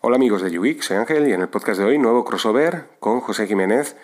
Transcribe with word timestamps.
Hola 0.00 0.14
amigos 0.14 0.42
de 0.42 0.56
UX, 0.56 0.86
soy 0.86 0.96
Ángel 0.96 1.26
y 1.26 1.32
en 1.32 1.40
el 1.40 1.48
podcast 1.48 1.80
de 1.80 1.84
hoy 1.84 1.98
nuevo 1.98 2.24
crossover 2.24 2.84
con 3.00 3.20
José 3.20 3.48
Jiménez. 3.48 3.96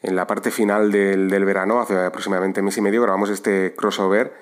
En 0.00 0.14
la 0.14 0.28
parte 0.28 0.52
final 0.52 0.92
del, 0.92 1.28
del 1.28 1.44
verano, 1.44 1.80
hace 1.80 1.98
aproximadamente 1.98 2.62
mes 2.62 2.76
y 2.76 2.80
medio, 2.80 3.02
grabamos 3.02 3.28
este 3.28 3.74
crossover 3.74 4.32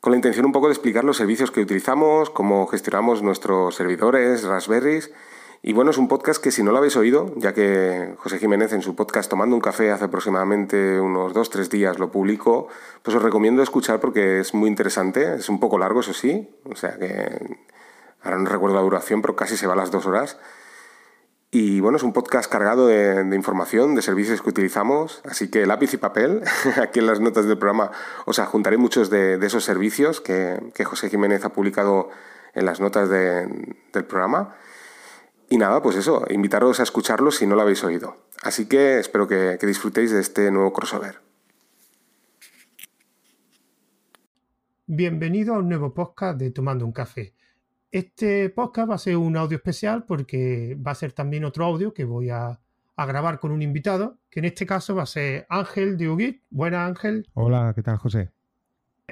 con 0.00 0.10
la 0.10 0.16
intención 0.16 0.44
un 0.44 0.52
poco 0.52 0.66
de 0.66 0.72
explicar 0.72 1.04
los 1.04 1.18
servicios 1.18 1.52
que 1.52 1.60
utilizamos, 1.60 2.30
cómo 2.30 2.66
gestionamos 2.66 3.22
nuestros 3.22 3.76
servidores, 3.76 4.42
Raspberries 4.42 5.12
y 5.62 5.72
bueno, 5.72 5.92
es 5.92 5.98
un 5.98 6.08
podcast 6.08 6.42
que 6.42 6.50
si 6.50 6.64
no 6.64 6.72
lo 6.72 6.78
habéis 6.78 6.96
oído, 6.96 7.32
ya 7.36 7.54
que 7.54 8.14
José 8.16 8.38
Jiménez 8.38 8.72
en 8.72 8.82
su 8.82 8.96
podcast 8.96 9.30
Tomando 9.30 9.54
un 9.54 9.60
café 9.60 9.92
hace 9.92 10.06
aproximadamente 10.06 10.98
unos 10.98 11.32
dos, 11.32 11.50
tres 11.50 11.70
días 11.70 12.00
lo 12.00 12.10
publicó, 12.10 12.66
pues 13.02 13.14
os 13.16 13.22
recomiendo 13.22 13.62
escuchar 13.62 14.00
porque 14.00 14.40
es 14.40 14.52
muy 14.52 14.68
interesante, 14.68 15.34
es 15.34 15.48
un 15.48 15.60
poco 15.60 15.78
largo, 15.78 16.00
eso 16.00 16.14
sí, 16.14 16.48
o 16.64 16.74
sea 16.74 16.98
que 16.98 17.58
ahora 18.22 18.38
no 18.38 18.46
recuerdo 18.46 18.76
la 18.76 18.82
duración, 18.82 19.22
pero 19.22 19.36
casi 19.36 19.56
se 19.56 19.66
va 19.66 19.74
a 19.74 19.76
las 19.76 19.90
dos 19.90 20.06
horas. 20.06 20.38
Y 21.52 21.80
bueno, 21.80 21.96
es 21.96 22.04
un 22.04 22.12
podcast 22.12 22.50
cargado 22.50 22.86
de, 22.86 23.34
información, 23.34 23.96
de 23.96 24.02
servicios 24.02 24.40
que 24.40 24.50
utilizamos, 24.50 25.20
así 25.24 25.50
que 25.50 25.66
lápiz 25.66 25.92
y 25.94 25.96
papel, 25.96 26.42
aquí 26.80 27.00
en 27.00 27.06
las 27.06 27.18
notas 27.18 27.46
del 27.46 27.58
programa 27.58 27.90
os 28.24 28.38
adjuntaré 28.38 28.76
muchos 28.76 29.10
de, 29.10 29.34
esos 29.44 29.64
servicios 29.64 30.20
que, 30.20 30.60
José 30.84 31.10
Jiménez 31.10 31.44
ha 31.44 31.52
publicado 31.52 32.08
en 32.54 32.66
las 32.66 32.80
notas 32.80 33.10
del 33.10 34.04
programa. 34.06 34.54
Y 35.48 35.56
nada, 35.56 35.82
pues 35.82 35.96
eso, 35.96 36.24
invitaros 36.30 36.78
a 36.78 36.84
escucharlo 36.84 37.32
si 37.32 37.44
no 37.48 37.56
lo 37.56 37.62
habéis 37.62 37.82
oído. 37.82 38.16
Así 38.42 38.66
que 38.66 39.00
espero 39.00 39.26
que, 39.26 39.58
disfrutéis 39.60 40.12
de 40.12 40.20
este 40.20 40.52
nuevo 40.52 40.72
crossover. 40.72 41.18
Bienvenido 44.86 45.54
a 45.54 45.58
un 45.58 45.68
nuevo 45.68 45.92
podcast 45.94 46.38
de 46.38 46.52
Tomando 46.52 46.86
un 46.86 46.92
Café. 46.92 47.34
Este 47.92 48.50
podcast 48.50 48.88
va 48.88 48.94
a 48.94 48.98
ser 48.98 49.16
un 49.16 49.36
audio 49.36 49.56
especial 49.56 50.04
porque 50.04 50.76
va 50.76 50.92
a 50.92 50.94
ser 50.94 51.12
también 51.12 51.44
otro 51.44 51.64
audio 51.64 51.92
que 51.92 52.04
voy 52.04 52.30
a, 52.30 52.60
grabar 52.96 53.40
con 53.40 53.50
un 53.50 53.62
invitado, 53.62 54.18
que 54.30 54.40
en 54.40 54.44
este 54.44 54.64
caso 54.64 54.94
va 54.94 55.04
a 55.04 55.06
ser 55.06 55.46
Ángel 55.48 55.96
de 55.96 56.08
Ugit. 56.08 56.42
Buenas, 56.50 56.86
Ángel. 56.86 57.26
Hola, 57.34 57.72
¿qué 57.74 57.82
tal, 57.82 57.96
José? 57.96 58.30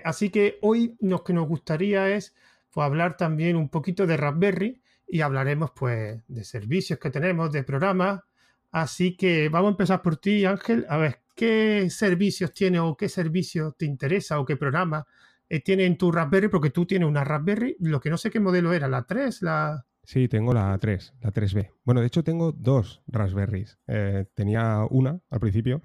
Así 0.05 0.31
que 0.31 0.59
hoy 0.61 0.95
lo 1.01 1.25
que 1.25 1.33
nos 1.33 1.49
gustaría 1.49 2.09
es 2.11 2.37
pues, 2.71 2.84
hablar 2.84 3.17
también 3.17 3.56
un 3.56 3.69
poquito 3.69 4.06
de 4.06 4.17
Raspberry 4.17 4.81
y 5.09 5.23
hablaremos 5.23 5.73
pues 5.75 6.21
de 6.29 6.45
servicios 6.45 7.01
que 7.01 7.11
tenemos, 7.11 7.51
de 7.51 7.65
programas. 7.65 8.21
Así 8.71 9.17
que 9.17 9.49
vamos 9.49 9.71
a 9.71 9.73
empezar 9.73 10.03
por 10.03 10.19
ti, 10.19 10.45
Ángel. 10.45 10.87
A 10.89 10.99
ver, 10.99 11.23
¿qué 11.34 11.89
servicios 11.91 12.53
tiene 12.53 12.79
o 12.79 12.97
qué 12.97 13.09
servicio 13.09 13.73
te 13.73 13.87
interesa 13.87 14.39
o 14.39 14.45
qué 14.45 14.56
programa 14.56 15.05
eh, 15.49 15.61
tiene 15.63 15.87
en 15.87 15.97
tu 15.97 16.13
Raspberry? 16.13 16.49
Porque 16.49 16.71
tú 16.71 16.87
tienes 16.87 17.09
una 17.09 17.25
Raspberry, 17.25 17.77
lo 17.81 18.01
que 18.01 18.11
no 18.11 18.17
sé 18.17 18.31
qué 18.31 18.41
modelo 18.41 18.73
era, 18.73 18.89
la 18.89 19.05
3, 19.05 19.43
la... 19.43 19.87
Sí, 20.05 20.29
tengo 20.29 20.55
la 20.55 20.77
3, 20.79 21.15
la 21.21 21.33
3B. 21.33 21.73
Bueno, 21.85 22.01
de 22.01 22.07
hecho 22.07 22.25
tengo 22.25 22.53
dos 22.53 23.03
Raspberries. 23.07 23.79
Eh, 23.87 24.27
tenía 24.35 24.87
una 24.89 25.21
al 25.31 25.41
principio, 25.41 25.83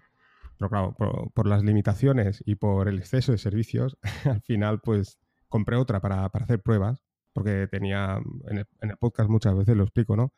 pero 0.58 0.70
claro, 0.70 0.96
por, 1.34 1.48
las 1.48 1.64
limitaciones 1.64 2.42
y 2.46 2.56
por 2.56 2.88
el 2.88 3.00
exceso 3.00 3.32
de 3.34 3.38
servicios, 3.38 3.98
al 4.26 4.42
final 4.42 4.80
pues 4.82 5.20
compré 5.50 5.76
otra 5.76 6.00
para, 6.00 6.30
para 6.30 6.46
hacer 6.46 6.62
pruebas 6.62 7.04
porque 7.34 7.68
tenía, 7.70 8.22
en 8.48 8.58
el, 8.58 8.98
podcast 8.98 9.30
muchas 9.30 9.56
veces 9.56 9.76
lo 9.76 9.84
explico, 9.84 10.16
¿no? 10.16 10.32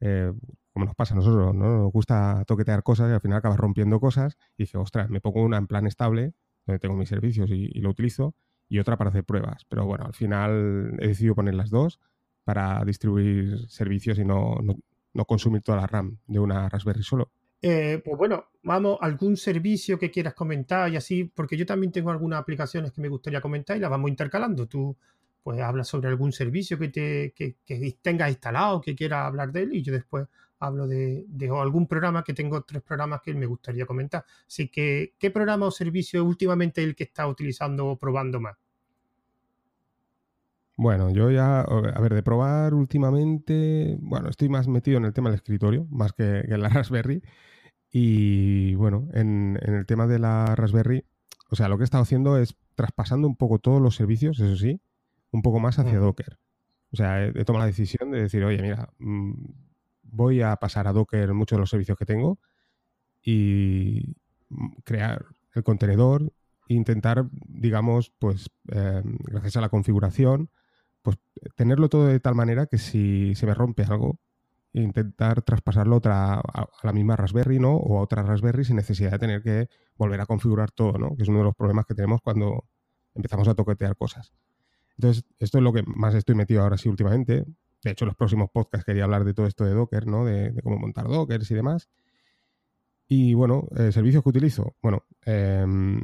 Eh, 0.00 0.32
como 0.72 0.84
nos 0.84 0.94
pasa 0.94 1.14
a 1.14 1.16
nosotros, 1.16 1.54
¿no? 1.54 1.84
Nos 1.84 1.92
gusta 1.92 2.44
toquetear 2.46 2.82
cosas 2.82 3.10
y 3.10 3.14
al 3.14 3.20
final 3.20 3.38
acabas 3.38 3.58
rompiendo 3.58 3.98
cosas 4.00 4.36
y 4.58 4.64
dice, 4.64 4.76
ostras, 4.76 5.08
me 5.08 5.20
pongo 5.20 5.42
una 5.42 5.56
en 5.56 5.66
plan 5.66 5.86
estable, 5.86 6.34
donde 6.66 6.80
tengo 6.80 6.96
mis 6.96 7.08
servicios 7.08 7.48
y, 7.50 7.68
lo 7.80 7.90
utilizo, 7.90 8.34
y 8.68 8.78
otra 8.78 8.96
para 8.96 9.10
hacer 9.10 9.24
pruebas. 9.24 9.64
Pero 9.68 9.84
bueno, 9.84 10.04
al 10.06 10.14
final 10.14 10.96
he 11.00 11.08
decidido 11.08 11.34
poner 11.34 11.54
las 11.54 11.70
dos 11.70 12.00
para 12.44 12.84
distribuir 12.84 13.68
servicios 13.68 14.18
y 14.18 14.24
no, 14.24 14.56
no, 15.14 15.24
consumir 15.24 15.62
toda 15.62 15.78
la 15.78 15.86
RAM 15.86 16.18
de 16.26 16.38
una 16.38 16.68
Raspberry 16.68 17.02
solo. 17.02 17.30
Eh, 17.62 18.00
pues 18.04 18.16
bueno, 18.16 18.46
vamos, 18.62 18.98
algún 19.00 19.36
servicio 19.36 19.98
que 19.98 20.10
quieras 20.10 20.34
comentar 20.34 20.90
y 20.92 20.96
así, 20.96 21.24
porque 21.24 21.56
yo 21.56 21.66
también 21.66 21.90
tengo 21.90 22.10
algunas 22.10 22.38
aplicaciones 22.38 22.92
que 22.92 23.00
me 23.00 23.08
gustaría 23.08 23.40
comentar 23.40 23.76
y 23.76 23.80
las 23.80 23.90
vamos 23.90 24.10
intercalando. 24.10 24.66
Tú 24.66 24.96
pues 25.46 25.60
habla 25.60 25.84
sobre 25.84 26.08
algún 26.08 26.32
servicio 26.32 26.76
que, 26.76 26.88
te, 26.88 27.32
que, 27.32 27.98
tengas 28.02 28.30
instalado, 28.30 28.80
que 28.80 28.96
quiera 28.96 29.26
hablar 29.26 29.52
de 29.52 29.62
él, 29.62 29.74
y 29.74 29.82
yo 29.82 29.92
después 29.92 30.26
hablo 30.58 30.86
de, 30.86 31.26
algún 31.60 31.86
programa, 31.86 32.24
que 32.24 32.34
tengo 32.34 32.62
tres 32.62 32.82
programas 32.82 33.20
que 33.22 33.34
me 33.34 33.46
gustaría 33.46 33.86
comentar. 33.86 34.24
Así 34.46 34.68
que, 34.68 35.14
¿qué 35.18 35.30
programa 35.30 35.66
o 35.66 35.70
servicio 35.70 36.24
últimamente 36.24 36.82
el 36.82 36.94
que 36.94 37.04
está 37.04 37.26
utilizando 37.26 37.86
o 37.86 37.98
probando 37.98 38.40
más? 38.40 38.56
Bueno, 40.76 41.10
yo 41.10 41.30
ya, 41.30 41.60
a 41.62 42.00
ver, 42.00 42.14
de 42.14 42.22
probar 42.22 42.74
últimamente, 42.74 43.96
bueno, 44.00 44.28
estoy 44.28 44.50
más 44.50 44.68
metido 44.68 44.98
en 44.98 45.06
el 45.06 45.14
tema 45.14 45.30
del 45.30 45.36
escritorio, 45.36 45.86
más 45.90 46.12
que, 46.12 46.40
en 46.40 46.60
la 46.60 46.68
Raspberry. 46.68 47.22
Y 47.90 48.74
bueno, 48.74 49.08
en, 49.14 49.58
en, 49.62 49.74
el 49.74 49.86
tema 49.86 50.06
de 50.06 50.18
la 50.18 50.54
Raspberry, 50.54 51.04
o 51.50 51.56
sea, 51.56 51.68
lo 51.68 51.78
que 51.78 51.84
he 51.84 51.84
estado 51.84 52.02
haciendo 52.02 52.36
es 52.36 52.56
traspasando 52.74 53.26
un 53.26 53.36
poco 53.36 53.58
todos 53.58 53.80
los 53.80 53.96
servicios, 53.96 54.38
eso 54.38 54.56
sí, 54.56 54.80
un 55.30 55.42
poco 55.42 55.60
más 55.60 55.78
hacia 55.78 55.98
mm. 55.98 56.02
Docker. 56.02 56.38
O 56.92 56.96
sea, 56.96 57.26
he, 57.26 57.44
tomado 57.44 57.64
la 57.64 57.66
decisión 57.66 58.10
de 58.10 58.22
decir, 58.22 58.44
oye, 58.44 58.60
mira, 58.62 58.90
mm, 58.98 59.32
voy 60.10 60.42
a 60.42 60.56
pasar 60.56 60.86
a 60.88 60.92
Docker 60.92 61.32
muchos 61.34 61.56
de 61.56 61.60
los 61.60 61.70
servicios 61.70 61.98
que 61.98 62.06
tengo 62.06 62.38
y 63.22 64.14
mm, 64.48 64.68
crear 64.84 65.26
el 65.54 65.62
contenedor 65.64 66.32
e 66.68 66.74
intentar, 66.74 67.26
digamos, 67.46 68.12
pues, 68.18 68.50
em, 68.68 69.18
gracias 69.24 69.56
a 69.56 69.60
la 69.60 69.68
configuración, 69.68 70.50
pues 71.02 71.18
tenerlo 71.56 71.88
todo 71.88 72.06
de 72.06 72.20
tal 72.20 72.34
manera 72.34 72.66
que 72.66 72.78
si 72.78 73.34
se 73.36 73.46
me 73.46 73.54
rompe 73.54 73.84
algo, 73.84 74.18
intentar 74.72 75.42
traspasarlo 75.42 75.96
otra, 75.96 76.34
a, 76.34 76.68
la 76.82 76.92
misma 76.92 77.16
Raspberry, 77.16 77.58
¿no? 77.58 77.76
O 77.76 77.98
a 77.98 78.02
otra 78.02 78.22
Raspberry 78.22 78.64
sin 78.64 78.76
necesidad 78.76 79.12
de 79.12 79.18
tener 79.18 79.42
que 79.42 79.68
volver 79.96 80.20
a 80.20 80.26
configurar 80.26 80.70
todo, 80.70 80.98
¿no? 80.98 81.16
Que 81.16 81.22
es 81.22 81.28
uno 81.28 81.38
de 81.38 81.44
los 81.44 81.54
problemas 81.54 81.86
que 81.86 81.94
tenemos 81.94 82.20
cuando 82.20 82.64
empezamos 83.14 83.48
a 83.48 83.54
toquetear 83.54 83.96
cosas. 83.96 84.32
Entonces, 84.98 85.24
esto 85.38 85.58
es 85.58 85.64
lo 85.64 85.72
que 85.72 85.82
más 85.86 86.14
estoy 86.14 86.34
metido 86.34 86.62
ahora 86.62 86.76
sí 86.76 86.88
últimamente. 86.88 87.46
De 87.86 87.92
hecho, 87.92 88.04
los 88.04 88.16
próximos 88.16 88.50
podcasts 88.50 88.84
quería 88.84 89.04
hablar 89.04 89.22
de 89.22 89.32
todo 89.32 89.46
esto 89.46 89.64
de 89.64 89.70
Docker, 89.70 90.08
¿no? 90.08 90.24
De, 90.24 90.52
cómo 90.64 90.76
montar 90.76 91.06
Dockers 91.06 91.48
y 91.52 91.54
demás. 91.54 91.88
Y 93.06 93.34
bueno, 93.34 93.68
eh, 93.76 93.92
servicios 93.92 94.24
que 94.24 94.28
utilizo. 94.28 94.74
Bueno, 94.82 95.04
em, 95.24 96.00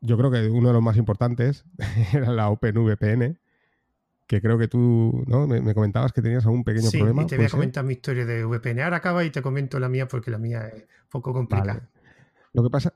yo 0.00 0.16
creo 0.16 0.30
que 0.30 0.48
uno 0.48 0.68
de 0.68 0.72
los 0.72 0.82
más 0.82 0.96
importantes 0.96 1.66
era 2.14 2.32
la 2.32 2.48
OpenVPN, 2.48 3.38
que 4.26 4.40
creo 4.40 4.56
que 4.56 4.68
tú 4.68 5.22
¿no? 5.26 5.46
me, 5.46 5.74
comentabas 5.74 6.14
que 6.14 6.22
tenías 6.22 6.46
algún 6.46 6.64
pequeño 6.64 6.88
sí, 6.88 6.96
problema. 6.96 7.24
Y 7.24 7.26
te 7.26 7.36
voy 7.36 7.44
a 7.44 7.50
comentar 7.50 7.84
mi 7.84 7.92
historia 7.92 8.24
de 8.24 8.46
VPN. 8.46 8.80
Ahora 8.80 8.96
acaba 8.96 9.22
y 9.26 9.30
te 9.30 9.42
comento 9.42 9.78
la 9.78 9.90
mía 9.90 10.08
porque 10.08 10.30
la 10.30 10.38
mía 10.38 10.66
es 10.68 10.86
poco 11.10 11.34
complicada. 11.34 11.90
Lo 12.54 12.62
que 12.62 12.70
pasa, 12.70 12.94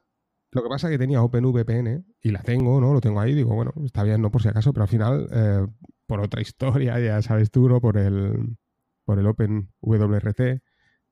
lo 0.52 0.62
que 0.62 0.70
pasa 0.70 0.88
es 0.88 0.92
que 0.92 0.98
tenía 0.98 1.20
OpenVPN 1.22 2.02
y 2.22 2.30
la 2.30 2.42
tengo, 2.42 2.80
¿no? 2.80 2.94
Lo 2.94 3.02
tengo 3.02 3.20
ahí, 3.20 3.34
digo, 3.34 3.54
bueno, 3.54 3.74
está 3.84 4.04
bien, 4.04 4.22
no 4.22 4.30
por 4.30 4.40
si 4.40 4.48
acaso, 4.48 4.72
pero 4.72 4.84
al 4.84 4.88
final, 4.88 5.28
eh, 5.30 5.66
por 6.12 6.20
otra 6.20 6.42
historia, 6.42 7.00
ya 7.00 7.22
sabes 7.22 7.50
tú, 7.50 7.70
¿no? 7.70 7.80
Por 7.80 7.96
el, 7.96 8.58
por 9.06 9.18
el 9.18 9.26
OpenWRT, 9.26 10.62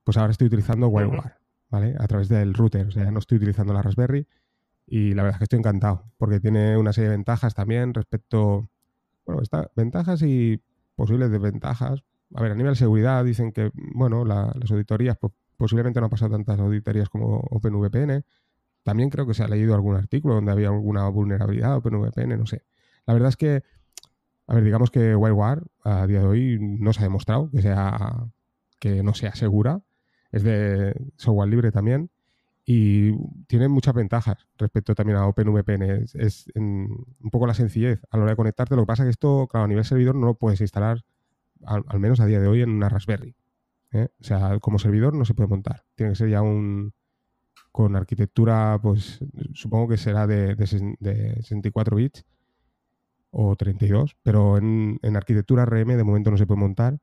pues 0.05 0.16
ahora 0.19 0.31
estoy 0.31 0.49
utilizando 0.49 0.88
WireGuard, 0.88 1.38
¿vale? 1.71 1.97
A 1.99 2.06
través 2.06 2.28
del 2.28 2.53
router, 2.53 2.88
o 2.88 2.91
sea, 2.91 3.05
ya 3.05 3.10
no 3.10 3.19
estoy 3.19 3.39
utilizando 3.39 3.72
la 3.72 3.81
Raspberry 3.81 4.28
y 4.87 5.15
la 5.15 5.22
verdad 5.22 5.37
es 5.37 5.39
que 5.39 5.44
estoy 5.44 5.59
encantado, 5.60 6.05
porque 6.19 6.39
tiene 6.39 6.77
una 6.77 6.93
serie 6.93 7.09
de 7.09 7.16
ventajas 7.16 7.55
también 7.55 7.94
respecto, 7.94 8.69
bueno, 9.25 9.41
está, 9.41 9.71
ventajas 9.75 10.21
y 10.21 10.62
posibles 10.97 11.31
desventajas. 11.31 12.05
A 12.34 12.43
ver, 12.43 12.53
a 12.53 12.55
nivel 12.55 12.72
de 12.72 12.78
seguridad 12.78 13.25
dicen 13.25 13.53
que, 13.53 13.71
bueno, 13.75 14.27
las 14.27 14.71
auditorías, 14.71 15.16
pues 15.16 15.33
posiblemente 15.56 15.99
no 16.00 16.09
han 16.09 16.10
pasado 16.10 16.33
tantas 16.33 16.60
auditorías 16.60 17.09
como 17.09 17.39
OpenVPN, 17.39 18.22
también 18.83 19.09
creo 19.09 19.27
que 19.27 19.33
se 19.33 19.44
ha 19.44 19.49
leído 19.49 19.75
algún 19.75 19.97
artículo 19.97 20.34
donde 20.34 20.53
había 20.53 20.69
alguna 20.69 21.09
vulnerabilidad 21.09 21.75
OpenVPN, 21.77 22.39
no 22.39 22.44
sé. 22.44 22.65
La 23.06 23.15
verdad 23.15 23.31
es 23.31 23.39
que, 23.39 23.62
a 24.50 24.55
ver, 24.55 24.65
digamos 24.65 24.91
que 24.91 25.15
WireGuard 25.15 25.62
a 25.84 26.09
día 26.09 26.19
de 26.19 26.27
hoy 26.27 26.59
no 26.61 26.92
se 26.92 26.98
ha 27.01 27.04
demostrado 27.04 27.48
que 27.53 27.63
sea 27.63 28.27
que 28.80 29.04
no 29.04 29.15
sea 29.15 29.33
segura. 29.36 29.80
Es 30.33 30.42
de 30.42 30.92
software 31.15 31.48
libre 31.48 31.71
también 31.71 32.10
y 32.66 33.13
tiene 33.47 33.69
muchas 33.69 33.95
ventajas 33.95 34.48
respecto 34.59 34.92
también 34.97 35.19
a 35.19 35.28
OpenVPN. 35.28 36.04
Es, 36.15 36.47
un 36.57 37.07
poco 37.30 37.47
la 37.47 37.54
sencillez 37.54 38.01
a 38.10 38.16
la 38.16 38.25
hora 38.25 38.33
de 38.33 38.36
conectarte. 38.36 38.75
Lo 38.75 38.83
que 38.83 38.86
pasa 38.86 39.04
es 39.04 39.07
que 39.07 39.10
esto, 39.10 39.47
claro, 39.47 39.66
a 39.66 39.69
nivel 39.69 39.84
servidor 39.84 40.16
no 40.16 40.27
lo 40.27 40.34
puedes 40.34 40.60
instalar, 40.60 41.04
al, 41.65 42.01
menos 42.01 42.19
a 42.19 42.27
día 42.27 42.41
de 42.41 42.48
hoy, 42.48 42.63
en 42.63 42.71
una 42.71 42.89
Raspberry. 42.89 43.36
¿eh? 43.92 44.09
O 44.21 44.25
sea, 44.25 44.59
como 44.59 44.80
servidor 44.80 45.15
no 45.15 45.25
se 45.25 45.34
puede 45.34 45.48
montar. 45.48 45.84
Tiene 45.95 46.10
que 46.10 46.16
ser 46.16 46.28
ya 46.28 46.42
un, 46.42 46.92
con 47.71 47.95
arquitectura, 47.95 48.80
pues 48.83 49.21
supongo 49.54 49.91
que 49.91 49.97
será 49.97 50.27
de, 50.27 50.57
64 50.57 51.97
bits 51.97 52.25
o 53.30 53.56
32, 53.56 54.16
pero 54.22 54.59
en, 54.59 54.98
arquitectura 55.15 55.65
RM 55.65 55.97
de 55.97 56.04
momento 56.04 56.30
no 56.30 56.36
se 56.36 56.47
puede 56.47 56.60
montar. 56.60 56.98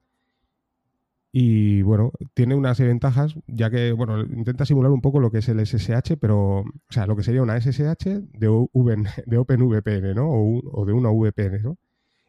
Y 1.31 1.81
bueno, 1.81 2.11
tiene 2.33 2.55
unas 2.55 2.79
ventajas, 2.79 3.35
ya 3.47 3.69
que, 3.69 3.91
bueno, 3.91 4.21
intenta 4.21 4.65
simular 4.65 4.91
un 4.91 5.01
poco 5.01 5.19
lo 5.19 5.29
que 5.29 5.39
es 5.39 5.49
el 5.49 5.65
SSH, 5.65 6.17
pero, 6.19 6.61
o 6.61 6.65
sea, 6.89 7.05
lo 7.05 7.15
que 7.15 7.23
sería 7.23 7.43
una 7.43 7.59
SSH 7.59 8.05
de, 8.33 8.67
de 9.25 9.37
OpenVPN, 9.37 10.15
¿no? 10.15 10.29
O, 10.29 10.85
de 10.85 10.93
una 10.93 11.09
VPN, 11.09 11.61
¿no? 11.61 11.77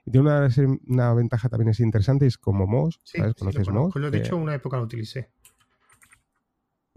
Y 0.04 0.10
tiene 0.10 0.28
una, 0.28 0.48
una 0.86 1.14
ventaja 1.14 1.48
también 1.48 1.70
es 1.70 1.80
interesante, 1.80 2.26
es 2.26 2.38
como 2.38 2.66
Moz, 2.66 3.00
¿sabes? 3.04 3.34
¿Conoces? 3.34 3.68
Pues 3.68 3.94
lo 3.96 4.08
he 4.08 4.10
dicho, 4.10 4.36
una 4.36 4.54
época 4.54 4.76
lo 4.76 4.84
utilicé. 4.84 5.30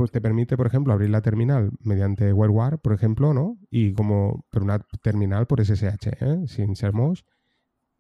Pues 0.02 0.10
te 0.10 0.20
permite, 0.20 0.58
por 0.58 0.66
ejemplo, 0.66 0.94
abrir 0.94 1.12
la 1.12 1.22
terminal 1.22 1.70
mediante 1.84 2.34
WebWare, 2.34 2.80
por 2.80 2.94
ejemplo, 2.94 3.36
¿no? 3.36 3.60
Y 3.70 3.94
como, 3.94 4.48
pero 4.50 4.66
una 4.66 4.80
terminal 5.04 5.46
por 5.46 5.64
SSH, 5.64 6.08
¿eh? 6.20 6.48
sin 6.48 6.76
ser 6.76 6.92
Moz 6.92 7.24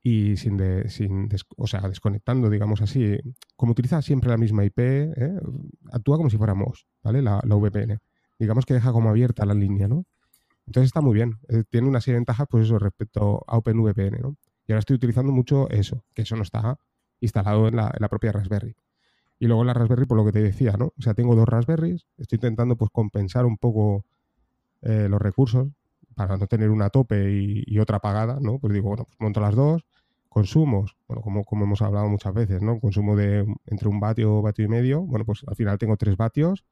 y 0.01 0.35
sin, 0.37 0.57
de, 0.57 0.89
sin 0.89 1.29
o 1.57 1.67
sea, 1.67 1.81
desconectando, 1.81 2.49
digamos 2.49 2.81
así. 2.81 3.19
Como 3.55 3.73
utiliza 3.73 4.01
siempre 4.01 4.31
la 4.31 4.37
misma 4.37 4.65
IP, 4.65 4.79
¿eh? 4.79 5.39
actúa 5.91 6.17
como 6.17 6.31
si 6.31 6.37
fuera 6.37 6.55
MOS, 6.55 6.87
¿vale? 7.03 7.21
La, 7.21 7.39
la, 7.43 7.55
VPN. 7.55 7.99
Digamos 8.39 8.65
que 8.65 8.73
deja 8.73 8.91
como 8.91 9.11
abierta 9.11 9.45
la 9.45 9.53
línea, 9.53 9.87
¿no? 9.87 10.05
Entonces 10.65 10.87
está 10.87 11.01
muy 11.01 11.13
bien. 11.13 11.37
Eh, 11.49 11.65
tiene 11.69 11.87
una 11.87 12.01
serie 12.01 12.15
de 12.15 12.21
ventajas, 12.21 12.47
pues 12.49 12.65
eso, 12.65 12.79
respecto 12.79 13.43
a 13.45 13.57
OpenVPN, 13.57 14.21
¿no? 14.23 14.37
Y 14.65 14.71
ahora 14.71 14.79
estoy 14.79 14.95
utilizando 14.95 15.31
mucho 15.31 15.69
eso, 15.69 16.03
que 16.15 16.23
eso 16.23 16.35
no 16.35 16.41
está 16.41 16.79
instalado 17.19 17.67
en 17.67 17.75
la, 17.75 17.91
propia 18.09 18.31
Raspberry. 18.31 18.75
Y 19.41 19.47
luego 19.47 19.63
la 19.63 19.73
Raspberry, 19.73 20.05
por 20.05 20.17
lo 20.17 20.23
que 20.23 20.31
te 20.31 20.43
decía, 20.43 20.73
¿no? 20.77 20.93
O 20.95 21.01
sea, 21.01 21.15
tengo 21.15 21.33
dos 21.35 21.49
Raspberries, 21.49 22.05
estoy 22.19 22.35
intentando 22.35 22.75
pues 22.75 22.91
compensar 22.93 23.47
un 23.47 23.57
poco 23.57 24.05
eh, 24.83 25.07
los 25.09 25.19
recursos 25.19 25.67
para 26.15 26.37
no 26.37 26.45
tener 26.45 26.69
una 26.69 26.91
tope 26.91 27.31
y, 27.65 27.79
otra 27.79 27.97
apagada, 27.97 28.37
¿no? 28.39 28.59
Pues 28.59 28.71
digo, 28.71 28.89
bueno, 28.89 29.05
pues 29.05 29.19
monto 29.19 29.41
las 29.41 29.55
dos, 29.55 29.83
consumos, 30.29 30.95
bueno, 31.07 31.23
como, 31.23 31.43
como 31.43 31.65
hemos 31.65 31.81
hablado 31.81 32.07
muchas 32.07 32.35
veces, 32.35 32.61
¿no? 32.61 32.79
Consumo 32.79 33.15
de 33.15 33.51
entre 33.65 33.87
un 33.89 33.99
vatio, 33.99 34.43
vatio 34.43 34.65
y 34.65 34.67
medio, 34.67 35.01
bueno, 35.01 35.25
pues 35.25 35.43
al 35.47 35.55
final 35.55 35.79
tengo 35.79 35.97
tres 35.97 36.15
vatios, 36.15 36.63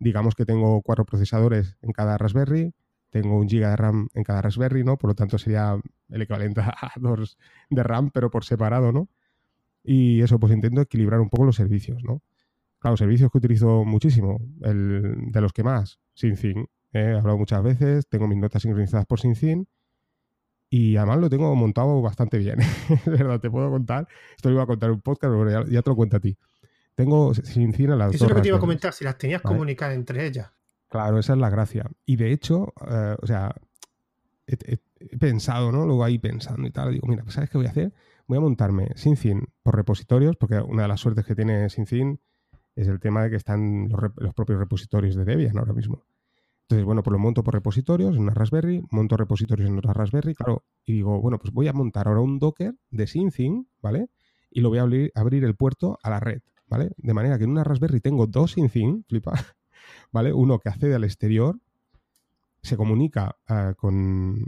digamos 0.00 0.34
que 0.34 0.44
tengo 0.44 0.82
cuatro 0.82 1.04
procesadores 1.04 1.76
en 1.82 1.92
cada 1.92 2.18
Raspberry, 2.18 2.74
tengo 3.10 3.38
un 3.38 3.48
giga 3.48 3.70
de 3.70 3.76
RAM 3.76 4.08
en 4.14 4.24
cada 4.24 4.42
Raspberry, 4.42 4.82
¿no? 4.82 4.96
Por 4.96 5.10
lo 5.10 5.14
tanto 5.14 5.38
sería 5.38 5.78
el 6.08 6.22
equivalente 6.22 6.62
a 6.66 6.92
dos 6.96 7.38
de 7.70 7.82
RAM, 7.84 8.10
pero 8.10 8.28
por 8.28 8.44
separado, 8.44 8.90
¿no? 8.90 9.08
Y 9.84 10.22
eso, 10.22 10.38
pues 10.38 10.52
intento 10.52 10.80
equilibrar 10.80 11.20
un 11.20 11.28
poco 11.28 11.44
los 11.44 11.56
servicios, 11.56 12.02
¿no? 12.04 12.22
Claro, 12.78 12.96
servicios 12.96 13.30
que 13.30 13.38
utilizo 13.38 13.84
muchísimo, 13.84 14.40
el 14.62 15.30
de 15.30 15.40
los 15.40 15.52
que 15.52 15.62
más, 15.62 16.00
SyncIn, 16.14 16.68
He 16.92 17.14
hablado 17.14 17.38
muchas 17.38 17.62
veces, 17.62 18.06
tengo 18.06 18.28
mis 18.28 18.38
notas 18.38 18.62
sincronizadas 18.62 19.06
por 19.06 19.18
SyncIn 19.18 19.66
y 20.68 20.96
además 20.96 21.18
lo 21.18 21.30
tengo 21.30 21.54
montado 21.54 22.02
bastante 22.02 22.38
bien. 22.38 22.58
de 23.06 23.10
verdad, 23.10 23.40
te 23.40 23.50
puedo 23.50 23.70
contar. 23.70 24.06
Esto 24.36 24.50
lo 24.50 24.56
iba 24.56 24.64
a 24.64 24.66
contar 24.66 24.90
en 24.90 24.96
un 24.96 25.00
podcast, 25.00 25.32
pero 25.32 25.70
ya, 25.70 25.82
te 25.82 25.90
lo 25.90 25.96
cuento 25.96 26.18
a 26.18 26.20
ti. 26.20 26.36
Tengo 26.94 27.32
SyncIn 27.34 27.92
a 27.92 27.96
las 27.96 28.14
Eso 28.14 28.26
es 28.26 28.30
lo 28.30 28.36
que 28.36 28.42
te 28.42 28.48
iba 28.48 28.58
a 28.58 28.60
comentar, 28.60 28.92
si 28.92 29.04
las 29.04 29.16
tenías 29.16 29.40
comunicadas 29.40 29.94
entre 29.94 30.26
ellas. 30.26 30.50
Claro, 30.88 31.18
esa 31.18 31.32
es 31.32 31.38
la 31.38 31.48
gracia. 31.48 31.90
Y 32.04 32.16
de 32.16 32.32
hecho, 32.32 32.74
eh, 32.86 33.16
o 33.20 33.26
sea, 33.26 33.54
he, 34.46 34.76
pensado, 35.18 35.72
¿no? 35.72 35.86
Luego 35.86 36.04
ahí 36.04 36.18
pensando 36.18 36.68
y 36.68 36.70
tal, 36.70 36.92
digo, 36.92 37.06
mira, 37.08 37.22
pues 37.22 37.34
¿sabes 37.34 37.48
qué 37.48 37.56
voy 37.56 37.66
a 37.66 37.70
hacer? 37.70 37.94
Voy 38.32 38.38
a 38.38 38.40
montarme 38.40 38.88
SyncIn 38.96 39.46
por 39.62 39.76
repositorios, 39.76 40.36
porque 40.38 40.58
una 40.58 40.84
de 40.84 40.88
las 40.88 41.00
suertes 41.00 41.26
que 41.26 41.34
tiene 41.34 41.68
SyncIn 41.68 42.18
es 42.74 42.88
el 42.88 42.98
tema 42.98 43.22
de 43.22 43.28
que 43.28 43.36
están 43.36 43.90
los, 43.90 44.32
propios 44.32 44.58
repositorios 44.58 45.16
de 45.16 45.26
Debian 45.26 45.58
ahora 45.58 45.74
mismo. 45.74 46.06
Entonces, 46.62 46.86
bueno, 46.86 47.02
pues 47.02 47.12
lo 47.12 47.18
monto 47.18 47.44
por 47.44 47.52
repositorios 47.52 48.16
en 48.16 48.22
una 48.22 48.32
Raspberry, 48.32 48.82
monto 48.90 49.18
repositorios 49.18 49.68
en 49.68 49.76
otra 49.76 49.92
Raspberry, 49.92 50.34
claro, 50.34 50.64
y 50.86 50.94
digo, 50.94 51.20
bueno, 51.20 51.38
pues 51.38 51.52
voy 51.52 51.68
a 51.68 51.74
montar 51.74 52.08
ahora 52.08 52.22
un 52.22 52.38
Docker 52.38 52.74
de 52.90 53.06
SyncIn, 53.06 53.68
¿vale? 53.82 54.08
Y 54.50 54.62
lo 54.62 54.70
voy 54.70 54.78
a 54.78 54.82
abrir, 54.84 55.12
abrir 55.14 55.44
el 55.44 55.54
puerto 55.54 55.98
a 56.02 56.08
la 56.08 56.18
red, 56.18 56.40
¿vale? 56.68 56.92
De 56.96 57.12
manera 57.12 57.36
que 57.36 57.44
en 57.44 57.50
una 57.50 57.64
Raspberry 57.64 58.00
tengo 58.00 58.26
dos 58.26 58.52
SyncIn, 58.52 59.04
flipa, 59.10 59.34
¿vale? 60.10 60.32
Uno 60.32 60.58
que 60.58 60.70
accede 60.70 60.94
al 60.94 61.04
exterior, 61.04 61.58
se 62.62 62.78
comunica 62.78 63.36
uh, 63.50 63.74
con, 63.74 64.46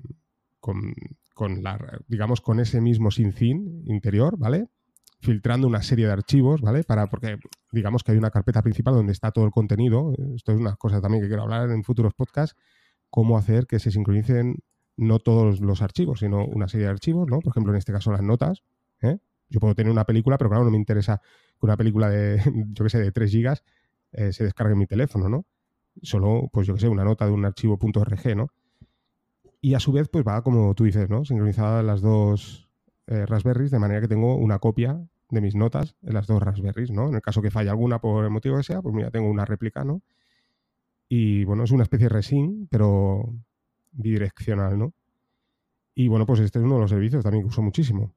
con, 0.59 0.95
con, 1.35 1.63
la, 1.63 1.79
digamos, 2.09 2.41
con 2.41 2.61
ese 2.61 2.81
mismo 2.81 3.11
SyncIn 3.11 3.83
interior, 3.87 4.39
¿vale? 4.39 4.69
filtrando 5.25 5.67
una 5.67 5.83
serie 5.83 6.07
de 6.07 6.13
archivos, 6.13 6.61
¿vale? 6.61 6.85
Para, 6.85 7.09
porque 7.09 7.39
digamos 7.73 8.05
que 8.05 8.13
hay 8.13 8.19
una 8.19 8.31
carpeta 8.31 8.63
principal 8.63 8.95
donde 8.95 9.13
está 9.13 9.33
todo 9.33 9.47
el 9.47 9.51
contenido. 9.51 10.13
Esto 10.37 10.53
es 10.53 10.61
una 10.61 10.77
cosa 10.77 11.01
también 11.01 11.23
que 11.23 11.29
quiero 11.29 11.43
hablar 11.43 11.71
en 11.71 11.83
futuros 11.83 12.15
podcasts, 12.15 12.57
cómo 13.11 13.39
hacer 13.39 13.67
que 13.67 13.79
se 13.79 13.91
sincronicen 13.91 14.59
no 14.97 15.19
todos 15.19 15.61
los 15.61 15.83
archivos, 15.83 16.21
sino 16.21 16.45
una 16.45 16.69
serie 16.69 16.87
de 16.87 16.93
archivos, 16.93 17.27
¿no? 17.29 17.41
Por 17.41 17.53
ejemplo, 17.53 17.73
en 17.73 17.79
este 17.79 17.93
caso 17.93 18.13
las 18.13 18.23
notas. 18.23 18.63
¿eh? 19.01 19.19
Yo 19.49 19.61
puedo 19.61 19.75
tener 19.75 19.91
una 19.91 20.05
película, 20.05 20.39
pero 20.39 20.51
claro, 20.51 20.65
no 20.65 20.71
me 20.71 20.77
interesa 20.77 21.21
que 21.59 21.67
una 21.67 21.77
película 21.77 22.09
de, 22.11 22.41
yo 22.73 22.85
qué 22.85 22.91
sé, 22.91 22.99
de 22.99 23.11
3 23.11 23.31
gigas 23.31 23.65
eh, 24.13 24.33
se 24.33 24.45
descargue 24.45 24.75
en 24.75 24.79
mi 24.79 24.87
teléfono, 24.87 25.29
¿no? 25.29 25.47
Solo, 26.03 26.49
pues 26.53 26.67
yo 26.67 26.75
qué 26.75 26.81
sé, 26.81 26.89
una 26.89 27.05
nota 27.05 27.25
de 27.25 27.33
un 27.33 27.45
archivo 27.45 27.79
.rg, 27.81 28.37
¿no? 28.37 28.49
Y 29.65 29.73
a 29.73 29.81
su 29.81 29.93
vez, 29.93 30.11
pues 30.11 30.27
va, 30.27 30.43
como 30.43 30.75
tú 30.75 30.85
dices, 30.85 31.09
¿no? 31.09 31.25
Sincronizadas 31.25 31.83
las 31.83 32.03
dos 32.03 32.69
eh, 33.07 33.25
Raspberries, 33.25 33.71
de 33.71 33.79
manera 33.79 34.03
que 34.03 34.09
tengo 34.09 34.37
una 34.37 34.59
copia 34.59 35.01
de 35.31 35.41
mis 35.41 35.55
notas 35.55 35.97
en 36.03 36.13
las 36.13 36.27
dos 36.27 36.43
Raspberries, 36.43 36.91
¿no? 36.91 37.09
En 37.09 37.15
el 37.15 37.23
caso 37.23 37.41
que 37.41 37.51
falle 37.51 37.71
alguna 37.71 37.99
por 37.99 38.25
el 38.25 38.31
motivo 38.31 38.59
que 38.59 38.63
sea, 38.63 38.83
pues 38.83 38.95
mira, 38.95 39.11
tengo 39.11 39.27
una 39.31 39.47
réplica, 39.47 39.83
¿no? 39.83 40.03
Y 41.09 41.45
bueno, 41.45 41.65
es 41.65 41.71
una 41.71 41.85
especie 41.85 42.09
de 42.09 42.15
resin, 42.15 42.69
pero 42.71 43.33
bidireccional, 43.93 44.79
¿no? 44.79 44.93
Y 45.95 46.09
bueno, 46.09 46.27
pues 46.27 46.41
este 46.41 46.59
es 46.59 46.65
uno 46.67 46.75
de 46.75 46.81
los 46.83 46.91
servicios 46.91 47.25
también 47.25 47.45
que 47.45 47.49
uso 47.49 47.63
muchísimo. 47.63 48.13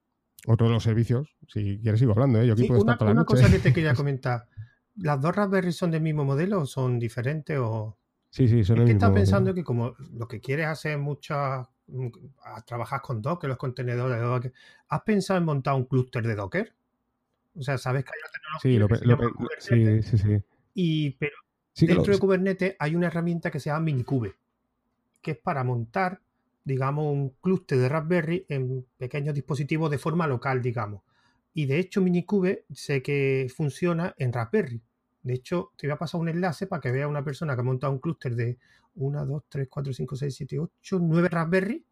Otro 0.48 0.68
de 0.68 0.74
los 0.74 0.84
servicios, 0.84 1.34
si 1.48 1.80
quieres 1.80 2.02
sigo 2.02 2.12
hablando, 2.12 2.42
¿eh? 2.42 2.48
Yo 2.48 2.56
aquí 2.56 2.68
puedo 2.68 2.82
una, 2.82 2.92
estar 2.92 3.08
toda 3.08 3.12
una 3.14 3.24
cosa 3.24 3.50
que 3.50 3.60
te 3.60 3.72
quería 3.72 3.94
comentar. 3.96 4.50
¿Las 4.98 5.22
dos 5.22 5.34
Raspberries 5.34 5.78
son 5.78 5.92
del 5.92 6.02
mismo 6.02 6.26
modelo 6.26 6.60
o 6.60 6.66
son 6.66 7.00
diferentes 7.00 7.58
o...? 7.58 7.98
Sí, 8.30 8.48
sí, 8.48 8.64
son 8.64 8.80
es 8.80 8.86
que 8.86 8.92
estás 8.92 9.12
pensando 9.12 9.54
que 9.54 9.64
como 9.64 9.96
lo 10.14 10.28
que 10.28 10.40
quieres 10.40 10.68
hacer 10.68 10.98
muchas... 10.98 11.68
trabajar 12.66 13.02
con 13.02 13.22
Docker, 13.22 13.50
los 13.50 13.58
contenedores 13.58 14.18
de 14.18 14.24
Docker, 14.24 14.54
¿has 14.90 15.02
pensado 15.02 15.40
en 15.40 15.46
montar 15.46 15.74
un 15.76 15.86
clúster 15.86 16.26
de 16.28 16.36
Docker? 16.36 16.74
O 17.56 17.64
sea, 17.64 17.78
sabes 17.78 18.04
que 18.04 18.12
hay 18.14 18.20
una 18.70 18.88
tecnología. 18.88 19.60
Sí, 19.60 20.04
sí, 20.04 20.18
sí, 20.18 20.44
Y, 20.74 21.12
pero 21.12 21.36
dentro 21.76 22.14
de 22.14 22.20
Kubernetes 22.20 22.76
hay 22.78 22.96
una 22.96 23.08
herramienta 23.08 23.50
que 23.50 23.60
se 23.60 23.70
llama 23.70 23.86
Minikube, 23.86 24.36
que 25.22 25.32
es 25.32 25.38
para 25.38 25.64
montar, 25.64 26.22
digamos, 26.64 27.12
un 27.12 27.30
clúster 27.42 27.80
de 27.80 27.90
Raspberry 27.90 28.46
en 28.50 28.86
pequeños 28.98 29.34
dispositivos 29.34 29.90
de 29.90 29.98
forma 29.98 30.28
local, 30.28 30.62
digamos. 30.62 31.02
Y 31.54 31.66
de 31.66 31.80
hecho, 31.80 32.02
Minikube 32.02 32.66
sé 32.72 33.02
que 33.02 33.48
funciona 33.56 34.14
en 34.18 34.34
Raspberry. 34.34 34.82
De 35.28 35.34
hecho, 35.34 35.74
te 35.76 35.88
voy 35.88 35.94
a 35.94 35.98
pasar 35.98 36.22
un 36.22 36.30
enlace 36.30 36.68
para 36.68 36.80
que 36.80 36.90
vea 36.90 37.06
una 37.06 37.22
persona 37.22 37.54
que 37.54 37.60
ha 37.60 37.64
montado 37.64 37.92
un 37.92 38.00
clúster 38.00 38.34
de 38.34 38.58
1, 38.96 39.26
2, 39.26 39.44
3, 39.50 39.68
4, 39.70 39.94
5, 39.94 40.16
6, 40.16 40.36
7, 40.36 40.60
8, 40.60 41.00
9 41.02 41.28
Raspberry 41.28 41.86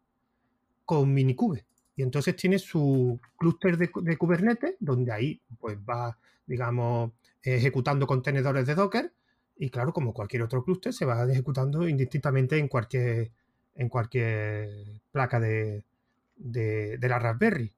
con 0.86 1.12
Minikube. 1.12 1.66
Y 1.96 2.02
entonces 2.02 2.34
tiene 2.34 2.58
su 2.58 3.20
clúster 3.36 3.76
de, 3.76 4.16
Kubernetes, 4.16 4.76
donde 4.80 5.12
ahí 5.12 5.42
pues 5.60 5.76
va, 5.78 6.18
digamos, 6.46 7.12
ejecutando 7.42 8.06
contenedores 8.06 8.66
de 8.66 8.74
Docker. 8.74 9.12
Y 9.58 9.68
claro, 9.68 9.92
como 9.92 10.14
cualquier 10.14 10.40
otro 10.40 10.64
clúster, 10.64 10.94
se 10.94 11.04
va 11.04 11.30
ejecutando 11.30 11.86
indistintamente 11.86 12.56
en 12.56 12.68
cualquier, 12.68 13.32
en 13.74 13.90
cualquier 13.90 15.02
placa 15.12 15.38
de, 15.40 15.84
la 16.38 17.18
Raspberry. 17.18 17.74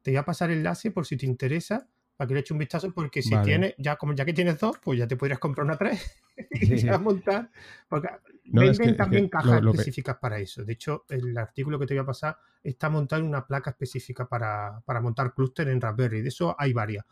Te 0.00 0.10
voy 0.12 0.18
a 0.18 0.24
pasar 0.24 0.50
el 0.50 0.58
enlace 0.58 0.90
por 0.90 1.04
si 1.04 1.18
te 1.18 1.26
interesa, 1.26 1.86
para 2.16 2.28
que 2.28 2.34
le 2.34 2.40
eche 2.40 2.54
un 2.54 2.58
vistazo, 2.58 2.92
porque 2.92 3.20
si 3.20 3.36
tienes, 3.42 3.74
ya 3.78 3.96
como 3.96 4.14
ya 4.14 4.24
que 4.24 4.32
tienes 4.32 4.58
dos, 4.58 4.78
pues 4.82 4.98
ya 4.98 5.06
te 5.06 5.16
podrías 5.16 5.38
comprar 5.38 5.66
una 5.66 5.76
tres 5.76 6.22
y 6.50 6.76
ya 6.76 6.98
montar. 6.98 7.50
Porque 7.88 8.08
venden 8.44 8.96
también 8.96 9.28
cajas 9.28 9.62
específicas 9.62 10.16
para 10.16 10.38
eso. 10.38 10.64
De 10.64 10.72
hecho, 10.72 11.04
el 11.08 11.36
artículo 11.36 11.78
que 11.78 11.86
te 11.86 11.94
voy 11.94 12.02
a 12.02 12.06
pasar 12.06 12.38
está 12.62 12.88
montado 12.88 13.22
en 13.22 13.28
una 13.28 13.46
placa 13.46 13.70
específica 13.70 14.26
para, 14.26 14.82
montar 15.02 15.34
clúster 15.34 15.68
en 15.68 15.80
Raspberry. 15.80 16.22
De 16.22 16.28
eso 16.28 16.56
hay 16.58 16.72
varias. 16.72 17.04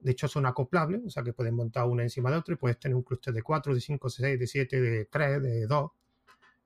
De 0.00 0.12
hecho, 0.12 0.28
son 0.28 0.46
acoplables, 0.46 1.02
o 1.04 1.10
sea 1.10 1.22
que 1.22 1.32
puedes 1.32 1.52
montar 1.52 1.84
una 1.84 2.04
encima 2.04 2.30
de 2.30 2.36
otra 2.36 2.54
y 2.54 2.56
puedes 2.56 2.78
tener 2.78 2.94
un 2.94 3.02
clúster 3.02 3.34
de 3.34 3.42
4, 3.42 3.74
de 3.74 3.80
5, 3.80 4.08
de 4.08 4.12
6, 4.12 4.38
de 4.38 4.46
7, 4.46 4.80
de 4.80 5.04
3, 5.06 5.42
de 5.42 5.66
2. 5.66 5.90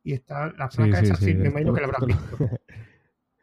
Y 0.05 0.13
está 0.13 0.53
la 0.53 0.69
placa 0.69 1.01
esa, 1.01 1.17
sí, 1.17 1.35
me 1.35 1.49
imagino 1.49 1.73
que 1.73 1.81
la 1.81 1.87
habrás 1.87 2.07
visto. 2.07 2.39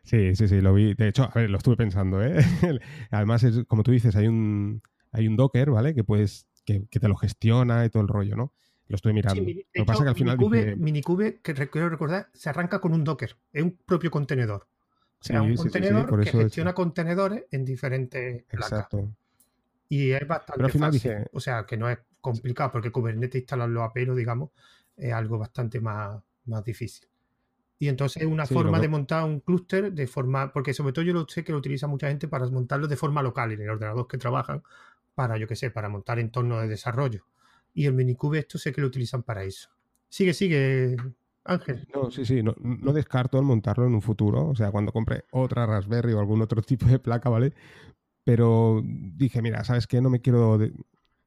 Sí, 0.09 0.35
sí, 0.35 0.47
sí, 0.47 0.59
lo 0.59 0.73
vi. 0.73 0.95
De 0.95 1.07
hecho, 1.07 1.23
a 1.23 1.31
ver, 1.35 1.51
lo 1.51 1.57
estuve 1.57 1.77
pensando, 1.77 2.23
¿eh? 2.23 2.33
Además, 3.11 3.43
es, 3.43 3.63
como 3.67 3.83
tú 3.83 3.91
dices, 3.91 4.15
hay 4.15 4.27
un, 4.27 4.81
hay 5.11 5.27
un 5.27 5.35
Docker, 5.35 5.69
¿vale? 5.69 5.93
Que 5.93 6.03
puedes, 6.03 6.47
que, 6.65 6.87
que 6.89 6.99
te 6.99 7.07
lo 7.07 7.15
gestiona 7.15 7.85
y 7.85 7.91
todo 7.91 8.01
el 8.01 8.07
rollo, 8.07 8.35
¿no? 8.35 8.51
Lo 8.87 8.95
estoy 8.95 9.13
mirando. 9.13 9.43
lo 9.43 9.53
que 9.71 9.85
pasa 9.85 10.01
que 10.01 10.09
al 10.09 10.15
final. 10.15 10.35
Minikube, 10.35 10.75
Minikube, 10.77 11.41
que 11.41 11.53
quiero 11.53 11.89
recordar, 11.89 12.29
se 12.33 12.49
arranca 12.49 12.81
con 12.81 12.93
un 12.93 13.03
Docker. 13.03 13.37
Es 13.53 13.61
un 13.61 13.77
propio 13.85 14.09
contenedor. 14.09 14.67
O 15.21 15.23
sea, 15.23 15.43
un 15.43 15.55
contenedor 15.55 16.23
que 16.23 16.31
gestiona 16.31 16.73
contenedores 16.73 17.45
en 17.51 17.65
diferentes 17.65 18.45
Exacto. 18.49 19.13
Y 19.89 20.09
es 20.09 20.27
bastante 20.27 20.69
fácil. 20.79 21.11
O 21.33 21.39
sea, 21.39 21.67
que 21.67 21.77
no 21.77 21.87
es 21.87 21.99
complicado, 22.19 22.71
porque 22.71 22.91
Kubernetes 22.91 23.41
instalarlo 23.41 23.83
a 23.83 23.93
pelo, 23.93 24.15
digamos, 24.15 24.49
es 24.97 25.13
algo 25.13 25.37
bastante 25.37 25.79
más, 25.79 26.19
más 26.45 26.63
difícil. 26.63 27.07
Y 27.81 27.87
entonces 27.87 28.21
es 28.21 28.27
una 28.27 28.45
forma 28.45 28.77
de 28.77 28.89
montar 28.89 29.23
un 29.23 29.39
clúster 29.39 29.93
de 29.93 30.05
forma, 30.05 30.51
porque 30.51 30.73
sobre 30.73 30.91
todo 30.91 31.05
yo 31.05 31.13
lo 31.13 31.25
sé 31.29 31.45
que 31.45 31.53
lo 31.53 31.57
utiliza 31.57 31.87
mucha 31.87 32.09
gente 32.09 32.27
para 32.27 32.45
montarlo 32.47 32.89
de 32.89 32.97
forma 32.97 33.23
local 33.23 33.53
en 33.53 33.61
el 33.61 33.69
ordenador 33.69 34.05
que 34.05 34.17
trabajan, 34.17 34.61
para, 35.15 35.37
yo 35.37 35.47
qué 35.47 35.55
sé, 35.55 35.71
para 35.71 35.87
montar 35.87 36.19
entornos 36.19 36.61
de 36.61 36.67
desarrollo. 36.67 37.25
Y 37.73 37.85
el 37.85 37.93
Minikube 37.93 38.39
esto 38.39 38.57
sé 38.57 38.73
que 38.73 38.81
lo 38.81 38.87
utilizan 38.87 39.23
para 39.23 39.45
eso. 39.45 39.69
Sigue, 40.09 40.33
sigue. 40.33 40.97
Ángel. 41.45 41.87
No, 41.93 42.11
sí, 42.11 42.25
sí, 42.25 42.43
no, 42.43 42.53
no, 42.59 42.91
descarto 42.91 43.39
el 43.39 43.45
montarlo 43.45 43.87
en 43.87 43.95
un 43.95 44.01
futuro, 44.01 44.49
o 44.49 44.55
sea, 44.55 44.71
cuando 44.71 44.91
compre 44.91 45.23
otra 45.31 45.65
Raspberry 45.65 46.11
o 46.11 46.19
algún 46.19 46.41
otro 46.41 46.61
tipo 46.61 46.85
de 46.85 46.99
placa, 46.99 47.29
¿vale? 47.29 47.53
Pero 48.25 48.83
dije, 48.83 49.41
mira, 49.41 49.63
¿sabes 49.63 49.87
qué? 49.87 50.01
No 50.01 50.09
me 50.09 50.19
quiero 50.19 50.59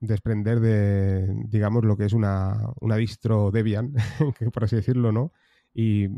desprender 0.01 0.61
de, 0.61 1.27
digamos, 1.49 1.85
lo 1.85 1.97
que 1.97 2.05
es 2.05 2.13
una, 2.13 2.73
una 2.81 2.97
distro 2.97 3.51
Debian, 3.51 3.95
por 4.53 4.65
así 4.65 4.77
decirlo, 4.77 5.13
¿no? 5.13 5.33
Y 5.75 6.09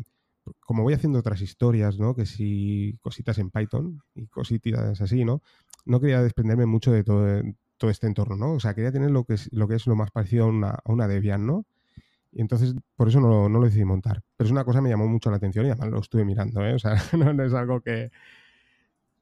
como 0.61 0.83
voy 0.83 0.95
haciendo 0.95 1.19
otras 1.19 1.41
historias, 1.41 1.99
¿no? 1.99 2.15
Que 2.15 2.27
si 2.27 2.99
cositas 3.01 3.39
en 3.39 3.51
Python 3.51 4.03
y 4.15 4.27
cositas 4.27 5.01
así, 5.01 5.25
¿no? 5.25 5.43
No 5.85 6.01
quería 6.01 6.23
desprenderme 6.23 6.67
mucho 6.67 6.93
de 6.93 7.05
todo, 7.05 7.43
todo 7.77 7.91
este 7.91 8.07
entorno, 8.07 8.37
¿no? 8.37 8.53
O 8.55 8.61
sea, 8.61 8.75
quería 8.75 8.93
tener 8.93 9.11
lo 9.11 9.25
que 9.25 9.35
es 9.35 9.53
lo, 9.53 9.69
que 9.69 9.77
es 9.77 9.87
lo 9.87 9.97
más 9.97 10.11
parecido 10.11 10.45
a 10.45 10.49
una, 10.49 10.71
a 10.71 10.93
una 10.93 11.09
Debian, 11.09 11.47
¿no? 11.47 11.65
Y 12.33 12.41
entonces, 12.41 12.75
por 12.97 13.09
eso 13.09 13.21
no, 13.21 13.49
no, 13.49 13.61
lo 13.61 13.67
decidí 13.67 13.85
montar. 13.85 14.23
Pero 14.37 14.47
es 14.47 14.51
una 14.51 14.65
cosa 14.65 14.79
que 14.79 14.85
me 14.85 14.91
llamó 14.91 15.07
mucho 15.07 15.31
la 15.31 15.37
atención 15.37 15.67
y 15.67 15.71
además 15.71 15.91
lo 15.91 16.01
estuve 16.01 16.25
mirando, 16.25 16.65
¿eh? 16.67 16.75
O 16.75 16.79
sea, 16.79 16.95
no, 17.17 17.45
es 17.45 17.55
algo 17.55 17.81
que... 17.81 18.11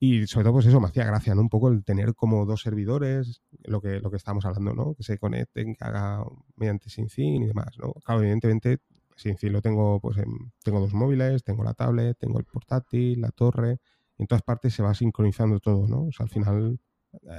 Y 0.00 0.26
sobre 0.26 0.44
todo, 0.44 0.54
pues 0.54 0.66
eso 0.66 0.80
me 0.80 0.88
hacía 0.88 1.04
gracia, 1.04 1.34
¿no? 1.34 1.42
Un 1.42 1.48
poco 1.48 1.68
el 1.68 1.84
tener 1.84 2.14
como 2.14 2.44
dos 2.44 2.62
servidores, 2.62 3.42
lo 3.64 3.80
que, 3.80 4.00
lo 4.00 4.10
que 4.10 4.16
estábamos 4.16 4.44
hablando, 4.46 4.74
¿no? 4.74 4.94
Que 4.94 5.04
se 5.04 5.18
conecten, 5.18 5.76
que 5.76 5.84
haga 5.84 6.24
mediante 6.56 6.90
SyncIn 6.90 7.44
y 7.44 7.46
demás, 7.46 7.78
¿no? 7.78 7.92
Claro, 8.04 8.22
evidentemente, 8.22 8.78
SyncIn 9.16 9.52
lo 9.52 9.62
tengo, 9.62 10.00
pues 10.00 10.16
tengo 10.62 10.80
dos 10.80 10.94
móviles, 10.94 11.44
tengo 11.44 11.64
la 11.64 11.74
tablet, 11.74 12.16
tengo 12.18 12.38
el 12.38 12.44
portátil, 12.44 13.20
la 13.20 13.30
torre, 13.30 13.78
y 14.18 14.22
en 14.22 14.26
todas 14.26 14.42
partes 14.42 14.74
se 14.74 14.82
va 14.82 14.94
sincronizando 14.94 15.60
todo, 15.60 15.86
¿no? 15.86 16.04
O 16.04 16.12
sea, 16.12 16.24
al 16.24 16.30
final, 16.30 16.78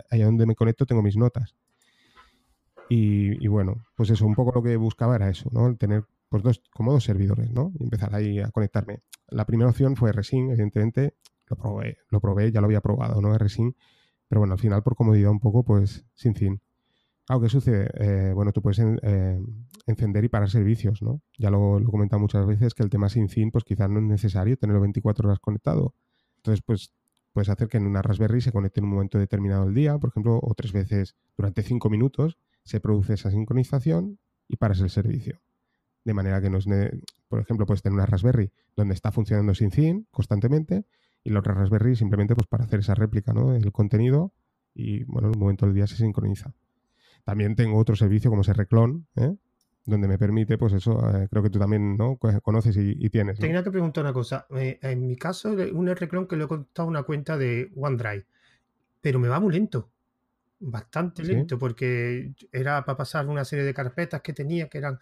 allá 0.09 0.25
donde 0.25 0.45
me 0.45 0.55
conecto 0.55 0.85
tengo 0.85 1.01
mis 1.01 1.17
notas. 1.17 1.55
Y, 2.89 3.47
bueno, 3.47 3.85
pues 3.95 4.11
eso, 4.11 4.25
un 4.25 4.35
poco 4.35 4.51
lo 4.53 4.61
que 4.61 4.75
buscaba 4.75 5.15
era 5.15 5.29
eso, 5.29 5.49
¿no? 5.51 5.75
tener 5.77 6.05
pues 6.29 6.43
dos, 6.43 6.61
como 6.71 6.91
dos 6.91 7.03
servidores, 7.03 7.49
¿no? 7.51 7.71
Y 7.79 7.83
empezar 7.83 8.13
ahí 8.13 8.39
a 8.39 8.51
conectarme. 8.51 9.01
La 9.29 9.45
primera 9.45 9.69
opción 9.69 9.95
fue 9.95 10.11
Resin, 10.11 10.51
evidentemente, 10.51 11.15
lo 11.47 11.55
probé, 11.55 11.97
lo 12.09 12.19
probé, 12.19 12.51
ya 12.51 12.61
lo 12.61 12.65
había 12.65 12.81
probado, 12.81 13.21
¿no? 13.21 13.35
Resin, 13.37 13.75
pero 14.27 14.41
bueno, 14.41 14.53
al 14.53 14.59
final 14.59 14.83
por 14.83 14.95
comodidad 14.95 15.31
un 15.31 15.39
poco, 15.39 15.63
pues 15.63 16.05
sin 16.13 16.35
fin. 16.35 16.61
Claro, 17.33 17.45
¿qué 17.45 17.49
sucede? 17.49 17.89
Eh, 17.95 18.31
bueno, 18.31 18.51
tú 18.51 18.61
puedes 18.61 18.77
eh, 18.77 19.41
encender 19.87 20.23
y 20.23 20.29
parar 20.29 20.51
servicios, 20.51 21.01
¿no? 21.01 21.19
Ya 21.39 21.49
lo, 21.49 21.79
he 21.79 21.83
comentado 21.83 22.19
muchas 22.19 22.45
veces 22.45 22.75
que 22.75 22.83
el 22.83 22.91
tema 22.91 23.09
sin 23.09 23.27
fin, 23.27 23.49
pues 23.49 23.63
quizás 23.63 23.89
no 23.89 23.97
es 23.97 24.05
necesario 24.05 24.55
tenerlo 24.55 24.81
24 24.81 25.27
horas 25.27 25.39
conectado. 25.39 25.95
Entonces, 26.37 26.61
pues 26.63 26.93
puedes 27.31 27.49
hacer 27.49 27.69
que 27.69 27.77
en 27.77 27.87
una 27.87 28.03
Raspberry 28.03 28.39
se 28.39 28.51
conecte 28.51 28.81
en 28.81 28.83
un 28.83 28.91
momento 28.91 29.17
determinado 29.17 29.65
del 29.65 29.73
día, 29.73 29.97
por 29.97 30.11
ejemplo, 30.11 30.39
o 30.43 30.53
tres 30.53 30.73
veces 30.73 31.15
durante 31.35 31.63
cinco 31.63 31.89
minutos 31.89 32.37
se 32.65 32.79
produce 32.79 33.15
esa 33.15 33.31
sincronización 33.31 34.19
y 34.47 34.57
paras 34.57 34.79
el 34.81 34.91
servicio. 34.91 35.41
De 36.05 36.13
manera 36.13 36.39
que 36.39 36.51
no 36.51 36.59
es, 36.59 36.67
por 37.29 37.39
ejemplo, 37.39 37.65
puedes 37.65 37.81
tener 37.81 37.95
una 37.95 38.05
Raspberry 38.05 38.51
donde 38.75 38.93
está 38.93 39.11
funcionando 39.11 39.55
sin 39.55 39.71
fin 39.71 40.05
constantemente 40.11 40.85
y 41.23 41.31
la 41.31 41.39
otra 41.39 41.55
Raspberry 41.55 41.95
simplemente 41.95 42.35
pues 42.35 42.45
para 42.45 42.65
hacer 42.65 42.81
esa 42.81 42.93
réplica 42.93 43.33
¿no? 43.33 43.53
del 43.53 43.71
contenido 43.71 44.33
y 44.75 45.03
bueno, 45.05 45.29
en 45.29 45.33
un 45.33 45.39
momento 45.39 45.65
del 45.65 45.73
día 45.73 45.87
se 45.87 45.95
sincroniza. 45.95 46.53
También 47.23 47.55
tengo 47.55 47.77
otro 47.77 47.95
servicio 47.95 48.29
como 48.29 48.41
ese 48.41 48.53
Reclon, 48.53 49.07
¿eh? 49.15 49.35
donde 49.85 50.07
me 50.07 50.17
permite, 50.17 50.57
pues 50.57 50.73
eso, 50.73 50.99
eh, 51.09 51.27
creo 51.29 51.43
que 51.43 51.49
tú 51.49 51.59
también 51.59 51.97
¿no? 51.97 52.17
conoces 52.17 52.75
y, 52.77 53.09
tienes. 53.09 53.39
Tenía 53.39 53.63
que 53.63 53.71
preguntar 53.71 54.03
una 54.03 54.13
cosa. 54.13 54.45
Eh, 54.55 54.79
en 54.81 55.07
mi 55.07 55.15
caso, 55.15 55.51
un 55.51 55.87
Reclon 55.87 56.27
que 56.27 56.37
le 56.37 56.45
he 56.45 56.47
contado 56.47 56.87
una 56.87 57.03
cuenta 57.03 57.37
de 57.37 57.71
OneDrive, 57.75 58.25
pero 59.01 59.19
me 59.19 59.27
va 59.27 59.39
muy 59.39 59.53
lento 59.53 59.89
bastante 60.63 61.23
lento 61.23 61.59
porque 61.59 62.33
era 62.51 62.85
para 62.85 62.97
pasar 62.97 63.27
una 63.27 63.43
serie 63.43 63.65
de 63.65 63.73
carpetas 63.73 64.21
que 64.21 64.33
tenía 64.33 64.69
que 64.69 64.77
eran, 64.77 64.99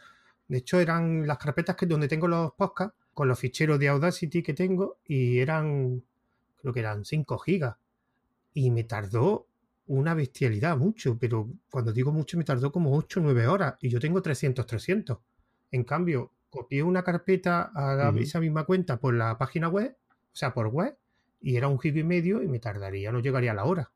de 0.47 0.57
hecho 0.57 0.79
eran 0.79 1.27
las 1.27 1.37
carpetas 1.37 1.75
que 1.75 1.85
donde 1.85 2.07
tengo 2.07 2.27
los 2.27 2.53
podcasts 2.53 2.95
con 3.13 3.27
los 3.27 3.39
ficheros 3.39 3.79
de 3.79 3.89
Audacity 3.89 4.41
que 4.41 4.53
tengo 4.53 4.97
y 5.05 5.39
eran, 5.39 6.03
creo 6.61 6.73
que 6.73 6.79
eran 6.79 7.05
5 7.05 7.37
gigas 7.37 7.75
y 8.53 8.71
me 8.71 8.83
tardó 8.83 9.45
una 9.99 10.13
bestialidad 10.13 10.77
mucho, 10.77 11.17
pero 11.19 11.49
cuando 11.69 11.91
digo 11.91 12.11
mucho 12.11 12.37
me 12.37 12.43
tardó 12.43 12.71
como 12.71 12.95
8 12.95 13.19
o 13.19 13.23
9 13.23 13.47
horas 13.47 13.75
y 13.81 13.89
yo 13.89 13.99
tengo 13.99 14.21
300, 14.21 14.65
300. 14.65 15.19
En 15.71 15.83
cambio, 15.83 16.31
copié 16.49 16.83
una 16.83 17.03
carpeta 17.03 17.71
a 17.73 18.13
esa 18.17 18.39
misma 18.39 18.65
cuenta 18.65 18.99
por 18.99 19.13
la 19.13 19.37
página 19.37 19.69
web, 19.69 19.95
o 20.09 20.35
sea, 20.35 20.53
por 20.53 20.67
web, 20.67 20.97
y 21.41 21.55
era 21.55 21.67
un 21.67 21.79
giga 21.79 21.99
y 21.99 22.03
medio 22.03 22.41
y 22.41 22.47
me 22.47 22.59
tardaría, 22.59 23.11
no 23.11 23.19
llegaría 23.19 23.51
a 23.51 23.55
la 23.55 23.65
hora 23.65 23.91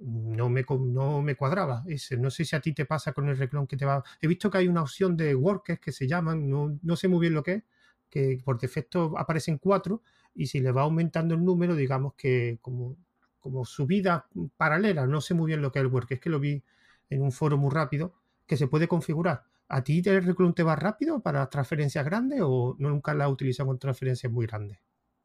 no 0.00 0.48
me, 0.48 0.64
no 0.80 1.22
me 1.22 1.34
cuadraba. 1.36 1.84
Ese. 1.86 2.16
No 2.16 2.30
sé 2.30 2.44
si 2.44 2.56
a 2.56 2.60
ti 2.60 2.72
te 2.72 2.86
pasa 2.86 3.12
con 3.12 3.28
el 3.28 3.36
reclon 3.36 3.66
que 3.66 3.76
te 3.76 3.84
va. 3.84 4.02
He 4.20 4.26
visto 4.26 4.50
que 4.50 4.58
hay 4.58 4.68
una 4.68 4.82
opción 4.82 5.16
de 5.16 5.34
workers 5.34 5.80
que 5.80 5.92
se 5.92 6.06
llaman, 6.08 6.48
no, 6.48 6.78
no 6.82 6.96
sé 6.96 7.08
muy 7.08 7.20
bien 7.20 7.34
lo 7.34 7.42
que 7.42 7.52
es, 7.52 7.62
que 8.08 8.40
por 8.44 8.58
defecto 8.58 9.16
aparecen 9.16 9.58
cuatro 9.58 10.02
y 10.34 10.46
si 10.46 10.60
le 10.60 10.72
va 10.72 10.82
aumentando 10.82 11.34
el 11.34 11.44
número, 11.44 11.76
digamos 11.76 12.14
que 12.14 12.58
como, 12.62 12.96
como 13.40 13.64
subida 13.64 14.26
paralela, 14.56 15.06
no 15.06 15.20
sé 15.20 15.34
muy 15.34 15.48
bien 15.48 15.62
lo 15.62 15.72
que 15.72 15.78
es 15.78 15.84
el 15.84 15.90
work, 15.90 16.12
es 16.12 16.20
que 16.20 16.30
lo 16.30 16.38
vi 16.38 16.62
en 17.08 17.22
un 17.22 17.32
foro 17.32 17.56
muy 17.56 17.70
rápido, 17.70 18.14
que 18.46 18.56
se 18.56 18.68
puede 18.68 18.86
configurar. 18.86 19.44
¿A 19.68 19.82
ti 19.82 20.02
el 20.04 20.54
te 20.54 20.62
va 20.62 20.74
rápido 20.74 21.20
para 21.20 21.48
transferencias 21.48 22.04
grandes 22.04 22.40
o 22.42 22.74
nunca 22.78 23.14
la 23.14 23.28
utilizado 23.28 23.68
con 23.68 23.78
transferencias 23.78 24.32
muy 24.32 24.46
grandes? 24.46 24.78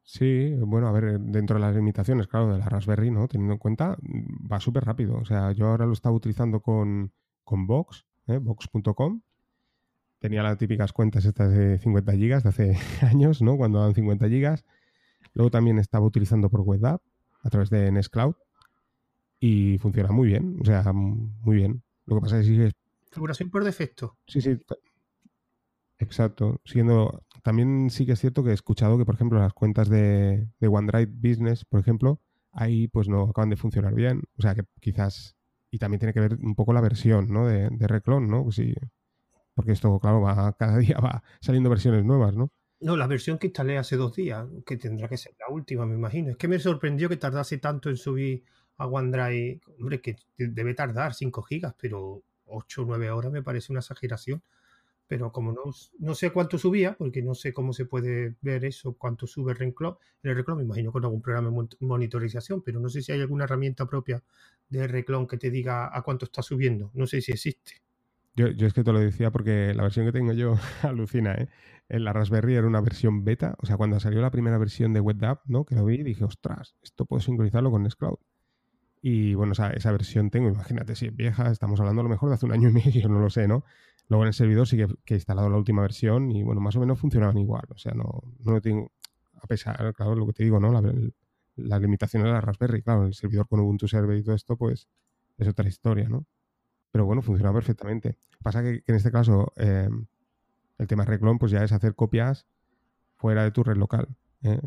Sí, 0.04 0.54
bueno, 0.58 0.86
a 0.86 0.92
ver, 0.92 1.18
dentro 1.18 1.56
de 1.56 1.62
las 1.62 1.74
limitaciones, 1.74 2.28
claro, 2.28 2.52
de 2.52 2.60
la 2.60 2.68
Raspberry, 2.68 3.10
¿no? 3.10 3.26
Teniendo 3.26 3.54
en 3.54 3.58
cuenta, 3.58 3.96
va 4.00 4.60
súper 4.60 4.84
rápido. 4.84 5.16
O 5.16 5.24
sea, 5.24 5.50
yo 5.50 5.66
ahora 5.66 5.84
lo 5.84 5.92
estaba 5.92 6.14
utilizando 6.14 6.60
con, 6.60 7.12
con 7.42 7.66
Vox, 7.66 8.06
¿eh? 8.28 8.38
Vox.com. 8.38 9.20
Tenía 10.20 10.44
las 10.44 10.58
típicas 10.58 10.92
cuentas 10.92 11.24
estas 11.24 11.50
de 11.50 11.78
50 11.80 12.12
gigas 12.12 12.44
de 12.44 12.48
hace 12.50 12.78
años, 13.04 13.42
¿no? 13.42 13.56
Cuando 13.56 13.80
dan 13.80 13.94
50 13.94 14.28
gigas. 14.28 14.64
Luego 15.34 15.50
también 15.50 15.80
estaba 15.80 16.06
utilizando 16.06 16.50
por 16.50 16.60
WebApp 16.60 17.02
a 17.46 17.50
través 17.50 17.70
de 17.70 17.90
Nextcloud 17.92 18.34
y 19.38 19.78
funciona 19.78 20.10
muy 20.10 20.28
bien, 20.28 20.58
o 20.60 20.64
sea, 20.64 20.92
muy 20.92 21.56
bien. 21.56 21.82
Lo 22.06 22.16
que 22.16 22.22
pasa 22.22 22.40
es 22.40 22.46
que. 22.46 22.72
Configuración 23.04 23.50
por 23.50 23.64
defecto. 23.64 24.18
Sí, 24.26 24.40
sí, 24.40 24.58
Exacto. 25.98 26.60
Siendo, 26.64 27.22
también 27.42 27.88
sí 27.90 28.04
que 28.04 28.12
es 28.12 28.20
cierto 28.20 28.44
que 28.44 28.50
he 28.50 28.54
escuchado 28.54 28.98
que, 28.98 29.06
por 29.06 29.14
ejemplo, 29.14 29.38
las 29.38 29.54
cuentas 29.54 29.88
de, 29.88 30.48
OneDrive 30.60 31.12
Business, 31.14 31.64
por 31.64 31.80
ejemplo, 31.80 32.20
ahí 32.52 32.88
pues 32.88 33.08
no 33.08 33.22
acaban 33.22 33.50
de 33.50 33.56
funcionar 33.56 33.94
bien. 33.94 34.22
O 34.38 34.42
sea 34.42 34.54
que 34.54 34.64
quizás, 34.80 35.36
y 35.70 35.78
también 35.78 36.00
tiene 36.00 36.12
que 36.12 36.20
ver 36.20 36.34
un 36.42 36.54
poco 36.54 36.72
la 36.72 36.82
versión, 36.82 37.32
¿no? 37.32 37.46
De, 37.46 37.70
de 37.70 37.86
Reclon, 37.86 38.28
¿no? 38.28 38.50
Sí, 38.50 38.74
porque 39.54 39.72
esto, 39.72 39.98
claro, 39.98 40.20
va, 40.20 40.52
cada 40.58 40.78
día 40.78 40.98
va 40.98 41.22
saliendo 41.40 41.70
versiones 41.70 42.04
nuevas, 42.04 42.36
¿no? 42.36 42.52
No, 42.80 42.96
la 42.96 43.06
versión 43.06 43.38
que 43.38 43.48
instalé 43.48 43.78
hace 43.78 43.96
dos 43.96 44.14
días, 44.14 44.46
que 44.66 44.76
tendrá 44.76 45.08
que 45.08 45.16
ser 45.16 45.34
la 45.38 45.48
última, 45.52 45.86
me 45.86 45.94
imagino. 45.94 46.30
Es 46.30 46.36
que 46.36 46.48
me 46.48 46.58
sorprendió 46.58 47.08
que 47.08 47.16
tardase 47.16 47.58
tanto 47.58 47.88
en 47.88 47.96
subir 47.96 48.44
a 48.76 48.86
OneDrive. 48.86 49.60
Hombre, 49.78 50.00
que 50.00 50.16
debe 50.36 50.74
tardar 50.74 51.14
5 51.14 51.42
gigas, 51.42 51.74
pero 51.78 52.22
8 52.44 52.82
o 52.82 52.84
9 52.84 53.10
horas 53.10 53.32
me 53.32 53.42
parece 53.42 53.72
una 53.72 53.80
exageración 53.80 54.42
pero 55.06 55.30
como 55.32 55.52
no, 55.52 55.62
no, 55.98 56.14
sé 56.14 56.30
cuánto 56.32 56.58
subía, 56.58 56.96
porque 56.96 57.22
no 57.22 57.34
sé 57.34 57.52
cómo 57.52 57.72
se 57.72 57.84
puede 57.84 58.34
ver 58.40 58.64
eso, 58.64 58.94
cuánto 58.94 59.26
sube 59.26 59.52
el 59.52 59.58
reclon, 59.58 59.96
el 60.22 60.34
reclon 60.34 60.58
me 60.58 60.64
imagino 60.64 60.92
con 60.92 61.04
algún 61.04 61.22
programa 61.22 61.50
de 61.50 61.68
monitorización, 61.80 62.62
pero 62.62 62.80
no 62.80 62.88
sé 62.88 63.02
si 63.02 63.12
hay 63.12 63.20
alguna 63.20 63.44
herramienta 63.44 63.86
propia 63.86 64.22
de 64.68 64.86
reclon 64.88 65.26
que 65.26 65.38
te 65.38 65.50
diga 65.50 65.96
a 65.96 66.02
cuánto 66.02 66.24
está 66.24 66.42
subiendo, 66.42 66.90
no 66.94 67.06
sé 67.06 67.20
si 67.20 67.32
existe. 67.32 67.85
Yo, 68.36 68.48
yo 68.48 68.66
es 68.66 68.74
que 68.74 68.84
te 68.84 68.92
lo 68.92 69.00
decía 69.00 69.30
porque 69.30 69.72
la 69.74 69.82
versión 69.82 70.04
que 70.04 70.12
tengo 70.12 70.32
yo 70.32 70.56
alucina, 70.82 71.34
¿eh? 71.34 71.48
La 71.88 72.12
Raspberry 72.12 72.54
era 72.54 72.66
una 72.66 72.80
versión 72.80 73.24
beta, 73.24 73.54
o 73.58 73.66
sea, 73.66 73.76
cuando 73.76 73.98
salió 74.00 74.20
la 74.20 74.30
primera 74.30 74.58
versión 74.58 74.92
de 74.92 75.00
WebDAV, 75.00 75.40
¿no? 75.46 75.64
Que 75.64 75.74
lo 75.76 75.84
vi 75.84 75.96
y 75.96 76.02
dije, 76.02 76.24
ostras, 76.24 76.74
esto 76.82 77.06
puedo 77.06 77.20
sincronizarlo 77.20 77.70
con 77.70 77.84
Nextcloud. 77.84 78.18
Y 79.00 79.34
bueno, 79.34 79.52
o 79.52 79.54
sea, 79.54 79.70
esa 79.70 79.92
versión 79.92 80.30
tengo, 80.30 80.48
imagínate 80.48 80.96
si 80.96 81.06
es 81.06 81.16
vieja, 81.16 81.50
estamos 81.50 81.78
hablando 81.80 82.00
a 82.00 82.04
lo 82.04 82.10
mejor 82.10 82.28
de 82.28 82.34
hace 82.34 82.46
un 82.46 82.52
año 82.52 82.68
y 82.68 82.72
medio, 82.84 83.08
no 83.08 83.20
lo 83.20 83.30
sé, 83.30 83.46
¿no? 83.46 83.64
Luego 84.08 84.24
en 84.24 84.28
el 84.28 84.34
servidor 84.34 84.66
sí 84.66 84.76
que, 84.76 85.14
he 85.14 85.14
instalado 85.14 85.48
la 85.48 85.56
última 85.56 85.82
versión 85.82 86.30
y 86.30 86.42
bueno, 86.42 86.60
más 86.60 86.76
o 86.76 86.80
menos 86.80 86.98
funcionaban 86.98 87.38
igual. 87.38 87.64
O 87.70 87.78
sea, 87.78 87.92
no, 87.94 88.22
no 88.44 88.60
tengo, 88.60 88.90
a 89.40 89.46
pesar, 89.46 89.94
claro, 89.94 90.14
lo 90.14 90.26
que 90.26 90.32
te 90.32 90.44
digo, 90.44 90.60
¿no? 90.60 90.72
La, 90.72 90.82
las 91.56 91.80
limitaciones 91.80 92.26
de 92.26 92.32
la 92.32 92.40
Raspberry, 92.40 92.82
claro, 92.82 93.06
el 93.06 93.14
servidor 93.14 93.48
con 93.48 93.60
Ubuntu 93.60 93.88
Server 93.88 94.16
y 94.18 94.22
todo 94.22 94.34
esto, 94.34 94.56
pues 94.56 94.88
es 95.38 95.48
otra 95.48 95.68
historia, 95.68 96.08
¿no? 96.08 96.26
Pero 96.92 97.04
bueno, 97.04 97.22
funciona 97.22 97.52
perfectamente. 97.52 98.16
Pasa 98.42 98.62
que, 98.62 98.82
en 98.86 98.94
este 98.94 99.10
caso 99.10 99.52
eh, 99.56 99.88
el 100.78 100.86
tema 100.86 101.04
Reclon 101.04 101.38
pues 101.38 101.52
ya 101.52 101.62
es 101.62 101.72
hacer 101.72 101.94
copias 101.94 102.46
fuera 103.16 103.44
de 103.44 103.50
tu 103.50 103.62
red 103.62 103.76
local. 103.76 104.08
¿eh? 104.42 104.60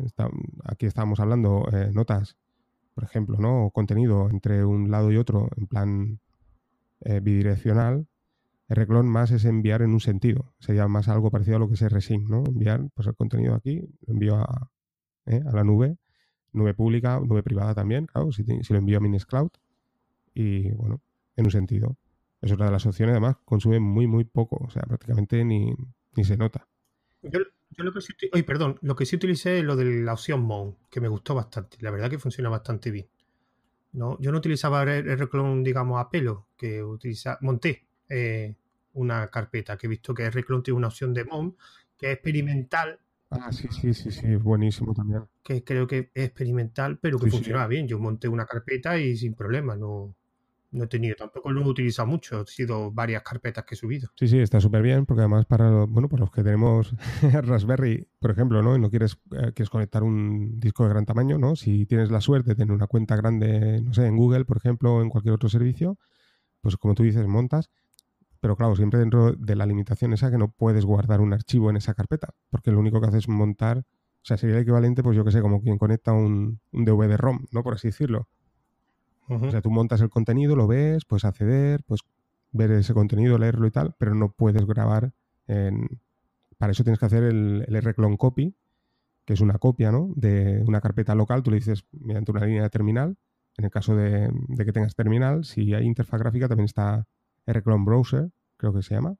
aquí 0.64 0.86
estábamos 0.86 1.20
hablando 1.20 1.66
eh, 1.72 1.90
notas, 1.92 2.36
por 2.94 3.04
ejemplo, 3.04 3.38
¿no? 3.38 3.66
O 3.66 3.70
contenido 3.70 4.28
entre 4.30 4.64
un 4.64 4.90
lado 4.90 5.10
y 5.10 5.16
otro 5.16 5.48
en 5.56 5.66
plan 5.66 6.20
bidireccional 7.22 8.06
el 8.70 8.76
reclon 8.76 9.08
más 9.08 9.32
es 9.32 9.44
enviar 9.46 9.82
en 9.82 9.90
un 9.90 9.98
sentido. 9.98 10.54
Sería 10.60 10.86
más 10.86 11.08
algo 11.08 11.32
parecido 11.32 11.56
a 11.56 11.58
lo 11.58 11.66
que 11.66 11.74
es 11.74 11.82
RSync, 11.82 12.28
¿no? 12.28 12.44
Enviar 12.46 12.88
pues, 12.94 13.08
el 13.08 13.16
contenido 13.16 13.56
aquí, 13.56 13.80
lo 14.06 14.12
envío 14.12 14.36
a, 14.36 14.70
¿eh? 15.26 15.42
a 15.44 15.50
la 15.56 15.64
nube, 15.64 15.96
nube 16.52 16.72
pública, 16.72 17.18
nube 17.18 17.42
privada 17.42 17.74
también, 17.74 18.06
claro, 18.06 18.30
si, 18.30 18.44
lo 18.44 18.78
envío 18.78 18.98
a 18.98 19.00
Miniscloud. 19.00 19.50
Y 20.34 20.70
bueno, 20.70 21.00
en 21.34 21.46
un 21.46 21.50
sentido. 21.50 21.96
Es 22.40 22.52
otra 22.52 22.66
de 22.66 22.72
las 22.72 22.86
opciones, 22.86 23.12
además, 23.12 23.36
consume 23.44 23.80
muy, 23.80 24.06
muy 24.06 24.24
poco. 24.24 24.56
O 24.64 24.70
sea, 24.70 24.82
prácticamente 24.82 25.44
ni, 25.44 25.74
se 26.22 26.36
nota. 26.36 26.66
Yo 27.22 27.40
Yo 27.70 27.84
lo 27.84 27.92
que 27.92 28.00
sí, 28.00 28.12
oye, 28.32 28.44
perdón, 28.44 28.78
lo 28.82 28.96
que 28.96 29.06
sí 29.06 29.16
utilicé 29.16 29.58
es 29.58 29.64
lo 29.64 29.76
de 29.76 29.84
la 30.02 30.14
opción 30.14 30.42
Mount, 30.42 30.76
que 30.90 31.00
me 31.00 31.08
gustó 31.08 31.34
bastante. 31.34 31.76
La 31.80 31.90
verdad 31.90 32.10
que 32.10 32.18
funciona 32.18 32.48
bastante 32.48 32.90
bien. 32.90 33.08
No, 33.92 34.18
yo 34.20 34.32
no 34.32 34.38
utilizaba 34.38 34.84
Rclone, 34.84 35.62
digamos, 35.62 36.00
a 36.00 36.08
pelo, 36.10 36.46
que 36.56 36.82
utiliza, 36.82 37.38
monté 37.40 37.86
eh, 38.08 38.54
una 38.94 39.28
carpeta 39.28 39.76
que 39.76 39.86
he 39.86 39.90
visto 39.90 40.14
que 40.14 40.30
Rclone 40.30 40.62
tiene 40.62 40.78
una 40.78 40.88
opción 40.88 41.12
de 41.12 41.24
Mount 41.24 41.56
que 42.00 42.06
es 42.06 42.12
experimental. 42.14 42.98
Ah, 43.28 43.52
sí, 43.52 43.68
sí, 43.70 43.92
sí, 43.94 44.10
sí, 44.10 44.34
buenísimo 44.36 44.94
también. 44.94 45.24
Que 45.42 45.62
creo 45.62 45.86
que 45.86 46.10
es 46.14 46.24
experimental, 46.24 46.98
pero 46.98 47.18
que 47.18 47.30
funcionaba 47.30 47.66
bien. 47.66 47.86
Yo 47.86 47.98
monté 47.98 48.26
una 48.26 48.46
carpeta 48.46 48.98
y 48.98 49.16
sin 49.16 49.34
problema, 49.34 49.76
no, 49.76 50.16
no 50.72 50.84
he 50.84 50.86
tenido, 50.86 51.16
tampoco 51.16 51.50
lo 51.50 51.62
he 51.62 51.68
utilizado 51.68 52.06
mucho, 52.06 52.38
han 52.38 52.46
sido 52.46 52.92
varias 52.92 53.22
carpetas 53.22 53.64
que 53.64 53.74
he 53.74 53.78
subido. 53.78 54.10
Sí, 54.16 54.28
sí, 54.28 54.38
está 54.38 54.60
súper 54.60 54.82
bien, 54.82 55.04
porque 55.04 55.22
además 55.22 55.46
para, 55.46 55.84
bueno, 55.84 56.08
para 56.08 56.20
los 56.20 56.30
que 56.30 56.42
tenemos 56.42 56.94
Raspberry, 57.42 58.08
por 58.18 58.30
ejemplo, 58.30 58.62
¿no? 58.62 58.76
Y 58.76 58.80
no 58.80 58.90
quieres, 58.90 59.18
eh, 59.32 59.52
quieres 59.54 59.70
conectar 59.70 60.02
un 60.02 60.60
disco 60.60 60.84
de 60.84 60.90
gran 60.90 61.06
tamaño, 61.06 61.38
¿no? 61.38 61.56
Si 61.56 61.86
tienes 61.86 62.10
la 62.10 62.20
suerte 62.20 62.50
de 62.50 62.56
tener 62.56 62.72
una 62.72 62.86
cuenta 62.86 63.16
grande, 63.16 63.82
no 63.82 63.92
sé, 63.92 64.06
en 64.06 64.16
Google, 64.16 64.44
por 64.44 64.58
ejemplo, 64.58 64.96
o 64.96 65.02
en 65.02 65.08
cualquier 65.08 65.34
otro 65.34 65.48
servicio, 65.48 65.98
pues 66.60 66.76
como 66.76 66.94
tú 66.94 67.02
dices, 67.02 67.26
montas, 67.26 67.70
pero 68.40 68.56
claro, 68.56 68.76
siempre 68.76 69.00
dentro 69.00 69.32
de 69.32 69.56
la 69.56 69.66
limitación 69.66 70.12
esa 70.12 70.30
que 70.30 70.38
no 70.38 70.52
puedes 70.52 70.84
guardar 70.84 71.20
un 71.20 71.32
archivo 71.32 71.70
en 71.70 71.76
esa 71.76 71.94
carpeta, 71.94 72.30
porque 72.48 72.70
lo 72.70 72.78
único 72.78 73.00
que 73.00 73.08
haces 73.08 73.24
es 73.24 73.28
montar, 73.28 73.78
o 73.78 74.24
sea, 74.24 74.36
sería 74.36 74.56
el 74.56 74.62
equivalente, 74.62 75.02
pues 75.02 75.16
yo 75.16 75.24
que 75.24 75.32
sé, 75.32 75.40
como 75.40 75.62
quien 75.62 75.78
conecta 75.78 76.12
un, 76.12 76.60
un 76.72 76.84
DVD-ROM, 76.84 77.46
¿no? 77.50 77.62
Por 77.62 77.74
así 77.74 77.88
decirlo 77.88 78.28
o 79.30 79.50
sea, 79.50 79.60
tú 79.60 79.70
montas 79.70 80.00
el 80.00 80.10
contenido, 80.10 80.56
lo 80.56 80.66
ves, 80.66 81.04
puedes 81.04 81.24
acceder, 81.24 81.82
puedes 81.84 82.02
ver 82.52 82.72
ese 82.72 82.94
contenido, 82.94 83.38
leerlo 83.38 83.66
y 83.66 83.70
tal, 83.70 83.94
pero 83.96 84.14
no 84.14 84.30
puedes 84.30 84.66
grabar 84.66 85.12
en... 85.46 86.00
Para 86.58 86.72
eso 86.72 86.82
tienes 86.82 86.98
que 86.98 87.06
hacer 87.06 87.22
el, 87.22 87.64
el 87.66 87.82
rclone 87.82 88.18
copy, 88.18 88.54
que 89.24 89.34
es 89.34 89.40
una 89.40 89.58
copia 89.58 89.90
¿no? 89.92 90.10
de 90.16 90.62
una 90.66 90.80
carpeta 90.80 91.14
local. 91.14 91.42
Tú 91.42 91.50
le 91.50 91.56
dices 91.56 91.84
mediante 91.92 92.32
una 92.32 92.44
línea 92.44 92.64
de 92.64 92.70
terminal. 92.70 93.16
En 93.56 93.64
el 93.64 93.70
caso 93.70 93.94
de, 93.96 94.30
que 94.58 94.72
tengas 94.72 94.94
terminal, 94.94 95.44
si 95.44 95.72
hay 95.72 95.86
interfaz 95.86 96.20
gráfica, 96.20 96.48
también 96.48 96.66
está 96.66 97.06
rclone 97.46 97.84
browser, 97.84 98.30
creo 98.56 98.72
que 98.72 98.82
se 98.82 98.94
llama, 98.94 99.16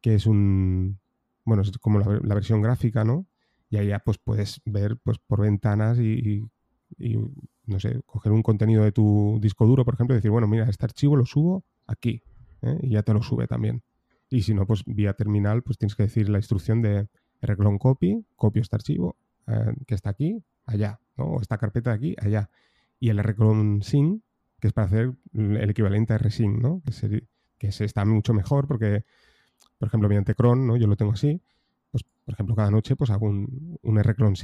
que 0.00 0.14
es 0.14 0.26
un... 0.26 0.98
Bueno, 1.44 1.62
es 1.62 1.76
como 1.78 1.98
la, 1.98 2.34
versión 2.34 2.62
gráfica, 2.62 3.04
¿no? 3.04 3.26
Y 3.70 3.76
ahí 3.76 3.88
ya 3.88 3.98
pues 3.98 4.18
puedes 4.18 4.60
ver 4.64 4.96
pues 4.96 5.18
por 5.18 5.42
ventanas 5.42 5.98
y 5.98 6.48
no 7.66 7.80
sé, 7.80 8.00
coger 8.06 8.32
un 8.32 8.42
contenido 8.42 8.84
de 8.84 8.92
tu 8.92 9.38
disco 9.40 9.66
duro, 9.66 9.84
por 9.84 9.94
ejemplo, 9.94 10.14
y 10.14 10.18
decir, 10.18 10.30
bueno, 10.30 10.46
mira, 10.46 10.68
este 10.68 10.84
archivo 10.84 11.16
lo 11.16 11.26
subo 11.26 11.64
aquí, 11.86 12.22
¿eh? 12.62 12.78
y 12.82 12.90
ya 12.90 13.02
te 13.02 13.12
lo 13.12 13.22
sube 13.22 13.46
también. 13.46 13.82
Y 14.30 14.42
si 14.42 14.54
no, 14.54 14.66
pues 14.66 14.82
vía 14.86 15.14
terminal, 15.14 15.62
pues 15.62 15.78
tienes 15.78 15.94
que 15.94 16.04
decir 16.04 16.28
la 16.28 16.38
instrucción 16.38 16.82
de 16.82 17.08
reclone 17.40 17.78
copy, 17.78 18.24
copio 18.36 18.62
este 18.62 18.76
archivo 18.76 19.16
eh, 19.46 19.74
que 19.86 19.94
está 19.94 20.10
aquí, 20.10 20.42
allá, 20.64 21.00
¿no? 21.16 21.24
O 21.26 21.40
esta 21.40 21.58
carpeta 21.58 21.90
de 21.90 21.96
aquí, 21.96 22.16
allá. 22.20 22.50
Y 22.98 23.10
el 23.10 23.18
reclone 23.18 23.82
sync, 23.82 24.22
que 24.60 24.68
es 24.68 24.72
para 24.72 24.86
hacer 24.86 25.12
el 25.34 25.70
equivalente 25.70 26.14
a 26.14 26.18
rsync, 26.18 26.58
¿no? 26.58 26.82
Que, 27.58 27.72
se 27.72 27.84
está 27.84 28.04
mucho 28.04 28.34
mejor 28.34 28.66
porque, 28.66 29.04
por 29.78 29.88
ejemplo, 29.88 30.08
mediante 30.08 30.34
cron, 30.34 30.66
¿no? 30.66 30.76
Yo 30.76 30.86
lo 30.86 30.96
tengo 30.96 31.12
así, 31.12 31.40
pues, 31.90 32.04
por 32.24 32.34
ejemplo, 32.34 32.54
cada 32.54 32.70
noche 32.70 32.96
pues 32.96 33.10
hago 33.10 33.26
un, 33.26 33.78
un 33.82 34.02
reclone 34.02 34.36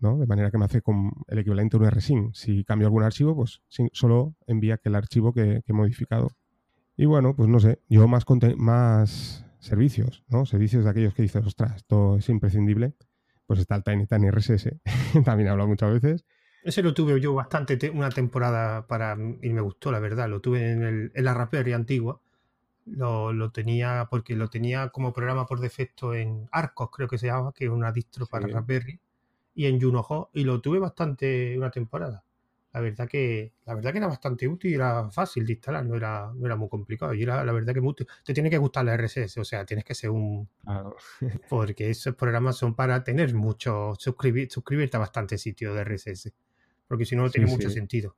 sync 0.00 0.18
de 0.18 0.26
manera 0.26 0.50
que 0.50 0.58
me 0.58 0.64
hace 0.64 0.82
con 0.82 1.12
el 1.28 1.38
equivalente 1.38 1.76
a 1.76 1.80
un 1.80 1.90
rsync. 1.90 2.34
Si 2.34 2.64
cambio 2.64 2.88
algún 2.88 3.02
archivo, 3.02 3.34
pues 3.34 3.62
solo 3.92 4.34
envía 4.46 4.74
aquel 4.74 4.94
archivo 4.94 5.32
que, 5.32 5.62
he 5.66 5.72
modificado. 5.72 6.30
Y 6.96 7.06
bueno, 7.06 7.34
pues 7.34 7.48
no 7.48 7.60
sé, 7.60 7.80
yo 7.88 8.06
más, 8.08 8.24
más 8.56 9.46
servicios, 9.58 10.24
¿no? 10.28 10.46
Servicios 10.46 10.84
de 10.84 10.90
aquellos 10.90 11.14
que 11.14 11.22
dices, 11.22 11.44
ostras, 11.46 11.76
esto 11.76 12.16
es 12.16 12.28
imprescindible. 12.28 12.94
Pues 13.46 13.60
está 13.60 13.74
el 13.74 13.82
Tiny 13.82 14.06
Tiny 14.06 14.30
RSS, 14.30 14.76
también 15.24 15.48
he 15.48 15.50
hablado 15.50 15.68
muchas 15.68 15.92
veces. 15.92 16.24
Ese 16.62 16.82
lo 16.82 16.92
tuve 16.92 17.20
yo 17.20 17.34
bastante, 17.34 17.90
una 17.90 18.10
temporada 18.10 18.86
para 18.86 19.16
y 19.42 19.48
me 19.48 19.60
gustó, 19.60 19.90
la 19.90 19.98
verdad. 19.98 20.28
Lo 20.28 20.40
tuve 20.40 20.70
en, 20.70 20.82
el, 20.82 21.12
en 21.14 21.24
la 21.24 21.34
Raspberry 21.34 21.72
antigua. 21.72 22.20
Lo, 22.86 23.50
tenía 23.50 24.08
porque 24.10 24.34
lo 24.36 24.48
tenía 24.48 24.88
como 24.88 25.12
programa 25.12 25.46
por 25.46 25.60
defecto 25.60 26.14
en 26.14 26.48
Arcos, 26.50 26.90
creo 26.90 27.08
que 27.08 27.18
se 27.18 27.26
llama, 27.26 27.52
que 27.52 27.66
es 27.66 27.70
una 27.70 27.92
distro 27.92 28.26
para 28.26 28.46
Raspberry 28.46 29.00
y 29.54 29.66
en 29.66 29.80
Junoho 29.80 30.30
y 30.32 30.44
lo 30.44 30.60
tuve 30.60 30.78
bastante 30.78 31.56
una 31.56 31.70
temporada. 31.70 32.24
La 32.72 32.80
verdad 32.80 33.08
que 33.08 33.52
la 33.66 33.74
verdad 33.74 33.90
que 33.90 33.98
era 33.98 34.06
bastante 34.06 34.46
útil 34.46 34.70
y 34.70 34.74
era 34.74 35.10
fácil 35.10 35.44
de 35.44 35.54
instalar, 35.54 35.84
no 35.84 35.96
era, 35.96 36.32
no 36.32 36.46
era 36.46 36.54
muy 36.54 36.68
complicado. 36.68 37.12
Y 37.14 37.22
era 37.22 37.44
la 37.44 37.52
verdad 37.52 37.74
que 37.74 37.80
muy 37.80 37.90
útil. 37.90 38.06
Te 38.24 38.32
tiene 38.32 38.48
que 38.48 38.58
gustar 38.58 38.84
la 38.84 38.96
RSS, 38.96 39.38
o 39.38 39.44
sea, 39.44 39.64
tienes 39.64 39.84
que 39.84 39.94
ser 39.94 40.10
un... 40.10 40.48
porque 41.48 41.90
esos 41.90 42.14
programas 42.14 42.56
son 42.56 42.74
para 42.76 43.02
tener 43.02 43.34
mucho, 43.34 43.94
suscribir, 43.98 44.50
suscribirte 44.50 44.96
a 44.96 45.00
bastante 45.00 45.36
sitio 45.36 45.74
de 45.74 45.84
RSS. 45.84 46.32
Porque 46.86 47.04
si 47.04 47.16
no, 47.16 47.22
no 47.22 47.30
tiene 47.30 47.50
mucho 47.50 47.70
sentido. 47.70 48.16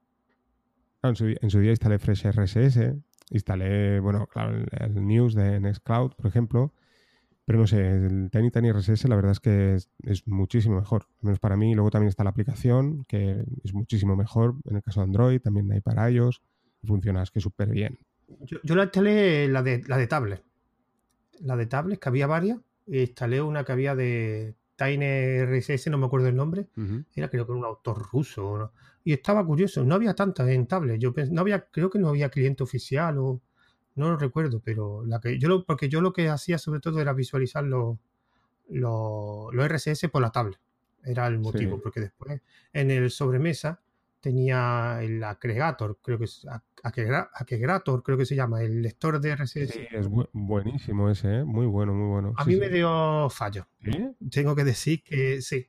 en, 1.03 1.17
su, 1.17 1.59
día 1.59 1.71
instalé 1.71 1.99
Fresh 1.99 2.27
RSS, 2.31 2.95
instalé, 3.31 4.01
bueno, 4.01 4.27
claro, 4.27 4.55
el, 4.55 4.69
el 4.79 5.07
News 5.07 5.35
de 5.35 5.61
Nextcloud, 5.61 6.13
por 6.15 6.27
ejemplo, 6.27 6.73
pero 7.53 7.61
no 7.61 7.67
sé, 7.67 7.87
el 7.87 8.31
Tiny 8.31 8.51
Tiny 8.51 8.73
RSS 8.73 9.11
la 9.11 9.15
verdad 9.15 9.33
es 9.33 9.41
que 9.41 9.75
es, 9.75 10.27
muchísimo 10.27 10.77
mejor, 10.77 11.05
al 11.19 11.27
menos 11.27 11.39
para 11.39 11.55
mí. 11.55 11.75
Luego 11.75 11.91
también 11.91 12.09
está 12.09 12.25
la 12.25 12.31
aplicación, 12.31 13.05
que 13.05 13.45
es 13.63 13.75
muchísimo 13.75 14.17
mejor. 14.17 14.55
En 14.65 14.77
el 14.77 14.83
caso 14.83 15.01
de 15.01 15.05
Android, 15.05 15.39
también 15.39 15.71
hay 15.71 15.83
para 15.83 16.11
iOS. 16.11 16.41
funciona 16.83 17.23
es 17.23 17.31
que 17.31 17.41
súper 17.41 17.69
bien. 17.69 17.99
Yo, 18.63 18.75
la 18.75 18.85
instalé 18.85 19.49
la 19.49 19.63
de, 19.63 19.83
la 19.87 19.99
de 19.99 20.07
tablet. 20.07 20.43
La 21.41 21.55
de 21.55 21.67
tablet, 21.67 22.01
que 22.01 22.09
había 22.09 22.27
varias. 22.27 22.59
Instalé 22.87 23.43
una 23.43 23.65
que 23.65 23.73
había 23.73 23.95
de 23.95 24.55
Tiny 24.77 25.45
RSS, 25.45 25.91
no 25.91 25.99
me 25.99 26.07
acuerdo 26.07 26.29
el 26.29 26.37
nombre. 26.37 26.69
Era 27.15 27.29
creo 27.29 27.45
que 27.45 27.53
era 27.53 27.59
un 27.59 27.67
autor 27.67 28.03
ruso. 28.11 28.73
Y 29.05 29.13
estaba 29.13 29.45
curioso, 29.45 29.85
no 29.85 29.95
había 29.95 30.15
tantas 30.15 30.49
en 30.49 30.67
tablet. 30.67 30.99
Yo 30.99 31.13
no 31.31 31.43
había, 31.43 31.67
creo 31.67 31.91
que 31.91 31.99
no 31.99 32.09
había 32.09 32.31
cliente 32.31 32.63
oficial 32.63 33.19
o 33.19 33.43
no 33.95 34.11
lo 34.11 34.17
recuerdo, 34.17 34.61
pero 34.65 35.05
la 35.05 35.21
que 35.21 35.39
yo 35.39 35.49
lo, 35.49 35.65
porque 35.65 35.89
yo 35.89 36.01
lo 36.01 36.13
que 36.13 36.29
hacía 36.29 36.59
sobre 36.59 36.81
todo 36.81 37.01
era 37.01 37.13
visualizar 37.13 37.65
los, 37.65 37.99
los, 38.69 39.51
RSS 39.53 40.09
por 40.11 40.23
la 40.23 40.31
tablet. 40.31 40.59
Era 41.05 41.27
el 41.27 41.39
motivo, 41.39 41.81
porque 41.81 42.01
después 42.01 42.41
en 42.73 42.91
el 42.91 43.11
sobremesa 43.11 43.81
tenía 44.21 45.01
el 45.03 45.23
agregator, 45.25 45.99
creo 46.01 46.17
que 46.17 46.27
es 46.27 46.47
agregator, 46.85 48.03
creo 48.05 48.17
que 48.17 48.25
se 48.25 48.37
llama, 48.37 48.63
el 48.63 48.81
lector 48.81 49.21
de 49.21 49.35
RSS. 49.35 49.73
Sí, 49.73 49.81
es 49.91 50.09
buenísimo 50.33 51.11
ese, 51.11 51.41
¿eh? 51.41 51.45
muy 51.45 51.67
bueno, 51.67 51.93
muy 51.93 52.09
bueno. 52.09 52.35
A 52.37 52.45
mí 52.45 52.55
me 52.57 52.69
dio 52.69 53.29
fallo. 53.31 53.67
Tengo 54.31 54.55
que 54.55 54.65
decir 54.65 55.03
que 55.03 55.43
sí. 55.43 55.67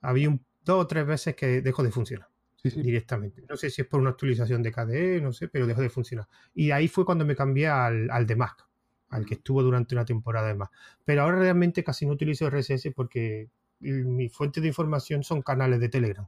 Había 0.00 0.30
un, 0.30 0.44
dos 0.64 0.82
o 0.82 0.86
tres 0.86 1.06
veces 1.06 1.36
que 1.36 1.60
dejó 1.60 1.82
de 1.82 1.90
funcionar 1.90 2.33
directamente. 2.70 3.42
No 3.48 3.56
sé 3.56 3.70
si 3.70 3.82
es 3.82 3.88
por 3.88 4.00
una 4.00 4.10
actualización 4.10 4.62
de 4.62 4.72
KDE, 4.72 5.20
no 5.20 5.32
sé, 5.32 5.48
pero 5.48 5.66
dejó 5.66 5.82
de 5.82 5.90
funcionar. 5.90 6.26
Y 6.54 6.70
ahí 6.70 6.88
fue 6.88 7.04
cuando 7.04 7.24
me 7.24 7.36
cambié 7.36 7.68
al, 7.68 8.10
al 8.10 8.26
de 8.26 8.36
Mac, 8.36 8.66
al 9.10 9.26
que 9.26 9.34
estuvo 9.34 9.62
durante 9.62 9.94
una 9.94 10.04
temporada 10.04 10.48
de 10.48 10.54
más. 10.54 10.70
Pero 11.04 11.22
ahora 11.22 11.38
realmente 11.38 11.84
casi 11.84 12.06
no 12.06 12.12
utilizo 12.12 12.48
RSS 12.48 12.90
porque 12.94 13.50
mi 13.80 14.28
fuente 14.28 14.60
de 14.60 14.68
información 14.68 15.22
son 15.22 15.42
canales 15.42 15.80
de 15.80 15.88
Telegram. 15.88 16.26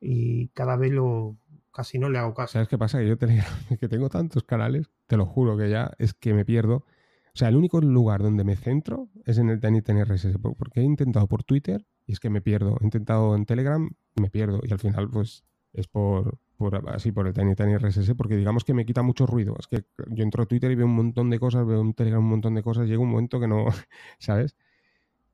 Y 0.00 0.48
cada 0.48 0.76
vez 0.76 0.92
lo 0.92 1.36
casi 1.72 1.98
no 1.98 2.08
le 2.08 2.18
hago 2.18 2.34
caso. 2.34 2.52
¿Sabes 2.52 2.68
qué 2.68 2.78
pasa? 2.78 3.00
Que 3.00 3.08
yo 3.08 3.18
Telegram, 3.18 3.46
que 3.80 3.88
tengo 3.88 4.08
tantos 4.08 4.44
canales, 4.44 4.90
te 5.06 5.16
lo 5.16 5.26
juro 5.26 5.56
que 5.56 5.68
ya 5.68 5.92
es 5.98 6.14
que 6.14 6.32
me 6.32 6.44
pierdo. 6.44 6.84
O 7.34 7.36
sea, 7.36 7.48
el 7.48 7.56
único 7.56 7.80
lugar 7.80 8.22
donde 8.22 8.44
me 8.44 8.54
centro 8.54 9.08
es 9.24 9.38
en 9.38 9.50
el 9.50 9.60
Tiny 9.60 9.80
RSS, 9.80 10.38
porque 10.38 10.80
he 10.80 10.84
intentado 10.84 11.26
por 11.26 11.42
Twitter 11.42 11.84
y 12.06 12.12
es 12.12 12.20
que 12.20 12.30
me 12.30 12.40
pierdo. 12.40 12.78
He 12.80 12.84
intentado 12.84 13.34
en 13.34 13.44
Telegram, 13.44 13.90
me 14.14 14.30
pierdo. 14.30 14.60
Y 14.62 14.72
al 14.72 14.78
final, 14.78 15.10
pues 15.10 15.42
es 15.74 15.88
por, 15.88 16.38
así 16.86 17.12
por 17.12 17.26
el 17.26 17.34
Tiny 17.34 17.54
Tiny 17.54 17.76
RSS, 17.76 18.14
porque 18.14 18.36
digamos 18.36 18.64
que 18.64 18.74
me 18.74 18.86
quita 18.86 19.02
mucho 19.02 19.26
ruido. 19.26 19.56
Es 19.58 19.66
que 19.66 19.84
yo 20.08 20.22
entro 20.22 20.44
a 20.44 20.46
Twitter 20.46 20.70
y 20.70 20.76
veo 20.76 20.86
un 20.86 20.94
montón 20.94 21.30
de 21.30 21.38
cosas, 21.38 21.66
veo 21.66 21.80
un 21.80 21.94
Telegram 21.94 22.22
un 22.22 22.30
montón 22.30 22.54
de 22.54 22.62
cosas, 22.62 22.86
llega 22.88 23.00
un 23.00 23.10
momento 23.10 23.40
que 23.40 23.48
no, 23.48 23.66
¿sabes? 24.18 24.56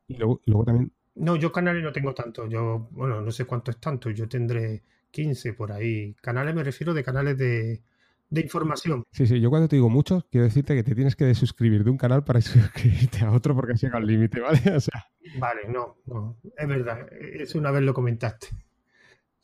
Y 0.09 0.17
luego, 0.17 0.41
luego 0.47 0.65
también... 0.65 0.93
No, 1.15 1.37
yo 1.37 1.53
canales 1.53 1.83
no 1.83 1.93
tengo 1.93 2.15
tanto. 2.15 2.49
Yo, 2.49 2.89
bueno, 2.93 3.21
no 3.21 3.31
sé 3.31 3.45
cuánto 3.45 3.71
es 3.71 3.79
tanto. 3.79 4.11
Yo 4.11 4.29
tendré 4.29 4.83
15 5.11 5.53
por 5.53 5.73
ahí. 5.73 6.15
Canales 6.23 6.55
me 6.55 6.65
refiero 6.65 6.95
de 6.95 7.05
canales 7.05 7.37
de, 7.37 7.83
de 8.31 8.41
información. 8.41 9.05
Sí, 9.11 9.27
sí, 9.27 9.41
yo 9.41 9.51
cuando 9.51 9.69
te 9.69 9.77
digo 9.77 9.91
muchos, 9.91 10.25
quiero 10.31 10.47
decirte 10.47 10.75
que 10.75 10.85
te 10.85 10.95
tienes 10.95 11.17
que 11.17 11.25
desuscribir 11.27 11.85
de 11.85 11.91
un 11.91 11.99
canal 11.99 12.25
para 12.25 12.41
suscribirte 12.41 13.25
a 13.25 13.33
otro 13.33 13.55
porque 13.55 13.75
has 13.75 13.83
llegado 13.83 13.99
al 13.99 14.07
límite, 14.07 14.41
¿vale? 14.41 14.61
O 14.77 14.81
sea... 14.81 15.07
Vale, 15.39 15.69
no, 15.69 15.99
no, 16.07 16.39
es 16.57 16.67
verdad. 16.69 17.07
Eso 17.13 17.59
una 17.59 17.71
vez 17.71 17.83
lo 17.83 17.93
comentaste. 17.93 18.49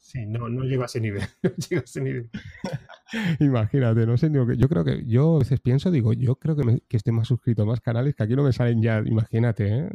Sí, 0.07 0.25
no, 0.25 0.49
no 0.49 0.63
llego 0.63 0.85
a 0.85 0.87
ese 0.87 1.01
nivel. 1.01 1.23
No 1.43 1.79
a 1.79 1.81
ese 1.81 2.01
nivel. 2.01 2.31
Imagínate, 3.41 4.07
no 4.07 4.17
sé 4.17 4.31
ni 4.31 4.47
que. 4.47 4.57
Yo 4.57 4.69
creo 4.69 4.85
que. 4.85 5.05
Yo 5.05 5.35
a 5.35 5.39
veces 5.41 5.59
pienso, 5.59 5.91
digo, 5.91 6.13
yo 6.13 6.37
creo 6.37 6.55
que, 6.55 6.63
me, 6.63 6.81
que 6.89 6.97
esté 6.97 7.11
más 7.11 7.27
suscrito 7.27 7.63
a 7.63 7.67
más 7.67 7.81
canales 7.81 8.15
que 8.15 8.23
aquí 8.23 8.37
no 8.37 8.45
me 8.45 8.53
salen 8.53 8.81
ya. 8.81 9.03
Imagínate, 9.05 9.67
¿eh? 9.69 9.89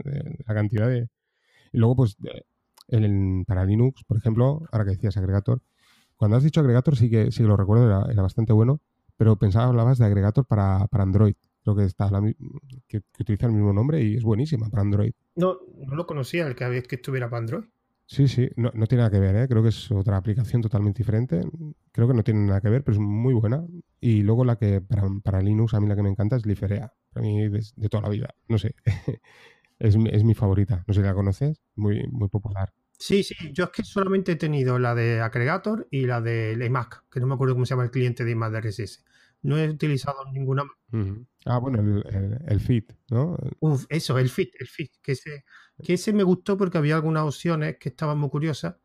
la 0.46 0.54
cantidad 0.54 0.90
de. 0.90 1.08
Y 1.72 1.78
luego, 1.78 1.96
pues, 1.96 2.18
el, 2.90 3.46
para 3.48 3.64
Linux, 3.64 4.04
por 4.04 4.18
ejemplo, 4.18 4.64
ahora 4.74 4.84
que 4.84 4.92
decías 4.92 5.16
agregator, 5.16 5.62
cuando 6.18 6.36
has 6.36 6.44
dicho 6.44 6.60
agregator 6.60 6.98
sí 6.98 7.10
que, 7.10 7.32
sí 7.32 7.44
lo 7.44 7.56
recuerdo, 7.56 8.10
era, 8.10 8.22
bastante 8.22 8.52
bueno, 8.52 8.82
pero 9.16 9.38
pensaba, 9.38 9.68
hablabas 9.68 9.98
de 9.98 10.06
agregator 10.06 10.46
para, 10.46 10.88
para 10.88 11.04
Android, 11.04 11.36
Creo 11.64 11.76
que 11.76 11.84
está 11.84 12.10
que, 12.88 13.02
utiliza 13.20 13.46
el 13.46 13.54
mismo 13.54 13.72
nombre 13.72 14.04
y 14.04 14.16
es 14.18 14.24
buenísima 14.24 14.68
para 14.70 14.82
Android. 14.82 15.14
No, 15.36 15.60
no 15.78 15.96
lo 15.96 16.06
conocía 16.06 16.48
el 16.48 16.56
que 16.56 16.64
había 16.64 16.82
que 16.82 16.96
estuviera 16.96 17.30
para 17.30 17.40
Android. 17.40 17.66
Sí, 18.12 18.28
sí, 18.28 18.50
no, 18.58 18.72
tiene 18.72 19.04
nada 19.04 19.10
que 19.10 19.22
ver, 19.22 19.38
¿eh? 19.38 19.48
creo 19.48 19.64
que 19.64 19.70
es 19.70 19.90
otra 19.90 20.18
aplicación 20.18 20.62
totalmente 20.62 20.98
diferente. 20.98 21.40
Creo 21.94 22.10
que 22.10 22.14
no 22.14 22.26
tiene 22.26 22.42
nada 22.42 22.60
que 22.60 22.68
ver, 22.68 22.84
pero 22.84 22.96
es 22.96 23.00
muy 23.00 23.34
buena. 23.34 23.66
Y 24.02 24.22
luego 24.22 24.44
la 24.44 24.58
que 24.58 24.82
para, 24.82 25.42
Linux, 25.42 25.74
a 25.74 25.80
mí 25.80 25.88
la 25.88 25.96
que 25.96 26.04
me 26.04 26.10
encanta 26.10 26.36
es 26.36 26.46
Liferea. 26.46 26.92
Para 27.14 27.26
mí 27.26 27.48
de, 27.48 27.64
de 27.74 27.88
toda 27.88 28.04
la 28.04 28.10
vida, 28.10 28.36
no 28.50 28.58
sé. 28.58 28.76
es, 29.80 29.96
es, 29.96 30.24
mi 30.26 30.34
favorita. 30.34 30.84
No 30.88 30.94
sé 30.94 31.00
si 31.00 31.06
la 31.06 31.14
conoces, 31.14 31.62
muy, 31.76 32.06
muy 32.10 32.28
popular. 32.28 32.74
Sí, 33.00 33.24
sí, 33.24 33.34
yo 33.54 33.64
es 33.64 33.70
que 33.70 33.84
solamente 33.86 34.34
he 34.34 34.36
tenido 34.36 34.78
la 34.78 34.94
de 34.94 35.22
Aggregator 35.22 35.88
y 35.90 36.06
la 36.06 36.20
de 36.20 36.52
EMAC, 36.52 37.06
que 37.10 37.22
no 37.22 37.28
me 37.28 37.36
acuerdo 37.36 37.56
cómo 37.56 37.66
se 37.66 37.76
llama 37.76 37.86
el 37.86 37.92
cliente 37.92 38.26
de 38.26 38.32
IMAX 38.32 38.52
de 38.52 38.60
RSS. 38.60 39.06
No 39.44 39.58
he 39.58 39.70
utilizado 39.70 40.18
ninguna. 40.34 40.64
Ah, 41.46 41.60
bueno, 41.60 41.80
el, 41.80 42.38
el, 42.46 42.60
Fit, 42.60 42.92
¿no? 43.10 43.38
Uf, 43.62 43.86
eso, 43.88 44.20
el 44.20 44.30
Fit, 44.30 44.54
el 44.60 44.68
Fit, 44.68 44.92
que 45.02 45.14
ese, 45.14 45.46
que 45.82 45.94
ese 45.94 46.14
me 46.14 46.24
gustó 46.24 46.58
porque 46.58 46.78
había 46.78 46.96
algunas 46.96 47.24
opciones 47.24 47.78
que 47.78 47.90
estaban 47.90 48.18
muy 48.18 48.30
curiosas, 48.30 48.76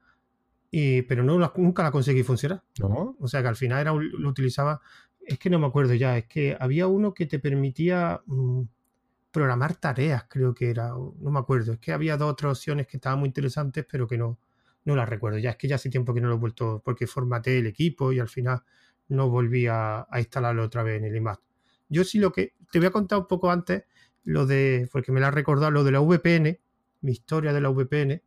y, 0.71 1.03
pero 1.03 1.23
no 1.23 1.39
nunca 1.57 1.83
la 1.83 1.91
conseguí 1.91 2.23
funcionar. 2.23 2.63
¿No? 2.81 3.17
O 3.21 3.29
sea 3.29 3.43
que 3.43 3.49
al 3.49 3.57
final 3.57 3.81
era, 3.81 3.93
lo 3.93 4.29
utilizaba, 4.29 4.81
es 5.21 5.39
que 5.39 5.51
no 5.51 5.59
me 5.59 5.67
acuerdo 5.67 5.95
ya, 5.95 6.19
es 6.19 6.27
que 6.27 6.57
había 6.59 6.87
uno 6.87 7.15
que 7.15 7.27
te 7.27 7.39
permitía 7.39 8.21
mm, 8.27 8.63
programar 9.31 9.77
tareas, 9.77 10.25
creo 10.29 10.55
que 10.55 10.71
era, 10.71 10.89
no 10.89 11.31
me 11.31 11.39
acuerdo, 11.39 11.75
es 11.75 11.79
que 11.79 11.93
había 11.93 12.17
dos 12.17 12.33
otras 12.33 12.59
opciones 12.59 12.87
que 12.87 12.97
estaban 12.97 13.19
muy 13.19 13.29
interesantes, 13.29 13.85
pero 13.91 14.07
que 14.07 14.17
no, 14.17 14.39
no 14.87 14.97
las 14.97 15.09
recuerdo. 15.09 15.39
Ya 15.39 15.51
es 15.51 15.57
que 15.57 15.69
ya 15.69 15.75
hace 15.75 15.91
tiempo 15.91 16.15
que 16.15 16.21
no 16.21 16.29
lo 16.29 16.37
he 16.37 16.39
vuelto, 16.39 16.81
porque 16.85 17.07
formateé 17.07 17.59
el 17.59 17.67
equipo 17.67 18.13
y 18.13 18.21
al 18.21 18.29
final 18.29 18.63
no 19.09 19.29
volví 19.29 19.67
a, 19.67 20.07
instalarlo 20.17 20.65
otra 20.65 20.83
vez 20.83 20.99
en 20.99 21.05
el 21.05 21.17
iMac. 21.17 21.41
Yo 21.89 22.05
sí 22.05 22.19
lo 22.19 22.33
que, 22.33 22.55
te 22.71 22.79
voy 22.79 22.87
a 22.87 22.91
contar 22.91 23.19
un 23.19 23.27
poco 23.27 23.51
antes, 23.51 23.85
lo 24.25 24.47
de, 24.47 24.89
porque 24.91 25.13
me 25.13 25.21
la 25.21 25.29
ha 25.29 25.31
recordado, 25.33 25.71
lo 25.71 25.85
de 25.85 25.93
la 25.93 26.01
VPN, 26.01 26.59
mi 27.07 27.13
historia 27.13 27.53
de 27.53 27.61
la 27.61 27.71
VPN, 27.71 28.21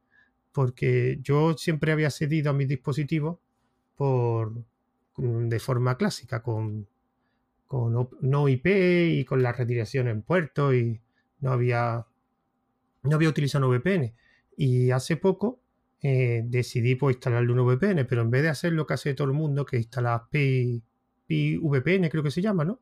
porque 0.53 1.19
yo 1.21 1.53
siempre 1.57 1.91
había 1.91 2.09
cedido 2.09 2.49
a 2.49 2.53
mis 2.53 2.69
dispositivos 2.69 3.37
por, 3.95 4.53
de 5.17 5.59
forma 5.59 5.97
clásica, 5.97 6.41
con, 6.41 6.87
con 7.67 8.09
no 8.21 8.47
IP 8.47 8.65
y 8.65 9.25
con 9.25 9.43
la 9.43 9.51
redirección 9.51 10.07
en 10.07 10.21
puerto 10.21 10.73
y 10.73 11.01
no 11.41 11.51
había, 11.51 12.07
no 13.03 13.15
había 13.15 13.29
utilizado 13.29 13.69
VPN. 13.69 14.13
Y 14.55 14.91
hace 14.91 15.17
poco 15.17 15.59
eh, 16.01 16.43
decidí 16.45 16.95
pues, 16.95 17.17
instalarle 17.17 17.51
un 17.51 17.65
VPN, 17.67 18.05
pero 18.05 18.21
en 18.21 18.31
vez 18.31 18.43
de 18.43 18.49
hacer 18.49 18.71
lo 18.71 18.87
que 18.87 18.93
hace 18.93 19.13
todo 19.13 19.27
el 19.27 19.33
mundo, 19.33 19.65
que 19.65 19.75
instala 19.75 20.29
Pi, 20.31 20.81
VPN, 21.27 22.09
creo 22.09 22.23
que 22.23 22.31
se 22.31 22.41
llama, 22.41 22.63
¿no? 22.63 22.79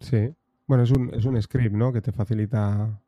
Sí. 0.00 0.28
Bueno, 0.66 0.84
es 0.84 0.90
un, 0.90 1.12
es 1.14 1.24
un 1.24 1.40
script, 1.40 1.74
¿no? 1.74 1.92
Que 1.92 2.02
te 2.02 2.12
facilita. 2.12 3.00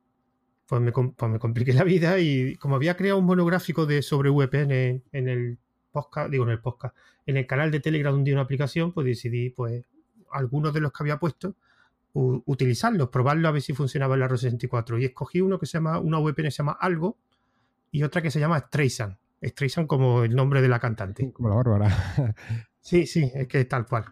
Pues 0.72 0.80
me, 0.80 0.90
pues 0.90 1.30
me 1.30 1.38
compliqué 1.38 1.74
la 1.74 1.84
vida 1.84 2.18
y 2.18 2.56
como 2.56 2.76
había 2.76 2.96
creado 2.96 3.18
un 3.18 3.26
monográfico 3.26 3.84
de 3.84 4.00
sobre 4.00 4.30
VPN 4.30 5.02
en 5.12 5.28
el 5.28 5.58
podcast, 5.90 6.30
digo 6.30 6.44
en 6.44 6.50
el 6.50 6.60
podcast, 6.60 6.96
en 7.26 7.36
el 7.36 7.46
canal 7.46 7.70
de 7.70 7.80
Telegram 7.80 8.14
un 8.14 8.24
día 8.24 8.32
una 8.32 8.44
aplicación, 8.44 8.90
pues 8.90 9.06
decidí, 9.06 9.50
pues, 9.50 9.84
algunos 10.30 10.72
de 10.72 10.80
los 10.80 10.90
que 10.90 11.02
había 11.02 11.18
puesto, 11.18 11.56
utilizarlos, 12.14 13.10
probarlo 13.10 13.48
a 13.48 13.50
ver 13.50 13.60
si 13.60 13.74
funcionaba 13.74 14.14
en 14.14 14.20
la 14.20 14.30
R64. 14.30 14.98
Y 14.98 15.04
escogí 15.04 15.42
uno 15.42 15.58
que 15.58 15.66
se 15.66 15.74
llama, 15.74 15.98
una 15.98 16.18
VPN 16.20 16.44
que 16.44 16.50
se 16.50 16.62
llama 16.62 16.78
Algo 16.80 17.18
y 17.90 18.02
otra 18.02 18.22
que 18.22 18.30
se 18.30 18.40
llama 18.40 18.58
Streisand. 18.58 19.18
Streisand 19.42 19.86
como 19.86 20.22
el 20.22 20.34
nombre 20.34 20.62
de 20.62 20.68
la 20.68 20.80
cantante. 20.80 21.34
Como 21.34 21.50
la 21.50 21.56
bárbara. 21.56 22.34
sí, 22.80 23.04
sí, 23.04 23.30
es 23.34 23.46
que 23.46 23.60
es 23.60 23.68
tal 23.68 23.84
cual. 23.84 24.06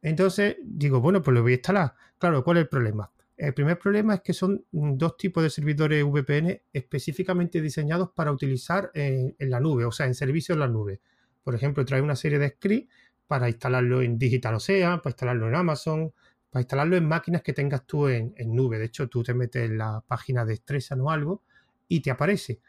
Entonces 0.00 0.56
digo, 0.64 1.02
bueno, 1.02 1.20
pues 1.20 1.34
lo 1.34 1.42
voy 1.42 1.52
a 1.52 1.56
instalar. 1.56 1.94
Claro, 2.16 2.42
¿cuál 2.42 2.56
es 2.56 2.62
el 2.62 2.68
problema? 2.70 3.11
El 3.42 3.54
primer 3.54 3.76
problema 3.76 4.14
es 4.14 4.20
que 4.20 4.34
son 4.34 4.64
dos 4.70 5.16
tipos 5.16 5.42
de 5.42 5.50
servidores 5.50 6.04
VPN 6.04 6.62
específicamente 6.72 7.60
diseñados 7.60 8.10
para 8.14 8.30
utilizar 8.30 8.92
en, 8.94 9.34
la 9.40 9.58
nube, 9.58 9.84
o 9.84 9.90
sea, 9.90 10.06
en 10.06 10.14
servicio 10.14 10.52
en 10.52 10.60
la 10.60 10.68
nube. 10.68 11.00
Por 11.42 11.56
ejemplo, 11.56 11.84
trae 11.84 12.00
una 12.00 12.14
serie 12.14 12.38
de 12.38 12.50
scripts 12.50 12.94
para 13.26 13.48
instalarlo 13.48 14.00
en 14.00 14.16
Digital 14.16 14.54
Ocean, 14.54 15.00
para 15.00 15.10
instalarlo 15.10 15.48
en 15.48 15.56
Amazon, 15.56 16.12
para 16.50 16.60
instalarlo 16.60 16.96
en 16.96 17.04
máquinas 17.08 17.42
que 17.42 17.52
tengas 17.52 17.84
tú 17.84 18.06
en, 18.06 18.32
nube. 18.46 18.78
De 18.78 18.84
hecho, 18.84 19.08
tú 19.08 19.24
te 19.24 19.34
metes 19.34 19.68
en 19.68 19.76
la 19.76 20.04
página 20.06 20.44
de 20.44 20.54
Stresan 20.54 21.00
o 21.00 21.10
algo 21.10 21.42
y 21.88 21.98
te 21.98 22.12
aparece 22.12 22.60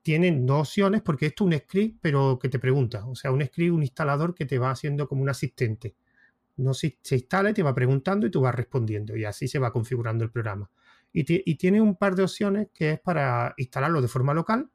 tienen 0.00 0.46
dos 0.46 0.68
opciones 0.68 1.02
porque 1.02 1.26
esto 1.26 1.44
es 1.44 1.52
un 1.52 1.58
script, 1.60 1.98
pero 2.00 2.38
que 2.40 2.48
te 2.48 2.58
pregunta. 2.58 3.06
O 3.06 3.14
sea, 3.14 3.30
un 3.30 3.44
script, 3.44 3.72
un 3.72 3.82
instalador 3.82 4.34
que 4.34 4.46
te 4.46 4.58
va 4.58 4.70
haciendo 4.70 5.06
como 5.06 5.22
un 5.22 5.28
asistente. 5.28 5.94
No 6.56 6.74
se, 6.74 6.98
se 7.02 7.16
instala 7.16 7.50
y 7.50 7.54
te 7.54 7.62
va 7.62 7.74
preguntando 7.74 8.26
y 8.26 8.30
tú 8.30 8.40
vas 8.40 8.54
respondiendo. 8.54 9.16
Y 9.16 9.24
así 9.24 9.48
se 9.48 9.58
va 9.58 9.72
configurando 9.72 10.24
el 10.24 10.30
programa. 10.30 10.70
Y, 11.12 11.54
tiene 11.56 11.80
un 11.80 11.96
par 11.96 12.14
de 12.14 12.22
opciones 12.22 12.68
que 12.72 12.92
es 12.92 13.00
para 13.00 13.52
instalarlo 13.58 14.00
de 14.00 14.08
forma 14.08 14.32
local, 14.32 14.70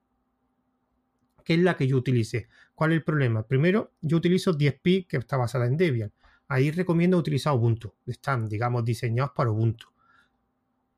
que 1.44 1.56
es 1.56 1.60
la 1.60 1.76
que 1.76 1.88
yo 1.88 1.98
utilice. 1.98 2.48
¿Cuál 2.76 2.92
es 2.92 2.98
el 2.98 3.04
problema? 3.04 3.48
Primero, 3.48 3.94
yo 4.02 4.18
utilizo 4.18 4.56
10pi 4.56 5.08
que 5.08 5.18
está 5.18 5.38
basada 5.38 5.66
en 5.66 5.78
Debian. 5.78 6.14
Ahí 6.48 6.70
recomiendo 6.70 7.18
utilizar 7.18 7.54
Ubuntu. 7.54 7.94
Están, 8.06 8.48
digamos, 8.48 8.86
diseñados 8.86 9.32
para 9.36 9.50
Ubuntu. 9.50 9.88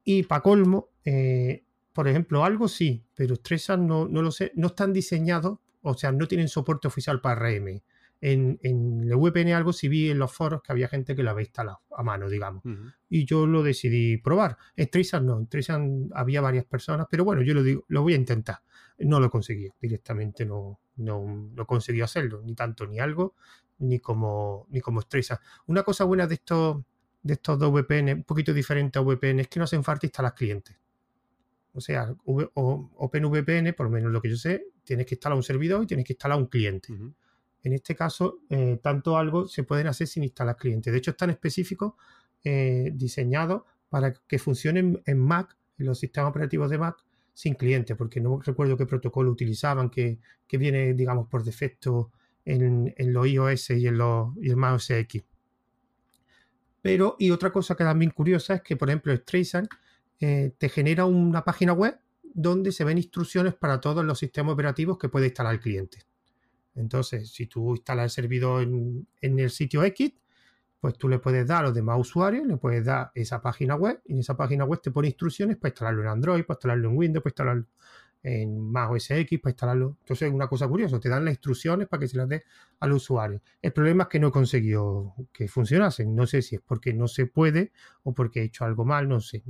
Y 0.03 0.23
para 0.23 0.41
colmo, 0.41 0.89
eh, 1.05 1.63
por 1.93 2.07
ejemplo, 2.07 2.43
algo 2.43 2.67
sí, 2.67 3.05
pero 3.15 3.35
Stresan 3.35 3.87
no, 3.87 4.07
no 4.07 4.21
lo 4.21 4.31
sé, 4.31 4.51
no 4.55 4.67
están 4.67 4.91
diseñados, 4.91 5.59
o 5.81 5.93
sea, 5.93 6.11
no 6.11 6.27
tienen 6.27 6.49
soporte 6.49 6.87
oficial 6.87 7.21
para 7.21 7.49
RM. 7.49 7.81
En, 8.21 8.59
en 8.63 9.03
el 9.03 9.15
VPN 9.15 9.53
algo 9.53 9.71
sí 9.71 9.87
vi 9.87 10.09
en 10.09 10.19
los 10.19 10.33
foros 10.33 10.61
que 10.61 10.73
había 10.73 10.89
gente 10.89 11.15
que 11.15 11.23
lo 11.23 11.29
había 11.29 11.45
instalado 11.45 11.81
a 11.95 12.03
mano, 12.03 12.29
digamos. 12.29 12.63
Y 13.07 13.25
yo 13.25 13.47
lo 13.47 13.63
decidí 13.63 14.17
probar. 14.17 14.57
Streisand 14.77 15.25
no, 15.25 15.39
en 15.39 16.09
había 16.13 16.41
varias 16.41 16.65
personas, 16.65 17.07
pero 17.09 17.23
bueno, 17.23 17.41
yo 17.41 17.53
lo 17.53 17.63
digo, 17.63 17.85
lo 17.87 18.01
voy 18.01 18.13
a 18.13 18.17
intentar. 18.17 18.57
No 18.99 19.19
lo 19.19 19.29
conseguí, 19.29 19.69
directamente 19.79 20.45
no, 20.45 20.79
no, 20.97 21.49
no 21.53 21.65
conseguí 21.65 22.01
hacerlo, 22.01 22.41
ni 22.43 22.53
tanto 22.53 22.85
ni 22.85 22.99
algo, 22.99 23.35
ni 23.79 23.99
como, 23.99 24.67
ni 24.69 24.81
como 24.81 25.01
Una 25.67 25.83
cosa 25.83 26.03
buena 26.03 26.27
de 26.27 26.35
estos, 26.35 26.83
de 27.23 27.33
estos 27.33 27.57
dos 27.57 27.71
VPN, 27.71 28.13
un 28.13 28.23
poquito 28.23 28.53
diferente 28.53 28.99
a 28.99 29.01
VPN, 29.01 29.41
es 29.41 29.47
que 29.47 29.59
no 29.59 29.63
hacen 29.63 29.83
falta 29.83 30.05
instalar 30.05 30.35
clientes. 30.35 30.77
O 31.73 31.81
sea, 31.81 32.13
OpenVPN, 32.25 33.73
por 33.73 33.85
lo 33.85 33.89
menos 33.89 34.11
lo 34.11 34.21
que 34.21 34.29
yo 34.29 34.35
sé, 34.35 34.65
tienes 34.83 35.05
que 35.05 35.15
instalar 35.15 35.37
un 35.37 35.43
servidor 35.43 35.83
y 35.83 35.87
tienes 35.87 36.05
que 36.05 36.13
instalar 36.13 36.37
un 36.37 36.47
cliente. 36.47 36.93
En 37.63 37.73
este 37.73 37.95
caso, 37.95 38.39
eh, 38.49 38.79
tanto 38.81 39.17
algo 39.17 39.47
se 39.47 39.63
pueden 39.63 39.87
hacer 39.87 40.07
sin 40.07 40.23
instalar 40.23 40.55
clientes. 40.55 40.91
De 40.91 40.99
hecho, 40.99 41.11
están 41.11 41.29
específicos 41.29 41.93
eh, 42.43 42.91
diseñados 42.93 43.63
para 43.89 44.13
que 44.13 44.39
funcionen 44.39 45.01
en 45.05 45.19
Mac, 45.19 45.57
en 45.77 45.85
los 45.87 45.99
sistemas 45.99 46.29
operativos 46.29 46.69
de 46.69 46.77
Mac, 46.77 46.97
sin 47.33 47.55
cliente, 47.55 47.95
porque 47.95 48.21
no 48.21 48.39
recuerdo 48.39 48.77
qué 48.77 48.85
protocolo 48.85 49.31
utilizaban, 49.31 49.89
que, 49.89 50.19
viene, 50.51 50.93
digamos, 50.93 51.27
por 51.27 51.43
defecto 51.43 52.11
en, 52.45 52.93
los 52.97 53.27
iOS 53.27 53.71
y 53.71 53.87
en 53.87 53.97
los 53.97 54.35
el 54.41 54.55
Mac 54.55 54.81
X. 54.89 55.23
Pero, 56.81 57.15
y 57.19 57.31
otra 57.31 57.51
cosa 57.51 57.75
que 57.75 57.83
también 57.83 58.11
curiosa 58.11 58.55
es 58.55 58.61
que, 58.61 58.77
por 58.77 58.89
ejemplo, 58.89 59.15
Streisand 59.15 59.67
eh, 60.19 60.53
te 60.57 60.69
genera 60.69 61.05
una 61.05 61.43
página 61.43 61.73
web 61.73 61.99
donde 62.23 62.71
se 62.71 62.83
ven 62.83 62.97
instrucciones 62.97 63.53
para 63.55 63.81
todos 63.81 64.05
los 64.05 64.19
sistemas 64.19 64.53
operativos 64.53 64.97
que 64.97 65.09
puede 65.09 65.27
instalar 65.27 65.53
el 65.53 65.59
cliente. 65.59 66.08
Entonces, 66.79 67.29
si 67.31 67.47
tú 67.47 67.75
instalas 67.75 68.05
el 68.05 68.09
servidor 68.09 68.63
en, 68.63 69.07
el 69.21 69.49
sitio 69.49 69.83
X, 69.83 70.13
pues 70.79 70.97
tú 70.97 71.09
le 71.09 71.19
puedes 71.19 71.45
dar 71.45 71.59
a 71.59 71.67
los 71.67 71.75
demás 71.75 71.99
usuarios, 71.99 72.47
le 72.47 72.57
puedes 72.57 72.85
dar 72.85 73.11
esa 73.13 73.41
página 73.41 73.75
web 73.75 74.01
y 74.05 74.13
en 74.13 74.19
esa 74.19 74.37
página 74.37 74.63
web 74.63 74.79
te 74.81 74.91
pone 74.91 75.09
instrucciones 75.09 75.57
para 75.57 75.69
instalarlo 75.69 76.01
en 76.03 76.07
Android, 76.07 76.43
para 76.45 76.55
instalarlo 76.55 76.89
en 76.89 76.97
Windows, 76.97 77.23
para 77.23 77.31
instalarlo 77.31 77.65
en 78.23 78.59
Mac 78.59 78.91
OS 78.91 79.11
X 79.11 79.39
para 79.39 79.51
instalarlo. 79.51 79.97
Entonces 80.01 80.27
es 80.27 80.33
una 80.33 80.47
cosa 80.47 80.67
curiosa, 80.67 80.99
te 80.99 81.09
dan 81.09 81.25
las 81.25 81.33
instrucciones 81.33 81.87
para 81.87 82.01
que 82.01 82.07
se 82.07 82.17
las 82.17 82.27
dé 82.27 82.43
al 82.79 82.93
usuario. 82.93 83.41
El 83.61 83.73
problema 83.73 84.03
es 84.03 84.09
que 84.09 84.19
no 84.19 84.29
he 84.29 84.31
conseguido 84.31 85.15
que 85.31 85.47
funcionasen. 85.47 86.15
No 86.15 86.25
sé 86.27 86.41
si 86.41 86.55
es 86.55 86.61
porque 86.61 86.93
no 86.93 87.07
se 87.07 87.25
puede 87.25 87.71
o 88.03 88.13
porque 88.13 88.41
he 88.41 88.43
hecho 88.45 88.65
algo 88.65 88.85
mal, 88.85 89.07
no 89.07 89.19
sé. 89.19 89.43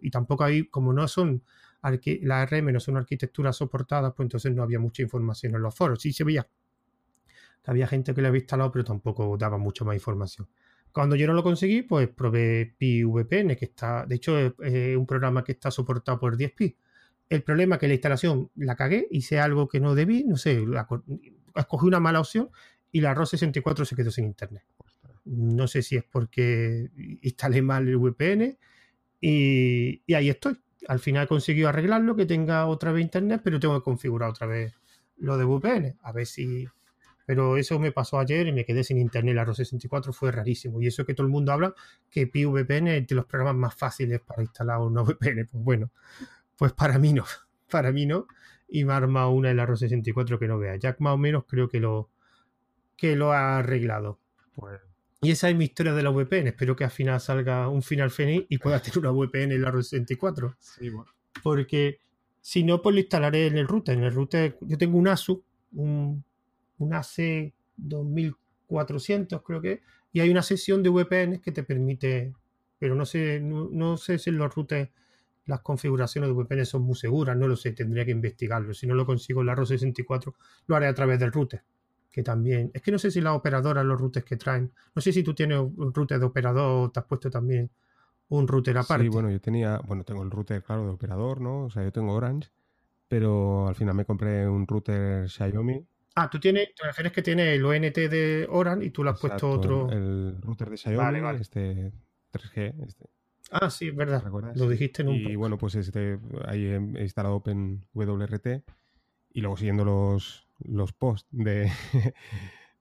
Y 0.00 0.10
tampoco 0.10 0.44
hay, 0.44 0.66
como 0.68 0.92
no 0.92 1.08
son 1.08 1.42
las 1.82 2.50
RM 2.50 2.72
no 2.72 2.80
son 2.80 2.96
arquitecturas 2.98 3.56
soportadas, 3.56 4.12
pues 4.14 4.26
entonces 4.26 4.52
no 4.52 4.62
había 4.62 4.78
mucha 4.78 5.02
información 5.02 5.54
en 5.54 5.62
los 5.62 5.74
foros. 5.74 6.00
Sí 6.00 6.12
se 6.12 6.24
veía 6.24 6.46
que 7.62 7.70
había 7.70 7.86
gente 7.86 8.14
que 8.14 8.22
lo 8.22 8.28
había 8.28 8.40
instalado, 8.40 8.72
pero 8.72 8.84
tampoco 8.84 9.36
daba 9.36 9.58
mucha 9.58 9.84
más 9.84 9.94
información. 9.94 10.48
Cuando 10.92 11.14
yo 11.16 11.26
no 11.26 11.34
lo 11.34 11.42
conseguí, 11.42 11.82
pues 11.82 12.08
probé 12.08 12.74
PiVPN, 12.78 13.56
que 13.56 13.66
está, 13.66 14.06
de 14.06 14.16
hecho, 14.16 14.38
es, 14.38 14.96
un 14.96 15.06
programa 15.06 15.44
que 15.44 15.52
está 15.52 15.70
soportado 15.70 16.18
por 16.18 16.36
10pi 16.36 16.74
el 17.30 17.44
problema 17.44 17.76
es 17.76 17.80
que 17.80 17.86
la 17.86 17.94
instalación 17.94 18.50
la 18.56 18.74
cagué, 18.74 19.06
hice 19.10 19.38
algo 19.38 19.68
que 19.68 19.78
no 19.78 19.94
debí, 19.94 20.24
no 20.24 20.36
sé, 20.36 20.64
escogí 21.54 21.86
una 21.86 22.00
mala 22.00 22.20
opción 22.20 22.50
y 22.90 23.00
la 23.00 23.14
ROS64 23.14 23.84
se 23.84 23.94
quedó 23.94 24.10
sin 24.10 24.24
internet. 24.24 24.64
No 25.24 25.68
sé 25.68 25.82
si 25.82 25.96
es 25.96 26.02
porque 26.02 26.90
instalé 27.22 27.62
mal 27.62 27.86
el 27.86 27.98
VPN 27.98 28.58
y, 29.20 30.02
ahí 30.12 30.28
estoy. 30.28 30.58
Al 30.88 30.98
final 30.98 31.24
he 31.24 31.28
conseguido 31.28 31.68
arreglarlo, 31.68 32.16
que 32.16 32.26
tenga 32.26 32.66
otra 32.66 32.90
vez 32.90 33.02
internet, 33.02 33.42
pero 33.44 33.60
tengo 33.60 33.78
que 33.78 33.84
configurar 33.84 34.30
otra 34.30 34.48
vez 34.48 34.74
lo 35.18 35.36
de 35.36 35.44
VPN. 35.44 35.98
A 36.02 36.10
ver 36.10 36.26
si. 36.26 36.66
Pero 37.30 37.56
eso 37.56 37.78
me 37.78 37.92
pasó 37.92 38.18
ayer 38.18 38.48
y 38.48 38.52
me 38.52 38.64
quedé 38.64 38.82
sin 38.82 38.98
internet. 38.98 39.36
La 39.36 39.46
ROS64 39.46 40.12
fue 40.12 40.32
rarísimo. 40.32 40.82
Y 40.82 40.88
eso 40.88 41.06
que 41.06 41.14
todo 41.14 41.24
el 41.24 41.30
mundo 41.30 41.52
habla 41.52 41.72
que 42.10 42.26
PVPN 42.26 42.88
es 42.88 43.06
de 43.06 43.14
los 43.14 43.24
programas 43.24 43.54
más 43.54 43.74
fáciles 43.76 44.20
para 44.20 44.42
instalar 44.42 44.80
una 44.80 45.02
VPN. 45.04 45.46
Pues 45.46 45.62
bueno, 45.64 45.92
pues 46.56 46.72
para 46.72 46.98
mí 46.98 47.12
no. 47.12 47.24
Para 47.70 47.92
mí 47.92 48.04
no. 48.04 48.26
Y 48.68 48.84
me 48.84 48.94
ha 48.94 48.96
armado 48.96 49.30
una 49.30 49.48
en 49.48 49.58
la 49.58 49.64
ROS64 49.64 50.40
que 50.40 50.48
no 50.48 50.58
vea. 50.58 50.74
Jack 50.74 50.98
más 50.98 51.14
o 51.14 51.18
menos 51.18 51.44
creo 51.46 51.68
que 51.68 51.78
lo, 51.78 52.10
que 52.96 53.14
lo 53.14 53.30
ha 53.30 53.58
arreglado. 53.58 54.18
Pues 54.56 54.80
y 55.20 55.30
esa 55.30 55.48
es 55.48 55.54
mi 55.54 55.66
historia 55.66 55.94
de 55.94 56.02
la 56.02 56.10
VPN. 56.10 56.48
Espero 56.48 56.74
que 56.74 56.82
al 56.82 56.90
final 56.90 57.20
salga 57.20 57.68
un 57.68 57.82
final 57.82 58.10
feliz 58.10 58.44
y 58.48 58.58
pueda 58.58 58.82
tener 58.82 58.98
una 58.98 59.12
VPN 59.12 59.52
en 59.52 59.62
la 59.62 59.70
ROS64. 59.70 60.56
Sí, 60.58 60.90
bueno. 60.90 61.12
Porque 61.44 62.00
si 62.40 62.64
no, 62.64 62.82
pues 62.82 62.92
lo 62.92 63.00
instalaré 63.00 63.46
en 63.46 63.56
el 63.56 63.68
router. 63.68 63.96
En 63.96 64.02
el 64.02 64.12
router 64.12 64.58
yo 64.62 64.76
tengo 64.76 64.98
un 64.98 65.06
ASUS, 65.06 65.38
un, 65.74 66.24
un 66.80 66.94
AC 66.94 67.52
2400 67.76 69.42
creo 69.42 69.60
que, 69.60 69.82
y 70.12 70.20
hay 70.20 70.30
una 70.30 70.42
sesión 70.42 70.82
de 70.82 70.90
VPN 70.90 71.40
que 71.40 71.52
te 71.52 71.62
permite, 71.62 72.34
pero 72.78 72.94
no 72.94 73.06
sé, 73.06 73.40
no, 73.40 73.96
sé 73.96 74.18
si 74.18 74.30
en 74.30 74.38
los 74.38 74.54
routers 74.54 74.90
las 75.46 75.60
configuraciones 75.60 76.28
de 76.28 76.34
VPN 76.34 76.66
son 76.66 76.82
muy 76.82 76.96
seguras, 76.96 77.36
no 77.36 77.48
lo 77.48 77.56
sé, 77.56 77.72
tendría 77.72 78.04
que 78.04 78.10
investigarlo. 78.10 78.74
Si 78.74 78.86
no 78.86 78.94
lo 78.94 79.06
consigo 79.06 79.40
en 79.40 79.46
la 79.46 79.54
ROS64, 79.54 80.34
lo 80.66 80.76
haré 80.76 80.86
a 80.86 80.94
través 80.94 81.18
del 81.18 81.32
router 81.32 81.62
que 82.10 82.22
también. 82.22 82.70
Es 82.74 82.82
que 82.82 82.90
no 82.90 82.98
sé 82.98 83.10
si 83.10 83.20
las 83.20 83.34
operadoras, 83.34 83.84
los 83.84 83.98
routers 83.98 84.26
que 84.26 84.36
traen. 84.36 84.72
No 84.94 85.00
sé 85.00 85.12
si 85.12 85.22
tú 85.22 85.34
tienes 85.34 85.58
un 85.58 85.94
router 85.94 86.18
de 86.18 86.26
operador 86.26 86.88
o 86.88 86.90
te 86.90 87.00
has 87.00 87.06
puesto 87.06 87.30
también 87.30 87.70
un 88.28 88.48
router 88.48 88.78
aparte. 88.78 89.04
Sí, 89.04 89.08
bueno, 89.08 89.30
yo 89.30 89.40
tenía. 89.40 89.78
Bueno, 89.86 90.04
tengo 90.04 90.22
el 90.22 90.30
router, 90.30 90.62
claro, 90.62 90.84
de 90.84 90.90
operador, 90.90 91.40
¿no? 91.40 91.64
O 91.64 91.70
sea, 91.70 91.84
yo 91.84 91.92
tengo 91.92 92.12
Orange, 92.12 92.50
pero 93.08 93.68
al 93.68 93.74
final 93.74 93.94
me 93.94 94.04
compré 94.04 94.48
un 94.48 94.66
router 94.66 95.28
Xiaomi. 95.28 95.86
Ah, 96.20 96.28
tú 96.28 96.38
tienes. 96.38 96.74
Te 96.74 96.86
refieres 96.86 97.12
que 97.12 97.22
tiene 97.22 97.54
el 97.54 97.64
ONT 97.64 97.94
de 97.94 98.46
Orange 98.50 98.86
y 98.86 98.90
tú 98.90 99.02
le 99.02 99.10
has 99.10 99.18
puesto 99.18 99.50
otro. 99.50 99.90
El 99.90 100.36
router 100.42 100.68
de 100.68 100.76
Xiaomi, 100.76 101.40
este 101.40 101.92
3G. 102.30 102.74
Este. 102.86 103.06
Ah, 103.50 103.70
sí, 103.70 103.88
es 103.88 103.96
verdad. 103.96 104.22
Lo 104.54 104.68
dijiste 104.68 105.00
en 105.00 105.08
un. 105.08 105.14
Y 105.14 105.34
bueno, 105.34 105.56
pues 105.56 105.76
este, 105.76 106.18
ahí 106.44 106.66
he 106.66 106.76
instalado 107.02 107.36
OpenWRT 107.36 108.46
y 109.32 109.40
luego 109.40 109.56
siguiendo 109.56 109.86
los, 109.86 110.46
los 110.58 110.92
posts 110.92 111.26
de, 111.30 111.70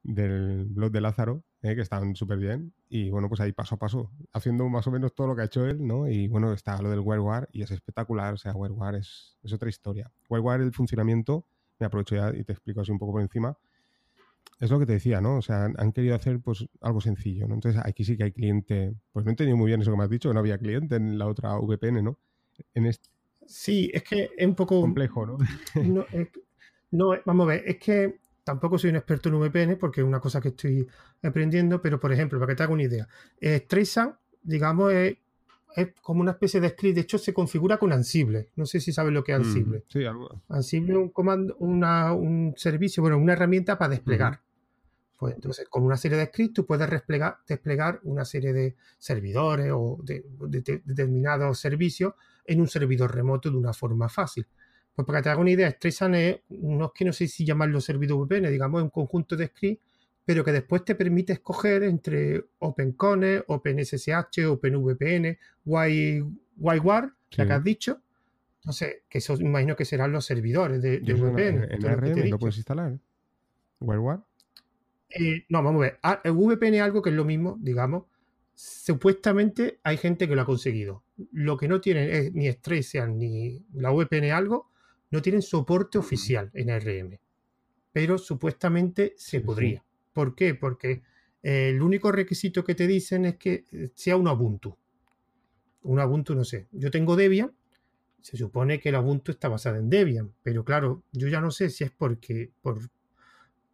del 0.03 0.65
blog 0.65 0.91
de 0.91 0.99
Lázaro, 0.99 1.43
eh, 1.61 1.75
que 1.75 1.81
están 1.81 2.17
súper 2.17 2.39
bien. 2.39 2.73
Y 2.89 3.09
bueno, 3.09 3.29
pues 3.29 3.39
ahí 3.39 3.53
paso 3.53 3.75
a 3.75 3.79
paso, 3.79 4.11
haciendo 4.33 4.67
más 4.67 4.85
o 4.85 4.91
menos 4.91 5.15
todo 5.15 5.27
lo 5.27 5.35
que 5.37 5.43
ha 5.43 5.45
hecho 5.45 5.65
él, 5.65 5.87
¿no? 5.87 6.09
Y 6.09 6.27
bueno, 6.27 6.51
está 6.51 6.81
lo 6.81 6.89
del 6.89 6.99
WireWare 6.99 7.47
y 7.53 7.61
es 7.61 7.71
espectacular. 7.71 8.33
O 8.33 8.37
sea, 8.37 8.53
WireWare 8.53 8.97
es, 8.97 9.37
es 9.43 9.53
otra 9.53 9.69
historia. 9.69 10.11
WireWare, 10.27 10.61
el 10.61 10.73
funcionamiento, 10.73 11.45
me 11.79 11.85
aprovecho 11.87 12.15
ya 12.15 12.31
y 12.35 12.43
te 12.43 12.53
explico 12.53 12.81
así 12.81 12.91
un 12.91 12.99
poco 12.99 13.13
por 13.13 13.21
encima. 13.21 13.57
Es 14.59 14.69
lo 14.69 14.79
que 14.79 14.85
te 14.85 14.93
decía, 14.93 15.21
¿no? 15.21 15.37
O 15.37 15.41
sea, 15.41 15.65
han, 15.77 15.91
querido 15.93 16.15
hacer 16.15 16.39
pues 16.41 16.65
algo 16.81 16.99
sencillo, 16.99 17.47
¿no? 17.47 17.55
Entonces 17.55 17.81
aquí 17.83 18.03
sí 18.03 18.17
que 18.17 18.25
hay 18.25 18.31
cliente. 18.31 18.93
Pues 19.13 19.25
no 19.25 19.29
he 19.29 19.33
entendido 19.33 19.57
muy 19.57 19.67
bien 19.67 19.81
eso 19.81 19.91
que 19.91 19.97
me 19.97 20.03
has 20.03 20.09
dicho, 20.09 20.29
que 20.29 20.33
no 20.33 20.41
había 20.41 20.57
cliente 20.57 20.95
en 20.95 21.17
la 21.17 21.27
otra 21.27 21.57
VPN, 21.57 22.03
¿no? 22.03 22.17
En 22.73 22.85
este, 22.85 23.09
Sí, 23.49 23.89
es 23.91 24.03
que 24.03 24.29
es 24.37 24.47
un 24.47 24.53
poco... 24.53 24.79
Complejo, 24.79 25.25
¿no? 25.25 25.37
no, 26.91 27.15
vamos 27.25 27.45
a 27.45 27.47
ver, 27.47 27.63
es 27.65 27.77
que 27.77 28.19
tampoco 28.43 28.77
soy 28.77 28.91
un 28.91 28.97
experto 28.97 29.29
en 29.29 29.39
VPN 29.39 29.75
porque 29.77 30.01
es 30.01 30.07
una 30.07 30.19
cosa 30.19 30.39
que 30.39 30.49
estoy 30.49 30.87
aprendiendo, 31.23 31.81
pero 31.81 31.99
por 31.99 32.13
ejemplo, 32.13 32.39
para 32.39 32.51
que 32.51 32.55
te 32.55 32.63
haga 32.63 32.73
una 32.73 32.83
idea, 32.83 33.07
eh, 33.41 33.65
digamos, 34.43 34.93
es, 34.93 35.17
como 36.01 36.21
una 36.21 36.31
especie 36.31 36.59
de 36.59 36.69
script, 36.69 36.95
de 36.95 37.01
hecho 37.01 37.17
se 37.17 37.33
configura 37.33 37.77
con 37.77 37.91
Ansible, 37.91 38.49
no 38.55 38.65
sé 38.65 38.79
si 38.79 38.91
sabes 38.91 39.13
lo 39.13 39.23
que 39.23 39.33
es 39.33 39.37
Ansible. 39.37 39.83
sí, 39.87 40.03
algo. 40.05 40.41
Ansible 40.49 40.93
es 40.93 40.97
un 40.97 41.09
comando, 41.09 41.55
un 41.57 42.53
servicio, 42.57 43.01
bueno, 43.01 43.17
una 43.17 43.33
herramienta 43.33 43.77
para 43.77 43.91
desplegar. 43.91 44.41
Pues 45.17 45.35
entonces, 45.35 45.67
con 45.67 45.83
una 45.83 45.97
serie 45.97 46.17
de 46.17 46.27
scripts 46.27 46.53
tú 46.53 46.65
puedes 46.65 46.89
desplegar, 46.89 47.39
desplegar 47.45 47.99
una 48.03 48.23
serie 48.23 48.53
de 48.53 48.75
servidores 48.97 49.69
o 49.73 49.97
de 50.01 50.23
determinados 50.85 51.59
servicios 51.59 52.13
en 52.45 52.61
un 52.61 52.67
servidor 52.67 53.13
remoto 53.13 53.51
de 53.51 53.57
una 53.57 53.73
forma 53.73 54.07
fácil. 54.07 54.47
Pues 54.95 55.05
para 55.05 55.19
que 55.19 55.23
te 55.23 55.29
haga 55.29 55.41
una 55.41 55.51
idea, 55.51 55.69
Streisand 55.71 56.15
es, 56.15 56.39
no 56.49 56.85
es 56.85 56.91
que 56.95 57.05
no 57.05 57.13
sé 57.13 57.27
si 57.27 57.45
llamarlo 57.45 57.81
servidor 57.81 58.17
VPN, 58.17 58.49
digamos, 58.49 58.79
es 58.79 58.83
un 58.83 58.89
conjunto 58.89 59.35
de 59.35 59.47
scripts, 59.47 59.83
pero 60.29 60.43
que 60.43 60.51
después 60.51 60.85
te 60.85 60.93
permite 60.93 61.33
escoger 61.33 61.81
entre 61.81 62.45
OpenCone, 62.59 63.45
OpenSSH, 63.47 64.45
OpenVPN, 64.45 65.39
WireWare, 65.65 67.09
la 67.31 67.45
que 67.47 67.51
has 67.51 67.63
dicho. 67.63 68.03
Entonces, 68.57 68.97
que 69.09 69.17
eso 69.17 69.33
imagino 69.39 69.75
que 69.75 69.85
serán 69.85 70.11
los 70.11 70.23
servidores 70.23 70.83
de, 70.83 70.99
VPN. 70.99 71.63
¿En, 71.71 71.81
RM 71.81 72.29
lo 72.29 72.37
puedes 72.37 72.57
instalar? 72.57 72.99
¿WireWare? 73.79 74.19
Eh, 75.09 75.45
no, 75.49 75.63
vamos 75.63 75.79
a 75.79 75.85
ver. 75.85 75.99
Ah, 76.03 76.21
el 76.23 76.33
VPN 76.33 76.75
es 76.75 76.81
algo 76.83 77.01
que 77.01 77.09
es 77.09 77.15
lo 77.15 77.25
mismo, 77.25 77.57
digamos, 77.59 78.03
supuestamente 78.53 79.79
hay 79.81 79.97
gente 79.97 80.27
que 80.27 80.35
lo 80.35 80.43
ha 80.43 80.45
conseguido. 80.45 81.03
Lo 81.31 81.57
que 81.57 81.67
no 81.67 81.81
tienen 81.81 82.07
es 82.07 82.33
ni 82.35 82.47
Streisand 82.51 83.17
ni 83.17 83.65
la 83.73 83.89
VPN 83.89 84.29
algo, 84.29 84.69
no 85.09 85.23
tienen 85.23 85.41
soporte 85.41 85.97
oficial 85.97 86.51
en 86.53 86.69
ARM. 86.69 87.17
Pero 87.91 88.19
supuestamente 88.19 89.15
se 89.17 89.41
podría. 89.41 89.83
¿Por 90.13 90.35
qué? 90.35 90.55
Porque 90.55 91.03
eh, 91.43 91.69
el 91.69 91.81
único 91.81 92.11
requisito 92.11 92.63
que 92.63 92.75
te 92.75 92.87
dicen 92.87 93.25
es 93.25 93.37
que 93.37 93.65
eh, 93.71 93.91
sea 93.95 94.15
un 94.15 94.27
Ubuntu. 94.27 94.77
Un 95.83 95.99
Ubuntu, 95.99 96.35
no 96.35 96.43
sé. 96.43 96.67
Yo 96.71 96.91
tengo 96.91 97.15
Debian. 97.15 97.53
Se 98.21 98.37
supone 98.37 98.79
que 98.79 98.89
el 98.89 98.95
Ubuntu 98.95 99.31
está 99.31 99.47
basado 99.47 99.77
en 99.77 99.89
Debian. 99.89 100.33
Pero 100.43 100.63
claro, 100.63 101.03
yo 101.11 101.27
ya 101.27 101.41
no 101.41 101.51
sé 101.51 101.69
si 101.69 101.83
es 101.83 101.91
porque 101.91 102.51
por, 102.61 102.79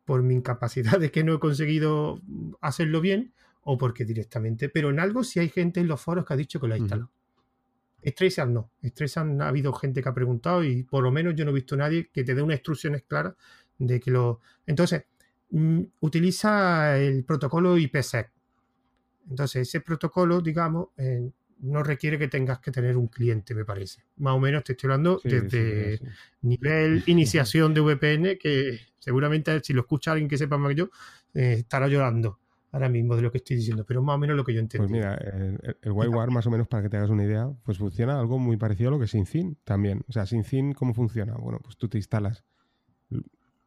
por 0.06 0.22
mi 0.22 0.36
incapacidad 0.36 1.00
de 1.00 1.12
que 1.12 1.24
no 1.24 1.34
he 1.34 1.40
conseguido 1.40 2.22
hacerlo 2.62 3.02
bien 3.02 3.34
o 3.68 3.78
porque 3.78 4.06
directamente, 4.06 4.70
pero 4.70 4.92
en 4.92 5.00
algo 5.00 5.24
sí 5.24 5.40
hay 5.40 5.50
gente 5.50 5.80
en 5.80 5.88
los 5.88 6.00
foros 6.00 6.24
que 6.24 6.34
ha 6.36 6.38
dicho 6.38 6.60
que 6.60 6.68
lo 6.68 6.76
ha 6.76 6.78
instalado. 6.78 7.10
Uh 7.10 8.46
no. 8.48 8.70
Streisand 8.84 9.42
ha 9.42 9.48
habido 9.48 9.74
gente 9.74 10.04
que 10.04 10.10
ha 10.10 10.14
preguntado 10.14 10.64
y 10.64 10.84
por 10.84 11.04
lo 11.04 11.12
menos 11.12 11.34
yo 11.36 11.44
no 11.44 11.50
he 11.50 11.56
visto 11.56 11.74
a 11.74 11.80
nadie 11.80 12.10
que 12.14 12.24
te 12.24 12.36
dé 12.36 12.44
unas 12.44 12.58
instrucciones 12.58 13.02
claras 13.02 13.34
de 13.80 14.00
que 14.00 14.12
lo... 14.12 14.42
Entonces, 14.68 15.06
utiliza 16.02 16.98
el 16.98 17.24
protocolo 17.24 17.78
IPsec. 17.78 18.32
Entonces, 19.30 19.68
ese 19.68 19.82
protocolo, 19.82 20.42
digamos, 20.42 20.90
eh, 20.98 21.30
no 21.60 21.82
requiere 21.84 22.20
que 22.20 22.28
tengas 22.28 22.60
que 22.60 22.72
tener 22.72 22.98
un 22.98 23.08
cliente, 23.08 23.56
me 23.56 23.66
parece. 23.66 24.04
Más 24.18 24.36
o 24.36 24.40
menos 24.40 24.64
te 24.64 24.74
estoy 24.74 24.88
hablando 24.88 25.20
desde 25.24 26.00
nivel 26.42 27.04
iniciación 27.08 27.74
de 27.74 27.82
VPN, 27.82 28.38
que 28.38 28.80
seguramente 29.00 29.60
si 29.64 29.74
lo 29.74 29.82
escucha 29.82 30.12
alguien 30.12 30.30
que 30.30 30.38
sepa 30.38 30.58
más 30.58 30.70
que 30.70 30.76
yo, 30.76 30.90
eh, 31.34 31.58
estará 31.60 31.88
llorando 31.88 32.40
ahora 32.72 32.90
mismo 32.90 33.16
de 33.16 33.22
lo 33.22 33.32
que 33.32 33.38
estoy 33.38 33.56
diciendo, 33.56 33.86
pero 33.88 34.04
más 34.04 34.16
o 34.16 34.18
menos 34.18 34.36
lo 34.36 34.44
que 34.44 34.54
yo 34.54 34.60
entiendo. 34.60 34.88
Pues 34.88 34.92
mira, 34.92 35.16
el, 35.16 35.78
el 35.82 35.92
WireWare, 35.92 36.30
más 36.30 36.46
o 36.46 36.52
menos 36.52 36.68
para 36.68 36.84
que 36.84 36.90
te 36.90 36.98
hagas 36.98 37.10
una 37.10 37.24
idea, 37.24 37.50
pues 37.64 37.78
funciona 37.78 38.20
algo 38.20 38.38
muy 38.38 38.58
parecido 38.58 38.90
a 38.90 38.92
lo 38.92 39.00
que 39.00 39.08
SyncIn 39.08 39.58
también. 39.64 40.04
O 40.10 40.12
sea, 40.12 40.26
SyncIn, 40.26 40.74
¿cómo 40.74 40.94
funciona? 40.94 41.36
Bueno, 41.36 41.60
pues 41.64 41.78
tú 41.78 41.88
te 41.88 41.98
instalas. 41.98 42.44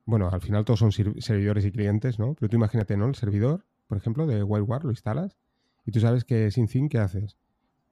Bueno, 0.09 0.31
al 0.33 0.41
final 0.41 0.65
todos 0.65 0.79
son 0.79 0.91
servidores 0.91 1.67
y 1.67 1.71
clientes, 1.71 2.19
¿no? 2.19 2.35
Pero 2.35 2.49
tú 2.49 2.57
imagínate, 2.57 2.97
¿no? 2.97 3.09
El 3.09 3.15
servidor, 3.15 3.67
por 3.87 3.99
ejemplo, 3.99 4.27
de 4.27 4.43
WireWare, 4.43 4.85
lo 4.85 4.91
instalas 4.91 5.37
y 5.85 5.93
tú 5.93 6.01
sabes 6.01 6.25
que 6.25 6.51
SyncIn, 6.51 6.89
¿qué 6.89 6.99
haces? 6.99 7.37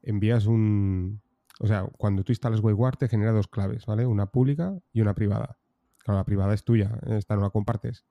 Envías 0.03 0.47
un. 0.47 1.21
O 1.61 1.67
sea, 1.67 1.85
cuando 1.99 2.25
tú 2.25 2.33
instalas 2.33 2.61
WireWare 2.61 2.97
te 2.97 3.09
genera 3.09 3.33
dos 3.33 3.49
claves, 3.49 3.85
¿vale? 3.85 4.07
Una 4.07 4.25
pública 4.25 4.79
y 4.95 5.03
una 5.03 5.13
privada. 5.15 5.59
Claro, 5.99 6.19
la 6.19 6.25
privada 6.25 6.55
es 6.55 6.65
tuya, 6.65 6.99
esta 7.07 7.37
no 7.37 7.43
la 7.43 7.51
compartes 7.51 8.07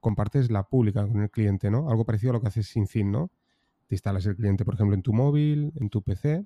compartes 0.00 0.50
la 0.50 0.68
pública 0.68 1.06
con 1.06 1.22
el 1.22 1.30
cliente, 1.30 1.70
¿no? 1.70 1.90
Algo 1.90 2.04
parecido 2.04 2.30
a 2.30 2.34
lo 2.34 2.40
que 2.40 2.48
haces 2.48 2.68
sin 2.68 2.86
fin, 2.86 3.10
¿no? 3.10 3.30
Te 3.86 3.94
instalas 3.94 4.26
el 4.26 4.36
cliente, 4.36 4.64
por 4.64 4.74
ejemplo, 4.74 4.94
en 4.94 5.02
tu 5.02 5.12
móvil, 5.12 5.72
en 5.76 5.88
tu 5.88 6.02
PC, 6.02 6.44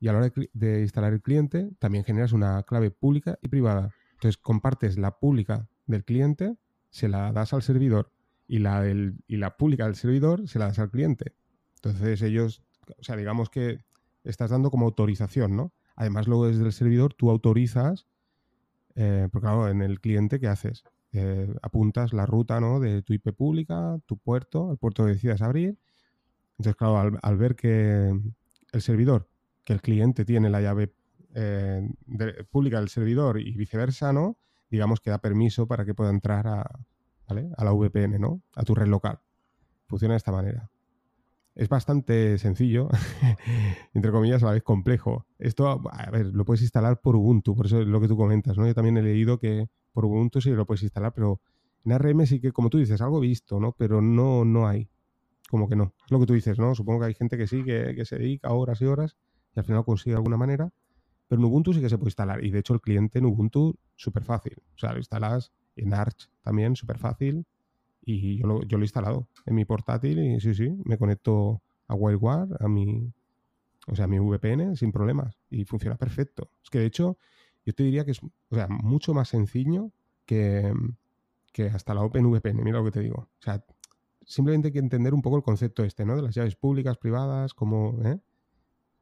y 0.00 0.08
a 0.08 0.12
la 0.12 0.18
hora 0.18 0.32
de, 0.52 0.80
instalar 0.80 1.12
el 1.12 1.22
cliente 1.22 1.70
también 1.78 2.04
generas 2.04 2.32
una 2.32 2.62
clave 2.64 2.90
pública 2.90 3.38
y 3.42 3.48
privada. 3.48 3.94
Entonces 4.12 4.36
compartes 4.36 4.98
la 4.98 5.18
pública 5.18 5.69
del 5.90 6.04
cliente, 6.04 6.56
se 6.90 7.08
la 7.08 7.32
das 7.32 7.52
al 7.52 7.62
servidor 7.62 8.12
y 8.46 8.58
la, 8.58 8.82
del, 8.82 9.16
y 9.26 9.36
la 9.36 9.56
pública 9.56 9.84
del 9.84 9.94
servidor 9.94 10.48
se 10.48 10.58
la 10.58 10.66
das 10.66 10.78
al 10.78 10.90
cliente. 10.90 11.34
Entonces 11.76 12.22
ellos, 12.22 12.62
o 12.98 13.02
sea, 13.02 13.16
digamos 13.16 13.48
que 13.48 13.84
estás 14.24 14.50
dando 14.50 14.70
como 14.70 14.86
autorización, 14.86 15.56
¿no? 15.56 15.72
Además 15.96 16.26
luego 16.26 16.46
desde 16.46 16.64
el 16.64 16.72
servidor 16.72 17.14
tú 17.14 17.30
autorizas, 17.30 18.06
eh, 18.94 19.28
porque 19.30 19.46
claro, 19.46 19.68
en 19.68 19.82
el 19.82 20.00
cliente, 20.00 20.40
¿qué 20.40 20.48
haces? 20.48 20.84
Eh, 21.12 21.52
apuntas 21.62 22.12
la 22.12 22.24
ruta 22.24 22.60
¿no? 22.60 22.78
de 22.78 23.02
tu 23.02 23.12
IP 23.12 23.32
pública, 23.32 23.98
tu 24.06 24.16
puerto, 24.16 24.70
el 24.70 24.78
puerto 24.78 25.04
que 25.04 25.12
decidas 25.12 25.42
abrir. 25.42 25.78
Entonces, 26.52 26.76
claro, 26.76 27.18
al, 27.20 27.36
ver 27.36 27.56
que 27.56 28.18
el 28.72 28.82
servidor, 28.82 29.28
que 29.64 29.72
el 29.72 29.80
cliente 29.80 30.24
tiene 30.24 30.50
la 30.50 30.60
llave 30.60 30.92
eh, 31.34 31.88
pública 32.50 32.78
del 32.78 32.88
servidor 32.88 33.40
y 33.40 33.52
viceversa, 33.56 34.12
¿no? 34.12 34.36
Digamos 34.70 35.00
que 35.00 35.10
da 35.10 35.18
permiso 35.18 35.66
para 35.66 35.84
que 35.84 35.94
pueda 35.94 36.10
entrar 36.10 36.46
a, 36.46 36.64
la 37.28 37.72
VPN, 37.72 38.18
¿no? 38.18 38.42
A 38.54 38.62
tu 38.64 38.74
red 38.74 38.86
local. 38.86 39.20
Funciona 39.86 40.14
de 40.14 40.18
esta 40.18 40.32
manera. 40.32 40.70
Es 41.54 41.68
bastante 41.68 42.38
sencillo, 42.38 42.88
entre 43.94 44.12
comillas, 44.12 44.42
a 44.42 44.46
la 44.46 44.52
vez 44.52 44.62
complejo. 44.62 45.26
Esto, 45.38 45.68
a 45.68 46.10
ver, 46.10 46.26
lo 46.26 46.44
puedes 46.44 46.62
instalar 46.62 47.00
por 47.00 47.16
Ubuntu, 47.16 47.56
por 47.56 47.66
eso 47.66 47.80
es 47.80 47.86
lo 47.86 48.00
que 48.00 48.08
tú 48.08 48.16
comentas, 48.16 48.56
¿no? 48.56 48.66
Yo 48.66 48.74
también 48.74 48.96
he 48.96 49.02
leído 49.02 49.38
que 49.38 49.68
por 49.92 50.04
Ubuntu 50.04 50.40
sí 50.40 50.50
lo 50.50 50.66
puedes 50.66 50.82
instalar, 50.82 51.12
pero 51.12 51.40
En 51.84 51.92
ARM 51.92 52.26
sí 52.26 52.40
que, 52.40 52.52
como 52.52 52.70
tú 52.70 52.78
dices, 52.78 53.00
algo 53.00 53.20
visto, 53.20 53.58
¿no? 53.58 53.72
Pero 53.72 54.00
no, 54.00 54.44
no 54.44 54.68
hay. 54.68 54.88
Como 55.50 55.68
que 55.68 55.76
no. 55.76 55.94
Es 56.04 56.12
lo 56.12 56.20
que 56.20 56.26
tú 56.26 56.34
dices, 56.34 56.58
¿no? 56.58 56.74
Supongo 56.74 57.00
que 57.00 57.06
hay 57.06 57.14
gente 57.14 57.36
que 57.36 57.46
sí, 57.46 57.64
que, 57.64 57.94
que 57.96 58.04
se 58.04 58.18
dedica 58.18 58.52
horas 58.52 58.80
y 58.80 58.86
horas 58.86 59.16
y 59.54 59.58
al 59.58 59.64
final 59.64 59.84
consigue 59.84 60.12
de 60.12 60.18
alguna 60.18 60.36
manera. 60.36 60.72
Pero 61.30 61.42
en 61.42 61.46
Ubuntu 61.46 61.72
sí 61.72 61.80
que 61.80 61.88
se 61.88 61.96
puede 61.96 62.08
instalar. 62.08 62.44
Y 62.44 62.50
de 62.50 62.58
hecho 62.58 62.74
el 62.74 62.80
cliente 62.80 63.20
en 63.20 63.24
Ubuntu, 63.24 63.76
súper 63.94 64.24
fácil. 64.24 64.56
O 64.74 64.78
sea, 64.80 64.90
lo 64.90 64.98
instalas 64.98 65.52
en 65.76 65.94
Arch 65.94 66.28
también, 66.42 66.74
súper 66.74 66.98
fácil. 66.98 67.46
Y 68.04 68.38
yo 68.38 68.48
lo, 68.48 68.62
he 68.62 68.80
instalado 68.80 69.28
en 69.46 69.54
mi 69.54 69.64
portátil 69.64 70.18
y 70.18 70.40
sí, 70.40 70.54
sí, 70.54 70.76
me 70.84 70.98
conecto 70.98 71.62
a 71.86 71.94
WireGuard, 71.94 72.60
a 72.60 72.66
mi, 72.66 73.12
o 73.86 73.94
sea, 73.94 74.06
a 74.06 74.08
mi 74.08 74.18
VPN 74.18 74.74
sin 74.74 74.90
problemas 74.90 75.38
y 75.50 75.64
funciona 75.64 75.96
perfecto. 75.96 76.50
Es 76.64 76.70
que 76.70 76.80
de 76.80 76.86
hecho, 76.86 77.16
yo 77.64 77.74
te 77.74 77.84
diría 77.84 78.04
que 78.04 78.10
es 78.10 78.20
o 78.24 78.54
sea, 78.56 78.66
mucho 78.66 79.14
más 79.14 79.28
sencillo 79.28 79.92
que, 80.26 80.74
que 81.52 81.66
hasta 81.66 81.94
la 81.94 82.02
OpenVPN, 82.02 82.60
mira 82.64 82.78
lo 82.78 82.84
que 82.86 82.90
te 82.90 83.00
digo. 83.02 83.28
O 83.38 83.42
sea, 83.42 83.64
simplemente 84.26 84.68
hay 84.68 84.72
que 84.72 84.80
entender 84.80 85.14
un 85.14 85.22
poco 85.22 85.36
el 85.36 85.44
concepto 85.44 85.84
este, 85.84 86.04
¿no? 86.04 86.16
De 86.16 86.22
las 86.22 86.34
llaves 86.34 86.56
públicas, 86.56 86.98
privadas, 86.98 87.54
como, 87.54 88.02
¿eh? 88.04 88.18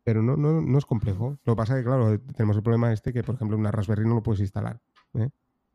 Pero 0.09 0.23
no, 0.23 0.39
no, 0.39 0.63
no 0.63 0.79
es 0.79 0.87
complejo. 0.87 1.39
Lo 1.45 1.53
que 1.53 1.57
pasa 1.59 1.75
es 1.75 1.81
que, 1.81 1.85
claro, 1.85 2.19
tenemos 2.35 2.57
el 2.57 2.63
problema 2.63 2.91
este 2.95 3.13
que, 3.13 3.23
por 3.23 3.35
ejemplo, 3.35 3.59
una 3.59 3.71
Raspberry 3.71 4.07
no 4.07 4.15
lo 4.15 4.23
puedes 4.23 4.41
instalar. 4.41 4.81
¿eh? 5.13 5.29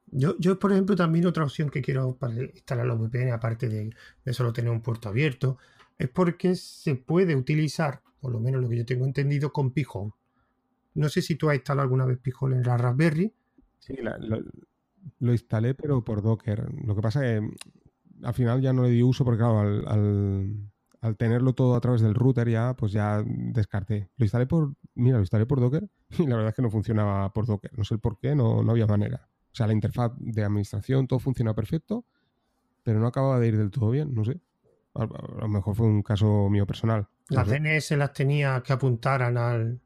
Yo, 0.08 0.36
yo, 0.40 0.58
por 0.58 0.72
ejemplo, 0.72 0.96
también 0.96 1.28
otra 1.28 1.44
opción 1.44 1.70
que 1.70 1.84
quiero 1.84 2.16
para 2.16 2.34
instalar 2.42 2.88
los 2.88 2.98
VPN, 2.98 3.32
aparte 3.32 3.70
de, 3.70 3.94
de, 4.26 4.34
solo 4.34 4.52
tener 4.52 4.72
un 4.72 4.82
puerto 4.82 5.08
abierto, 5.08 5.60
es 6.00 6.10
porque 6.10 6.56
se 6.56 6.96
puede 6.96 7.36
utilizar, 7.36 8.02
por 8.22 8.32
lo 8.32 8.40
menos 8.40 8.60
lo 8.60 8.70
que 8.70 8.78
yo 8.78 8.86
tengo 8.88 9.06
entendido, 9.06 9.54
con 9.54 9.70
Pi-hole. 9.70 10.14
No 10.96 11.10
sé 11.10 11.22
si 11.22 11.36
tú 11.36 11.52
has 11.52 11.56
instalado 11.58 11.84
alguna 11.84 12.06
vez 12.06 12.18
Pi-hole 12.18 12.56
en 12.56 12.64
la 12.64 12.76
Raspberry. 12.76 13.32
Sí, 13.78 13.98
la, 14.02 14.18
lo, 14.18 14.42
lo, 15.20 15.32
instalé, 15.32 15.76
pero 15.76 16.04
por 16.04 16.24
Docker. 16.24 16.74
Lo 16.84 16.96
que 16.96 17.02
pasa 17.04 17.24
es 17.24 17.40
que 17.40 17.56
al 18.24 18.34
final 18.34 18.62
ya 18.64 18.74
no 18.74 18.82
le 18.82 18.90
di 18.90 19.04
uso 19.04 19.24
porque, 19.24 19.38
claro, 19.38 19.60
al, 19.60 19.88
al, 19.88 20.73
al, 21.04 21.18
tenerlo 21.18 21.54
todo 21.54 21.76
a 21.76 21.82
través 21.82 22.02
del 22.02 22.16
router 22.16 22.50
ya, 22.50 22.76
pues 22.76 22.92
ya 22.92 23.24
descarté. 23.26 24.10
Lo 24.18 24.26
instalé 24.26 24.46
por, 24.46 24.74
mira, 24.96 25.18
lo 25.18 25.24
instalé 25.24 25.46
por 25.46 25.60
Docker 25.60 25.88
y 26.18 26.28
la 26.28 26.36
verdad 26.36 26.50
es 26.50 26.56
que 26.56 26.62
no 26.62 26.70
funcionaba 26.70 27.32
por 27.34 27.46
Docker. 27.46 27.78
No 27.78 27.84
sé 27.84 27.96
el 27.96 28.00
por 28.00 28.18
qué, 28.20 28.36
no, 28.36 28.64
no 28.64 28.72
había 28.72 28.88
manera. 28.88 29.30
O 29.52 29.56
sea, 29.56 29.68
la 29.68 29.74
interfaz 29.74 30.12
de 30.18 30.44
administración, 30.44 31.08
todo 31.08 31.20
funciona 31.20 31.54
perfecto, 31.54 32.06
pero 32.82 33.00
no 33.00 33.08
acababa 33.08 33.40
de 33.40 33.48
ir 33.48 33.58
del 33.58 33.70
todo 33.70 33.92
bien, 33.92 34.14
no 34.14 34.26
sé. 34.26 34.40
A, 34.96 35.04
a 35.04 35.42
lo 35.42 35.48
mejor 35.48 35.76
fue 35.76 35.88
un 35.88 36.02
caso 36.02 36.50
mío 36.50 36.66
personal. 36.66 37.08
Las 37.30 37.48
DNS 37.48 37.92
las 37.92 38.14
tenía 38.14 38.62
que 38.62 38.74
apuntaran 38.74 39.38
al. 39.38 39.80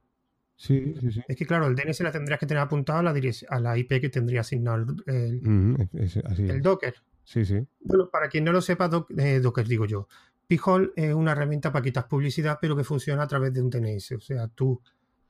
Sí, 0.56 0.96
sí, 1.00 1.12
sí. 1.12 1.22
Es 1.28 1.36
que 1.36 1.46
claro, 1.46 1.68
el 1.68 1.76
DNS 1.76 2.00
la 2.02 2.12
tendrías 2.12 2.40
que 2.40 2.48
tener 2.48 2.64
apuntado 2.64 3.00
a 3.00 3.04
la, 3.04 3.14
a 3.50 3.60
la 3.60 3.78
IP 3.78 4.02
que 4.02 4.10
tendría 4.10 4.42
asignado 4.42 4.78
el, 4.78 5.14
el, 5.14 5.90
es, 5.94 6.18
así 6.18 6.50
el 6.50 6.62
Docker. 6.62 6.96
Sí, 7.24 7.46
sí. 7.46 7.60
Bueno, 7.82 8.10
para 8.10 8.30
quien 8.30 8.46
no 8.46 8.54
lo 8.54 8.62
sepa, 8.62 8.88
doc, 8.88 9.12
eh, 9.18 9.42
Docker 9.42 9.68
digo 9.68 9.86
yo. 9.86 10.08
Pi-hole 10.48 10.92
es 10.96 11.14
una 11.14 11.34
herramienta 11.34 11.72
para 11.72 11.84
quitar 11.84 12.08
publicidad, 12.08 12.58
pero 12.62 12.76
que 12.76 12.84
funciona 12.84 13.24
a 13.24 13.28
través 13.28 13.54
de 13.54 13.62
un 13.62 13.70
DNS. 13.70 14.12
O 14.14 14.22
sea, 14.22 14.48
tú 14.48 14.82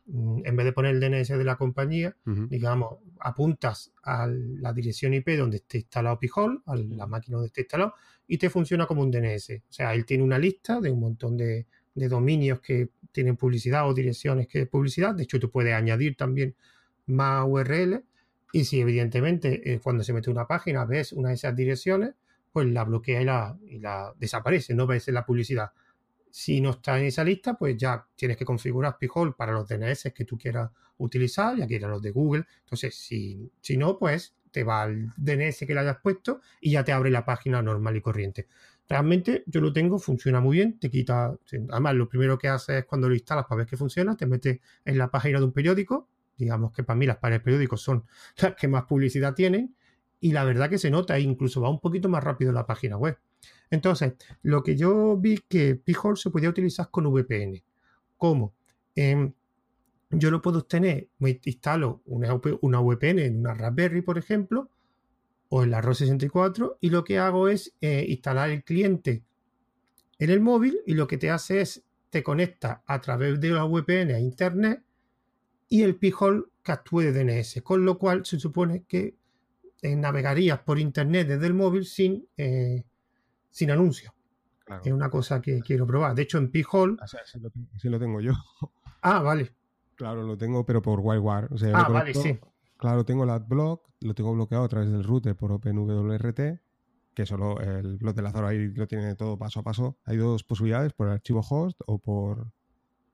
en 0.09 0.55
vez 0.55 0.65
de 0.65 0.71
poner 0.71 0.95
el 0.95 1.01
DNS 1.01 1.27
de 1.37 1.43
la 1.43 1.57
compañía, 1.57 2.15
uh 2.25 2.29
-huh. 2.29 2.47
digamos, 2.47 2.99
apuntas 3.19 3.91
a 4.03 4.27
la 4.27 4.71
dirección 4.71 5.13
IP 5.13 5.35
donde 5.37 5.57
esté 5.57 5.79
instalado 5.79 6.17
Pi-hole, 6.17 6.59
a 6.65 6.75
la 6.75 7.07
máquina 7.07 7.35
donde 7.35 7.47
esté 7.47 7.61
instalado, 7.61 7.93
y 8.25 8.37
te 8.37 8.49
funciona 8.49 8.85
como 8.85 9.01
un 9.01 9.11
DNS. 9.11 9.63
O 9.69 9.73
sea, 9.73 9.93
él 9.93 10.05
tiene 10.05 10.23
una 10.23 10.39
lista 10.39 10.79
de 10.79 10.89
un 10.91 10.99
montón 11.01 11.35
de, 11.35 11.67
de 11.93 12.07
dominios 12.07 12.61
que 12.61 12.89
tienen 13.11 13.35
publicidad 13.35 13.89
o 13.89 13.93
direcciones 13.93 14.47
que 14.47 14.61
es 14.61 14.67
publicidad. 14.69 15.13
De 15.15 15.23
hecho, 15.23 15.39
tú 15.39 15.49
puedes 15.51 15.73
añadir 15.73 16.15
también 16.15 16.55
más 17.07 17.45
URL. 17.45 18.03
Y 18.53 18.63
si 18.63 18.79
evidentemente 18.79 19.73
eh, 19.73 19.79
cuando 19.79 20.03
se 20.03 20.13
mete 20.13 20.29
una 20.29 20.47
página 20.47 20.85
ves 20.85 21.11
una 21.11 21.29
de 21.29 21.35
esas 21.35 21.55
direcciones, 21.55 22.15
pues 22.57 22.69
la 22.69 22.85
bloquea 22.85 23.21
y 23.21 23.25
la, 23.77 24.13
desaparece, 24.17 24.73
no 24.73 24.87
ves 24.87 25.07
la 25.09 25.23
publicidad. 25.23 25.69
Si 26.31 26.59
no 26.59 26.71
está 26.71 26.97
en 26.97 27.05
esa 27.05 27.23
lista, 27.23 27.55
pues 27.55 27.77
ya 27.77 28.03
tienes 28.15 28.35
que 28.35 28.45
configurar 28.45 28.97
Pi-hole 28.97 29.33
para 29.37 29.51
los 29.51 29.67
DNS 29.67 30.11
que 30.11 30.25
tú 30.25 30.39
quieras 30.39 30.71
utilizar, 30.97 31.55
ya 31.55 31.67
quieras 31.67 31.91
los 31.91 32.01
de 32.01 32.09
Google. 32.09 32.45
Entonces, 32.61 32.95
si, 32.95 33.51
si 33.61 33.77
no, 33.77 33.99
pues 33.99 34.33
te 34.49 34.63
va 34.63 34.81
al 34.81 35.13
DNS 35.17 35.59
que 35.67 35.73
le 35.75 35.81
hayas 35.81 35.97
puesto 36.01 36.41
y 36.59 36.71
ya 36.71 36.83
te 36.83 36.93
abre 36.93 37.11
la 37.11 37.23
página 37.23 37.61
normal 37.61 37.95
y 37.95 38.01
corriente. 38.01 38.47
Realmente 38.89 39.43
yo 39.45 39.61
lo 39.61 39.71
tengo, 39.71 39.99
funciona 39.99 40.39
muy 40.39 40.57
bien, 40.57 40.79
te 40.79 40.89
quita, 40.89 41.37
además 41.69 41.93
lo 41.93 42.09
primero 42.09 42.39
que 42.39 42.47
haces 42.47 42.77
es 42.77 42.85
cuando 42.85 43.07
lo 43.07 43.13
instalas 43.13 43.45
para 43.45 43.59
ver 43.59 43.67
que 43.67 43.77
funciona, 43.77 44.17
te 44.17 44.25
metes 44.25 44.61
en 44.83 44.97
la 44.97 45.11
página 45.11 45.37
de 45.37 45.45
un 45.45 45.51
periódico, 45.51 46.09
digamos 46.35 46.71
que 46.71 46.81
para 46.81 46.97
mí 46.97 47.05
las 47.05 47.17
páginas 47.17 47.41
de 47.41 47.43
periódicos 47.43 47.83
son 47.83 48.03
las 48.41 48.55
que 48.55 48.67
más 48.67 48.85
publicidad 48.85 49.35
tienen, 49.35 49.75
y 50.19 50.31
la 50.31 50.43
verdad 50.43 50.69
que 50.69 50.77
se 50.77 50.89
nota, 50.89 51.19
incluso 51.19 51.61
va 51.61 51.69
un 51.69 51.79
poquito 51.79 52.09
más 52.09 52.23
rápido 52.23 52.51
la 52.51 52.65
página 52.65 52.97
web. 52.97 53.17
Entonces, 53.69 54.13
lo 54.41 54.63
que 54.63 54.75
yo 54.75 55.17
vi 55.17 55.39
que 55.47 55.75
Pi-hole 55.75 56.17
se 56.17 56.29
podía 56.29 56.49
utilizar 56.49 56.89
con 56.89 57.05
VPN. 57.05 57.61
¿Cómo? 58.17 58.53
Eh, 58.95 59.31
yo 60.09 60.31
lo 60.31 60.41
puedo 60.41 60.59
obtener, 60.59 61.09
me 61.19 61.39
instalo 61.43 62.01
una, 62.05 62.39
una, 62.61 62.79
VPN 62.79 63.19
en 63.19 63.39
una 63.39 63.53
Raspberry, 63.53 64.01
por 64.01 64.17
ejemplo, 64.17 64.69
o 65.49 65.63
en 65.63 65.71
la 65.71 65.81
ROS64, 65.81 66.77
y 66.79 66.89
lo 66.89 67.03
que 67.03 67.19
hago 67.19 67.49
es 67.49 67.75
eh, 67.81 68.05
instalar 68.07 68.49
el 68.49 68.63
cliente 68.63 69.23
en 70.17 70.29
el 70.29 70.39
móvil, 70.39 70.79
y 70.85 70.93
lo 70.93 71.07
que 71.07 71.17
te 71.17 71.29
hace 71.29 71.61
es, 71.61 71.83
te 72.09 72.23
conecta 72.23 72.83
a 72.87 73.01
través 73.01 73.39
de 73.39 73.49
la 73.49 73.65
VPN 73.65 74.11
a 74.11 74.19
Internet, 74.19 74.81
y 75.69 75.83
el 75.83 75.97
Pi-hole 75.97 76.45
captúe 76.63 77.01
de 77.01 77.11
DNS, 77.11 77.61
con 77.61 77.83
lo 77.83 77.97
cual 77.97 78.25
se 78.25 78.39
supone 78.39 78.85
que 78.87 79.15
eh, 79.81 79.95
navegarías 79.95 80.59
por 80.59 80.79
Internet 80.79 81.27
desde 81.27 81.47
el 81.47 81.53
móvil 81.53 81.85
sin... 81.85 82.27
Eh, 82.37 82.83
sin 83.57 83.71
anuncio. 83.71 84.13
Claro. 84.65 84.83
Es 84.85 84.91
una 84.91 85.09
cosa 85.09 85.41
que 85.41 85.61
quiero 85.61 85.87
probar. 85.87 86.13
De 86.13 86.21
hecho, 86.21 86.37
en 86.37 86.51
Pi-hole. 86.51 86.97
O 87.01 87.07
sea, 87.07 87.21
así, 87.21 87.39
lo, 87.89 87.99
tengo 87.99 88.21
yo. 88.21 88.33
Ah, 89.01 89.21
vale. 89.21 89.53
Claro, 89.95 90.23
lo 90.23 90.37
tengo, 90.37 90.65
pero 90.65 90.81
por 90.81 90.99
WireGuard. 90.99 91.53
O 91.53 91.57
sea, 91.57 91.71
ah, 91.73 91.87
vale, 91.87 92.13
sí. 92.13 92.37
Claro, 92.77 93.05
tengo 93.05 93.23
el 93.23 93.29
AdBlock, 93.29 93.87
lo 94.01 94.13
tengo 94.13 94.33
bloqueado 94.33 94.65
a 94.65 94.67
través 94.67 94.91
del 94.91 95.03
router 95.03 95.35
por 95.35 95.51
OpenWRT, 95.51 96.39
que 97.13 97.25
solo 97.25 97.61
el 97.61 97.97
blog 97.97 98.15
de 98.15 98.21
la 98.21 98.31
Zora 98.31 98.49
ahí 98.49 98.67
lo 98.69 98.87
tiene 98.87 99.15
todo 99.15 99.37
paso 99.37 99.61
a 99.61 99.63
paso. 99.63 99.97
Hay 100.03 100.17
dos 100.17 100.43
posibilidades, 100.43 100.93
por 100.93 101.07
el 101.07 101.13
archivo 101.13 101.41
host 101.47 101.79
o 101.85 101.99
por, 101.99 102.51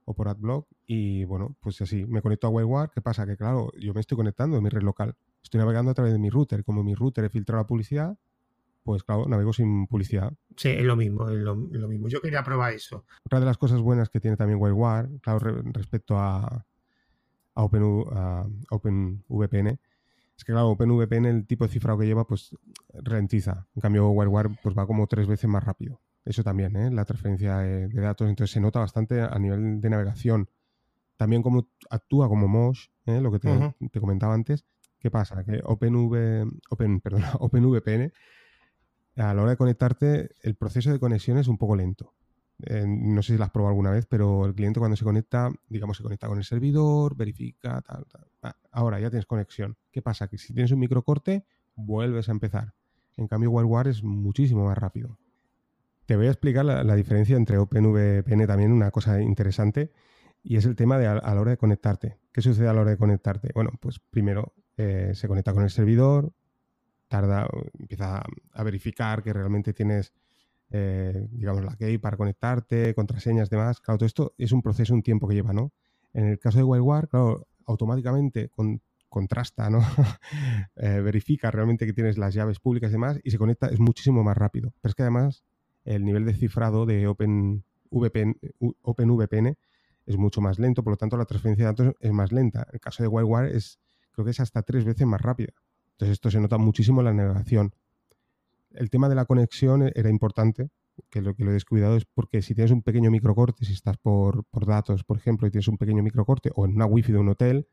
o 0.05 0.13
por 0.13 0.29
AdBlock. 0.29 0.67
Y 0.87 1.25
bueno, 1.25 1.55
pues 1.59 1.79
así, 1.81 2.05
me 2.05 2.21
conecto 2.21 2.47
a 2.47 2.49
WireGuard. 2.49 2.91
¿Qué 2.91 3.01
pasa? 3.01 3.25
Que 3.25 3.37
claro, 3.37 3.71
yo 3.79 3.93
me 3.93 4.01
estoy 4.01 4.17
conectando 4.17 4.57
en 4.57 4.63
mi 4.63 4.69
red 4.69 4.83
local. 4.83 5.15
Estoy 5.43 5.59
navegando 5.59 5.91
a 5.91 5.93
través 5.93 6.13
de 6.13 6.19
mi 6.19 6.29
router. 6.29 6.63
Como 6.63 6.83
mi 6.83 6.95
router 6.95 7.25
he 7.25 7.29
filtrado 7.29 7.61
la 7.61 7.67
publicidad, 7.67 8.17
pues 8.83 9.03
claro, 9.03 9.27
navego 9.27 9.53
sin 9.53 9.87
publicidad. 9.87 10.33
Sí, 10.55 10.69
es 10.69 10.83
lo 10.83 10.95
mismo, 10.95 11.29
es 11.29 11.37
lo, 11.37 11.55
lo, 11.55 11.87
mismo. 11.87 12.07
Yo 12.07 12.21
quería 12.21 12.43
probar 12.43 12.73
eso. 12.73 13.05
Otra 13.25 13.39
de 13.39 13.45
las 13.45 13.57
cosas 13.57 13.81
buenas 13.81 14.09
que 14.09 14.19
tiene 14.19 14.37
también 14.37 14.59
WireGuard, 14.59 15.19
claro, 15.21 15.39
re, 15.39 15.61
respecto 15.73 16.17
a, 16.17 16.65
a, 17.55 17.63
Open, 17.63 17.83
a 18.11 18.45
OpenVPN, 18.69 19.79
es 20.37 20.43
que 20.43 20.51
claro, 20.51 20.69
OpenVPN 20.69 21.25
el 21.25 21.45
tipo 21.45 21.65
de 21.65 21.71
cifrado 21.71 21.99
que 21.99 22.05
lleva, 22.05 22.25
pues 22.25 22.55
ralentiza. 22.93 23.67
En 23.75 23.81
cambio, 23.81 24.09
WireGuard 24.09 24.57
pues 24.61 24.75
va 24.77 24.87
como 24.87 25.07
tres 25.07 25.27
veces 25.27 25.49
más 25.49 25.63
rápido. 25.63 26.01
Eso 26.25 26.43
también, 26.43 26.75
¿eh? 26.75 26.89
la 26.89 27.05
transferencia 27.05 27.57
de, 27.57 27.87
de 27.89 28.01
datos, 28.01 28.29
entonces 28.29 28.53
se 28.53 28.61
nota 28.61 28.79
bastante 28.79 29.21
a 29.21 29.37
nivel 29.39 29.81
de 29.81 29.89
navegación. 29.89 30.49
También 31.17 31.41
como 31.41 31.67
actúa 31.89 32.27
como 32.27 32.47
Mosh, 32.47 32.87
¿eh? 33.05 33.21
lo 33.21 33.31
que 33.31 33.39
te, 33.39 33.49
uh 33.49 33.59
-huh. 33.59 33.91
te, 33.91 33.99
comentaba 33.99 34.33
antes. 34.33 34.65
¿Qué 35.03 35.11
pasa? 35.11 35.43
Que 35.43 35.59
OpenV, 35.63 36.49
Open, 36.69 37.01
perdón, 37.01 37.23
OpenVPN 37.39 38.11
a 39.17 39.33
la 39.33 39.41
hora 39.41 39.51
de 39.51 39.57
conectarte, 39.57 40.29
el 40.41 40.55
proceso 40.55 40.91
de 40.91 40.99
conexión 40.99 41.37
es 41.37 41.47
un 41.47 41.57
poco 41.57 41.75
lento. 41.75 42.13
Eh, 42.65 42.85
no 42.87 43.21
sé 43.21 43.33
si 43.33 43.37
lo 43.37 43.43
has 43.43 43.51
probado 43.51 43.71
alguna 43.71 43.91
vez, 43.91 44.05
pero 44.05 44.45
el 44.45 44.55
cliente 44.55 44.79
cuando 44.79 44.95
se 44.95 45.03
conecta, 45.03 45.51
digamos, 45.67 45.97
se 45.97 46.03
conecta 46.03 46.27
con 46.27 46.37
el 46.37 46.43
servidor, 46.43 47.15
verifica, 47.15 47.81
tal, 47.81 48.05
tal. 48.05 48.25
Ah, 48.41 48.55
ahora 48.71 48.99
ya 48.99 49.09
tienes 49.09 49.25
conexión. 49.25 49.77
¿Qué 49.91 50.01
pasa? 50.01 50.27
Que 50.27 50.37
si 50.37 50.53
tienes 50.53 50.71
un 50.71 50.79
microcorte, 50.79 51.45
vuelves 51.75 52.29
a 52.29 52.31
empezar. 52.31 52.73
En 53.17 53.27
cambio, 53.27 53.51
WireGuard 53.51 53.89
es 53.89 54.03
muchísimo 54.03 54.65
más 54.65 54.77
rápido. 54.77 55.19
Te 56.05 56.15
voy 56.15 56.27
a 56.27 56.31
explicar 56.31 56.65
la, 56.65 56.95
diferencia 56.95 57.35
entre 57.35 57.57
OpenVPN 57.57 58.47
también, 58.47 58.71
una 58.71 58.91
cosa 58.91 59.21
interesante, 59.21 59.91
y 60.41 60.57
es 60.57 60.65
el 60.65 60.75
tema 60.75 60.97
de 60.97 61.07
a, 61.07 61.15
la 61.15 61.41
hora 61.41 61.51
de 61.51 61.57
conectarte. 61.57 62.17
¿Qué 62.31 62.41
sucede 62.41 62.67
a 62.67 62.73
la 62.73 62.81
hora 62.81 62.91
de 62.91 62.97
conectarte? 62.97 63.51
Bueno, 63.53 63.71
pues 63.79 63.99
primero 63.99 64.53
eh, 64.77 65.11
se 65.13 65.27
conecta 65.27 65.53
con 65.53 65.63
el 65.63 65.69
servidor, 65.69 66.31
tarda, 67.07 67.47
empieza 67.77 68.23
a 68.53 68.63
verificar 68.63 69.23
que 69.23 69.33
realmente 69.33 69.73
tienes, 69.73 70.13
eh, 70.71 71.27
digamos, 71.31 71.63
la 71.63 71.75
key 71.75 71.97
para 71.97 72.17
conectarte, 72.17 72.93
contraseñas, 72.95 73.49
demás. 73.49 73.79
Claro, 73.79 73.99
todo 73.99 74.07
esto 74.07 74.33
es 74.37 74.51
un 74.51 74.61
proceso, 74.61 74.93
un 74.93 75.03
tiempo 75.03 75.27
que 75.27 75.35
lleva, 75.35 75.53
¿no? 75.53 75.71
En 76.13 76.25
el 76.25 76.39
caso 76.39 76.57
de 76.57 76.63
WireGuard, 76.63 77.09
claro, 77.09 77.47
automáticamente 77.65 78.49
con, 78.49 78.81
contrasta, 79.13 79.69
¿no? 79.69 79.79
eh, 80.75 80.99
verifica 81.01 81.51
realmente 81.51 81.85
que 81.85 81.93
tienes 81.93 82.17
las 82.17 82.33
llaves 82.33 82.59
públicas 82.59 82.89
y 82.89 82.93
demás 82.93 83.19
y 83.23 83.29
se 83.29 83.37
conecta, 83.37 83.67
es 83.67 83.79
muchísimo 83.79 84.23
más 84.23 84.35
rápido. 84.35 84.73
Pero 84.81 84.89
es 84.89 84.95
que 84.95 85.03
además 85.03 85.43
el 85.85 86.03
nivel 86.03 86.25
de 86.25 86.33
cifrado 86.33 86.87
de 86.87 87.07
OpenVPN, 87.07 88.37
es 90.05 90.17
mucho 90.17 90.41
más 90.41 90.57
lento, 90.57 90.83
por 90.83 90.93
lo 90.93 90.97
tanto 90.97 91.15
la 91.15 91.25
transferencia 91.25 91.65
de 91.65 91.71
datos 91.71 91.95
es 91.99 92.11
más 92.11 92.31
lenta. 92.31 92.65
En 92.67 92.73
el 92.73 92.79
caso 92.79 93.03
de 93.03 93.07
WireGuard 93.07 93.55
es, 93.55 93.79
creo 94.13 94.25
que 94.25 94.31
es 94.31 94.39
hasta 94.39 94.61
tres 94.63 94.85
veces 94.85 95.05
más 95.05 95.21
rápida. 95.21 95.53
Entonces 95.91 96.13
esto 96.13 96.31
se 96.31 96.39
nota 96.39 96.57
muchísimo 96.57 97.01
en 97.01 97.05
la 97.05 97.13
navegación. 97.13 97.73
el 98.71 98.89
tema 98.89 99.07
de 99.07 99.15
la 99.15 99.25
conexión 99.25 99.91
era 99.93 100.09
importante, 100.09 100.69
que 101.09 101.21
lo 101.21 101.35
que 101.35 101.43
lo 101.43 101.51
he 101.51 101.53
descuidado 101.53 101.95
es 101.95 102.05
porque 102.05 102.41
si 102.41 102.55
tienes 102.55 102.71
un 102.71 102.81
pequeño 102.81 103.11
microcorte, 103.11 103.65
si 103.65 103.73
estás 103.73 103.97
por, 103.97 104.45
datos, 104.65 105.03
por 105.03 105.17
ejemplo, 105.17 105.47
y 105.47 105.51
tienes 105.51 105.67
un 105.67 105.77
pequeño 105.77 106.01
microcorte, 106.01 106.51
o 106.55 106.65
en 106.65 106.75
una 106.75 106.85
wifi 106.85 107.11
de 107.11 107.19
un 107.19 107.29
hotel, 107.29 107.67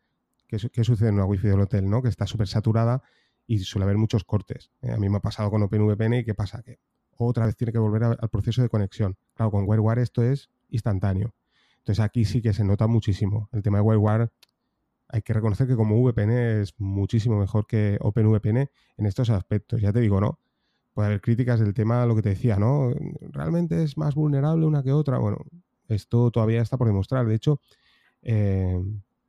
¿qué, 0.47 0.59
qué 0.73 0.85
sucede 0.85 1.09
en 1.09 1.15
una 1.17 1.25
wifi 1.25 1.49
del 1.49 1.61
hotel? 1.61 1.89
¿no? 1.89 2.03
Que 2.03 2.09
está 2.09 2.27
súper 2.27 2.49
saturada 2.49 3.03
y 3.47 3.59
suele 3.61 3.85
haber 3.85 3.97
muchos 3.97 4.25
cortes. 4.25 4.71
Eh, 4.83 4.91
a 4.91 4.97
mí 4.97 5.09
me 5.09 5.17
ha 5.19 5.21
pasado 5.21 5.51
con 5.51 5.63
OpenVPN 5.63 6.15
y 6.15 6.25
¿qué 6.25 6.35
pasa? 6.35 6.63
Que 6.63 6.79
otra 7.17 7.47
vez 7.47 7.57
tiene 7.57 7.73
que 7.73 7.79
volver 7.79 8.05
al 8.05 8.29
proceso 8.31 8.63
de 8.63 8.69
conexión. 8.69 9.17
Claro, 9.35 9.51
con 9.51 9.69
WireWare 9.69 10.01
esto 10.01 10.23
es 10.23 10.51
instantáneo. 10.71 11.35
Entonces 11.79 12.03
aquí 12.05 12.25
sí 12.25 12.43
que 12.43 12.53
se 12.53 12.65
nota 12.65 12.87
muchísimo. 12.87 13.49
El 13.53 13.63
tema 13.63 13.79
de 13.79 13.83
WireWare 13.83 14.31
hay 15.13 15.23
que 15.23 15.33
reconocer 15.33 15.67
que 15.67 15.77
como 15.77 16.01
VPN 16.03 16.61
es 16.61 16.75
muchísimo 16.79 17.39
mejor 17.39 17.67
que 17.67 17.99
OpenVPN 18.01 18.71
en 18.97 19.07
estos 19.07 19.31
aspectos. 19.31 19.81
Ya 19.81 19.93
te 19.93 20.01
digo, 20.01 20.21
¿no? 20.21 20.39
puede 20.93 21.09
haber 21.09 21.21
críticas 21.21 21.61
del 21.61 21.75
tema, 21.75 22.05
lo 22.07 22.17
que 22.17 22.23
te 22.23 22.31
decía, 22.31 22.57
¿no? 22.57 22.93
¿Realmente 23.33 23.83
es 23.83 23.97
más 23.97 24.15
vulnerable 24.15 24.67
una 24.67 24.83
que 24.83 24.93
otra? 24.93 25.19
Bueno, 25.19 25.39
esto 25.89 26.31
todavía 26.31 26.63
está 26.63 26.77
por 26.77 26.87
demostrar. 26.87 27.27
De 27.27 27.35
hecho, 27.35 27.61
eh, 28.23 28.81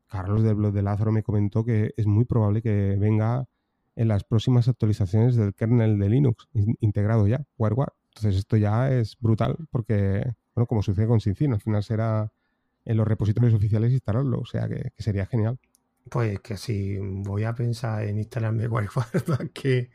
Carlos 0.08 0.44
del 0.44 0.56
blog 0.56 0.74
de 0.74 0.82
Lázaro 0.82 1.12
me 1.12 1.24
comentó 1.24 1.64
que 1.64 1.94
es 1.96 2.06
muy 2.06 2.26
probable 2.26 2.62
que 2.62 2.96
venga 3.00 3.48
en 3.96 4.08
las 4.08 4.24
próximas 4.24 4.68
actualizaciones 4.68 5.36
del 5.36 5.54
kernel 5.54 6.00
de 6.00 6.10
Linux 6.10 6.48
integrado 6.80 7.28
ya, 7.28 7.46
WireGuard. 7.58 7.94
Entonces 8.10 8.36
esto 8.40 8.58
ya 8.58 8.92
es 8.92 9.18
brutal 9.20 9.56
porque, 9.70 10.34
bueno, 10.56 10.68
como 10.68 10.82
sucede 10.82 11.08
con 11.08 11.22
SynCin, 11.22 11.54
al 11.54 11.62
final 11.62 11.84
será 11.84 12.32
en 12.84 12.98
los 12.98 13.08
repositorios 13.08 13.54
oficiales 13.54 13.92
instalarlo, 13.92 14.40
o 14.40 14.46
sea 14.46 14.68
que, 14.68 14.92
sería 14.98 15.26
genial. 15.26 15.60
Pues 16.10 16.40
que 16.40 16.58
si 16.58 16.98
voy 17.00 17.44
a 17.44 17.54
pensar 17.54 18.04
en 18.04 18.18
instalarme 18.18 18.68
WireGuard 18.68 19.50
que 19.54 19.90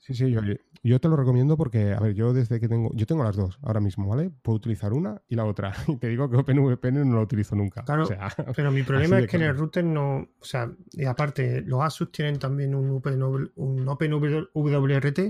Sí, 0.00 0.14
sí, 0.14 0.36
yo, 0.82 1.00
te 1.00 1.08
lo 1.08 1.16
recomiendo 1.16 1.58
porque, 1.58 1.92
a 1.92 2.00
ver, 2.00 2.14
yo 2.14 2.32
desde 2.32 2.58
que 2.58 2.68
tengo, 2.68 2.90
yo 2.94 3.06
tengo 3.06 3.22
las 3.22 3.36
dos 3.36 3.58
ahora 3.62 3.80
mismo, 3.80 4.08
¿vale? 4.08 4.30
Puedo 4.42 4.56
utilizar 4.56 4.94
una 4.94 5.20
y 5.28 5.36
la 5.36 5.44
otra. 5.44 5.72
Y 5.88 5.96
te 5.98 6.08
digo 6.08 6.28
que 6.28 6.36
OpenVPN 6.36 7.08
no 7.08 7.16
lo 7.16 7.22
utilizo 7.22 7.54
nunca. 7.54 7.84
Claro, 7.84 8.08
pero 8.56 8.72
mi 8.72 8.82
problema 8.82 9.18
es 9.18 9.28
que 9.28 9.36
en 9.36 9.42
el 9.42 9.56
router 9.56 9.84
no, 9.84 10.16
o 10.16 10.44
sea, 10.44 10.72
y 10.92 11.04
aparte, 11.04 11.60
los 11.60 11.82
Asus 11.82 12.10
tienen 12.10 12.38
también 12.38 12.74
un, 12.74 12.90
Open, 12.90 13.22
un 13.22 13.88
OpenWRT, 13.88 15.20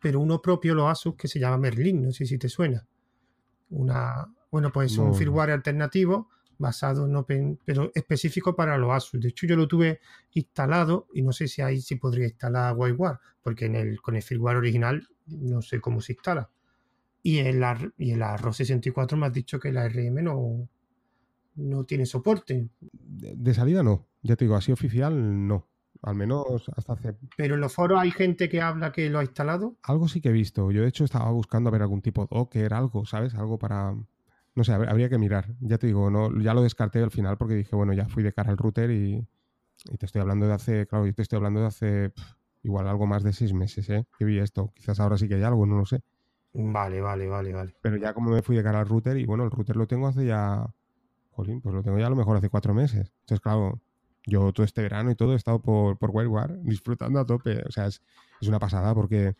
pero 0.00 0.20
uno 0.20 0.40
propio, 0.40 0.74
los 0.74 0.90
Asus, 0.90 1.16
que 1.16 1.26
se 1.26 1.40
llama 1.40 1.58
Merlin, 1.58 2.04
no 2.04 2.12
sé 2.12 2.24
si 2.24 2.38
te 2.38 2.48
suena. 2.48 2.86
Una, 3.70 4.26
bueno, 4.50 4.70
pues 4.70 4.96
un 4.96 5.14
firmware 5.14 5.50
alternativo 5.50 6.30
basado 6.58 7.06
en 7.06 7.16
Open, 7.16 7.58
pero 7.64 7.90
específico 7.94 8.54
para 8.54 8.78
los 8.78 8.92
Asus. 8.92 9.20
De 9.20 9.28
hecho, 9.28 9.46
yo 9.46 9.56
lo 9.56 9.68
tuve 9.68 10.00
instalado 10.32 11.06
y 11.14 11.22
no 11.22 11.32
sé 11.32 11.48
si 11.48 11.62
ahí 11.62 11.80
sí 11.80 11.96
podría 11.96 12.26
instalar 12.26 12.76
WireGuard, 12.76 13.18
porque 13.42 13.66
en 13.66 13.74
el, 13.76 14.00
con 14.00 14.16
el 14.16 14.22
firmware 14.22 14.56
original 14.56 15.08
no 15.26 15.62
sé 15.62 15.80
cómo 15.80 16.00
se 16.00 16.12
instala. 16.12 16.50
Y 17.22 17.38
en 17.38 17.60
la, 17.60 17.78
y 17.96 18.12
en 18.12 18.18
la 18.18 18.36
RO64 18.36 19.16
me 19.16 19.26
has 19.26 19.32
dicho 19.32 19.58
que 19.58 19.72
la 19.72 19.88
RM 19.88 20.22
no, 20.22 20.68
no 21.56 21.84
tiene 21.84 22.06
soporte. 22.06 22.68
De, 22.78 23.54
salida 23.54 23.82
no, 23.82 24.06
ya 24.22 24.36
te 24.36 24.44
digo, 24.44 24.56
así 24.56 24.72
oficial 24.72 25.46
no. 25.46 25.66
Al 26.02 26.16
menos 26.16 26.68
hasta 26.76 26.92
hace. 26.92 27.14
Pero 27.34 27.54
en 27.54 27.62
los 27.62 27.72
foros 27.72 27.98
hay 27.98 28.10
gente 28.10 28.50
que 28.50 28.60
habla 28.60 28.92
que 28.92 29.08
lo 29.08 29.20
ha 29.20 29.22
instalado. 29.22 29.76
Algo 29.82 30.06
sí 30.06 30.20
que 30.20 30.28
he 30.28 30.32
visto. 30.32 30.70
Yo 30.70 30.82
de 30.82 30.88
hecho 30.88 31.04
estaba 31.04 31.30
buscando 31.30 31.68
a 31.68 31.72
ver 31.72 31.80
algún 31.80 32.02
tipo 32.02 32.22
de 32.22 32.28
Docker, 32.30 32.74
algo, 32.74 33.06
¿sabes? 33.06 33.34
Algo 33.34 33.58
para, 33.58 33.94
no 34.54 34.64
sé, 34.64 34.72
habría 34.72 35.08
que 35.08 35.18
mirar. 35.18 35.46
Ya 35.60 35.78
te 35.78 35.86
digo, 35.86 36.10
no, 36.10 36.30
ya 36.40 36.54
lo 36.54 36.62
descarté 36.62 37.02
al 37.02 37.10
final 37.10 37.36
porque 37.36 37.54
dije, 37.54 37.74
bueno, 37.74 37.92
ya 37.92 38.06
fui 38.08 38.22
de 38.22 38.32
cara 38.32 38.50
al 38.50 38.56
router 38.56 38.90
y, 38.90 39.26
te 39.98 40.06
estoy 40.06 40.20
hablando 40.20 40.46
de 40.46 40.54
hace, 40.54 40.86
claro, 40.86 41.06
yo 41.06 41.14
te 41.14 41.22
estoy 41.22 41.36
hablando 41.36 41.60
de 41.60 41.66
hace 41.66 42.12
igual 42.62 42.88
algo 42.88 43.06
más 43.06 43.22
de 43.22 43.32
seis 43.32 43.52
meses, 43.52 43.90
¿eh? 43.90 44.06
Que 44.18 44.24
vi 44.24 44.38
esto. 44.38 44.72
Quizás 44.74 45.00
ahora 45.00 45.18
sí 45.18 45.28
que 45.28 45.34
hay 45.34 45.42
algo, 45.42 45.66
no 45.66 45.76
lo 45.76 45.84
sé. 45.84 46.02
Vale, 46.54 47.00
vale, 47.00 47.26
vale, 47.28 47.52
vale. 47.52 47.74
Pero 47.82 47.96
ya 47.96 48.14
como 48.14 48.30
me 48.30 48.40
fui 48.42 48.56
de 48.56 48.62
cara 48.62 48.80
al 48.80 48.86
router 48.86 49.16
y 49.18 49.26
bueno, 49.26 49.44
el 49.44 49.50
router 49.50 49.76
lo 49.76 49.86
tengo 49.86 50.06
hace 50.06 50.24
ya, 50.24 50.64
jolín, 51.32 51.60
pues 51.60 51.74
lo 51.74 51.82
tengo 51.82 51.98
ya 51.98 52.06
a 52.06 52.10
lo 52.10 52.16
mejor 52.16 52.36
hace 52.36 52.48
cuatro 52.48 52.72
meses. 52.72 53.12
Entonces, 53.20 53.40
claro, 53.40 53.80
yo 54.24 54.52
todo 54.52 54.64
este 54.64 54.80
verano 54.80 55.10
y 55.10 55.16
todo 55.16 55.32
he 55.32 55.36
estado 55.36 55.60
por, 55.60 55.98
por 55.98 56.10
WireGuard 56.10 56.58
disfrutando 56.62 57.18
a 57.18 57.26
tope. 57.26 57.62
O 57.66 57.72
sea, 57.72 57.86
es, 57.86 58.00
es 58.40 58.48
una 58.48 58.60
pasada 58.60 58.94
porque, 58.94 59.34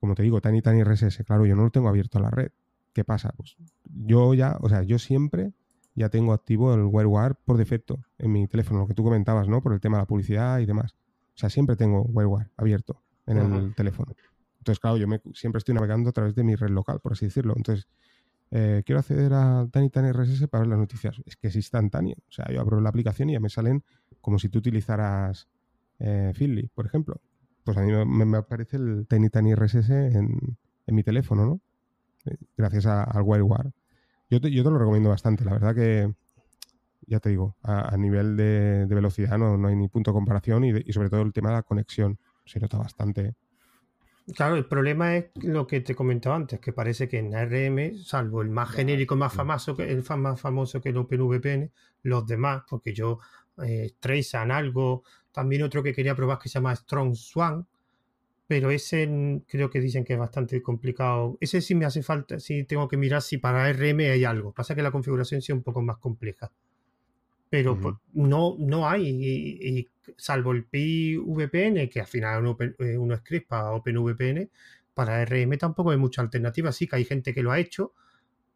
como 0.00 0.14
te 0.14 0.22
digo, 0.22 0.40
Tiny 0.40 0.62
Tiny 0.62 0.82
RSS, 0.82 1.24
claro, 1.24 1.44
yo 1.44 1.54
no 1.54 1.64
lo 1.64 1.70
tengo 1.70 1.88
abierto 1.88 2.18
a 2.18 2.22
la 2.22 2.30
red. 2.30 2.50
¿Qué 2.92 3.04
pasa? 3.04 3.32
Pues 3.36 3.56
yo 3.84 4.34
ya, 4.34 4.58
o 4.60 4.68
sea, 4.68 4.82
yo 4.82 4.98
siempre 4.98 5.52
ya 5.94 6.08
tengo 6.08 6.32
activo 6.32 6.74
el 6.74 6.84
WireGuard 6.84 7.36
por 7.44 7.56
defecto 7.56 8.00
en 8.18 8.32
mi 8.32 8.46
teléfono, 8.46 8.80
lo 8.80 8.86
que 8.86 8.94
tú 8.94 9.04
comentabas, 9.04 9.48
¿no? 9.48 9.62
Por 9.62 9.72
el 9.72 9.80
tema 9.80 9.98
de 9.98 10.02
la 10.02 10.06
publicidad 10.06 10.60
y 10.60 10.66
demás. 10.66 10.94
O 11.34 11.38
sea, 11.38 11.50
siempre 11.50 11.76
tengo 11.76 12.02
WireGuard 12.02 12.48
abierto 12.56 13.02
en 13.26 13.38
el 13.38 13.74
teléfono. 13.74 14.14
Entonces, 14.58 14.80
claro, 14.80 14.96
yo 14.96 15.06
me, 15.06 15.20
siempre 15.34 15.58
estoy 15.58 15.74
navegando 15.74 16.10
a 16.10 16.12
través 16.12 16.34
de 16.34 16.44
mi 16.44 16.54
red 16.54 16.70
local, 16.70 17.00
por 17.00 17.12
así 17.12 17.26
decirlo. 17.26 17.54
Entonces, 17.56 17.88
eh, 18.50 18.82
quiero 18.84 19.00
acceder 19.00 19.32
a 19.34 19.68
Tiny 19.72 19.90
Tiny 19.90 20.12
RSS 20.12 20.48
para 20.48 20.62
ver 20.62 20.68
las 20.68 20.78
noticias. 20.78 21.20
Es 21.26 21.36
que 21.36 21.48
es 21.48 21.56
instantáneo. 21.56 22.16
O 22.28 22.32
sea, 22.32 22.46
yo 22.52 22.60
abro 22.60 22.80
la 22.80 22.88
aplicación 22.88 23.30
y 23.30 23.34
ya 23.34 23.40
me 23.40 23.50
salen 23.50 23.84
como 24.20 24.38
si 24.38 24.48
tú 24.48 24.58
utilizaras 24.58 25.48
eh, 25.98 26.32
Feedly, 26.34 26.68
por 26.74 26.86
ejemplo. 26.86 27.20
Pues 27.64 27.76
a 27.76 27.82
mí 27.82 27.92
me, 27.92 28.38
aparece 28.38 28.76
el 28.76 29.06
Tiny 29.08 29.30
Tiny 29.30 29.54
RSS 29.54 29.90
en, 29.90 30.56
en 30.86 30.94
mi 30.94 31.02
teléfono, 31.02 31.44
¿no? 31.44 31.60
Gracias 32.56 32.86
al 32.86 33.22
WireGuard. 33.22 33.70
Yo 34.30 34.40
te, 34.40 34.50
yo 34.50 34.62
te 34.62 34.70
lo 34.70 34.78
recomiendo 34.78 35.08
bastante, 35.08 35.44
la 35.44 35.52
verdad 35.52 35.74
que, 35.74 36.12
ya 37.06 37.20
te 37.20 37.30
digo, 37.30 37.56
a, 37.62 37.96
nivel 37.96 38.36
de, 38.36 38.86
velocidad 38.86 39.38
no, 39.38 39.56
no, 39.56 39.68
hay 39.68 39.76
ni 39.76 39.88
punto 39.88 40.10
de 40.10 40.14
comparación 40.14 40.64
y, 40.64 40.92
sobre 40.92 41.08
todo 41.08 41.22
el 41.22 41.32
tema 41.32 41.48
de 41.50 41.56
la 41.56 41.62
conexión 41.62 42.18
se 42.44 42.60
nota 42.60 42.78
bastante. 42.78 43.34
Claro, 44.34 44.56
el 44.56 44.66
problema 44.66 45.16
es 45.16 45.30
lo 45.42 45.66
que 45.66 45.80
te 45.80 45.94
comentaba 45.94 46.36
antes, 46.36 46.60
que 46.60 46.72
parece 46.74 47.08
que 47.08 47.18
en 47.18 47.34
ARM, 47.34 47.96
salvo 47.96 48.42
el 48.42 48.50
más 48.50 48.70
genérico, 48.70 49.16
más 49.16 49.32
famoso, 49.32 49.74
el 49.78 50.04
más 50.18 50.38
famoso 50.38 50.82
que 50.82 50.90
el 50.90 50.98
OpenVPN, 50.98 51.70
los 52.02 52.26
demás, 52.26 52.62
porque 52.68 52.92
yo 52.92 53.20
eh, 53.62 53.94
algo, 54.50 55.02
también 55.32 55.62
otro 55.62 55.82
que 55.82 55.94
quería 55.94 56.14
probar 56.14 56.38
que 56.38 56.50
se 56.50 56.54
llama 56.54 56.76
Strong 56.76 57.14
Swan, 57.14 57.66
pero 58.48 58.70
ese 58.70 59.42
creo 59.46 59.68
que 59.68 59.78
dicen 59.78 60.04
que 60.04 60.14
es 60.14 60.18
bastante 60.18 60.62
complicado. 60.62 61.36
Ese 61.38 61.60
sí 61.60 61.74
me 61.74 61.84
hace 61.84 62.02
falta, 62.02 62.40
sí 62.40 62.64
tengo 62.64 62.88
que 62.88 62.96
mirar 62.96 63.20
si 63.20 63.36
para 63.36 63.70
RM 63.70 64.00
hay 64.10 64.24
algo. 64.24 64.52
Pasa 64.52 64.74
que 64.74 64.82
la 64.82 64.90
configuración 64.90 65.42
sí 65.42 65.52
es 65.52 65.56
un 65.56 65.62
poco 65.62 65.82
más 65.82 65.98
compleja. 65.98 66.50
Pero 67.50 67.78
pues, 67.78 67.94
no, 68.14 68.56
no 68.58 68.88
hay, 68.88 69.06
y, 69.06 69.88
salvo 70.16 70.52
el 70.52 70.64
PIVPN, 70.64 71.88
que 71.90 72.00
al 72.00 72.06
final 72.06 72.40
uno, 72.40 72.56
eh, 72.78 72.96
uno 72.96 73.14
es 73.14 73.42
para 73.42 73.72
OpenVPN, 73.72 74.50
para 74.94 75.24
RM 75.24 75.58
tampoco 75.58 75.90
hay 75.90 75.98
mucha 75.98 76.22
alternativa. 76.22 76.72
Sí 76.72 76.86
que 76.86 76.96
hay 76.96 77.04
gente 77.04 77.34
que 77.34 77.42
lo 77.42 77.52
ha 77.52 77.58
hecho, 77.58 77.92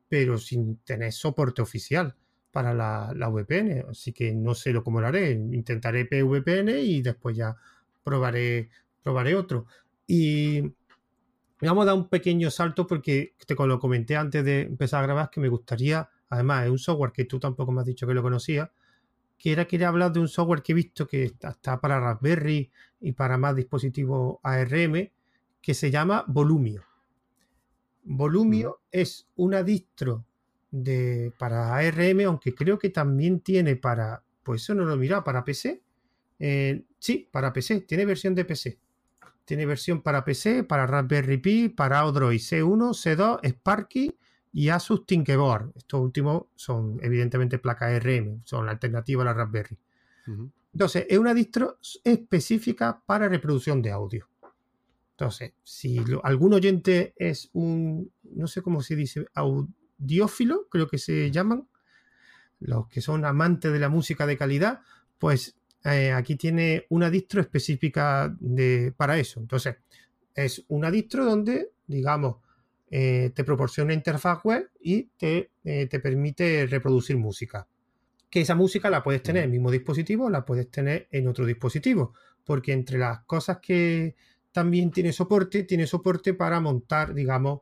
pero 0.09 0.39
sin 0.39 0.79
tener 0.79 1.13
soporte 1.13 1.61
oficial 1.61 2.17
para 2.51 2.73
la, 2.73 3.13
la 3.15 3.29
VPN. 3.29 3.85
Así 3.91 4.13
que 4.15 4.35
no 4.35 4.55
sé 4.55 4.73
lo 4.73 4.83
cómo 4.83 5.03
lo 5.03 5.09
haré. 5.09 5.33
Intentaré 5.33 6.07
PVPN 6.07 6.71
y 6.81 7.03
después 7.03 7.37
ya 7.37 7.57
probaré, 8.03 8.71
probaré 9.03 9.35
otro. 9.35 9.67
Y 10.07 10.63
vamos 11.61 11.83
a 11.83 11.87
dar 11.87 11.95
un 11.95 12.09
pequeño 12.09 12.51
salto 12.51 12.87
porque 12.87 13.35
te 13.47 13.55
lo 13.55 13.79
comenté 13.79 14.17
antes 14.17 14.45
de 14.45 14.63
empezar 14.63 15.03
a 15.03 15.07
grabar 15.07 15.31
que 15.31 15.41
me 15.41 15.49
gustaría, 15.49 16.09
además 16.29 16.65
es 16.65 16.71
un 16.71 16.79
software 16.79 17.13
que 17.13 17.25
tú 17.25 17.39
tampoco 17.39 17.73
me 17.73 17.81
has 17.81 17.87
dicho 17.87 18.07
que 18.07 18.15
lo 18.15 18.23
conocías, 18.23 18.71
que 19.39 19.53
era 19.53 19.67
quería 19.67 19.89
hablar 19.89 20.13
de 20.13 20.21
un 20.21 20.29
software 20.29 20.63
que 20.63 20.73
he 20.73 20.75
visto 20.75 21.07
que 21.07 21.25
está 21.25 21.81
para 21.81 22.01
Raspberry 22.01 22.71
y 23.01 23.13
para 23.13 23.39
más 23.39 23.57
dispositivos 23.57 24.39
ARM 24.43 25.11
que 25.61 25.75
se 25.75 25.91
llama 25.91 26.25
Volumio. 26.27 26.85
Volumio 28.05 28.81
es 28.91 29.29
una 29.37 29.63
distro 29.63 30.27
de, 30.71 31.33
para 31.39 31.77
ARM, 31.77 32.21
aunque 32.27 32.55
creo 32.55 32.79
que 32.79 32.91
también 32.91 33.41
tiene 33.41 33.77
para, 33.77 34.23
pues 34.43 34.63
eso 34.63 34.75
no 34.75 34.85
lo 34.85 34.95
he 34.95 34.97
mirado, 34.97 35.23
para 35.23 35.45
PC. 35.45 35.83
Eh, 36.39 36.85
sí, 36.99 37.29
para 37.31 37.53
PC, 37.53 37.83
tiene 37.83 38.05
versión 38.05 38.35
de 38.35 38.45
PC. 38.45 38.79
Tiene 39.45 39.67
versión 39.67 40.03
para 40.03 40.25
PC, 40.25 40.65
para 40.65 40.87
Raspberry 40.87 41.39
Pi, 41.39 41.69
para 41.69 42.01
Android 42.01 42.39
C1, 42.39 42.93
C2, 42.95 43.41
Sparky 43.43 44.17
y 44.53 44.69
Asus 44.69 45.05
Tinkerboard. 45.07 45.73
Estos 45.75 46.01
últimos 46.01 46.45
son 46.55 46.99
evidentemente 47.03 47.59
placas 47.59 48.03
RM, 48.03 48.43
son 48.45 48.67
la 48.67 48.73
alternativa 48.73 49.23
a 49.23 49.27
la 49.27 49.35
Raspberry. 49.35 49.79
Entonces, 50.73 51.07
es 51.09 51.19
una 51.19 51.35
distro 51.35 51.79
específica 52.05 53.03
para 53.05 53.29
reproducción 53.29 53.83
de 53.83 53.91
audio. 53.91 54.29
Entonces, 55.13 55.53
si 55.63 56.03
algún 56.23 56.55
oyente 56.55 57.15
es 57.17 57.51
un, 57.53 58.11
no 58.23 58.47
sé 58.47 58.63
cómo 58.63 58.83
se 58.83 58.97
dice, 58.97 59.27
audiófilo, 59.35 60.69
creo 60.69 60.89
que 60.89 60.99
se 60.99 61.31
llaman, 61.31 61.69
los 62.61 62.89
que 62.89 63.01
son 63.01 63.25
amantes 63.25 63.73
de 63.73 63.79
la 63.79 63.89
música 63.89 64.27
de 64.27 64.37
calidad, 64.37 64.81
pues 65.19 65.57
eh, 65.85 66.13
aquí 66.13 66.37
tiene 66.37 66.87
una 66.91 67.11
distro 67.11 67.41
específica 67.41 68.35
de, 68.39 68.93
para 68.97 69.19
eso. 69.19 69.41
Entonces, 69.41 69.77
es 70.35 70.65
una 70.69 70.91
distro 70.91 71.25
donde, 71.25 71.71
digamos, 71.87 72.37
eh, 72.91 73.33
te 73.35 73.43
proporciona 73.43 73.93
interfaz 73.93 74.45
web 74.45 74.71
y 74.81 75.05
te, 75.17 75.51
eh, 75.65 75.87
te, 75.87 75.99
permite 75.99 76.67
reproducir 76.67 77.17
música. 77.17 77.67
Que 78.31 78.43
esa 78.43 78.55
música 78.55 78.91
la 78.91 79.03
puedes 79.03 79.23
tener 79.23 79.43
en 79.43 79.49
el 79.49 79.53
mismo 79.53 79.71
dispositivo 79.71 80.31
la 80.31 80.45
puedes 80.45 80.71
tener 80.71 81.09
en 81.11 81.27
otro 81.29 81.45
dispositivo. 81.45 82.15
Porque 82.45 82.73
entre 82.73 82.99
las 82.99 83.25
cosas 83.25 83.59
que 83.61 84.15
también 84.53 84.91
tiene 84.91 85.13
soporte, 85.13 85.65
tiene 85.65 85.87
soporte 85.87 86.35
para 86.35 86.61
montar, 86.61 87.15
digamos, 87.15 87.61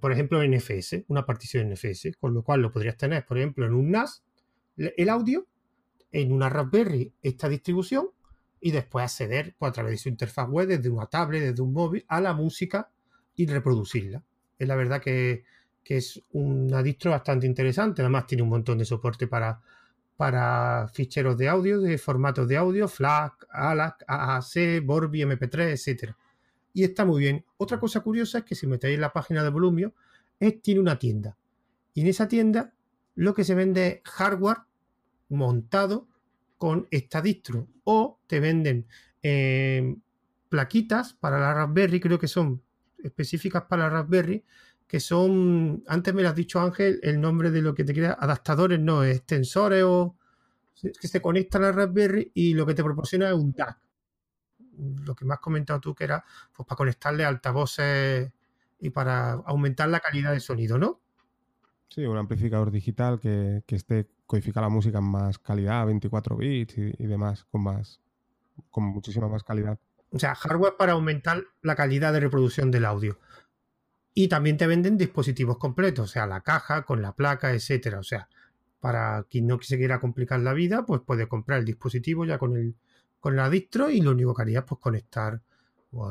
por 0.00 0.12
ejemplo, 0.12 0.40
NFS, 0.46 1.04
una 1.08 1.26
partición 1.26 1.72
NFS, 1.72 2.16
con 2.20 2.32
lo 2.32 2.44
cual 2.44 2.62
lo 2.62 2.70
podrías 2.70 2.96
tener, 2.96 3.26
por 3.26 3.38
ejemplo, 3.38 3.66
en 3.66 3.74
un 3.74 3.90
NAS, 3.90 4.22
el 4.76 5.08
audio, 5.08 5.48
en 6.12 6.32
una 6.32 6.48
Raspberry 6.48 7.12
esta 7.22 7.48
distribución 7.48 8.08
y 8.60 8.70
después 8.70 9.04
acceder 9.04 9.54
pues, 9.58 9.70
a 9.70 9.72
través 9.72 9.92
de 9.92 9.98
su 9.98 10.08
interfaz 10.08 10.48
web, 10.48 10.68
desde 10.68 10.90
una 10.90 11.06
tablet, 11.06 11.42
desde 11.42 11.62
un 11.62 11.72
móvil, 11.72 12.04
a 12.08 12.20
la 12.20 12.32
música 12.32 12.90
y 13.36 13.46
reproducirla. 13.46 14.22
Es 14.58 14.66
la 14.66 14.76
verdad 14.76 15.00
que, 15.00 15.44
es 15.84 16.22
una 16.32 16.82
distro 16.82 17.12
bastante 17.12 17.46
interesante. 17.46 18.02
Además, 18.02 18.26
tiene 18.26 18.42
un 18.42 18.50
montón 18.50 18.76
de 18.76 18.84
soporte 18.84 19.26
para, 19.26 19.58
para 20.18 20.86
ficheros 20.92 21.38
de 21.38 21.48
audio, 21.48 21.80
de 21.80 21.96
formatos 21.96 22.46
de 22.46 22.58
audio, 22.58 22.88
FLAC, 22.88 23.46
ALAC, 23.50 24.04
AAC, 24.06 24.84
Borbi, 24.84 25.22
MP3, 25.22 25.70
etc. 25.70 26.12
Y 26.74 26.84
está 26.84 27.06
muy 27.06 27.20
bien. 27.20 27.44
Otra 27.56 27.80
cosa 27.80 28.00
curiosa 28.00 28.38
es 28.38 28.44
que 28.44 28.54
si 28.54 28.66
metéis 28.66 28.96
en 28.96 29.00
la 29.00 29.14
página 29.14 29.42
de 29.42 29.48
Volumio, 29.48 29.94
es, 30.38 30.60
tiene 30.60 30.80
una 30.80 30.98
tienda. 30.98 31.38
Y 31.94 32.02
en 32.02 32.08
esa 32.08 32.28
tienda 32.28 32.74
lo 33.14 33.32
que 33.32 33.44
se 33.44 33.54
vende 33.54 34.02
es 34.04 34.10
hardware 34.10 34.58
montado 35.28 36.08
con 36.56 36.86
esta 36.90 37.22
distro. 37.22 37.68
O 37.84 38.18
te 38.26 38.40
venden 38.40 38.86
eh, 39.22 39.96
plaquitas 40.48 41.14
para 41.14 41.38
la 41.38 41.54
Raspberry, 41.54 42.00
creo 42.00 42.18
que 42.18 42.28
son 42.28 42.62
específicas 43.02 43.64
para 43.64 43.84
la 43.84 43.90
Raspberry, 43.90 44.44
que 44.86 45.00
son, 45.00 45.84
antes 45.86 46.14
me 46.14 46.22
lo 46.22 46.28
has 46.28 46.34
dicho 46.34 46.60
Ángel, 46.60 46.98
el 47.02 47.20
nombre 47.20 47.50
de 47.50 47.62
lo 47.62 47.74
que 47.74 47.84
te 47.84 47.94
crea, 47.94 48.16
adaptadores, 48.18 48.80
no, 48.80 49.04
extensores 49.04 49.84
o 49.84 50.16
que 50.80 51.08
se 51.08 51.20
conectan 51.20 51.64
a 51.64 51.66
la 51.66 51.72
Raspberry 51.72 52.30
y 52.34 52.54
lo 52.54 52.64
que 52.64 52.74
te 52.74 52.84
proporciona 52.84 53.28
es 53.28 53.34
un 53.34 53.52
DAC. 53.52 53.78
Lo 55.04 55.14
que 55.14 55.24
me 55.24 55.34
has 55.34 55.40
comentado 55.40 55.80
tú 55.80 55.94
que 55.94 56.04
era 56.04 56.24
pues 56.54 56.66
para 56.66 56.76
conectarle 56.76 57.24
altavoces 57.24 58.30
y 58.80 58.90
para 58.90 59.32
aumentar 59.32 59.88
la 59.88 60.00
calidad 60.00 60.32
de 60.32 60.40
sonido, 60.40 60.78
¿no? 60.78 61.00
Sí, 61.88 62.04
un 62.04 62.16
amplificador 62.16 62.70
digital 62.70 63.18
que, 63.18 63.62
que 63.66 63.74
esté 63.74 64.08
codifica 64.28 64.60
la 64.60 64.68
música 64.68 64.98
en 64.98 65.04
más 65.04 65.38
calidad, 65.38 65.86
24 65.86 66.36
bits 66.36 66.76
y, 66.76 67.06
demás, 67.06 67.44
con 67.50 67.62
más 67.62 68.00
con 68.70 68.84
muchísima 68.84 69.26
más 69.26 69.42
calidad. 69.42 69.78
O 70.10 70.18
sea, 70.18 70.34
hardware 70.34 70.76
para 70.76 70.92
aumentar 70.92 71.44
la 71.62 71.74
calidad 71.74 72.12
de 72.12 72.20
reproducción 72.20 72.70
del 72.70 72.84
audio. 72.84 73.18
Y 74.12 74.28
también 74.28 74.58
te 74.58 74.66
venden 74.66 74.98
dispositivos 74.98 75.56
completos, 75.56 76.10
o 76.10 76.12
sea, 76.12 76.26
la 76.26 76.42
caja 76.42 76.82
con 76.82 77.00
la 77.00 77.12
placa, 77.12 77.52
etcétera. 77.52 78.00
O 78.00 78.02
sea, 78.02 78.28
para 78.80 79.24
quien 79.30 79.46
no 79.46 79.58
se 79.62 79.78
quiera 79.78 79.98
complicar 79.98 80.40
la 80.40 80.52
vida, 80.52 80.84
pues 80.84 81.00
puede 81.00 81.26
comprar 81.26 81.60
el 81.60 81.64
dispositivo 81.64 82.26
ya 82.26 82.38
con 82.38 82.56
el 82.56 82.76
con 83.20 83.34
la 83.34 83.50
distro 83.50 83.90
y 83.90 84.00
lo 84.00 84.12
único 84.12 84.34
que 84.34 84.42
haría 84.42 84.60
es 84.60 84.64
pues, 84.64 84.80
conectar 84.80 85.40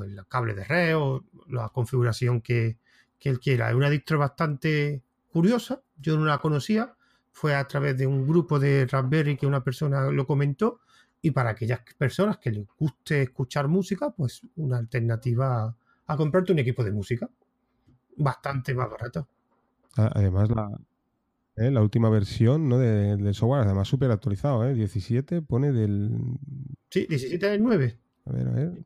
el 0.03 0.27
cable 0.27 0.55
de 0.55 0.63
red 0.63 0.97
o 0.97 1.23
la 1.47 1.69
configuración 1.69 2.41
que, 2.41 2.77
que 3.19 3.29
él 3.29 3.39
quiera. 3.39 3.69
Es 3.69 3.75
una 3.75 3.89
distro 3.89 4.17
bastante 4.17 5.03
curiosa, 5.31 5.81
yo 5.97 6.17
no 6.17 6.25
la 6.25 6.39
conocía, 6.39 6.96
fue 7.37 7.53
a 7.53 7.67
través 7.67 7.95
de 7.95 8.07
un 8.07 8.25
grupo 8.25 8.57
de 8.57 8.87
Raspberry 8.87 9.37
que 9.37 9.45
una 9.45 9.63
persona 9.63 10.09
lo 10.09 10.25
comentó 10.25 10.79
y 11.21 11.29
para 11.29 11.51
aquellas 11.51 11.81
personas 11.95 12.39
que 12.39 12.49
les 12.49 12.65
guste 12.79 13.21
escuchar 13.21 13.67
música, 13.67 14.09
pues 14.09 14.41
una 14.55 14.77
alternativa 14.77 15.75
a, 16.07 16.17
comprarte 16.17 16.51
un 16.51 16.57
equipo 16.57 16.83
de 16.83 16.91
música. 16.91 17.29
Bastante 18.15 18.73
más 18.73 18.89
barato. 18.89 19.27
Además, 19.97 20.49
la, 20.49 20.79
eh, 21.57 21.69
la 21.69 21.83
última 21.83 22.09
versión 22.09 22.67
¿no? 22.67 22.79
del 22.79 23.35
software, 23.35 23.65
además 23.65 23.87
súper 23.87 24.09
actualizado, 24.09 24.67
¿eh? 24.67 24.73
17 24.73 25.43
pone 25.43 25.71
del... 25.71 26.09
Sí, 26.89 27.05
17 27.07 27.51
del 27.51 27.61
9. 27.61 27.99
A 28.25 28.31
ver, 28.31 28.47
a 28.47 28.51
ver. 28.51 28.85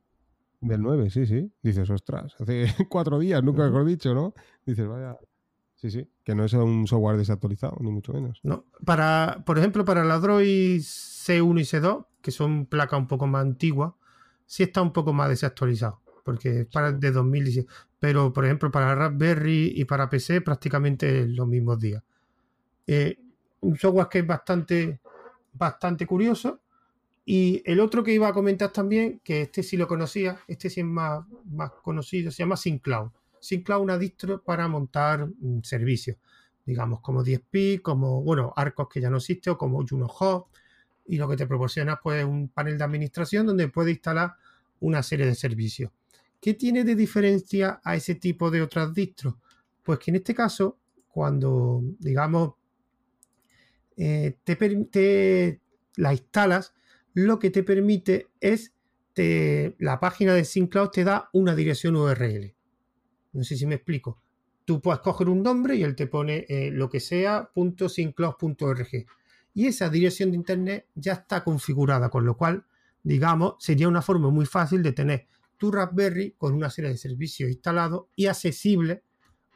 Del 0.59 0.81
9, 0.81 1.09
sí, 1.09 1.25
sí. 1.25 1.49
Dices, 1.63 1.89
ostras, 1.89 2.35
hace 2.37 2.65
cuatro 2.89 3.17
días, 3.17 3.41
nunca 3.41 3.63
mejor 3.63 3.85
dicho, 3.85 4.13
¿no? 4.13 4.33
Dices, 4.65 4.85
vaya... 4.89 5.17
Sí, 5.81 5.89
sí, 5.89 6.07
que 6.23 6.35
no 6.35 6.45
es 6.45 6.53
un 6.53 6.85
software 6.85 7.17
desactualizado, 7.17 7.75
ni 7.79 7.89
mucho 7.89 8.13
menos. 8.13 8.39
No, 8.43 8.65
para, 8.85 9.41
por 9.47 9.57
ejemplo, 9.57 9.83
para 9.83 10.03
la 10.03 10.13
Android 10.13 10.79
C1 10.79 11.59
y 11.59 11.63
C2, 11.63 12.05
que 12.21 12.29
son 12.29 12.67
placas 12.67 12.99
un 12.99 13.07
poco 13.07 13.25
más 13.25 13.41
antiguas, 13.41 13.93
sí 14.45 14.61
está 14.61 14.83
un 14.83 14.93
poco 14.93 15.11
más 15.11 15.29
desactualizado, 15.29 15.99
porque 16.23 16.61
es 16.61 16.67
para 16.67 16.91
de 16.91 17.11
2017. 17.11 17.67
Pero, 17.97 18.31
por 18.31 18.45
ejemplo, 18.45 18.69
para 18.69 18.93
Raspberry 18.93 19.73
y 19.75 19.85
para 19.85 20.07
PC 20.07 20.41
prácticamente 20.41 21.27
los 21.27 21.47
mismos 21.47 21.79
días. 21.79 22.03
Eh, 22.85 23.17
un 23.61 23.75
software 23.75 24.07
que 24.07 24.19
es 24.19 24.27
bastante, 24.27 24.99
bastante 25.51 26.05
curioso. 26.05 26.59
Y 27.25 27.63
el 27.65 27.79
otro 27.79 28.03
que 28.03 28.13
iba 28.13 28.27
a 28.27 28.33
comentar 28.33 28.71
también, 28.71 29.19
que 29.23 29.41
este 29.41 29.63
sí 29.63 29.77
lo 29.77 29.87
conocía, 29.87 30.37
este 30.47 30.69
sí 30.69 30.81
es 30.81 30.85
más, 30.85 31.25
más 31.45 31.71
conocido, 31.81 32.29
se 32.29 32.43
llama 32.43 32.55
SyncCloud. 32.55 33.09
SyncCloud 33.41 33.79
es 33.79 33.83
una 33.83 33.97
distro 33.97 34.43
para 34.43 34.67
montar 34.67 35.27
mm, 35.27 35.61
servicios, 35.63 36.17
digamos, 36.65 37.01
como 37.01 37.23
DSP, 37.23 37.81
como, 37.81 38.21
bueno, 38.21 38.53
Arcos 38.55 38.87
que 38.89 39.01
ya 39.01 39.09
no 39.09 39.17
existe, 39.17 39.49
o 39.49 39.57
como 39.57 39.85
Juno 39.85 40.07
Hub, 40.07 40.45
y 41.07 41.17
lo 41.17 41.27
que 41.27 41.35
te 41.35 41.47
proporciona 41.47 41.99
pues 41.99 42.23
un 42.23 42.47
panel 42.47 42.77
de 42.77 42.83
administración 42.83 43.45
donde 43.45 43.67
puedes 43.67 43.93
instalar 43.93 44.35
una 44.79 45.03
serie 45.03 45.25
de 45.25 45.35
servicios. 45.35 45.91
¿Qué 46.39 46.53
tiene 46.53 46.83
de 46.83 46.95
diferencia 46.95 47.81
a 47.83 47.95
ese 47.95 48.15
tipo 48.15 48.49
de 48.49 48.61
otras 48.61 48.93
distros? 48.93 49.35
Pues 49.83 49.99
que 49.99 50.11
en 50.11 50.17
este 50.17 50.33
caso, 50.33 50.77
cuando 51.09 51.81
digamos 51.99 52.53
eh, 53.97 54.37
te, 54.43 55.59
la 55.97 56.13
instalas, 56.13 56.73
lo 57.13 57.39
que 57.39 57.49
te 57.49 57.63
permite 57.63 58.29
es 58.39 58.73
la 59.15 59.99
página 59.99 60.33
de 60.33 60.45
SyncCloud 60.45 60.89
te 60.89 61.03
da 61.03 61.29
una 61.33 61.53
dirección 61.53 61.95
URL. 61.95 62.55
No 63.33 63.43
sé 63.43 63.55
si 63.55 63.65
me 63.65 63.75
explico. 63.75 64.21
Tú 64.65 64.81
puedes 64.81 65.01
coger 65.01 65.29
un 65.29 65.41
nombre 65.41 65.75
y 65.75 65.83
él 65.83 65.95
te 65.95 66.07
pone 66.07 66.45
eh, 66.47 66.71
lo 66.71 66.89
que 66.89 66.99
sea 66.99 67.49
.syncloud.org 67.55 69.05
y 69.53 69.67
esa 69.67 69.89
dirección 69.89 70.31
de 70.31 70.37
Internet 70.37 70.87
ya 70.95 71.13
está 71.13 71.43
configurada, 71.43 72.09
con 72.09 72.25
lo 72.25 72.37
cual, 72.37 72.65
digamos, 73.03 73.55
sería 73.59 73.87
una 73.87 74.01
forma 74.01 74.29
muy 74.29 74.45
fácil 74.45 74.81
de 74.81 74.93
tener 74.93 75.27
tu 75.57 75.71
Raspberry 75.71 76.35
con 76.37 76.53
una 76.53 76.69
serie 76.69 76.91
de 76.91 76.97
servicios 76.97 77.49
instalados 77.49 78.05
y 78.15 78.27
accesibles 78.27 79.01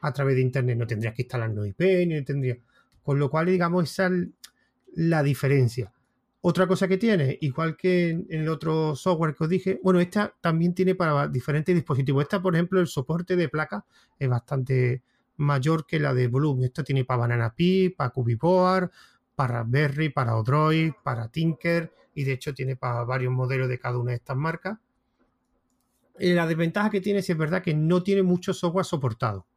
a 0.00 0.12
través 0.12 0.36
de 0.36 0.42
Internet. 0.42 0.76
No 0.76 0.86
tendrías 0.86 1.14
que 1.14 1.22
instalar 1.22 1.50
no 1.50 1.64
IP, 1.64 1.80
ni 2.06 2.22
tendría. 2.22 2.58
Con 3.02 3.18
lo 3.18 3.30
cual, 3.30 3.46
digamos, 3.46 3.90
esa 3.90 4.06
es 4.06 4.28
la 4.94 5.22
diferencia. 5.22 5.92
Otra 6.48 6.68
cosa 6.68 6.86
que 6.86 6.96
tiene, 6.96 7.38
igual 7.40 7.76
que 7.76 8.10
en 8.10 8.26
el 8.30 8.48
otro 8.48 8.94
software 8.94 9.34
que 9.34 9.42
os 9.42 9.50
dije, 9.50 9.80
bueno, 9.82 9.98
esta 9.98 10.32
también 10.40 10.74
tiene 10.74 10.94
para 10.94 11.26
diferentes 11.26 11.74
dispositivos. 11.74 12.22
Esta, 12.22 12.40
por 12.40 12.54
ejemplo, 12.54 12.78
el 12.78 12.86
soporte 12.86 13.34
de 13.34 13.48
placa 13.48 13.84
es 14.16 14.28
bastante 14.28 15.02
mayor 15.38 15.86
que 15.86 15.98
la 15.98 16.14
de 16.14 16.28
Volume. 16.28 16.66
Esta 16.66 16.84
tiene 16.84 17.04
para 17.04 17.18
Banana 17.18 17.52
Pi, 17.52 17.88
para 17.88 18.10
Cubiboard, 18.10 18.92
para 19.34 19.54
Raspberry, 19.54 20.10
para 20.10 20.36
Odroid, 20.36 20.92
para 21.02 21.26
Tinker 21.26 21.92
y 22.14 22.22
de 22.22 22.34
hecho 22.34 22.54
tiene 22.54 22.76
para 22.76 23.02
varios 23.02 23.32
modelos 23.32 23.68
de 23.68 23.80
cada 23.80 23.98
una 23.98 24.12
de 24.12 24.18
estas 24.18 24.36
marcas. 24.36 24.78
Eh, 26.16 26.32
la 26.32 26.46
desventaja 26.46 26.90
que 26.90 27.00
tiene 27.00 27.18
es, 27.18 27.28
es 27.28 27.36
verdad 27.36 27.60
que 27.60 27.74
no 27.74 28.04
tiene 28.04 28.22
mucho 28.22 28.54
software 28.54 28.86
soportado. 28.86 29.48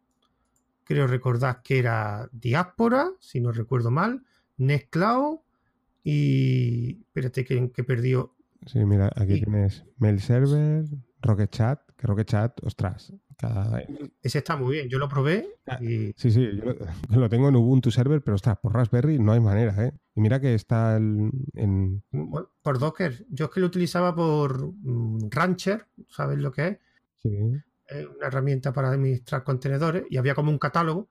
Creo 0.85 1.05
recordar 1.05 1.61
que 1.61 1.77
era 1.77 2.27
Diaspora, 2.31 3.11
si 3.19 3.39
no 3.41 3.51
recuerdo 3.51 3.91
mal, 3.91 4.23
Nextcloud 4.57 5.41
y... 6.09 7.01
Espérate 7.07 7.45
que, 7.45 7.71
que 7.71 7.83
perdió... 7.83 8.35
Sí, 8.65 8.79
mira, 8.85 9.11
aquí 9.15 9.41
tienes 9.41 9.85
Mail 9.97 10.19
Server, 10.19 10.85
Rocket 11.21 11.49
Chat, 11.49 11.79
que 11.95 12.07
Rocket 12.07 12.27
Chat, 12.27 12.63
ostras, 12.63 13.13
ese 14.21 14.39
está 14.39 14.57
muy 14.57 14.75
bien, 14.75 14.89
yo 14.89 14.99
lo 14.99 15.07
probé. 15.07 15.47
Ah, 15.65 15.79
sí, 15.79 16.13
sí, 16.15 16.49
yo 16.57 16.75
lo, 17.19 17.29
tengo 17.29 17.47
en 17.47 17.55
Ubuntu 17.55 17.89
Server, 17.89 18.21
pero 18.21 18.35
está 18.35 18.55
por 18.55 18.73
Raspberry 18.73 19.17
no 19.17 19.31
hay 19.31 19.39
manera, 19.39 19.85
¿eh? 19.85 19.93
Y 20.15 20.21
mira 20.21 20.41
que 20.41 20.53
está 20.53 20.97
en... 20.97 22.03
por 22.61 22.79
Docker. 22.79 23.25
Yo 23.29 23.45
es 23.45 23.51
que 23.51 23.61
lo 23.61 23.67
utilizaba 23.67 24.13
por 24.13 24.73
mm, 24.73 25.29
Rancher, 25.29 25.85
¿sabes 26.09 26.39
lo 26.39 26.51
que 26.51 26.67
es? 26.67 26.77
Sí. 27.21 27.37
Es 27.87 28.05
una 28.05 28.27
herramienta 28.27 28.73
para 28.73 28.89
administrar 28.89 29.43
contenedores 29.43 30.03
y 30.09 30.17
había 30.17 30.35
como 30.35 30.51
un 30.51 30.59
catálogo 30.59 31.09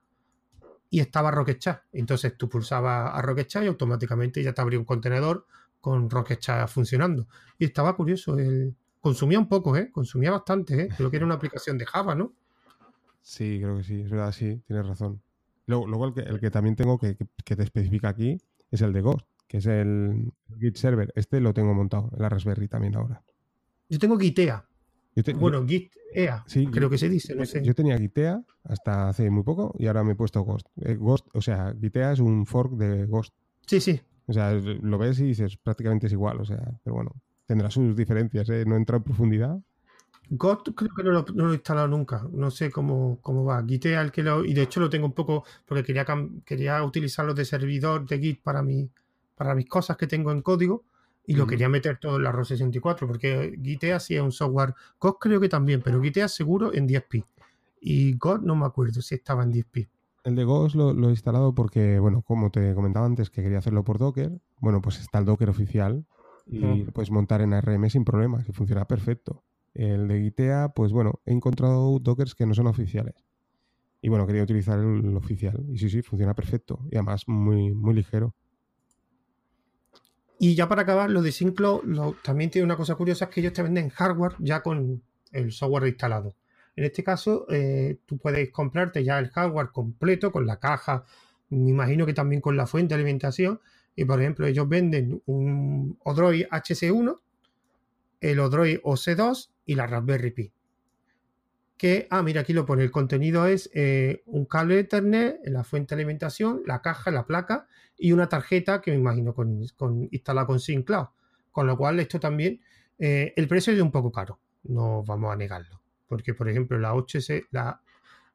y 0.89 0.99
estaba 0.99 1.31
Rocket 1.31 1.59
Chat. 1.59 1.83
Entonces 1.91 2.35
tú 2.37 2.49
pulsabas 2.49 3.11
a 3.13 3.21
Rocket 3.21 3.47
Chat 3.47 3.63
y 3.63 3.67
automáticamente 3.67 4.43
ya 4.43 4.53
te 4.53 4.61
abría 4.61 4.79
un 4.79 4.85
contenedor 4.85 5.45
con 5.79 6.09
Rocket 6.09 6.39
Chat 6.39 6.67
funcionando. 6.69 7.27
Y 7.57 7.65
estaba 7.65 7.95
curioso 7.95 8.37
el, 8.37 8.75
consumía 8.99 9.39
un 9.39 9.47
poco, 9.47 9.75
¿eh? 9.77 9.91
Consumía 9.91 10.31
bastante, 10.31 10.81
¿eh? 10.81 10.89
Creo 10.95 11.09
que 11.09 11.17
era 11.17 11.25
una 11.25 11.35
aplicación 11.35 11.77
de 11.77 11.85
Java, 11.85 12.15
¿no? 12.15 12.33
Sí, 13.21 13.59
creo 13.61 13.77
que 13.77 13.83
sí, 13.83 14.01
es 14.01 14.09
verdad, 14.09 14.31
sí, 14.31 14.61
tienes 14.65 14.87
razón. 14.87 15.21
Luego, 15.65 16.13
el, 16.15 16.39
que, 16.39 16.49
también 16.49 16.75
tengo 16.75 16.97
que, 16.97 17.15
te 17.15 17.63
especifica 17.63 18.09
aquí 18.09 18.41
es 18.71 18.81
el 18.81 18.91
de 18.91 19.01
Ghost, 19.01 19.27
que 19.47 19.57
es 19.57 19.67
el 19.67 20.31
Git 20.59 20.77
Server. 20.77 21.11
Este 21.15 21.39
lo 21.39 21.53
tengo 21.53 21.75
montado 21.75 22.09
en 22.15 22.23
la 22.23 22.29
Raspberry 22.29 22.67
también 22.67 22.95
ahora. 22.95 23.21
Yo 23.87 23.99
tengo 23.99 24.17
Gitea. 24.17 24.65
Bueno, 25.35 25.65
Git 25.65 25.93
EA, 26.13 26.43
creo 26.71 26.89
que 26.89 26.97
se 26.97 27.09
dice, 27.09 27.35
no 27.35 27.45
sé. 27.45 27.63
Yo 27.63 27.75
tenía 27.75 27.97
Gitea 27.97 28.41
hasta 28.63 29.09
hace 29.09 29.29
muy 29.29 29.43
poco 29.43 29.73
y 29.77 29.87
ahora 29.87 30.03
me 30.03 30.13
he 30.13 30.15
puesto 30.15 30.41
Ghost. 30.41 30.67
Eh, 30.81 30.95
Ghost, 30.95 31.27
o 31.33 31.41
sea, 31.41 31.75
Gitea 31.79 32.13
es 32.13 32.19
un 32.19 32.45
fork 32.45 32.73
de 32.73 33.05
Ghost. 33.05 33.33
Sí, 33.65 33.79
sí. 33.79 34.01
O 34.25 34.33
sea, 34.33 34.53
lo 34.53 34.97
ves 34.97 35.19
y 35.19 35.25
dices 35.25 35.57
prácticamente 35.57 36.07
es 36.07 36.13
igual, 36.13 36.39
o 36.39 36.45
sea, 36.45 36.61
pero 36.83 36.95
bueno, 36.95 37.11
tendrá 37.45 37.69
sus 37.71 37.95
diferencias, 37.95 38.49
¿eh? 38.49 38.63
no 38.65 38.75
entra 38.75 38.97
en 38.97 39.03
profundidad. 39.03 39.59
God 40.29 40.59
creo 40.75 40.91
que 40.95 41.03
no 41.03 41.11
lo, 41.11 41.49
he 41.49 41.53
instalado 41.53 41.87
nunca. 41.87 42.27
No 42.31 42.51
sé 42.51 42.69
cómo, 42.69 43.17
cómo 43.21 43.43
va. 43.43 43.65
Git 43.65 43.87
es 43.87 43.97
el 43.97 44.11
que 44.11 44.21
lo. 44.21 44.45
Y 44.45 44.53
de 44.53 44.63
hecho 44.63 44.79
lo 44.79 44.89
tengo 44.89 45.07
un 45.07 45.13
poco. 45.13 45.43
Porque 45.65 45.83
quería, 45.83 46.05
quería 46.45 46.83
utilizarlo 46.83 47.33
de 47.33 47.45
servidor 47.45 48.07
de 48.07 48.19
Git 48.19 48.43
para, 48.43 48.61
mi, 48.61 48.87
para 49.35 49.55
mis 49.55 49.67
cosas 49.67 49.97
que 49.97 50.05
tengo 50.05 50.31
en 50.31 50.41
código. 50.41 50.83
Y 51.29 51.35
lo 51.35 51.45
quería 51.45 51.69
meter 51.69 51.97
todo 51.97 52.17
en 52.17 52.23
la 52.23 52.31
ROS64. 52.31 53.05
Porque 53.07 53.57
Gitea 53.61 53.99
sí 53.99 54.15
es 54.15 54.21
un 54.21 54.31
software. 54.31 54.73
God 54.99 55.15
creo 55.19 55.39
que 55.39 55.49
también. 55.49 55.81
Pero 55.83 56.01
Gitea 56.01 56.27
seguro 56.27 56.73
en 56.73 56.87
10p. 56.87 57.23
Y 57.81 58.17
God 58.17 58.41
no 58.41 58.55
me 58.55 58.65
acuerdo 58.65 59.01
si 59.01 59.15
estaba 59.15 59.43
en 59.43 59.53
10p. 59.53 59.87
El 60.23 60.35
de 60.35 60.43
Ghost 60.43 60.75
lo, 60.75 60.91
he 60.91 61.11
instalado 61.11 61.55
porque, 61.55 61.99
bueno, 61.99 62.21
como 62.23 62.49
te 62.51 62.73
comentaba 62.73 63.05
antes 63.05 63.29
que 63.29 63.41
quería 63.41 63.59
hacerlo 63.59 63.83
por 63.83 63.99
Docker, 63.99 64.41
bueno, 64.59 64.81
pues 64.81 64.99
está 64.99 65.19
el 65.19 65.25
Docker 65.25 65.49
oficial 65.49 66.05
y 66.45 66.83
lo 66.83 66.91
puedes 66.91 67.11
montar 67.11 67.41
en 67.41 67.53
ARM 67.53 67.89
sin 67.89 68.03
problemas 68.03 68.47
y 68.49 68.51
funciona 68.51 68.85
perfecto. 68.85 69.43
El 69.73 70.07
de 70.07 70.21
Gitea, 70.21 70.69
pues 70.75 70.91
bueno, 70.91 71.21
he 71.25 71.31
encontrado 71.31 71.99
Dockers 71.99 72.35
que 72.35 72.45
no 72.45 72.53
son 72.53 72.67
oficiales. 72.67 73.15
Y 74.01 74.09
bueno, 74.09 74.25
quería 74.25 74.43
utilizar 74.43 74.79
el, 74.79 75.15
oficial. 75.15 75.63
Y 75.69 75.77
sí, 75.77 75.89
sí, 75.89 76.01
funciona 76.01 76.33
perfecto. 76.33 76.79
Y 76.91 76.95
además 76.95 77.27
muy, 77.27 77.73
muy 77.73 77.93
ligero. 77.93 78.33
Y 80.39 80.55
ya 80.55 80.69
para 80.69 80.83
acabar, 80.83 81.11
lo 81.11 81.21
de 81.21 81.33
Synclo 81.33 81.83
también 82.23 82.49
tiene 82.49 82.65
una 82.65 82.77
cosa 82.77 82.95
curiosa, 82.95 83.25
es 83.25 83.31
que 83.31 83.41
ellos 83.41 83.53
te 83.53 83.61
venden 83.61 83.89
hardware 83.89 84.35
ya 84.39 84.61
con 84.61 85.03
el 85.33 85.51
software 85.51 85.87
instalado. 85.87 86.33
En 86.77 86.85
este 86.85 87.03
caso, 87.03 87.45
eh, 87.49 87.97
tú 88.05 88.17
puedes 88.17 88.49
comprarte 88.51 89.03
ya 89.03 89.19
el 89.19 89.29
hardware 89.29 89.69
completo 89.71 90.31
con 90.31 90.45
la 90.45 90.57
caja, 90.57 91.03
me 91.49 91.69
imagino 91.69 92.05
que 92.05 92.13
también 92.13 92.41
con 92.41 92.55
la 92.55 92.67
fuente 92.67 92.95
de 92.95 93.01
alimentación. 93.01 93.59
Y 93.95 94.05
por 94.05 94.21
ejemplo, 94.21 94.47
ellos 94.47 94.69
venden 94.69 95.21
un 95.25 95.97
Odroid 96.03 96.45
HC1, 96.49 97.19
el 98.21 98.39
Odroid 98.39 98.79
OC2 98.79 99.49
y 99.65 99.75
la 99.75 99.87
Raspberry 99.87 100.31
Pi. 100.31 100.51
Que, 101.79 102.07
ah, 102.09 102.21
mira, 102.21 102.41
aquí 102.41 102.51
lo 102.51 102.65
pone. 102.65 102.83
El 102.83 102.91
contenido 102.91 103.47
es 103.47 103.69
eh, 103.73 104.21
un 104.25 104.43
cable 104.43 104.79
Ethernet, 104.79 105.39
la 105.45 105.63
fuente 105.63 105.95
de 105.95 106.01
alimentación, 106.01 106.61
la 106.65 106.81
caja, 106.81 107.09
la 107.09 107.25
placa 107.25 107.67
y 107.97 108.11
una 108.11 108.27
tarjeta 108.27 108.81
que 108.81 108.91
me 108.91 108.97
imagino 108.97 109.33
con, 109.33 109.61
instalada 110.11 110.45
con 110.45 110.59
SyncCloud. 110.59 111.07
Con 111.53 111.67
lo 111.67 111.77
cual, 111.77 112.01
esto 112.01 112.19
también, 112.19 112.59
eh, 112.99 113.33
el 113.37 113.47
precio 113.47 113.71
es 113.71 113.79
un 113.79 113.91
poco 113.91 114.11
caro, 114.11 114.39
no 114.63 115.03
vamos 115.03 115.31
a 115.31 115.37
negarlo. 115.37 115.81
Porque, 116.09 116.33
por 116.33 116.49
ejemplo, 116.49 116.77
la 116.77 116.91
HC, 116.93 117.47
la 117.51 117.81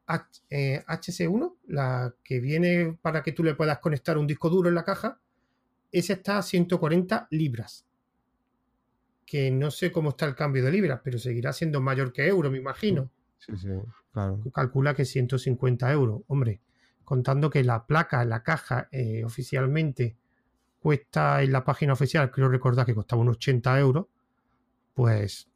HC1, 0.07 1.45
eh, 1.45 1.59
la 1.69 2.15
que 2.25 2.41
viene 2.41 2.97
para 3.03 3.23
que 3.23 3.33
tú 3.33 3.45
le 3.45 3.55
puedas 3.55 3.79
conectar 3.79 4.17
un 4.17 4.27
disco 4.27 4.49
duro 4.49 4.71
en 4.71 4.75
la 4.75 4.85
caja, 4.85 5.21
esa 5.93 6.15
está 6.15 6.39
a 6.39 6.43
140 6.43 7.29
libras 7.31 7.85
que 9.27 9.51
no 9.51 9.71
sé 9.71 9.93
cómo 9.93 10.11
está 10.11 10.27
el 10.27 10.35
cambio 10.35 10.65
de 10.65 10.71
libras, 10.71 11.01
pero 11.05 11.19
seguirá 11.19 11.53
siendo 11.53 11.81
mayor 11.81 12.13
que 12.13 12.27
euro, 12.27 12.51
me 12.51 12.59
imagino. 12.59 13.11
Sí, 13.47 13.57
sí, 13.57 13.69
claro. 14.13 14.41
Calcula 14.53 14.95
que 14.95 15.05
150 15.05 15.91
euros. 15.93 16.23
Hombre, 16.29 16.61
contando 17.05 17.51
que 17.51 17.63
la 17.65 17.87
placa, 17.87 18.25
la 18.25 18.43
caja, 18.43 18.89
eh, 18.93 19.25
oficialmente 19.25 20.17
cuesta 20.81 21.43
en 21.43 21.53
la 21.53 21.65
página 21.65 21.95
oficial, 21.95 22.31
creo 22.31 22.49
recordar 22.49 22.85
que 22.85 22.95
costaba 22.95 23.23
unos 23.23 23.37
80 23.37 23.79
euros, 23.81 24.07
pues 24.95 25.49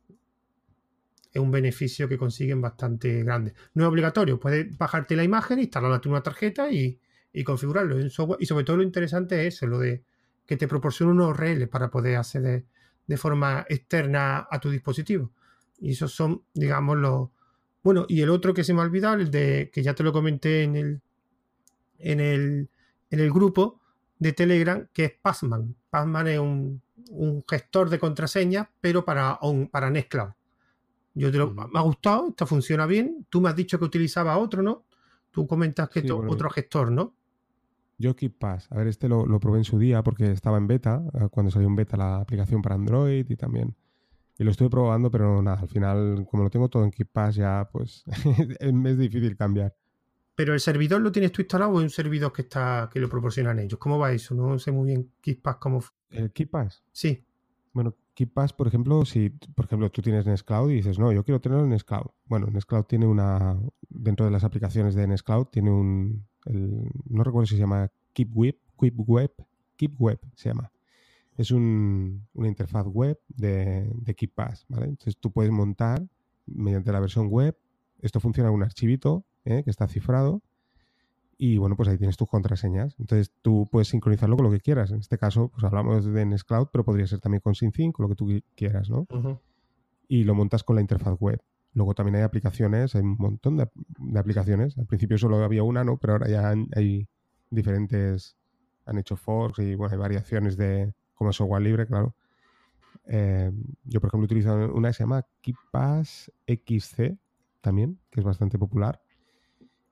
es 1.32 1.40
un 1.40 1.50
beneficio 1.50 2.08
que 2.08 2.16
consiguen 2.16 2.60
bastante 2.60 3.22
grande. 3.22 3.52
No 3.74 3.84
es 3.84 3.88
obligatorio, 3.90 4.40
puedes 4.40 4.76
bajarte 4.76 5.16
la 5.16 5.24
imagen, 5.24 5.58
instalarla 5.58 6.00
en 6.02 6.10
una 6.10 6.22
tarjeta 6.22 6.70
y, 6.70 6.98
y 7.32 7.44
configurarlo 7.44 7.98
en 7.98 8.10
software. 8.10 8.38
Y 8.40 8.46
sobre 8.46 8.64
todo 8.64 8.78
lo 8.78 8.82
interesante 8.82 9.46
es 9.46 9.56
eso, 9.56 9.66
lo 9.66 9.78
de 9.78 10.02
que 10.46 10.56
te 10.56 10.66
proporciona 10.66 11.12
unos 11.12 11.38
URL 11.38 11.68
para 11.68 11.90
poder 11.90 12.16
acceder 12.16 12.64
de 13.06 13.16
forma 13.16 13.66
externa 13.68 14.46
a 14.50 14.58
tu 14.60 14.70
dispositivo. 14.70 15.30
Y 15.78 15.92
esos 15.92 16.12
son, 16.12 16.42
digamos, 16.54 16.96
los... 16.96 17.28
Bueno, 17.82 18.06
y 18.08 18.20
el 18.22 18.30
otro 18.30 18.52
que 18.54 18.64
se 18.64 18.74
me 18.74 18.80
ha 18.80 18.84
olvidado, 18.84 19.16
el 19.16 19.30
de 19.30 19.70
que 19.72 19.82
ya 19.82 19.94
te 19.94 20.02
lo 20.02 20.12
comenté 20.12 20.62
en 20.62 20.76
el, 20.76 21.00
en 21.98 22.20
el, 22.20 22.68
en 23.10 23.20
el 23.20 23.30
grupo 23.32 23.80
de 24.18 24.32
Telegram, 24.32 24.86
que 24.92 25.04
es 25.04 25.12
Passman. 25.20 25.74
Passman 25.90 26.28
es 26.28 26.38
un, 26.38 26.82
gestor 27.48 27.88
de 27.88 27.98
contraseñas, 27.98 28.68
pero 28.80 29.04
para, 29.04 29.38
para 29.70 29.90
Nextcloud. 29.90 30.30
Yo 31.14 31.32
te 31.32 31.38
lo, 31.38 31.52
me 31.52 31.78
ha 31.78 31.82
gustado, 31.82 32.28
esto 32.28 32.46
funciona 32.46 32.86
bien. 32.86 33.26
Tú 33.30 33.40
me 33.40 33.48
has 33.48 33.56
dicho 33.56 33.78
que 33.78 33.84
utilizaba 33.84 34.36
otro, 34.36 34.62
¿no? 34.62 34.84
Tú 35.30 35.46
comentas 35.46 35.88
que 35.88 36.10
otro 36.10 36.50
gestor, 36.50 36.92
¿no? 36.92 37.14
Yo 37.98 38.14
KeepPass, 38.14 38.70
a 38.70 38.76
ver, 38.76 38.86
este 38.86 39.08
lo, 39.08 39.26
probé 39.40 39.58
en 39.58 39.64
su 39.64 39.78
día 39.78 40.02
porque 40.04 40.30
estaba 40.30 40.56
en 40.56 40.68
beta, 40.68 41.02
eh, 41.14 41.28
cuando 41.30 41.50
salió 41.50 41.66
en 41.66 41.74
beta 41.74 41.96
la 41.96 42.20
aplicación 42.20 42.62
para 42.62 42.76
Android 42.76 43.26
y 43.28 43.36
también. 43.36 43.74
Y 44.38 44.44
lo 44.44 44.52
estuve 44.52 44.70
probando, 44.70 45.10
pero 45.10 45.42
nada, 45.42 45.60
al 45.60 45.68
final, 45.68 46.26
como 46.30 46.44
lo 46.44 46.50
tengo 46.50 46.68
todo 46.68 46.84
en 46.84 46.92
KeepPass 46.92 47.34
ya, 47.34 47.68
pues 47.72 48.04
es 48.60 48.98
difícil 48.98 49.36
cambiar. 49.36 49.74
¿Pero 50.36 50.54
el 50.54 50.60
servidor 50.60 51.00
lo 51.00 51.10
tienes 51.10 51.32
tú 51.32 51.42
instalado 51.42 51.72
o 51.72 51.80
es 51.80 51.84
un 51.84 51.90
servidor 51.90 52.32
que 52.32 52.42
está 52.42 52.88
que 52.92 53.00
lo 53.00 53.08
proporcionan 53.08 53.58
ellos? 53.58 53.80
¿Cómo 53.80 53.98
va 53.98 54.12
eso? 54.12 54.36
No 54.36 54.56
sé 54.60 54.70
muy 54.70 54.86
bien 54.86 55.10
KeepPass 55.20 55.56
cómo... 55.56 55.82
¿El 56.10 56.30
KeepPass? 56.30 56.84
Sí. 56.92 57.26
Bueno, 57.72 57.96
KeepPass, 58.14 58.52
por 58.52 58.68
ejemplo, 58.68 59.04
si 59.04 59.30
por 59.30 59.64
ejemplo 59.64 59.90
tú 59.90 60.00
tienes 60.00 60.26
Nextcloud 60.26 60.70
y 60.70 60.74
dices, 60.74 60.98
no, 61.00 61.10
yo 61.10 61.24
quiero 61.24 61.40
tenerlo 61.40 61.64
en 61.64 61.70
Nextcloud. 61.70 62.06
Bueno, 62.26 62.46
Nextcloud 62.46 62.84
tiene 62.84 63.06
una, 63.06 63.56
dentro 63.88 64.26
de 64.26 64.32
las 64.32 64.44
aplicaciones 64.44 64.94
de 64.94 65.08
Nextcloud, 65.08 65.46
tiene 65.46 65.70
un, 65.70 66.26
no 66.46 67.24
recuerdo 67.24 67.46
si 67.46 67.54
se 67.54 67.60
llama 67.60 67.90
KeepWeb, 68.12 68.56
KeepWeb, 68.78 69.32
KeepWeb 69.76 70.20
se 70.34 70.50
llama. 70.50 70.70
Es 71.38 71.50
una 71.50 72.48
interfaz 72.48 72.86
web 72.86 73.18
de, 73.28 73.90
de 73.94 74.14
KeepPass, 74.14 74.66
¿vale? 74.68 74.86
Entonces 74.86 75.16
tú 75.16 75.32
puedes 75.32 75.50
montar 75.50 76.06
mediante 76.44 76.92
la 76.92 77.00
versión 77.00 77.28
web, 77.28 77.56
esto 78.00 78.20
funciona 78.20 78.50
en 78.50 78.56
un 78.56 78.62
archivito 78.62 79.24
¿eh? 79.44 79.62
que 79.64 79.70
está 79.70 79.88
cifrado 79.88 80.42
y 81.40 81.56
bueno, 81.58 81.76
pues 81.76 81.88
ahí 81.88 81.96
tienes 81.96 82.16
tus 82.16 82.28
contraseñas. 82.28 82.96
Entonces 82.98 83.32
tú 83.42 83.68
puedes 83.70 83.88
sincronizarlo 83.88 84.36
con 84.36 84.46
lo 84.46 84.50
que 84.50 84.60
quieras. 84.60 84.90
En 84.90 84.98
este 84.98 85.18
caso, 85.18 85.48
pues 85.48 85.62
hablamos 85.62 86.04
de 86.04 86.26
Nextcloud, 86.26 86.68
pero 86.72 86.84
podría 86.84 87.06
ser 87.06 87.20
también 87.20 87.40
con 87.40 87.54
SyncThing, 87.54 87.92
con 87.92 88.02
lo 88.04 88.08
que 88.08 88.16
tú 88.16 88.28
quieras, 88.56 88.90
¿no? 88.90 89.06
Y 90.08 90.24
lo 90.24 90.34
montas 90.34 90.64
con 90.64 90.74
la 90.74 90.82
interfaz 90.82 91.16
web. 91.20 91.40
Luego 91.74 91.94
también 91.94 92.16
hay 92.16 92.22
aplicaciones, 92.22 92.96
hay 92.96 93.02
un 93.02 93.16
montón 93.18 93.56
de, 93.56 93.68
aplicaciones. 94.18 94.76
Al 94.78 94.86
principio 94.86 95.16
solo 95.16 95.36
había 95.44 95.62
una, 95.62 95.84
¿no? 95.84 95.96
Pero 95.98 96.14
ahora 96.14 96.28
ya 96.28 96.52
hay 96.74 97.06
diferentes, 97.50 98.36
han 98.84 98.98
hecho 98.98 99.16
forks 99.16 99.60
y 99.60 99.76
bueno, 99.76 99.92
hay 99.92 99.98
variaciones 99.98 100.56
de 100.56 100.92
como 101.18 101.32
software 101.32 101.62
libre, 101.62 101.86
claro. 101.86 102.14
Eh, 103.06 103.52
yo, 103.84 104.00
por 104.00 104.08
ejemplo, 104.08 104.24
utilizo 104.24 104.54
una 104.72 104.88
que 104.88 104.94
se 104.94 105.02
llama 105.02 105.26
KeePass 105.42 106.32
XC 106.46 107.18
también, 107.60 107.98
que 108.10 108.20
es 108.20 108.24
bastante 108.24 108.58
popular. 108.58 109.02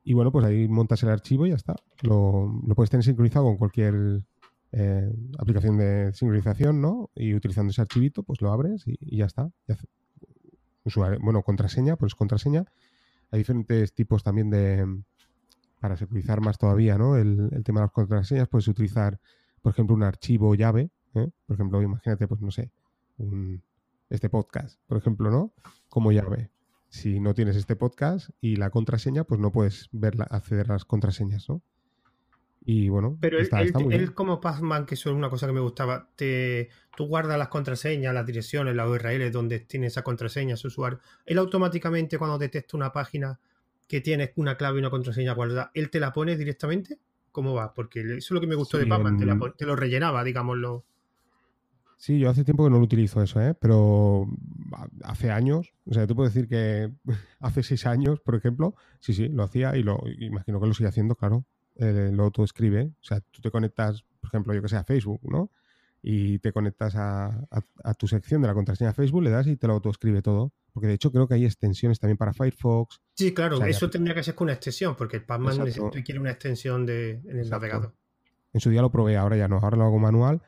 Y 0.04 0.14
bueno, 0.14 0.30
pues 0.30 0.46
ahí 0.46 0.68
montas 0.68 1.02
el 1.02 1.08
archivo 1.10 1.46
y 1.46 1.50
ya 1.50 1.56
está. 1.56 1.74
Lo, 2.02 2.62
puedes 2.74 2.90
tener 2.90 3.04
sincronizado 3.04 3.44
con 3.44 3.56
cualquier 3.56 4.22
eh, 4.72 5.12
aplicación 5.38 5.76
de 5.78 6.12
sincronización, 6.12 6.80
¿no? 6.80 7.10
Y 7.14 7.34
utilizando 7.34 7.70
ese 7.70 7.80
archivito, 7.80 8.22
pues 8.22 8.40
lo 8.40 8.52
abres 8.52 8.84
y, 8.86 9.16
ya 9.16 9.26
está 9.26 9.50
bueno, 11.20 11.42
contraseña, 11.42 11.96
pues 11.96 12.14
contraseña. 12.14 12.64
Hay 13.30 13.38
diferentes 13.40 13.92
tipos 13.92 14.22
también 14.22 14.50
de, 14.50 15.02
para 15.80 15.96
securizar 15.96 16.40
más 16.40 16.58
todavía, 16.58 16.96
¿no? 16.96 17.16
El, 17.16 17.50
tema 17.64 17.80
de 17.80 17.86
las 17.86 17.92
contraseñas, 17.92 18.48
puedes 18.48 18.68
utilizar, 18.68 19.18
por 19.62 19.72
ejemplo, 19.72 19.96
un 19.96 20.02
archivo 20.02 20.54
llave, 20.54 20.90
¿eh? 21.16 21.30
Por 21.46 21.54
ejemplo, 21.54 21.82
imagínate, 21.82 22.26
pues 22.28 22.40
no 22.40 22.50
sé, 22.50 22.70
este 24.10 24.28
podcast, 24.28 24.80
por 24.86 24.98
ejemplo, 24.98 25.30
¿no? 25.30 25.52
Como 25.88 26.12
llave. 26.12 26.50
Si 26.88 27.20
no 27.20 27.34
tienes 27.34 27.56
este 27.56 27.76
podcast 27.76 28.30
y 28.40 28.56
la 28.56 28.70
contraseña, 28.70 29.24
pues 29.24 29.40
no 29.40 29.50
puedes 29.50 29.88
ver 29.92 30.14
acceder 30.30 30.70
a 30.70 30.74
las 30.74 30.84
contraseñas, 30.84 31.48
¿no? 31.48 31.62
Y 32.68 32.88
bueno, 32.88 33.16
pero 33.20 33.38
él, 33.38 34.12
como 34.12 34.40
Pacman, 34.40 34.86
que 34.86 34.96
eso 34.96 35.10
es 35.10 35.14
una 35.14 35.30
cosa 35.30 35.46
que 35.46 35.52
me 35.52 35.60
gustaba, 35.60 36.10
te, 36.16 36.68
tú 36.96 37.06
guardas 37.06 37.38
las 37.38 37.46
contraseñas, 37.46 38.12
las 38.12 38.26
direcciones, 38.26 38.74
la 38.74 38.88
URL 38.88 39.30
donde 39.30 39.60
tiene 39.60 39.86
esa 39.86 40.02
contraseña 40.02 40.56
su 40.56 40.66
usuario. 40.66 40.98
Él 41.26 41.38
automáticamente 41.38 42.18
cuando 42.18 42.38
detecta 42.38 42.76
una 42.76 42.92
página 42.92 43.38
que 43.86 44.00
tienes 44.00 44.32
una 44.34 44.56
clave 44.56 44.78
y 44.78 44.80
una 44.80 44.90
contraseña 44.90 45.32
guardada, 45.34 45.70
¿él 45.74 45.90
te 45.90 46.00
la 46.00 46.12
pone 46.12 46.36
directamente? 46.36 46.98
¿Cómo 47.30 47.54
va? 47.54 47.72
Porque 47.72 48.00
eso 48.00 48.16
es 48.16 48.30
lo 48.32 48.40
que 48.40 48.48
me 48.48 48.56
gustó 48.56 48.78
de 48.78 48.86
Pacman, 48.86 49.16
te, 49.16 49.64
lo 49.64 49.76
rellenaba, 49.76 50.24
digámoslo. 50.24 50.84
Sí, 51.96 52.18
yo 52.18 52.28
hace 52.28 52.44
tiempo 52.44 52.64
que 52.64 52.70
no 52.70 52.76
lo 52.76 52.84
utilizo 52.84 53.22
eso, 53.22 53.40
¿eh? 53.40 53.54
pero 53.54 54.26
hace 55.02 55.30
años, 55.30 55.72
o 55.86 55.94
sea, 55.94 56.06
tú 56.06 56.14
puedes 56.14 56.34
decir 56.34 56.48
que 56.48 56.92
hace 57.40 57.62
seis 57.62 57.86
años, 57.86 58.20
por 58.20 58.34
ejemplo, 58.34 58.74
sí, 59.00 59.14
sí, 59.14 59.28
lo 59.28 59.44
hacía 59.44 59.76
y 59.76 59.82
lo 59.82 60.00
imagino 60.18 60.60
que 60.60 60.66
lo 60.66 60.74
sigue 60.74 60.88
haciendo, 60.88 61.14
claro 61.14 61.46
eh, 61.78 62.10
lo 62.12 62.24
autoescribe. 62.24 62.92
O 63.00 63.04
sea, 63.04 63.20
tú 63.20 63.40
te 63.40 63.50
conectas, 63.50 64.04
por 64.20 64.28
ejemplo, 64.28 64.54
yo 64.54 64.62
que 64.62 64.68
sé, 64.68 64.76
a 64.76 64.84
Facebook, 64.84 65.20
¿no? 65.24 65.50
Y 66.02 66.38
te 66.38 66.52
conectas 66.52 66.94
a, 66.96 67.46
tu 67.98 68.06
sección 68.06 68.40
de 68.40 68.48
la 68.48 68.54
contraseña 68.54 68.90
de 68.90 68.94
Facebook, 68.94 69.22
le 69.22 69.30
das 69.30 69.46
y 69.46 69.56
te 69.56 69.66
lo 69.66 69.74
autoescribe 69.74 70.22
todo. 70.22 70.52
Porque 70.72 70.86
de 70.86 70.94
hecho 70.94 71.10
creo 71.10 71.26
que 71.26 71.34
hay 71.34 71.44
extensiones 71.44 71.98
también 71.98 72.16
para 72.16 72.32
Firefox. 72.32 73.00
Sí, 73.14 73.34
claro, 73.34 73.62
eso 73.64 73.90
tendría 73.90 74.14
que 74.14 74.22
ser 74.22 74.34
con 74.34 74.46
una 74.46 74.52
extensión, 74.52 74.94
porque 74.94 75.16
el 75.16 75.24
Pacman 75.24 75.58
quiere 76.04 76.20
una 76.20 76.30
extensión 76.30 76.86
de, 76.86 77.22
en 77.24 77.38
el 77.38 77.48
navegador. 77.48 77.94
En 78.52 78.60
su 78.60 78.70
día 78.70 78.82
lo 78.82 78.90
probé, 78.90 79.16
ahora 79.16 79.36
ya 79.36 79.48
no, 79.48 79.58
ahora 79.58 79.76
lo 79.76 79.84
hago 79.84 79.98
manual. 79.98 80.42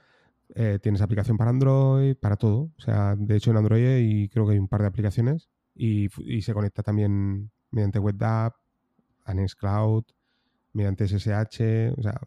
Eh, 0.55 0.79
tienes 0.81 1.03
aplicación 1.03 1.37
para 1.37 1.51
Android, 1.51 2.17
para 2.17 2.37
todo. 2.37 2.71
O 2.77 2.81
sea, 2.81 3.15
de 3.17 3.37
hecho 3.37 3.51
en 3.51 3.59
Android 3.59 3.99
y 3.99 4.29
creo 4.29 4.47
que 4.47 4.53
hay 4.53 4.59
un 4.59 4.69
par 4.69 4.81
de 4.81 4.89
aplicaciones 4.89 5.49
y, 5.75 6.09
se 6.41 6.55
conecta 6.55 6.83
también 6.83 7.51
mediante 7.71 7.99
WebDAV, 7.99 8.53
a 9.25 9.35
Nextcloud, 9.35 10.05
mediante 10.73 11.07
SSH, 11.07 11.93
o 11.97 12.03
sea, 12.03 12.21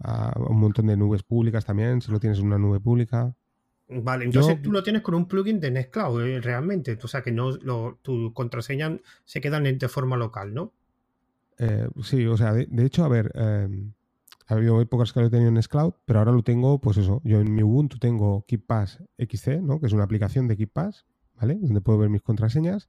a 0.00 0.38
un 0.38 0.60
montón 0.60 0.86
de 0.86 0.96
nubes 0.96 1.22
públicas 1.22 1.64
también, 1.64 2.00
si 2.00 2.12
lo 2.12 2.20
tienes 2.20 2.38
en 2.38 2.46
una 2.46 2.58
nube 2.58 2.80
pública. 2.80 3.34
Vale, 3.88 4.26
entonces 4.26 4.62
tú 4.62 4.70
lo 4.70 4.82
tienes 4.82 5.02
con 5.02 5.14
un 5.14 5.26
plugin 5.26 5.60
de 5.60 5.70
Nextcloud 5.70 6.22
eh, 6.22 6.40
realmente, 6.40 6.98
o 7.02 7.08
sea 7.08 7.22
que 7.22 7.32
no 7.32 7.56
tu 8.02 8.32
contraseña 8.34 8.98
se 9.24 9.40
quedan 9.40 9.64
de 9.64 9.88
forma 9.88 10.16
local, 10.16 10.54
¿no? 10.54 10.72
Eh, 11.58 11.88
sí, 12.02 12.24
o 12.26 12.36
sea, 12.36 12.52
de, 12.52 12.84
hecho, 12.84 13.04
a 13.04 13.08
ver, 13.08 13.32
ha 14.48 14.54
habido 14.54 14.80
épocas 14.80 15.12
que 15.12 15.20
lo 15.20 15.26
he 15.26 15.30
tenido 15.30 15.48
en 15.48 15.54
Nextcloud, 15.54 15.92
pero 16.06 16.20
ahora 16.20 16.32
lo 16.32 16.42
tengo, 16.42 16.80
pues 16.80 16.96
eso, 16.96 17.20
yo 17.22 17.40
en 17.40 17.54
mi 17.54 17.62
Ubuntu 17.62 17.98
tengo 17.98 18.44
KeepPass 18.48 19.02
XC, 19.18 19.60
¿no? 19.60 19.78
Que 19.78 19.86
es 19.86 19.92
una 19.92 20.04
aplicación 20.04 20.48
de 20.48 20.56
KeepPass, 20.56 21.04
¿vale? 21.38 21.58
Donde 21.60 21.82
puedo 21.82 21.98
ver 21.98 22.08
mis 22.08 22.22
contraseñas. 22.22 22.88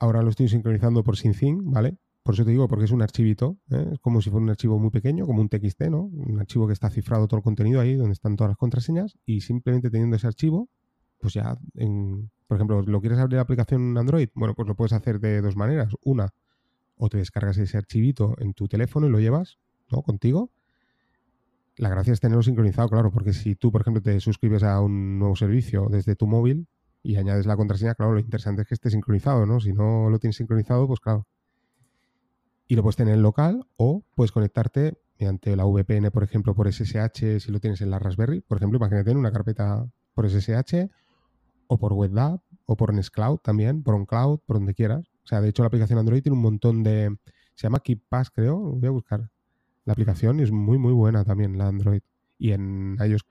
Ahora 0.00 0.22
lo 0.22 0.30
estoy 0.30 0.48
sincronizando 0.48 1.04
por 1.04 1.16
SyncThing, 1.16 1.70
¿vale? 1.70 1.98
Por 2.24 2.34
eso 2.34 2.44
te 2.44 2.50
digo, 2.50 2.66
porque 2.66 2.86
es 2.86 2.90
un 2.90 3.02
archivito, 3.02 3.58
¿eh? 3.70 3.90
es 3.92 4.00
como 4.00 4.20
si 4.20 4.30
fuera 4.30 4.42
un 4.42 4.50
archivo 4.50 4.78
muy 4.78 4.90
pequeño, 4.90 5.24
como 5.24 5.40
un 5.40 5.48
TXT, 5.48 5.82
¿no? 5.82 6.04
Un 6.04 6.40
archivo 6.40 6.66
que 6.66 6.72
está 6.72 6.90
cifrado 6.90 7.28
todo 7.28 7.38
el 7.38 7.44
contenido 7.44 7.80
ahí, 7.80 7.94
donde 7.94 8.14
están 8.14 8.34
todas 8.34 8.50
las 8.50 8.56
contraseñas, 8.56 9.16
y 9.24 9.42
simplemente 9.42 9.88
teniendo 9.88 10.16
ese 10.16 10.26
archivo, 10.26 10.68
pues 11.18 11.34
ya, 11.34 11.56
en, 11.74 12.30
por 12.48 12.56
ejemplo, 12.56 12.82
¿lo 12.82 13.00
quieres 13.00 13.18
abrir 13.20 13.36
la 13.36 13.42
aplicación 13.42 13.96
Android? 13.96 14.30
Bueno, 14.34 14.54
pues 14.54 14.66
lo 14.66 14.74
puedes 14.74 14.94
hacer 14.94 15.20
de 15.20 15.42
dos 15.42 15.54
maneras. 15.54 15.94
Una, 16.02 16.30
o 16.96 17.08
te 17.08 17.18
descargas 17.18 17.56
ese 17.58 17.76
archivito 17.76 18.34
en 18.38 18.54
tu 18.54 18.66
teléfono 18.66 19.06
y 19.06 19.10
lo 19.10 19.20
llevas, 19.20 19.58
¿no? 19.90 20.02
Contigo. 20.02 20.50
La 21.76 21.88
gracia 21.88 22.12
es 22.12 22.20
tenerlo 22.20 22.42
sincronizado, 22.42 22.88
claro, 22.88 23.10
porque 23.10 23.32
si 23.32 23.56
tú, 23.56 23.72
por 23.72 23.80
ejemplo, 23.80 24.00
te 24.00 24.20
suscribes 24.20 24.62
a 24.62 24.80
un 24.80 25.18
nuevo 25.18 25.34
servicio 25.34 25.88
desde 25.90 26.14
tu 26.14 26.26
móvil 26.26 26.68
y 27.02 27.16
añades 27.16 27.46
la 27.46 27.56
contraseña, 27.56 27.94
claro, 27.94 28.12
lo 28.12 28.20
interesante 28.20 28.62
es 28.62 28.68
que 28.68 28.74
esté 28.74 28.90
sincronizado, 28.90 29.44
¿no? 29.44 29.58
Si 29.60 29.72
no 29.72 30.08
lo 30.08 30.18
tienes 30.18 30.36
sincronizado, 30.36 30.86
pues 30.86 31.00
claro, 31.00 31.26
y 32.66 32.76
lo 32.76 32.82
puedes 32.82 32.96
tener 32.96 33.14
en 33.14 33.22
local 33.22 33.66
o 33.76 34.04
puedes 34.14 34.32
conectarte 34.32 34.98
mediante 35.18 35.54
la 35.56 35.64
VPN, 35.64 36.10
por 36.10 36.24
ejemplo, 36.24 36.54
por 36.54 36.72
SSH, 36.72 37.40
si 37.40 37.52
lo 37.52 37.60
tienes 37.60 37.80
en 37.80 37.90
la 37.90 37.98
Raspberry, 37.98 38.40
por 38.40 38.58
ejemplo, 38.58 38.78
imagínate 38.78 39.10
en 39.10 39.18
una 39.18 39.32
carpeta 39.32 39.86
por 40.14 40.28
SSH 40.28 40.88
o 41.66 41.78
por 41.78 41.92
WebDAV 41.92 42.40
o 42.66 42.76
por 42.76 42.92
Nextcloud 42.92 43.38
también, 43.38 43.82
por 43.82 43.94
OnCloud, 43.94 44.40
por 44.46 44.56
donde 44.56 44.74
quieras. 44.74 45.06
O 45.24 45.26
sea, 45.26 45.40
de 45.40 45.48
hecho 45.48 45.62
la 45.62 45.68
aplicación 45.68 45.98
Android 45.98 46.22
tiene 46.22 46.36
un 46.36 46.42
montón 46.42 46.82
de... 46.82 47.16
Se 47.54 47.66
llama 47.66 47.80
KeepPass, 47.80 48.30
creo. 48.30 48.58
Voy 48.58 48.88
a 48.88 48.90
buscar 48.90 49.30
la 49.84 49.92
aplicación 49.92 50.40
es 50.40 50.50
muy, 50.52 50.78
muy 50.78 50.92
buena 50.92 51.24
también 51.24 51.58
la 51.58 51.68
Android. 51.68 52.02
Y 52.38 52.52
en 52.52 52.96
iOS 53.00 53.24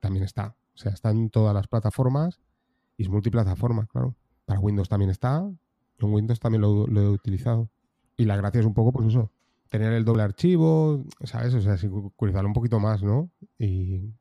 también 0.00 0.24
está. 0.24 0.56
O 0.74 0.78
sea, 0.78 0.92
está 0.92 1.10
en 1.10 1.30
todas 1.30 1.54
las 1.54 1.68
plataformas 1.68 2.40
y 2.96 3.04
es 3.04 3.08
multiplataforma, 3.08 3.86
claro. 3.86 4.16
Para 4.44 4.60
Windows 4.60 4.88
también 4.88 5.10
está. 5.10 5.38
En 5.98 6.12
Windows 6.12 6.40
también 6.40 6.62
lo 6.62 6.86
he 6.86 7.08
utilizado. 7.08 7.70
Y 8.16 8.24
la 8.24 8.36
gracia 8.36 8.60
es 8.60 8.66
un 8.66 8.74
poco, 8.74 8.92
pues 8.92 9.08
eso, 9.08 9.30
tener 9.70 9.92
el 9.92 10.04
doble 10.04 10.24
archivo, 10.24 11.04
¿sabes? 11.22 11.54
O 11.54 11.60
sea, 11.62 11.78
sincronizarlo 11.78 12.48
un 12.48 12.54
poquito 12.54 12.80
más, 12.80 13.02
¿no? 13.02 13.30
Y, 13.58 14.12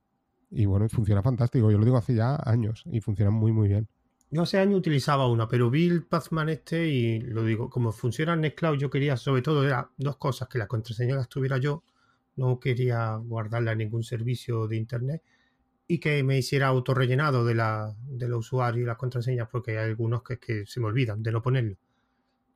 y 0.52 0.66
bueno, 0.66 0.88
funciona 0.88 1.22
fantástico. 1.22 1.70
Yo 1.72 1.78
lo 1.78 1.86
digo 1.86 1.98
hace 1.98 2.16
ya 2.16 2.40
años 2.46 2.84
y 2.86 3.02
funciona 3.02 3.32
muy, 3.32 3.52
muy 3.52 3.68
bien. 3.68 3.88
Yo 4.32 4.44
hace 4.44 4.60
años 4.60 4.78
utilizaba 4.78 5.28
una, 5.28 5.48
pero 5.48 5.70
vi 5.70 5.88
el 5.88 6.04
Pathman 6.04 6.50
este 6.50 6.88
y 6.88 7.20
lo 7.22 7.44
digo, 7.44 7.70
como 7.70 7.92
funciona 7.92 8.34
en 8.34 8.42
Nextcloud, 8.42 8.78
yo 8.78 8.90
quería 8.90 9.18
sobre 9.18 9.42
todo 9.42 9.66
era 9.66 9.90
dos 9.98 10.18
cosas, 10.18 10.48
que 10.48 10.60
la 10.60 10.68
contraseña 10.68 11.16
la 11.16 11.26
tuviera 11.26 11.58
yo, 11.58 11.84
no 12.36 12.60
quería 12.60 13.16
guardarla 13.16 13.72
en 13.72 13.80
ningún 13.80 14.04
servicio 14.04 14.68
de 14.68 14.78
internet 14.78 15.24
y 15.88 16.00
que 16.00 16.24
me 16.24 16.38
hiciera 16.38 16.68
autorrellenado 16.68 17.44
de 17.44 17.56
la, 17.56 17.96
de 18.08 18.28
los 18.28 18.46
usuarios 18.46 18.84
y 18.84 18.86
las 18.86 18.98
contraseñas, 18.98 19.50
porque 19.52 19.78
hay 19.80 19.90
algunos 19.90 20.22
que, 20.22 20.38
que 20.38 20.66
se 20.68 20.80
me 20.80 20.86
olvidan 20.86 21.24
de 21.24 21.32
no 21.32 21.42
ponerlo 21.42 21.78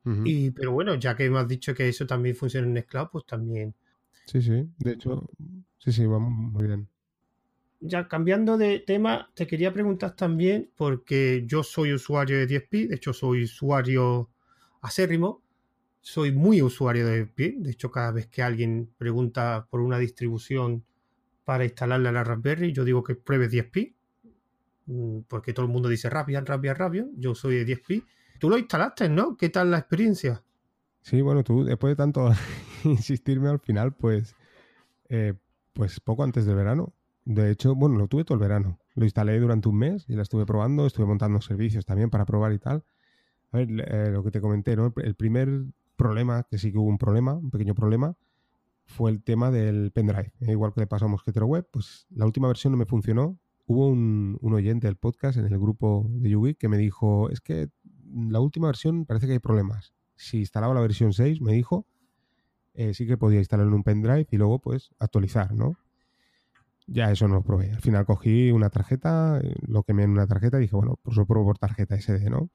y, 0.04 0.50
pero 0.50 0.72
bueno, 0.72 0.94
ya 0.96 1.16
que 1.16 1.30
me 1.30 1.38
has 1.38 1.48
dicho 1.48 1.74
que 1.74 1.88
eso 1.88 2.06
también 2.06 2.36
funciona 2.36 2.66
en 2.66 2.74
Nextcloud, 2.74 3.08
pues 3.10 3.24
también. 3.24 3.74
Sí, 4.26 4.42
sí, 4.42 4.68
de 4.78 4.92
hecho, 4.92 5.30
sí, 5.78 5.92
sí, 5.92 6.04
vamos 6.06 6.30
muy 6.30 6.66
bien. 6.66 6.88
Ya 7.86 8.08
cambiando 8.08 8.56
de 8.56 8.80
tema, 8.80 9.30
te 9.34 9.46
quería 9.46 9.72
preguntar 9.72 10.16
también, 10.16 10.70
porque 10.74 11.44
yo 11.46 11.62
soy 11.62 11.92
usuario 11.92 12.38
de 12.38 12.48
10P, 12.48 12.88
de 12.88 12.94
hecho 12.94 13.12
soy 13.12 13.44
usuario 13.44 14.30
acérrimo, 14.80 15.42
soy 16.00 16.32
muy 16.32 16.62
usuario 16.62 17.06
de 17.06 17.26
10P, 17.26 17.58
de 17.58 17.70
hecho 17.70 17.90
cada 17.90 18.10
vez 18.10 18.26
que 18.26 18.42
alguien 18.42 18.90
pregunta 18.96 19.66
por 19.70 19.80
una 19.80 19.98
distribución 19.98 20.84
para 21.44 21.64
instalarla 21.64 22.08
en 22.08 22.14
la 22.14 22.24
Raspberry, 22.24 22.72
yo 22.72 22.84
digo 22.84 23.04
que 23.04 23.16
pruebe 23.16 23.50
10P, 23.50 23.94
mm, 24.86 25.18
porque 25.28 25.52
todo 25.52 25.66
el 25.66 25.72
mundo 25.72 25.90
dice 25.90 26.08
Raspbian, 26.08 26.46
Raspbian, 26.46 26.76
Raspbian, 26.76 27.10
yo 27.16 27.34
soy 27.34 27.56
de 27.56 27.66
10P 27.66 28.04
Tú 28.38 28.50
lo 28.50 28.58
instalaste, 28.58 29.08
¿no? 29.08 29.36
¿Qué 29.36 29.48
tal 29.48 29.70
la 29.70 29.78
experiencia? 29.78 30.42
Sí, 31.02 31.20
bueno, 31.20 31.44
tú 31.44 31.64
después 31.64 31.92
de 31.92 31.96
tanto 31.96 32.30
insistirme 32.84 33.48
al 33.48 33.60
final, 33.60 33.92
pues, 33.94 34.34
eh, 35.08 35.34
pues 35.72 36.00
poco 36.00 36.24
antes 36.24 36.46
del 36.46 36.56
verano. 36.56 36.92
De 37.24 37.50
hecho, 37.50 37.74
bueno, 37.74 37.96
lo 37.96 38.06
tuve 38.08 38.24
todo 38.24 38.34
el 38.36 38.40
verano. 38.40 38.78
Lo 38.94 39.04
instalé 39.04 39.38
durante 39.40 39.68
un 39.68 39.76
mes 39.76 40.04
y 40.08 40.14
la 40.14 40.22
estuve 40.22 40.44
probando, 40.44 40.86
estuve 40.86 41.06
montando 41.06 41.40
servicios 41.40 41.86
también 41.86 42.10
para 42.10 42.24
probar 42.26 42.52
y 42.52 42.58
tal. 42.58 42.84
A 43.52 43.58
ver, 43.58 43.68
eh, 43.70 44.10
lo 44.10 44.22
que 44.22 44.30
te 44.30 44.40
comenté, 44.40 44.76
¿no? 44.76 44.92
El 44.96 45.14
primer 45.14 45.64
problema, 45.96 46.44
que 46.44 46.58
sí 46.58 46.72
que 46.72 46.78
hubo 46.78 46.88
un 46.88 46.98
problema, 46.98 47.34
un 47.34 47.50
pequeño 47.50 47.74
problema, 47.74 48.16
fue 48.86 49.10
el 49.10 49.22
tema 49.22 49.50
del 49.50 49.90
pendrive. 49.92 50.32
Eh, 50.40 50.52
igual 50.52 50.74
que 50.74 50.80
le 50.80 50.86
pasó 50.86 51.06
a 51.06 51.08
Mosquetero 51.08 51.46
Web, 51.46 51.68
pues 51.70 52.06
la 52.10 52.26
última 52.26 52.48
versión 52.48 52.72
no 52.72 52.76
me 52.76 52.86
funcionó. 52.86 53.38
Hubo 53.66 53.88
un, 53.88 54.36
un 54.40 54.52
oyente 54.52 54.86
del 54.86 54.96
podcast 54.96 55.38
en 55.38 55.46
el 55.46 55.58
grupo 55.58 56.06
de 56.10 56.30
YouGeek 56.30 56.58
que 56.58 56.68
me 56.68 56.76
dijo, 56.76 57.30
es 57.30 57.40
que 57.40 57.70
la 58.14 58.40
última 58.40 58.66
versión 58.66 59.06
parece 59.06 59.26
que 59.26 59.32
hay 59.32 59.38
problemas. 59.38 59.94
Si 60.16 60.38
instalaba 60.38 60.74
la 60.74 60.80
versión 60.80 61.12
6, 61.12 61.40
me 61.40 61.52
dijo, 61.52 61.86
eh, 62.74 62.92
sí 62.92 63.06
que 63.06 63.16
podía 63.16 63.38
instalar 63.38 63.66
en 63.66 63.72
un 63.72 63.82
pendrive 63.82 64.26
y 64.30 64.36
luego 64.36 64.58
pues 64.58 64.90
actualizar, 64.98 65.52
¿no? 65.54 65.76
Ya 66.86 67.10
eso 67.10 67.26
no 67.28 67.36
lo 67.36 67.42
probé. 67.42 67.70
Al 67.72 67.80
final 67.80 68.04
cogí 68.04 68.50
una 68.50 68.70
tarjeta, 68.70 69.40
eh, 69.42 69.54
lo 69.66 69.82
quemé 69.82 70.04
en 70.04 70.10
una 70.10 70.26
tarjeta 70.26 70.58
y 70.58 70.62
dije, 70.62 70.76
bueno, 70.76 70.98
pues 71.02 71.16
lo 71.16 71.26
pruebo 71.26 71.46
por 71.46 71.58
tarjeta 71.58 71.98
SD, 71.98 72.28
¿no? 72.30 72.50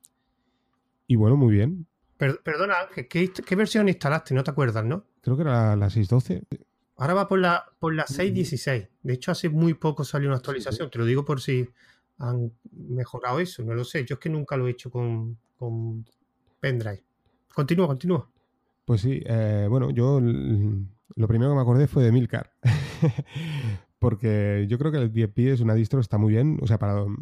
Y 1.07 1.15
bueno, 1.15 1.35
muy 1.35 1.53
bien. 1.53 1.87
perdona, 2.17 2.75
¿qué, 2.93 3.07
¿qué, 3.07 3.55
versión 3.55 3.89
instalaste? 3.89 4.35
No 4.35 4.43
te 4.43 4.51
acuerdas, 4.51 4.85
¿no? 4.85 5.05
Creo 5.21 5.35
que 5.35 5.41
era 5.41 5.75
la 5.75 5.87
6.12. 5.87 6.43
Ahora 6.97 7.13
va 7.15 7.27
por 7.27 7.39
la, 7.39 7.65
por 7.79 7.95
la 7.95 8.05
6.16. 8.05 8.83
Mm. 8.83 9.07
De 9.07 9.13
hecho, 9.13 9.31
hace 9.31 9.49
muy 9.49 9.73
poco 9.73 10.03
salió 10.03 10.29
una 10.29 10.37
actualización. 10.37 10.91
Te 10.91 10.99
lo 10.99 11.05
digo 11.05 11.25
por 11.25 11.41
si 11.41 11.67
han 12.19 12.51
mejorado 12.71 13.39
eso. 13.39 13.63
No 13.63 13.73
lo 13.73 13.83
sé. 13.83 14.05
Yo 14.05 14.15
es 14.15 14.19
que 14.19 14.29
nunca 14.29 14.57
lo 14.57 14.67
he 14.67 14.71
hecho 14.71 14.91
con, 14.91 15.37
con 15.57 16.05
pendrive. 16.59 17.03
Continúa, 17.53 17.87
continúa. 17.87 18.29
Pues 18.85 19.01
sí, 19.01 19.21
eh, 19.25 19.67
bueno, 19.69 19.91
yo 19.91 20.19
lo 20.21 21.27
primero 21.27 21.51
que 21.51 21.55
me 21.55 21.61
acordé 21.61 21.87
fue 21.87 22.03
de 22.03 22.11
Milcar. 22.11 22.51
Porque 23.99 24.65
yo 24.69 24.77
creo 24.79 24.91
que 24.91 24.97
el 24.97 25.11
10P 25.11 25.51
es 25.51 25.61
una 25.61 25.73
distro, 25.73 25.99
está 25.99 26.17
muy 26.17 26.31
bien, 26.31 26.57
o 26.61 26.67
sea, 26.67 26.79
para, 26.79 27.03
o 27.03 27.17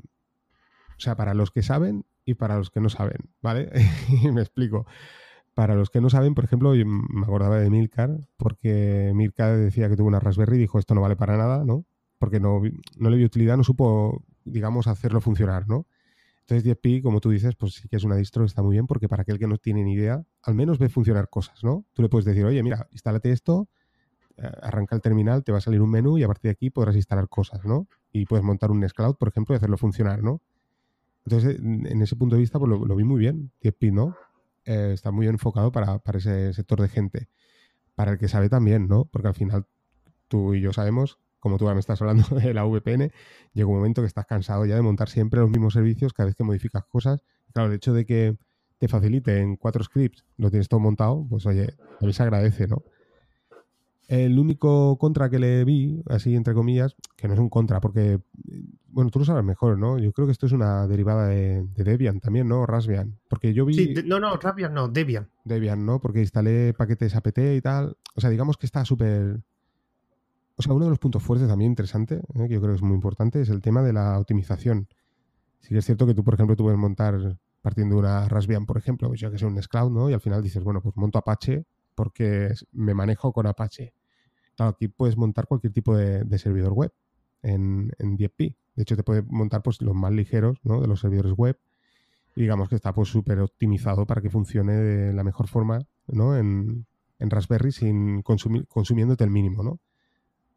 sea, 0.98 1.16
para 1.16 1.34
los 1.34 1.52
que 1.52 1.64
saben 1.64 2.06
y 2.26 2.36
para 2.36 2.58
los 2.58 2.70
que 2.70 2.80
no 2.80 2.90
saben, 2.90 3.30
¿vale? 3.42 3.70
y 4.24 4.32
me 4.32 4.42
explico. 4.42 4.86
Para 5.54 5.74
los 5.74 5.90
que 5.90 6.02
no 6.02 6.10
saben, 6.10 6.36
por 6.36 6.44
ejemplo, 6.44 6.74
me 6.74 7.24
acordaba 7.24 7.60
de 7.60 7.70
Milcar, 7.72 8.28
porque 8.38 9.12
Milcar 9.16 9.58
decía 9.58 9.90
que 9.90 9.96
tuvo 9.96 10.08
una 10.08 10.20
Raspberry 10.20 10.58
y 10.58 10.60
dijo 10.60 10.78
esto 10.78 10.94
no 10.94 11.02
vale 11.02 11.16
para 11.16 11.36
nada, 11.36 11.66
¿no? 11.66 11.86
Porque 12.20 12.40
no, 12.40 12.62
no 12.98 13.10
le 13.10 13.18
dio 13.18 13.26
utilidad, 13.26 13.58
no 13.58 13.64
supo, 13.64 14.24
digamos, 14.46 14.86
hacerlo 14.86 15.20
funcionar, 15.20 15.68
¿no? 15.68 15.88
Entonces 16.42 16.64
10pi, 16.64 17.02
como 17.02 17.20
tú 17.20 17.30
dices, 17.30 17.56
pues 17.56 17.74
sí 17.74 17.90
que 17.90 17.98
es 17.98 18.04
una 18.04 18.16
distro 18.16 18.46
está 18.46 18.62
muy 18.62 18.76
bien 18.76 18.88
porque 18.88 19.10
para 19.10 19.24
aquel 19.24 19.38
que 19.38 19.48
no 19.48 19.58
tiene 19.58 19.84
ni 19.84 19.94
idea, 19.94 20.24
al 20.44 20.56
menos 20.56 20.80
ve 20.80 20.88
funcionar 20.88 21.28
cosas, 21.30 21.62
¿no? 21.64 21.86
Tú 21.94 22.02
le 22.02 22.08
puedes 22.08 22.24
decir, 22.26 22.46
oye, 22.46 22.64
mira, 22.64 22.88
instálate 22.92 23.32
esto, 23.32 23.68
arranca 24.38 24.96
el 24.96 25.02
terminal, 25.02 25.44
te 25.44 25.52
va 25.52 25.58
a 25.58 25.62
salir 25.62 25.82
un 25.82 25.90
menú 25.90 26.18
y 26.18 26.24
a 26.24 26.28
partir 26.28 26.50
de 26.50 26.54
aquí 26.54 26.70
podrás 26.70 26.96
instalar 26.96 27.28
cosas, 27.28 27.66
¿no? 27.66 27.88
Y 28.12 28.26
puedes 28.26 28.44
montar 28.44 28.72
un 28.72 28.80
Nextcloud, 28.80 29.16
por 29.16 29.30
ejemplo, 29.30 29.56
y 29.56 29.58
hacerlo 29.58 29.78
funcionar, 29.78 30.24
¿no? 30.24 30.42
Entonces, 31.26 31.60
en 31.60 32.02
ese 32.02 32.16
punto 32.16 32.36
de 32.36 32.42
vista, 32.42 32.58
pues 32.58 32.70
lo, 32.70 32.96
vi 32.96 33.04
muy 33.04 33.20
bien. 33.20 33.52
10pi, 33.62 33.92
¿no? 33.92 34.16
Eh, 34.66 34.92
está 34.94 35.12
muy 35.12 35.28
enfocado 35.28 35.72
para, 35.72 36.00
para 36.00 36.20
ese 36.20 36.54
sector 36.54 36.82
de 36.82 36.88
gente. 36.88 37.28
Para 37.96 38.12
el 38.12 38.18
que 38.18 38.28
sabe 38.28 38.48
también, 38.48 38.88
¿no? 38.88 39.06
Porque 39.06 39.28
al 39.28 39.34
final 39.34 39.66
tú 40.30 40.54
y 40.54 40.62
yo 40.62 40.72
sabemos 40.72 41.20
como 41.40 41.58
tú 41.58 41.66
ahora 41.66 41.76
me 41.76 41.80
estás 41.80 42.02
hablando 42.02 42.24
de 42.36 42.54
la 42.54 42.66
VPN, 42.66 43.12
llega 43.54 43.68
un 43.68 43.76
momento 43.76 44.02
que 44.02 44.08
estás 44.08 44.26
cansado 44.26 44.66
ya 44.66 44.76
de 44.76 44.82
montar 44.82 45.10
siempre 45.10 45.40
los 45.40 45.50
mismos 45.50 45.74
servicios 45.74 46.14
cada 46.14 46.28
vez 46.28 46.36
que 46.36 46.44
modificas 46.44 46.84
cosas. 46.86 47.24
Claro, 47.54 47.70
el 47.70 47.76
hecho 47.76 47.94
de 47.94 48.06
que 48.06 48.38
te 48.78 48.88
facilite 48.88 49.40
en 49.40 49.56
cuatro 49.56 49.84
scripts, 49.84 50.26
lo 50.38 50.50
tienes 50.50 50.68
todo 50.68 50.80
montado, 50.80 51.26
pues 51.30 51.46
oye, 51.46 51.76
a 52.02 52.06
mí 52.06 52.14
se 52.14 52.24
agradece, 52.24 52.68
¿no? 52.68 52.84
El 54.08 54.40
único 54.40 54.98
contra 54.98 55.30
que 55.30 55.38
le 55.38 55.66
vi, 55.66 56.02
así 56.08 56.36
entre 56.36 56.54
comillas, 56.54 56.96
que 57.16 57.28
no 57.28 57.34
es 57.34 57.40
un 57.40 57.50
contra, 57.50 57.82
porque, 57.82 58.22
bueno, 58.88 59.10
tú 59.10 59.20
lo 59.20 59.26
sabes 59.26 59.44
mejor, 59.44 59.78
¿no? 59.78 60.00
Yo 60.00 60.14
creo 60.14 60.28
que 60.28 60.32
esto 60.32 60.46
es 60.46 60.54
una 60.54 60.88
derivada 60.88 61.28
de, 61.28 61.66
Debian 61.76 62.22
también, 62.22 62.48
¿no? 62.48 62.66
Raspbian. 62.66 63.20
Porque 63.28 63.54
yo 63.54 63.66
vi... 63.66 63.74
Sí, 63.74 63.96
no, 64.06 64.20
no, 64.20 64.38
Raspbian 64.38 64.74
no, 64.74 64.88
Debian. 64.88 65.30
Debian, 65.44 65.86
¿no? 65.86 66.00
Porque 66.00 66.22
instalé 66.22 66.74
paquetes 66.74 67.16
apt 67.16 67.38
y 67.38 67.62
tal. 67.62 67.98
O 68.16 68.22
sea, 68.22 68.30
digamos 68.30 68.58
que 68.58 68.66
está 68.66 68.86
súper 68.86 69.42
o 70.58 70.64
sea, 70.64 70.74
uno 70.74 70.86
de 70.86 70.90
los 70.90 71.00
puntos 71.00 71.22
fuertes 71.22 71.48
también 71.48 71.72
interesante, 71.72 72.16
¿eh? 72.16 72.48
que 72.48 72.56
yo 72.56 72.60
creo 72.60 72.72
que 72.72 72.78
es 72.78 72.82
muy 72.82 72.96
importante, 72.96 73.42
es 73.42 73.50
el 73.50 73.62
tema 73.62 73.84
de 73.84 73.94
la 73.94 74.18
optimización. 74.20 74.88
Sí 75.60 75.70
que 75.70 75.78
es 75.78 75.86
cierto 75.86 76.08
que 76.08 76.16
tú, 76.16 76.24
por 76.24 76.34
ejemplo, 76.34 76.56
tú 76.56 76.64
puedes 76.64 76.80
montar 76.80 77.38
partiendo 77.62 77.96
de 77.96 78.00
una 78.00 78.28
Raspbian, 78.28 78.66
por 78.66 78.78
ejemplo, 78.78 79.08
pues 79.08 79.20
yo 79.20 79.30
que 79.30 79.38
sé, 79.38 79.46
un 79.46 79.54
Nextcloud, 79.54 79.92
¿no? 79.92 80.10
Y 80.10 80.14
al 80.14 80.22
final 80.22 80.42
dices, 80.42 80.64
bueno, 80.64 80.82
pues 80.82 80.98
monto 80.98 81.20
Apache 81.20 81.66
porque 81.94 82.54
me 82.72 82.96
manejo 82.96 83.32
con 83.34 83.46
Apache. 83.46 83.94
Claro, 84.58 84.72
aquí 84.72 84.88
puedes 84.90 85.16
montar 85.16 85.48
cualquier 85.48 85.72
tipo 85.72 85.96
de, 85.96 86.38
servidor 86.38 86.74
web 86.74 86.92
en, 87.44 87.92
en 88.00 88.18
DFP. 88.18 88.40
De 88.76 88.84
hecho, 88.84 88.98
te 88.98 89.04
puede 89.04 89.22
montar 89.22 89.62
pues, 89.62 89.82
los 89.82 89.96
más 89.96 90.12
ligeros 90.12 90.58
¿no? 90.64 90.82
de 90.82 90.88
los 90.88 91.00
servidores 91.00 91.34
web. 91.34 91.58
Y 92.36 92.42
digamos 92.42 92.68
que 92.68 92.76
está 92.76 92.92
pues 92.94 93.10
súper 93.10 93.40
optimizado 93.40 94.06
para 94.06 94.22
que 94.22 94.30
funcione 94.30 94.74
de 94.74 95.14
la 95.14 95.24
mejor 95.24 95.48
forma 95.48 95.80
¿no? 96.08 96.36
en, 96.36 96.86
en 97.20 97.30
Raspberry 97.30 97.72
sin 97.72 98.22
consumir, 98.24 98.68
consumiéndote 98.68 99.24
el 99.24 99.30
mínimo, 99.30 99.64
¿no? 99.64 99.80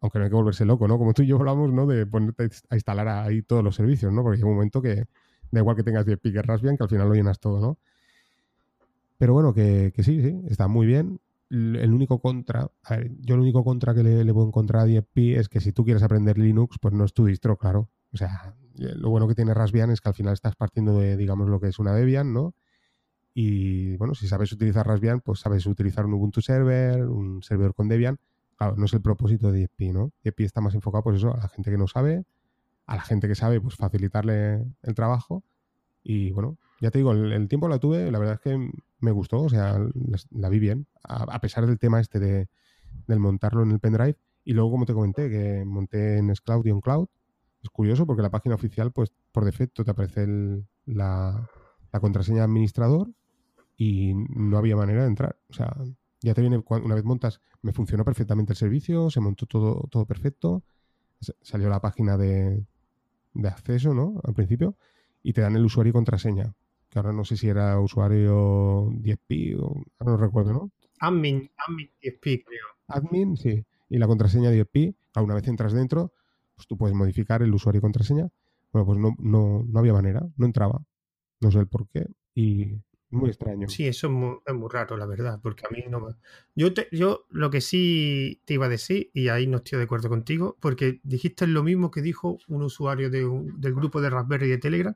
Aunque 0.01 0.19
no 0.19 0.25
hay 0.25 0.31
que 0.31 0.37
volverse 0.37 0.65
loco, 0.65 0.89
¿no? 0.89 0.99
Como 0.99 1.13
tú 1.13 1.23
y 1.23 1.27
yo 1.27 1.37
hablamos, 1.37 1.73
¿no? 1.73 1.87
De 1.87 2.07
ponerte 2.07 2.49
a 2.71 2.75
instalar 2.75 3.09
ahí 3.09 3.43
todos 3.43 3.63
los 3.63 3.77
servicios, 3.77 4.13
¿no? 4.13 4.23
Porque 4.23 4.39
hay 4.39 4.45
un 4.45 4.55
momento 4.55 4.81
que 4.81 5.05
da 5.51 5.61
igual 5.61 5.77
que 5.77 5.83
tengas 5.83 6.07
10 6.07 6.19
piques 6.19 6.45
Raspbian, 6.45 6.77
que 6.77 6.85
al 6.85 6.89
final 6.89 7.09
lo 7.09 7.15
llenas 7.15 7.39
todo, 7.39 7.61
¿no? 7.61 7.79
Pero 9.19 9.35
bueno, 9.35 9.53
que, 9.53 9.93
sí, 9.99 10.23
sí, 10.23 10.41
está 10.49 10.69
muy 10.69 10.87
bien. 10.87 11.21
El 11.51 11.93
único 11.93 12.21
contra, 12.21 12.71
a 12.85 12.97
ver, 12.97 13.11
yo 13.21 13.35
el 13.35 13.41
único 13.41 13.65
contra 13.65 13.93
que 13.93 14.05
le, 14.05 14.25
le 14.25 14.33
puedo 14.33 14.47
encontrar 14.47 14.83
a 14.83 14.87
10pi 14.87 15.37
es 15.37 15.49
que 15.49 15.61
si 15.61 15.73
tú 15.73 15.85
quieres 15.85 16.03
aprender 16.03 16.39
Linux, 16.39 16.79
pues 16.81 16.95
no 16.95 17.05
es 17.05 17.13
tu 17.13 17.27
distro, 17.27 17.57
claro. 17.57 17.91
O 18.13 18.17
sea, 18.17 18.55
lo 18.77 19.11
bueno 19.11 19.29
que 19.29 19.35
tiene 19.35 19.53
Raspbian 19.53 19.91
es 19.91 20.01
que 20.01 20.09
al 20.09 20.15
final 20.15 20.33
estás 20.33 20.57
partiendo 20.57 20.99
de, 20.99 21.17
digamos, 21.17 21.49
lo 21.49 21.61
que 21.61 21.69
es 21.69 21.79
una 21.79 21.93
Debian, 21.93 22.33
¿no? 22.33 22.55
Y 23.35 23.97
bueno, 23.97 24.15
si 24.15 24.27
sabes 24.27 24.53
utilizar 24.53 24.87
Raspbian, 24.87 25.21
pues 25.21 25.41
sabes 25.41 25.67
utilizar 25.67 26.07
un 26.07 26.15
Ubuntu 26.15 26.41
Server, 26.41 27.05
un 27.07 27.43
servidor 27.43 27.75
con 27.75 27.89
Debian. 27.89 28.19
Claro, 28.57 28.77
no 28.77 28.85
es 28.85 28.93
el 28.93 29.01
propósito 29.01 29.53
de 29.53 29.69
10pi, 29.69 29.93
¿no? 29.93 30.13
10pi 30.25 30.45
está 30.45 30.61
más 30.61 30.75
enfocado, 30.75 31.05
pues 31.05 31.17
eso, 31.19 31.35
a 31.35 31.39
la 31.39 31.49
gente 31.49 31.71
que 31.71 31.79
no 31.79 31.87
sabe, 31.87 32.25
a 32.87 32.97
la 32.97 33.03
gente 33.03 33.29
que 33.29 33.35
sabe, 33.35 33.61
pues 33.61 33.77
facilitarle 33.77 34.67
el 34.83 34.95
trabajo. 34.95 35.43
Y 36.03 36.31
bueno, 36.33 36.59
ya 36.81 36.91
te 36.91 36.99
digo, 36.99 37.13
el, 37.13 37.49
tiempo 37.49 37.69
la 37.69 37.79
tuve, 37.79 38.11
la 38.11 38.19
verdad 38.19 38.35
es 38.35 38.41
que 38.41 38.71
me 39.01 39.11
gustó, 39.11 39.43
o 39.43 39.49
sea, 39.49 39.79
la, 40.31 40.49
vi 40.49 40.59
bien, 40.59 40.87
a, 41.05 41.41
pesar 41.41 41.67
del 41.67 41.79
tema 41.79 42.01
este 42.01 42.19
de, 42.19 42.49
del 43.07 43.19
montarlo 43.19 43.63
en 43.63 43.71
el 43.71 43.81
pendrive. 43.81 44.17
Y 44.45 44.55
luego, 44.55 44.71
como 44.71 44.87
te 44.87 44.95
comenté, 44.95 45.29
que 45.29 45.65
monté 45.65 46.19
en 46.19 46.35
Scloud 46.35 46.67
y 46.67 46.81
Cloud 46.81 47.09
Es 47.63 47.69
curioso 47.71 48.07
porque 48.07 48.23
la 48.23 48.31
página 48.31 48.55
oficial, 48.55 48.93
pues 48.93 49.13
por 49.33 49.45
defecto 49.45 49.85
te 49.85 49.91
aparece 49.91 50.27
la, 50.87 51.49
la 51.93 52.01
contraseña 52.01 52.45
administrador 52.45 53.11
y 53.77 54.15
no 54.15 54.57
había 54.57 54.77
manera 54.77 55.03
de 55.03 55.09
entrar. 55.09 55.37
O 55.51 55.53
sea, 55.53 55.77
ya 56.23 56.35
te 56.35 56.41
viene, 56.41 56.63
una 56.69 56.95
vez 56.95 57.05
montas, 57.05 57.41
me 57.63 57.73
funcionó 57.73 58.05
perfectamente 58.05 58.53
el 58.53 58.57
servicio, 58.57 59.11
se 59.11 59.21
montó 59.21 59.47
todo, 59.47 59.87
todo 59.91 60.07
perfecto, 60.07 60.63
salió 61.43 61.69
la 61.69 61.81
página 61.81 62.17
de, 62.17 62.65
de 63.35 63.49
acceso, 63.49 63.95
¿no? 63.95 64.21
Al 64.25 64.35
principio, 64.35 64.77
y 65.23 65.33
te 65.33 65.41
dan 65.41 65.57
el 65.57 65.65
usuario 65.65 65.91
y 65.91 65.93
contraseña. 65.93 66.55
Que 66.89 66.99
ahora 66.99 67.13
no 67.13 67.25
sé 67.25 67.37
si 67.37 67.49
era 67.49 67.79
usuario 67.79 68.91
10pi 68.91 69.57
o 69.61 69.85
ahora 69.99 70.13
no 70.13 70.17
recuerdo, 70.17 70.53
¿no? 70.53 70.71
Admin, 71.01 71.51
admin 71.57 71.91
10pi, 72.03 72.45
creo. 72.45 72.67
Admin, 72.89 73.37
sí. 73.37 73.65
Y 73.89 73.99
la 73.99 74.07
contraseña 74.07 74.51
10pi, 74.51 74.95
una 75.17 75.35
vez 75.35 75.47
entras 75.49 75.73
dentro, 75.73 76.13
pues 76.55 76.67
tú 76.67 76.77
puedes 76.77 76.95
modificar 76.97 77.43
el 77.43 77.55
usuario 77.55 77.79
y 77.79 77.83
contraseña. 77.83 78.29
Bueno, 78.73 78.87
pues 78.87 78.99
no, 78.99 79.15
no, 79.19 79.65
no 79.67 79.79
había 79.79 79.93
manera, 79.93 80.27
no 80.37 80.47
entraba. 80.47 80.83
No 81.41 81.51
sé 81.51 81.59
el 81.59 81.67
por 81.69 81.89
qué. 81.89 82.07
Y 82.35 82.81
muy 83.11 83.31
extraño. 83.31 83.69
Sí, 83.69 83.87
eso 83.87 84.07
es 84.47 84.55
muy, 84.55 84.69
raro, 84.69 84.97
la 84.97 85.07
verdad, 85.07 85.41
porque 85.43 85.67
a 85.67 85.71
mí 85.71 85.83
no 85.89 86.01
me... 86.01 86.15
Yo, 86.55 86.73
te, 86.73 86.89
yo 86.93 87.27
lo 87.31 87.51
que 87.51 87.61
sí 87.61 88.41
te 88.45 88.55
iba 88.55 88.67
a 88.67 88.69
decir, 88.69 89.11
y 89.13 89.29
ahí 89.29 89.47
no 89.47 89.59
estoy 89.59 89.79
de 89.79 89.85
acuerdo 89.85 90.09
contigo, 90.09 90.57
porque 90.61 91.01
dijiste 91.03 91.47
lo 91.47 91.65
mismo 91.65 91.91
que 91.91 92.03
dijo 92.03 92.39
un 92.49 92.63
usuario 92.63 93.11
de 93.11 93.21
del 93.59 93.75
grupo 93.75 94.01
de 94.01 94.11
Raspberry 94.11 94.49
de 94.49 94.59
Telegram, 94.59 94.95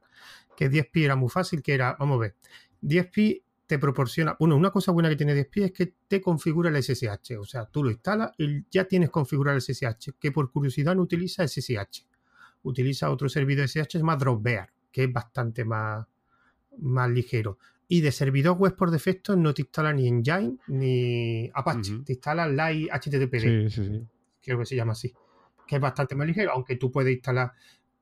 que 0.56 0.70
10pi 0.70 1.04
era 1.04 1.16
muy 1.16 1.28
fácil, 1.28 1.62
que 1.62 1.74
era, 1.74 1.96
vamos 1.98 2.16
a 2.16 2.20
ver, 2.20 2.36
10pi 2.82 3.42
te 3.66 3.78
proporciona, 3.78 4.36
bueno, 4.38 4.56
una 4.56 4.70
cosa 4.70 4.92
buena 4.92 5.08
que 5.08 5.16
tiene 5.16 5.34
10pi 5.34 5.64
es 5.64 5.72
que 5.72 5.94
te 6.06 6.20
configura 6.20 6.70
el 6.70 6.82
SSH, 6.82 7.38
o 7.38 7.44
sea, 7.44 7.66
tú 7.66 7.82
lo 7.82 7.90
instalas 7.90 8.32
y 8.38 8.64
ya 8.70 8.84
tienes 8.84 9.10
configurado 9.10 9.56
el 9.56 9.62
SSH, 9.62 10.12
que 10.20 10.32
por 10.32 10.50
curiosidad 10.50 10.94
no 10.94 11.02
utiliza 11.02 11.46
SSH, 11.46 12.06
utiliza 12.62 13.10
otro 13.10 13.28
servidor 13.28 13.68
SSH, 13.68 13.96
es 13.96 14.02
más 14.02 14.18
Dropbear, 14.18 14.70
que 14.92 15.04
es 15.04 15.12
bastante 15.12 15.64
más, 15.64 16.06
más 16.78 17.10
ligero. 17.10 17.58
Y 17.86 18.00
de 18.00 18.12
servidor 18.12 18.56
web 18.56 18.74
por 18.76 18.90
defecto 18.90 19.36
no 19.36 19.52
te 19.52 19.62
instala 19.62 19.92
ni 19.92 20.08
Engine 20.08 20.56
ni 20.68 21.50
Apache. 21.52 22.00
Te 22.04 22.14
instala 22.14 22.46
Light 22.48 22.88
HTTPD. 22.90 23.40
Sí, 23.40 23.70
sí, 23.70 23.84
sí. 23.84 24.06
Creo 24.42 24.58
que 24.58 24.66
se 24.66 24.76
llama 24.76 24.92
así. 24.92 25.12
Que 25.66 25.76
es 25.76 25.80
bastante 25.80 26.14
más 26.14 26.26
ligero, 26.26 26.52
aunque 26.52 26.76
tú 26.76 26.90
puedes 26.90 27.14
instalar. 27.14 27.52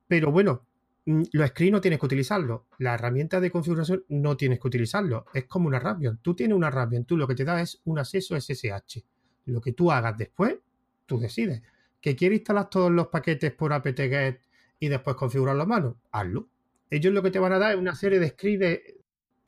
Pero 0.07 0.31
bueno, 0.31 0.65
mm, 1.05 1.23
los 1.33 1.49
scripts 1.49 1.71
no 1.71 1.81
tienes 1.81 1.99
que 1.99 2.05
utilizarlo. 2.05 2.67
La 2.79 2.93
herramienta 2.93 3.39
de 3.39 3.51
configuración 3.51 4.05
no 4.09 4.37
tienes 4.37 4.59
que 4.59 4.67
utilizarlo. 4.67 5.25
Es 5.33 5.45
como 5.45 5.67
una 5.67 5.79
Raspbian. 5.79 6.17
Tú 6.21 6.33
tienes 6.33 6.55
una 6.55 6.69
Raspbian. 6.69 7.05
Tú 7.05 7.17
lo 7.17 7.27
que 7.27 7.35
te 7.35 7.43
da 7.43 7.61
es 7.61 7.81
un 7.85 7.99
acceso 7.99 8.39
SSH. 8.39 9.03
Lo 9.45 9.59
que 9.59 9.73
tú 9.73 9.91
hagas 9.91 10.17
después, 10.17 10.55
tú 11.05 11.19
decides. 11.19 11.61
¿Que 11.99 12.15
quieres 12.15 12.39
instalar 12.39 12.69
todos 12.69 12.91
los 12.91 13.07
paquetes 13.07 13.51
por 13.51 13.73
apt-get 13.73 14.39
y 14.79 14.87
después 14.87 15.15
configurarlo 15.15 15.63
a 15.63 15.65
mano? 15.65 15.97
Hazlo. 16.11 16.47
Ellos 16.89 17.13
lo 17.13 17.23
que 17.23 17.31
te 17.31 17.39
van 17.39 17.53
a 17.53 17.59
dar 17.59 17.71
es 17.71 17.77
una 17.77 17.95
serie 17.95 18.19
de 18.19 18.29
scripts 18.29 18.59
de, 18.59 19.02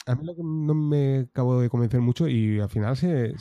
a 0.05 0.15
mí 0.15 0.25
lo 0.25 0.35
que 0.35 0.43
no 0.43 0.73
me 0.73 1.19
acabo 1.19 1.59
de 1.59 1.69
convencer 1.69 2.01
mucho 2.01 2.27
y 2.27 2.59
al 2.59 2.69
final 2.69 2.95
se... 2.95 3.33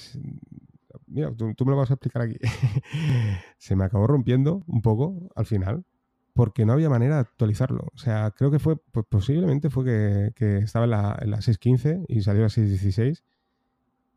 mira, 1.06 1.32
tú, 1.34 1.46
me 1.64 1.70
lo 1.72 1.76
vas 1.76 1.90
a 1.90 1.94
explicar 1.94 2.22
aquí. 2.22 2.36
se 3.58 3.76
me 3.76 3.84
acabó 3.84 4.06
rompiendo 4.06 4.62
un 4.66 4.82
poco 4.82 5.30
al 5.34 5.46
final 5.46 5.84
porque 6.32 6.66
no 6.66 6.72
había 6.72 6.88
manera 6.88 7.16
de 7.16 7.20
actualizarlo. 7.20 7.88
O 7.94 7.98
sea, 7.98 8.32
creo 8.32 8.50
que 8.50 8.58
fue, 8.58 8.76
pues 8.76 9.06
posiblemente 9.08 9.70
fue 9.70 10.32
que, 10.34 10.58
estaba 10.58 10.84
en 10.84 10.90
la, 10.90 11.18
en 11.20 11.30
la 11.30 11.38
6.15 11.38 12.06
y 12.08 12.22
salió 12.22 12.42
a 12.42 12.44
la 12.44 12.48
6.16 12.48 13.22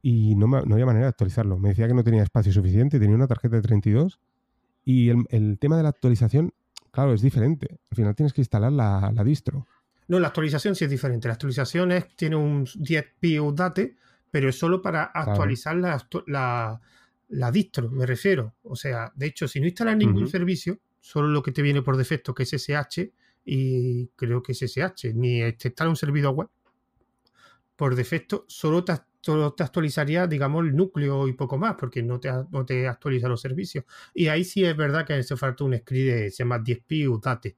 y 0.02 0.36
no, 0.36 0.48
no, 0.48 0.74
había 0.74 0.86
manera 0.86 1.06
de 1.06 1.10
actualizarlo. 1.10 1.60
Me 1.60 1.70
decía 1.70 1.88
que 1.88 1.94
no 1.94 2.04
tenía 2.04 2.24
espacio 2.24 2.52
suficiente, 2.52 3.00
tenía 3.00 3.16
una 3.16 3.28
tarjeta 3.28 3.58
de 3.58 3.62
32 3.62 4.20
y 4.84 5.10
el, 5.10 5.26
el 5.30 5.60
tema 5.60 5.78
de 5.78 5.84
la 5.84 5.90
actualización, 5.90 6.54
claro, 6.92 7.14
es 7.14 7.22
diferente. 7.22 7.80
Al 7.92 7.96
final 7.96 8.16
tienes 8.16 8.34
que 8.34 8.42
instalar 8.42 8.72
la, 8.72 9.12
la 9.14 9.24
distro. 9.24 9.68
No, 10.08 10.20
la 10.20 10.28
actualización 10.28 10.76
sí 10.76 10.86
es 10.86 10.92
diferente. 10.92 11.28
La 11.28 11.34
actualización 11.34 11.92
es, 11.92 12.16
tiene 12.16 12.36
un 12.36 12.66
10p 12.66 13.42
update, 13.42 13.98
pero 14.32 14.50
es 14.50 14.58
solo 14.58 14.82
para 14.82 15.04
actualizar 15.04 15.76
la, 15.76 16.80
la, 17.28 17.52
distro, 17.52 17.90
me 17.90 18.06
refiero. 18.06 18.56
O 18.64 18.76
sea, 18.76 19.12
de 19.16 19.28
hecho, 19.28 19.48
si 19.48 19.60
no 19.60 19.66
instalas 19.66 19.98
ningún 19.98 20.28
servicio, 20.28 20.80
solo 21.00 21.28
lo 21.28 21.44
que 21.44 21.52
te 21.52 21.62
viene 21.62 21.82
por 21.82 21.98
defecto, 21.98 22.34
que 22.34 22.44
es 22.44 22.50
SSH, 22.50 23.12
y 23.46 24.08
creo 24.16 24.42
que 24.42 24.54
es 24.54 24.60
SSH, 24.60 25.14
ni 25.14 25.42
este 25.42 25.70
está 25.70 25.88
un 25.88 25.96
servidor 25.96 26.34
web, 26.34 26.50
por 27.76 27.96
defecto, 27.96 28.46
solo 28.48 28.84
te, 28.84 28.94
te 29.22 29.64
actualizaría, 29.64 30.26
digamos, 30.26 30.66
el 30.66 30.76
núcleo 30.76 31.28
y 31.28 31.34
poco 31.34 31.58
más, 31.58 31.76
porque 31.78 32.02
no 32.02 32.20
te, 32.20 32.32
no 32.52 32.66
te 32.66 32.88
actualiza 32.88 33.28
los 33.28 33.42
servicios. 33.42 33.84
Y 34.14 34.30
ahí 34.30 34.44
sí 34.46 34.64
es 34.64 34.76
verdad 34.76 35.06
que 35.06 35.14
hace 35.14 35.36
falta 35.36 35.66
un 35.66 35.78
script 35.78 36.32
se 36.32 36.44
llama 36.44 36.60
10p 36.60 37.08
update 37.10 37.58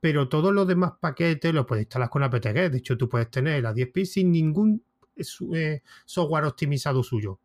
pero 0.00 0.28
todos 0.28 0.52
los 0.52 0.66
demás 0.66 0.92
paquetes 1.00 1.52
los 1.52 1.66
puedes 1.66 1.84
instalar 1.84 2.08
con 2.08 2.22
apt-get. 2.22 2.70
De 2.70 2.78
hecho, 2.78 2.96
tú 2.96 3.08
puedes 3.08 3.30
tener 3.30 3.62
la 3.62 3.72
10 3.72 3.92
pi 3.92 4.06
sin 4.06 4.30
ningún 4.30 4.82
eh, 5.16 5.24
eh, 5.54 5.82
software 6.04 6.44
optimizado 6.44 7.02
suyo. 7.02 7.38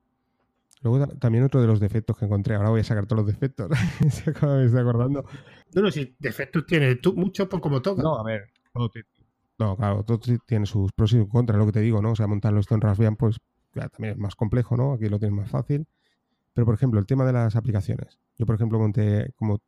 Luego 0.81 1.07
también 1.07 1.45
otro 1.45 1.61
de 1.61 1.67
los 1.67 1.79
defectos 1.79 2.17
que 2.17 2.25
encontré, 2.25 2.55
ahora 2.55 2.69
voy 2.69 2.81
a 2.81 2.83
sacar 2.83 3.05
todos 3.05 3.23
los 3.23 3.27
defectos, 3.27 3.69
me 4.01 4.07
estoy 4.07 4.81
acordando. 4.81 5.23
No, 5.73 5.81
no, 5.81 5.91
si 5.91 6.13
defectos 6.19 6.65
tiene 6.65 6.95
tú, 6.95 7.13
muchos 7.15 7.47
por 7.47 7.61
como 7.61 7.81
toca. 7.81 8.03
No, 8.03 8.19
a 8.19 8.23
ver, 8.23 8.51
no, 9.59 9.77
claro, 9.77 10.03
todo 10.03 10.19
tiene 10.45 10.65
sus 10.65 10.91
pros 10.91 11.13
y 11.13 11.19
sus 11.19 11.29
contras, 11.29 11.57
lo 11.57 11.65
que 11.67 11.71
te 11.71 11.79
digo, 11.79 12.01
¿no? 12.01 12.11
O 12.11 12.15
sea, 12.15 12.27
montarlo 12.27 12.59
esto 12.59 12.75
en 12.75 12.81
Raspbian, 12.81 13.15
pues 13.15 13.37
ya, 13.73 13.87
también 13.87 14.15
es 14.15 14.19
más 14.19 14.35
complejo, 14.35 14.75
¿no? 14.75 14.93
Aquí 14.93 15.07
lo 15.07 15.19
tienes 15.19 15.37
más 15.37 15.49
fácil. 15.49 15.87
Pero, 16.53 16.65
por 16.65 16.75
ejemplo, 16.75 16.99
el 16.99 17.05
tema 17.05 17.25
de 17.25 17.33
las 17.33 17.55
aplicaciones. 17.55 18.19
Yo, 18.37 18.45
por 18.45 18.55
ejemplo, 18.55 18.77
monté, 18.77 19.31
como 19.35 19.61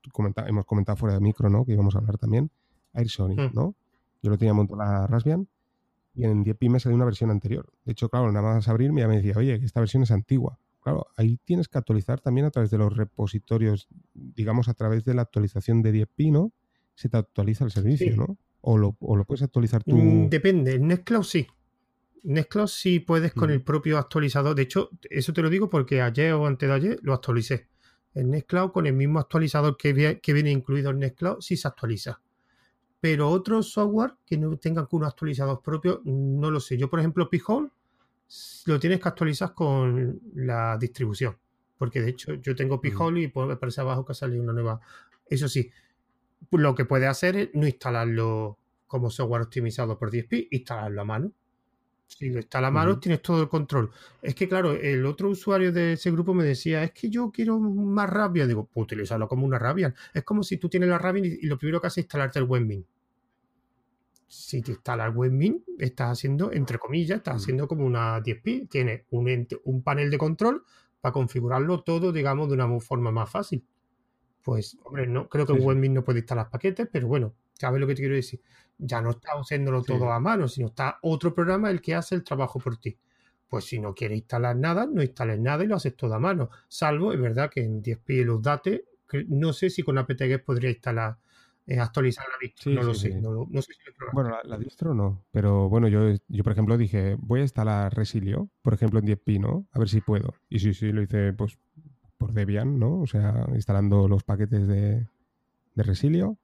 hemos 0.48 0.66
comentado 0.66 0.96
fuera 0.98 1.16
de 1.16 1.22
micro, 1.22 1.50
¿no? 1.50 1.66
Que 1.66 1.74
íbamos 1.74 1.96
a 1.96 2.00
hablar 2.00 2.18
también, 2.18 2.52
Air 2.96 3.10
Sony, 3.10 3.36
hmm. 3.36 3.52
¿no? 3.54 3.76
Yo 4.22 4.32
lo 4.32 4.38
tenía 4.38 4.54
montado 4.54 4.80
la 4.80 5.08
Raspbian 5.08 5.48
y 6.16 6.24
en 6.24 6.44
10pi 6.44 6.70
me 6.70 6.80
salió 6.80 6.96
una 6.96 7.06
versión 7.06 7.30
anterior. 7.30 7.72
De 7.84 7.92
hecho, 7.92 8.10
claro, 8.10 8.32
nada 8.32 8.56
más 8.56 8.68
abrirme 8.68 9.02
ya 9.02 9.08
me 9.08 9.18
decía, 9.18 9.34
oye, 9.36 9.60
que 9.60 9.66
esta 9.66 9.82
versión 9.82 10.04
es 10.04 10.12
antigua. 10.12 10.58
Claro, 10.82 11.08
ahí 11.18 11.38
tienes 11.44 11.68
que 11.68 11.78
actualizar 11.78 12.22
también 12.22 12.46
a 12.46 12.52
través 12.52 12.72
de 12.72 12.78
los 12.78 12.96
repositorios, 12.96 13.88
digamos, 14.14 14.70
a 14.70 14.74
través 14.74 15.04
de 15.04 15.14
la 15.14 15.24
actualización 15.24 15.82
de 15.82 15.94
10pi, 15.94 16.32
¿no? 16.32 16.54
Se 16.94 17.10
te 17.10 17.18
actualiza 17.18 17.66
el 17.66 17.72
servicio, 17.72 18.16
¿no? 18.16 18.38
O 18.62 18.78
lo, 18.78 18.94
puedes 18.94 19.44
actualizar 19.44 19.84
tú. 19.84 19.96
Mm, 19.96 20.30
depende, 20.30 20.76
en 20.76 20.88
Nextcloud 20.88 21.24
sí. 21.24 21.48
Nextcloud 22.24 22.68
sí 22.68 23.00
puedes 23.00 23.34
con 23.34 23.50
mm. 23.50 23.54
el 23.54 23.62
propio 23.64 23.98
actualizador. 23.98 24.56
De 24.56 24.64
hecho, 24.64 24.90
eso 25.10 25.34
te 25.34 25.42
lo 25.42 25.50
digo 25.50 25.70
porque 25.70 26.02
ayer 26.02 26.34
o 26.34 26.48
antes 26.48 26.70
de 26.70 26.76
ayer 26.76 27.00
lo 27.02 27.14
actualicé. 27.14 27.68
En 28.14 28.32
Nextcloud 28.32 28.72
con 28.72 28.88
el 28.88 28.94
mismo 28.94 29.20
actualizador 29.20 29.76
que, 29.78 30.20
que 30.22 30.34
viene 30.34 30.52
incluido 30.52 30.92
en 30.92 31.00
Nextcloud 31.00 31.42
sí 31.42 31.58
se 31.58 31.68
actualiza 31.68 32.22
pero 33.06 33.30
otros 33.30 33.72
software 33.72 34.16
que 34.26 34.36
no 34.36 34.58
tengan 34.58 34.88
unos 34.90 35.10
actualizados 35.10 35.60
propios, 35.60 36.00
no 36.06 36.50
lo 36.50 36.60
sé. 36.60 36.76
Yo, 36.76 36.90
por 36.90 36.98
ejemplo, 36.98 37.30
P-Hole 37.30 37.70
lo 38.66 38.80
tienes 38.80 39.00
que 39.00 39.08
actualizar 39.08 39.54
con 39.54 40.20
la 40.34 40.76
distribución. 40.80 41.38
Porque 41.78 42.02
de 42.02 42.10
hecho 42.10 42.34
yo 42.34 42.56
tengo 42.56 42.82
P-Hole 42.82 43.22
y 43.22 43.32
me 43.48 43.58
parece 43.58 43.82
abajo 43.82 44.04
que 44.04 44.14
ha 44.14 44.16
salido 44.16 44.42
una 44.42 44.54
nueva. 44.54 44.82
Eso 45.30 45.48
sí, 45.48 45.70
lo 46.50 46.74
que 46.74 46.86
puede 46.86 47.06
hacer 47.06 47.36
es 47.36 47.50
no 47.54 47.68
instalarlo 47.68 48.58
como 48.88 49.12
software 49.12 49.44
optimizado 49.44 50.00
por 50.00 50.10
10p, 50.10 50.48
instalarlo 50.50 51.02
a 51.02 51.06
mano. 51.06 51.32
Si 52.08 52.32
lo 52.32 52.40
instalas 52.40 52.70
a 52.70 52.72
mano, 52.72 53.00
tienes 53.00 53.22
todo 53.22 53.44
el 53.44 53.50
control. 53.50 53.92
Es 54.20 54.34
que, 54.34 54.50
claro, 54.50 54.72
el 54.72 55.06
otro 55.06 55.30
usuario 55.30 55.72
de 55.72 55.94
ese 55.94 56.10
grupo 56.10 56.34
me 56.34 56.44
decía, 56.44 56.84
es 56.84 56.92
que 56.92 57.12
yo 57.12 57.30
quiero 57.32 57.60
más 57.60 58.10
Rabian. 58.10 58.48
Digo, 58.48 58.66
pues 58.66 58.84
utilizarlo 58.84 59.28
como 59.28 59.46
una 59.46 59.60
Rabian. 59.60 59.94
Es 60.12 60.24
como 60.24 60.42
si 60.42 60.58
tú 60.58 60.70
tienes 60.70 60.90
la 60.90 60.98
Rabian 60.98 61.26
y, 61.26 61.46
lo 61.46 61.60
primero 61.60 61.80
que 61.80 61.86
haces 61.86 62.00
es 62.00 62.06
instalarte 62.06 62.40
el 62.40 62.46
WebMin. 62.46 62.84
Si 64.28 64.62
te 64.62 64.72
instalas 64.72 65.16
WebMin, 65.16 65.64
estás 65.78 66.12
haciendo, 66.12 66.52
entre 66.52 66.80
comillas, 66.80 67.18
estás 67.18 67.38
haciendo 67.38 67.68
como 67.68 67.86
una 67.86 68.20
DSP. 68.20 68.68
Tienes 68.70 69.04
un, 69.12 69.48
un 69.64 69.84
panel 69.84 70.10
de 70.10 70.18
control 70.18 70.64
para 71.00 71.14
configurarlo 71.14 71.84
todo, 71.84 72.12
digamos, 72.12 72.50
de 72.50 72.56
una 72.56 72.80
forma 72.80 73.12
más 73.12 73.30
fácil. 73.30 73.66
Pues, 74.42 74.78
hombre, 74.84 75.08
no, 75.08 75.30
creo 75.30 75.46
que 75.46 75.54
WebMin 75.54 75.94
no 75.94 76.04
puede 76.04 76.20
instalar 76.20 76.50
paquetes, 76.50 76.88
pero 76.92 77.08
bueno, 77.08 77.34
¿sabes 77.54 77.80
lo 77.80 77.88
que 77.88 77.96
te 77.96 78.02
quiero 78.02 78.16
decir? 78.16 78.42
ya 78.78 79.02
no 79.02 79.12
está 79.12 79.32
haciéndolo 79.34 79.84
todo 79.84 80.12
a 80.12 80.20
mano, 80.20 80.48
sino 80.48 80.68
está 80.68 81.00
otro 81.02 81.34
programa 81.34 81.70
el 81.70 81.82
que 81.82 81.96
hace 81.96 82.16
el 82.16 82.24
trabajo 82.24 82.60
por 82.60 82.78
ti. 82.78 82.98
Pues 83.48 83.66
si 83.66 83.80
no 83.80 83.94
quieres 83.94 84.18
instalar 84.18 84.56
nada, 84.56 84.86
no 84.86 85.02
instales 85.02 85.40
nada 85.40 85.64
y 85.64 85.68
lo 85.68 85.76
haces 85.76 85.96
todo 85.96 86.14
a 86.14 86.20
mano. 86.20 86.50
Salvo, 86.68 87.14
es 87.14 87.20
verdad 87.20 87.50
que 87.50 87.64
en 87.64 87.82
10p 87.82 88.26
los 88.26 88.42
datos, 88.42 88.82
no 89.28 89.54
sé 89.54 89.70
si 89.70 89.84
con 89.84 89.98
apt-get 89.98 90.44
podría 90.44 90.72
instalar, 90.72 91.18
eh, 91.68 91.80
actualizar 91.80 92.26
la 92.28 92.36
distro, 92.40 92.72
no 92.72 92.84
lo 92.84 92.94
sé. 92.94 93.20
No, 93.22 93.62
sé 93.62 93.74
si 93.74 93.80
lo 94.00 94.12
bueno, 94.14 94.38
la, 94.44 94.58
distro 94.58 94.94
no, 94.94 95.26
pero 95.32 95.68
bueno, 95.68 95.88
yo, 95.88 96.16
yo 96.28 96.44
por 96.44 96.54
ejemplo 96.54 96.78
dije, 96.78 97.16
voy 97.20 97.40
a 97.40 97.44
instalar 97.44 97.94
Resilio, 97.94 98.50
por 98.62 98.74
ejemplo 98.74 99.00
en 99.00 99.08
10p, 99.08 99.40
¿no? 99.40 99.66
A 99.72 99.80
ver 99.80 99.90
si 99.90 100.02
puedo. 100.02 100.36
Y 100.50 100.60
sí, 100.60 100.74
sí, 100.74 100.92
lo 100.92 101.02
hice 101.02 101.34
pues 101.34 101.58
por 102.18 102.34
Debian, 102.34 102.78
¿no? 102.78 103.02
O 103.02 103.08
sea, 103.08 103.48
instalando 103.54 104.08
los 104.08 104.24
paquetes 104.24 104.68
de, 104.68 105.08
de 105.74 105.84
Resilio 105.84 106.38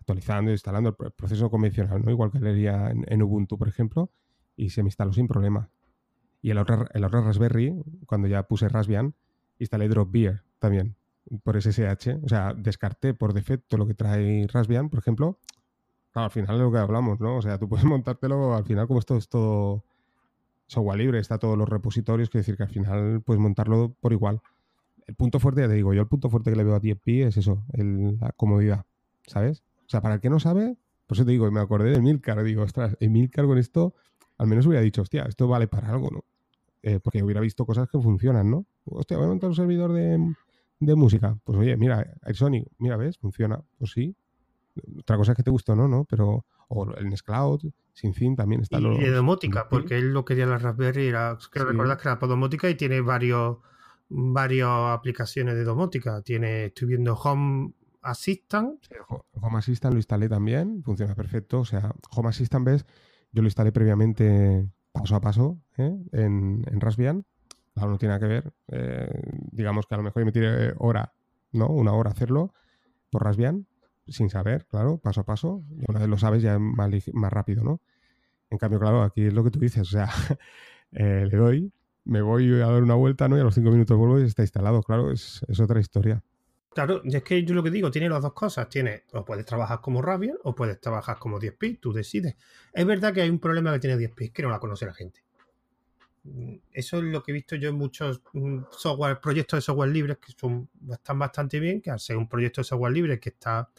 actualizando, 0.00 0.50
instalando 0.50 0.96
el 0.98 1.12
proceso 1.12 1.50
convencional, 1.50 2.02
¿no? 2.02 2.10
Igual 2.10 2.30
que 2.30 2.40
leería 2.40 2.90
en, 2.90 3.04
en, 3.08 3.22
Ubuntu, 3.22 3.58
por 3.58 3.68
ejemplo, 3.68 4.10
y 4.56 4.70
se 4.70 4.82
me 4.82 4.88
instaló 4.88 5.12
sin 5.12 5.28
problema. 5.28 5.70
Y 6.40 6.50
el 6.50 6.58
otro, 6.58 6.86
el 6.94 7.04
otro 7.04 7.22
Raspberry, 7.22 7.74
cuando 8.06 8.28
ya 8.28 8.44
puse 8.44 8.68
Raspbian, 8.68 9.14
instalé 9.58 9.88
Dropbeer 9.88 10.44
también, 10.58 10.96
por 11.42 11.60
SSH. 11.60 12.20
O 12.22 12.28
sea, 12.28 12.54
descarté 12.54 13.14
por 13.14 13.32
defecto 13.32 13.76
lo 13.76 13.86
que 13.86 13.94
trae 13.94 14.46
Raspbian, 14.46 14.88
por 14.88 15.00
ejemplo. 15.00 15.38
Claro, 16.12 16.24
al 16.24 16.30
final 16.30 16.56
es 16.56 16.62
lo 16.62 16.72
que 16.72 16.78
hablamos, 16.78 17.20
¿no? 17.20 17.36
O 17.36 17.42
sea, 17.42 17.58
tú 17.58 17.68
puedes 17.68 17.84
montártelo, 17.86 18.54
al 18.54 18.64
final, 18.64 18.86
como 18.86 18.98
esto 18.98 19.16
es 19.16 19.28
todo 19.28 19.84
software 20.66 20.98
libre, 20.98 21.18
está 21.18 21.38
todos 21.38 21.56
los 21.56 21.68
repositorios, 21.68 22.30
que 22.30 22.38
decir 22.38 22.56
que 22.56 22.62
al 22.62 22.68
final 22.68 23.22
puedes 23.22 23.40
montarlo 23.40 23.94
por 24.00 24.12
igual. 24.12 24.40
El 25.06 25.14
punto 25.14 25.40
fuerte, 25.40 25.62
ya 25.62 25.68
te 25.68 25.74
digo, 25.74 25.94
yo 25.94 26.02
el 26.02 26.08
punto 26.08 26.28
fuerte 26.28 26.50
que 26.50 26.56
le 26.56 26.64
veo 26.64 26.74
a 26.74 26.80
DFP 26.80 27.26
es 27.26 27.38
eso, 27.38 27.64
la 27.72 28.32
comodidad, 28.32 28.84
¿sabes? 29.26 29.62
O 29.86 29.88
sea, 29.88 30.02
para 30.02 30.16
el 30.16 30.20
que 30.20 30.28
no 30.28 30.38
sabe, 30.38 30.76
por 31.06 31.16
eso 31.16 31.24
te 31.24 31.30
digo, 31.30 31.50
me 31.50 31.60
acordé 31.60 31.90
de 31.90 32.02
Milcar, 32.02 32.42
digo, 32.44 32.62
ostras, 32.62 32.94
Milcar 33.00 33.46
con 33.46 33.56
esto, 33.56 33.94
al 34.36 34.46
menos 34.46 34.66
hubiera 34.66 34.82
dicho, 34.82 35.00
hostia, 35.00 35.22
esto 35.22 35.48
vale 35.48 35.66
para 35.66 35.88
algo, 35.88 36.10
¿no? 36.10 36.24
Eh, 36.82 37.00
porque 37.00 37.22
hubiera 37.22 37.40
visto 37.40 37.64
cosas 37.64 37.88
que 37.88 37.98
funcionan, 37.98 38.50
¿no? 38.50 38.66
Hostia, 38.84 39.16
voy 39.16 39.24
a 39.24 39.28
montar 39.30 39.48
un 39.48 39.56
servidor 39.56 39.92
de, 39.94 40.34
música. 40.80 41.38
Pues 41.44 41.58
oye, 41.58 41.76
mira, 41.76 42.06
Sony, 42.32 42.64
mira, 42.78 42.96
¿ves? 42.96 43.18
Funciona. 43.18 43.60
Pues 43.78 43.92
sí. 43.92 44.16
Otra 44.98 45.16
cosa 45.16 45.32
es 45.32 45.36
que 45.36 45.42
te 45.42 45.50
gustó, 45.50 45.74
¿no? 45.74 45.88
¿no? 45.88 46.04
Pero, 46.04 46.44
o 46.68 46.94
el 46.94 47.08
Nextcloud, 47.08 47.62
sin 47.92 48.14
fin 48.14 48.36
también 48.36 48.60
está. 48.60 48.78
Y, 48.78 48.82
lo, 48.82 48.92
y 48.94 49.04
de 49.04 49.10
domótica, 49.10 49.68
porque 49.68 49.98
él 49.98 50.12
lo 50.12 50.24
quería 50.24 50.46
la 50.46 50.58
Raspberry, 50.58 51.08
era, 51.08 51.36
creo 51.50 51.66
que 51.66 51.74
era 51.74 52.18
por 52.18 52.28
domótica 52.28 52.70
y 52.70 52.76
tiene 52.76 53.00
varios 53.00 53.58
varias 54.08 54.68
aplicaciones 54.68 55.54
de 55.54 55.64
domótica. 55.64 56.22
Tiene, 56.22 56.66
estoy 56.66 56.88
viendo 56.88 57.14
Home 57.14 57.72
Assistant. 58.02 58.80
Home 59.32 59.58
Assistant 59.58 59.94
lo 59.94 59.98
instalé 59.98 60.28
también, 60.28 60.82
funciona 60.82 61.14
perfecto. 61.14 61.60
O 61.60 61.64
sea, 61.64 61.94
Home 62.12 62.28
Assistant, 62.28 62.64
ves, 62.64 62.86
yo 63.32 63.42
lo 63.42 63.48
instalé 63.48 63.72
previamente 63.72 64.68
paso 64.92 65.16
a 65.16 65.20
paso 65.20 65.58
¿eh? 65.76 65.96
en, 66.12 66.64
en 66.66 66.80
Raspbian. 66.80 67.24
No 67.86 67.98
tiene 67.98 68.14
nada 68.14 68.20
que 68.20 68.32
ver. 68.32 68.52
Eh, 68.68 69.22
digamos 69.52 69.86
que 69.86 69.94
a 69.94 69.98
lo 69.98 70.04
mejor 70.04 70.24
me 70.24 70.32
tiré 70.32 70.74
hora, 70.78 71.12
¿no? 71.52 71.68
Una 71.68 71.92
hora 71.92 72.10
hacerlo 72.10 72.52
por 73.10 73.24
Raspbian, 73.24 73.66
sin 74.06 74.30
saber, 74.30 74.66
claro, 74.66 74.98
paso 74.98 75.20
a 75.22 75.24
paso. 75.24 75.64
Y 75.70 75.84
una 75.88 76.00
vez 76.00 76.08
lo 76.08 76.18
sabes 76.18 76.42
ya 76.42 76.54
es 76.54 76.60
más, 76.60 76.90
más 77.12 77.32
rápido, 77.32 77.64
¿no? 77.64 77.80
En 78.50 78.58
cambio, 78.58 78.80
claro, 78.80 79.02
aquí 79.02 79.26
es 79.26 79.32
lo 79.32 79.44
que 79.44 79.50
tú 79.50 79.60
dices. 79.60 79.82
O 79.82 79.90
sea, 79.90 80.08
eh, 80.92 81.26
le 81.30 81.36
doy, 81.36 81.72
me 82.04 82.22
voy 82.22 82.52
a 82.60 82.66
dar 82.66 82.82
una 82.82 82.94
vuelta, 82.94 83.28
¿no? 83.28 83.36
Y 83.36 83.40
a 83.40 83.44
los 83.44 83.54
cinco 83.54 83.70
minutos 83.70 83.96
vuelvo 83.96 84.20
y 84.20 84.24
está 84.24 84.42
instalado. 84.42 84.82
Claro, 84.82 85.10
es, 85.10 85.40
es 85.48 85.60
otra 85.60 85.80
historia. 85.80 86.22
Claro, 86.70 87.02
es 87.04 87.22
que 87.22 87.44
yo 87.44 87.54
lo 87.54 87.62
que 87.62 87.70
digo, 87.70 87.90
tiene 87.90 88.08
las 88.08 88.22
dos 88.22 88.32
cosas. 88.34 88.68
Tiene, 88.68 89.04
o 89.12 89.24
puedes 89.24 89.44
trabajar 89.44 89.80
como 89.80 90.00
Rabian 90.02 90.36
o 90.44 90.54
puedes 90.54 90.80
trabajar 90.80 91.18
como 91.18 91.40
10p, 91.40 91.80
tú 91.80 91.92
decides. 91.92 92.36
Es 92.72 92.86
verdad 92.86 93.12
que 93.12 93.22
hay 93.22 93.30
un 93.30 93.40
problema 93.40 93.72
que 93.72 93.80
tiene 93.80 93.96
10p, 93.96 94.32
que 94.32 94.42
no 94.42 94.50
la 94.50 94.60
conoce 94.60 94.86
la 94.86 94.94
gente. 94.94 95.24
Eso 96.72 96.98
es 96.98 97.04
lo 97.04 97.22
que 97.22 97.32
he 97.32 97.34
visto 97.34 97.56
yo 97.56 97.70
en 97.70 97.76
muchos 97.76 98.22
mm, 98.32 98.58
software, 98.70 99.20
proyectos 99.20 99.58
de 99.58 99.60
software 99.62 99.90
libres 99.90 100.18
que 100.18 100.32
son, 100.36 100.68
están 100.90 101.18
bastante 101.18 101.60
bien, 101.60 101.80
que 101.80 101.90
al 101.90 102.00
ser 102.00 102.16
un 102.16 102.28
proyecto 102.28 102.60
de 102.60 102.64
software 102.64 102.92
libre 102.92 103.20
que 103.20 103.30
está, 103.30 103.70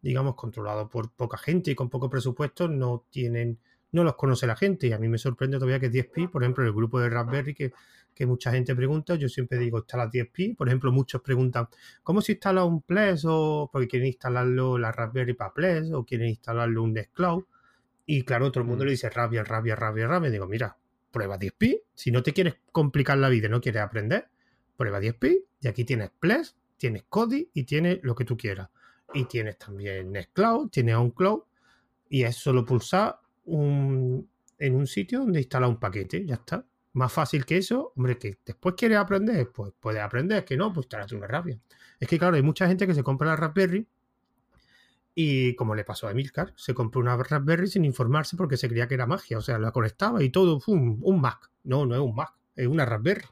digamos, 0.00 0.34
controlado 0.34 0.88
por 0.88 1.10
poca 1.10 1.38
gente 1.38 1.70
y 1.70 1.74
con 1.74 1.88
poco 1.88 2.08
presupuesto, 2.10 2.68
no 2.68 3.04
tienen, 3.10 3.58
no 3.92 4.04
los 4.04 4.14
conoce 4.16 4.46
la 4.46 4.56
gente. 4.56 4.86
Y 4.88 4.92
a 4.92 4.98
mí 4.98 5.08
me 5.08 5.18
sorprende 5.18 5.58
todavía 5.58 5.80
que 5.80 5.90
10p, 5.90 6.30
por 6.30 6.42
ejemplo, 6.42 6.64
el 6.64 6.72
grupo 6.72 7.00
de 7.00 7.10
Raspberry, 7.10 7.54
que 7.54 7.72
que 8.18 8.26
mucha 8.26 8.50
gente 8.50 8.74
pregunta, 8.74 9.14
yo 9.14 9.28
siempre 9.28 9.58
digo 9.58 9.78
instala 9.78 10.10
10P. 10.10 10.56
Por 10.56 10.66
ejemplo, 10.66 10.90
muchos 10.90 11.22
preguntan, 11.22 11.68
¿cómo 12.02 12.20
se 12.20 12.32
instala 12.32 12.64
un 12.64 12.82
Ples? 12.82 13.24
O 13.24 13.70
porque 13.72 13.86
quieren 13.86 14.08
instalarlo 14.08 14.76
la 14.76 14.90
Raspberry 14.90 15.34
para 15.34 15.54
Ples 15.54 15.92
o 15.92 16.04
quieren 16.04 16.30
instalarlo 16.30 16.82
un 16.82 16.94
Nextcloud. 16.94 17.44
Y 18.06 18.24
claro, 18.24 18.50
todo 18.50 18.62
el 18.62 18.68
mundo 18.68 18.82
mm. 18.82 18.86
le 18.86 18.90
dice 18.90 19.08
rabia, 19.08 19.44
rabia, 19.44 19.76
rabia, 19.76 20.08
rabia. 20.08 20.30
Digo, 20.30 20.48
mira, 20.48 20.76
prueba 21.18 21.36
10P. 21.36 21.82
Si 21.94 22.12
no 22.12 22.22
te 22.22 22.32
quieres 22.32 22.54
complicar 22.70 23.18
la 23.18 23.28
vida 23.28 23.48
y 23.48 23.50
no 23.50 23.60
quieres 23.60 23.82
aprender, 23.82 24.28
prueba 24.76 25.00
10P. 25.00 25.44
Y 25.60 25.66
aquí 25.66 25.84
tienes 25.84 26.10
Ples, 26.10 26.56
tienes 26.76 27.02
Kodi 27.08 27.50
y 27.52 27.64
tienes 27.64 27.98
lo 28.02 28.14
que 28.14 28.24
tú 28.24 28.36
quieras. 28.36 28.70
Y 29.12 29.24
tienes 29.24 29.58
también 29.58 30.12
Nextcloud, 30.12 30.68
tienes 30.70 30.94
OnCloud. 30.94 31.42
Y 32.08 32.22
es 32.22 32.36
solo 32.36 32.64
pulsar 32.64 33.18
un, 33.46 34.30
en 34.58 34.76
un 34.76 34.86
sitio 34.86 35.20
donde 35.20 35.40
instala 35.40 35.66
un 35.66 35.80
paquete. 35.80 36.24
Ya 36.24 36.36
está. 36.36 36.64
Más 36.92 37.12
fácil 37.12 37.44
que 37.44 37.56
eso, 37.56 37.92
hombre, 37.96 38.16
que 38.16 38.38
después 38.46 38.76
quieres 38.76 38.98
aprender, 38.98 39.50
pues 39.52 39.72
puedes 39.80 40.00
aprender, 40.00 40.44
que 40.44 40.56
no, 40.56 40.72
pues 40.72 40.88
te 40.88 40.96
una 41.16 41.26
rabia. 41.26 41.58
Es 41.98 42.06
que 42.06 42.16
claro, 42.16 42.36
hay 42.36 42.42
mucha 42.42 42.68
gente 42.68 42.86
que 42.86 42.94
se 42.94 43.02
compra 43.02 43.28
la 43.28 43.36
Raspberry 43.36 43.86
y 45.20 45.56
como 45.56 45.74
le 45.74 45.82
pasó 45.82 46.06
a 46.06 46.12
Emilcar, 46.12 46.52
se 46.54 46.74
compró 46.74 47.00
una 47.00 47.16
Raspberry 47.16 47.66
sin 47.66 47.84
informarse 47.84 48.36
porque 48.36 48.56
se 48.56 48.68
creía 48.68 48.86
que 48.86 48.94
era 48.94 49.04
magia, 49.04 49.38
o 49.38 49.40
sea, 49.40 49.58
la 49.58 49.72
conectaba 49.72 50.22
y 50.22 50.30
todo, 50.30 50.60
¡pum! 50.60 51.00
un 51.02 51.20
Mac. 51.20 51.50
No, 51.64 51.86
no 51.86 51.96
es 51.96 52.00
un 52.00 52.14
Mac, 52.14 52.34
es 52.54 52.68
una 52.68 52.84
Raspberry. 52.84 53.26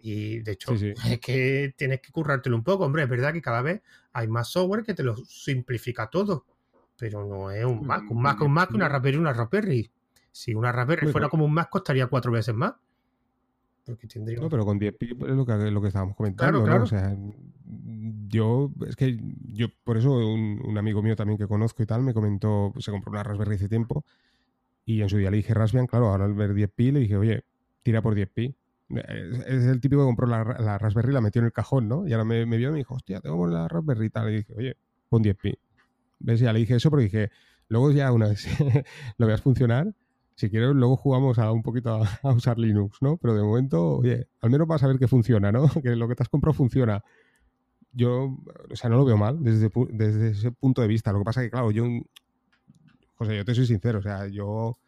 Y 0.00 0.38
de 0.38 0.52
hecho, 0.52 0.72
es 1.08 1.18
que 1.18 1.74
tienes 1.76 2.00
que 2.00 2.12
currártelo 2.12 2.54
un 2.54 2.62
poco. 2.62 2.84
Hombre, 2.84 3.02
es 3.02 3.08
verdad 3.08 3.32
que 3.32 3.42
cada 3.42 3.62
vez 3.62 3.82
hay 4.12 4.28
más 4.28 4.46
software 4.46 4.84
que 4.84 4.94
te 4.94 5.02
lo 5.02 5.16
simplifica 5.16 6.08
todo. 6.08 6.46
Pero 6.96 7.26
no 7.26 7.50
es 7.50 7.64
un 7.64 7.84
Mac. 7.84 8.08
Un 8.08 8.22
Mac 8.22 8.36
es 8.36 8.42
un 8.42 8.52
Mac, 8.52 8.70
una 8.72 8.88
Raspberry, 8.88 9.16
una 9.18 9.32
Raspberry. 9.32 9.90
Si 10.30 10.54
una 10.54 10.70
Raspberry 10.70 11.10
fuera 11.10 11.28
como 11.28 11.46
un 11.46 11.52
Mac, 11.52 11.68
costaría 11.68 12.06
cuatro 12.06 12.30
veces 12.30 12.54
más. 12.54 12.74
Porque 13.90 14.06
tendría... 14.06 14.38
No, 14.38 14.48
pero 14.48 14.64
con 14.64 14.78
10 14.78 14.96
es 15.00 15.10
lo 15.18 15.44
que, 15.44 15.52
lo 15.70 15.82
que 15.82 15.88
estábamos 15.88 16.14
comentando, 16.14 16.64
¿no? 16.64 16.82
O 16.84 16.86
sea, 16.86 17.16
yo, 18.28 18.70
es 18.86 18.94
que 18.94 19.18
yo, 19.52 19.66
por 19.82 19.96
eso 19.96 20.12
un, 20.12 20.78
amigo 20.78 21.02
mío 21.02 21.16
también 21.16 21.36
que 21.36 21.48
conozco 21.48 21.82
y 21.82 21.86
tal 21.86 22.02
me 22.02 22.14
comentó, 22.14 22.72
se 22.78 22.92
compró 22.92 23.10
una 23.10 23.24
Raspberry 23.24 23.56
hace 23.56 23.68
tiempo 23.68 24.04
y 24.84 25.02
en 25.02 25.08
su 25.08 25.16
día 25.16 25.30
le 25.30 25.38
dije 25.38 25.54
Raspbian, 25.54 25.88
claro, 25.88 26.08
ahora 26.08 26.24
al 26.24 26.34
ver 26.34 26.54
10pi 26.54 26.92
le 26.92 27.00
dije, 27.00 27.16
oye, 27.16 27.44
tira 27.82 28.00
por 28.00 28.14
10pi. 28.14 28.54
Es, 28.90 29.64
el 29.64 29.80
típico 29.80 30.02
que 30.02 30.06
compró 30.06 30.28
la, 30.28 30.78
Raspberry 30.78 31.10
y 31.10 31.14
la 31.14 31.20
metió 31.20 31.40
en 31.40 31.46
el 31.46 31.52
cajón, 31.52 31.88
¿no? 31.88 32.06
Y 32.06 32.12
ahora 32.12 32.24
me, 32.24 32.44
vio 32.44 32.68
y 32.68 32.72
me 32.72 32.78
dijo, 32.78 32.94
hostia, 32.94 33.20
tengo 33.20 33.46
la 33.48 33.66
Raspberry 33.66 34.06
y 34.06 34.10
tal. 34.10 34.30
Y 34.30 34.36
dije, 34.36 34.54
oye, 34.56 34.76
pon 35.08 35.22
10pi. 35.22 35.58
¿Ves? 36.20 36.40
Ya 36.40 36.52
le 36.52 36.60
dije 36.60 36.76
eso 36.76 36.90
porque 36.90 37.04
dije, 37.04 37.30
luego 37.68 37.90
ya 37.90 38.12
una 38.12 38.28
vez 38.28 38.46
lo 39.18 39.26
veas 39.26 39.40
funcionar, 39.40 39.92
si 40.40 40.48
quieres, 40.48 40.74
luego 40.74 40.96
jugamos 40.96 41.38
a 41.38 41.52
un 41.52 41.62
poquito 41.62 42.02
a, 42.22 42.32
usar 42.32 42.58
Linux, 42.58 43.02
¿no? 43.02 43.18
Pero 43.18 43.34
de 43.34 43.42
momento, 43.42 43.98
oye, 43.98 44.26
al 44.40 44.50
menos 44.50 44.66
vas 44.66 44.82
a 44.82 44.86
ver 44.86 44.98
que 44.98 45.06
funciona, 45.06 45.52
¿no? 45.52 45.68
Que 45.82 45.94
lo 45.94 46.08
que 46.08 46.14
te 46.14 46.22
has 46.22 46.28
comprado 46.28 46.54
funciona. 46.54 47.04
Yo, 47.92 48.38
o 48.70 48.76
sea, 48.76 48.88
no 48.88 48.96
lo 48.96 49.04
veo 49.04 49.18
mal 49.18 49.42
desde, 49.42 49.70
desde 49.90 50.30
ese 50.30 50.52
punto 50.52 50.80
de 50.80 50.88
vista. 50.88 51.12
Lo 51.12 51.18
que 51.18 51.24
pasa 51.24 51.42
que, 51.42 51.50
claro, 51.50 51.70
yo, 51.70 51.84
José, 53.16 53.36
yo 53.36 53.44
te 53.44 53.54
soy 53.54 53.66
sincero, 53.66 53.98
o 53.98 54.02
sea, 54.02 54.28
yo, 54.28 54.46
o 54.46 54.78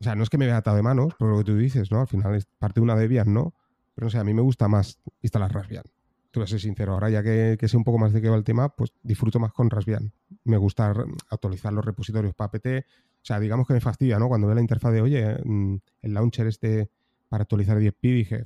sea, 0.00 0.14
no 0.14 0.22
es 0.22 0.30
que 0.30 0.38
me 0.38 0.46
vea 0.46 0.58
atado 0.58 0.76
de 0.76 0.82
manos, 0.82 1.14
por 1.14 1.30
lo 1.30 1.38
que 1.38 1.44
tú 1.44 1.56
dices, 1.56 1.90
¿no? 1.90 2.00
Al 2.00 2.06
final 2.06 2.34
es 2.36 2.46
parte 2.58 2.78
de 2.78 2.84
una 2.84 2.94
Debian, 2.94 3.32
¿no? 3.32 3.54
Pero 3.94 4.06
no 4.06 4.10
sé, 4.10 4.18
a 4.18 4.24
mí 4.24 4.34
me 4.34 4.42
gusta 4.42 4.68
más 4.68 4.98
instalar 5.22 5.52
Raspbian. 5.52 5.84
Tú 6.30 6.38
voy 6.38 6.44
a 6.44 6.46
ser 6.46 6.60
sincero, 6.60 6.92
ahora 6.92 7.10
ya 7.10 7.24
que, 7.24 7.56
que, 7.58 7.66
sé 7.66 7.76
un 7.76 7.82
poco 7.82 7.98
más 7.98 8.12
de 8.12 8.22
qué 8.22 8.28
va 8.28 8.36
el 8.36 8.44
tema, 8.44 8.68
pues 8.68 8.92
disfruto 9.02 9.40
más 9.40 9.52
con 9.52 9.68
Raspbian. 9.68 10.12
Me 10.44 10.58
gusta 10.58 10.94
actualizar 11.28 11.72
los 11.72 11.84
repositorios 11.84 12.34
para 12.34 12.46
APT, 12.46 12.86
o 13.22 13.26
sea, 13.26 13.38
digamos 13.40 13.66
que 13.66 13.74
me 13.74 13.80
fastidia, 13.80 14.18
¿no? 14.18 14.28
Cuando 14.28 14.46
veo 14.46 14.54
la 14.54 14.60
interfaz 14.60 14.92
de, 14.92 15.02
oye, 15.02 15.38
mm, 15.44 15.76
el 16.02 16.14
launcher 16.14 16.46
este 16.46 16.90
para 17.28 17.42
actualizar 17.42 17.78
10p, 17.78 18.14
dije, 18.14 18.44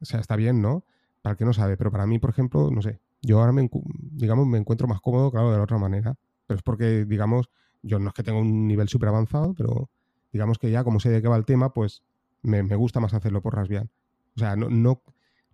o 0.00 0.04
sea, 0.04 0.20
está 0.20 0.36
bien, 0.36 0.62
¿no? 0.62 0.84
Para 1.22 1.32
el 1.32 1.36
que 1.38 1.44
no 1.44 1.52
sabe, 1.52 1.76
pero 1.76 1.90
para 1.90 2.06
mí, 2.06 2.18
por 2.18 2.30
ejemplo, 2.30 2.70
no 2.70 2.80
sé, 2.82 3.00
yo 3.22 3.40
ahora 3.40 3.52
me, 3.52 3.68
digamos, 4.12 4.46
me 4.46 4.58
encuentro 4.58 4.86
más 4.86 5.00
cómodo, 5.00 5.30
claro, 5.30 5.50
de 5.50 5.56
la 5.56 5.64
otra 5.64 5.78
manera. 5.78 6.16
Pero 6.46 6.58
es 6.58 6.62
porque, 6.62 7.04
digamos, 7.04 7.48
yo 7.82 7.98
no 7.98 8.08
es 8.08 8.14
que 8.14 8.22
tenga 8.22 8.38
un 8.38 8.66
nivel 8.66 8.88
súper 8.88 9.08
avanzado, 9.08 9.54
pero, 9.54 9.90
digamos 10.32 10.58
que 10.58 10.70
ya 10.70 10.84
como 10.84 11.00
sé 11.00 11.10
de 11.10 11.22
qué 11.22 11.28
va 11.28 11.36
el 11.36 11.44
tema, 11.44 11.72
pues 11.72 12.02
me, 12.42 12.62
gusta 12.76 13.00
más 13.00 13.14
hacerlo 13.14 13.40
por 13.40 13.54
Raspbian. 13.54 13.90
O 14.36 14.38
sea, 14.38 14.56
no, 14.56 14.68
no, 14.68 15.02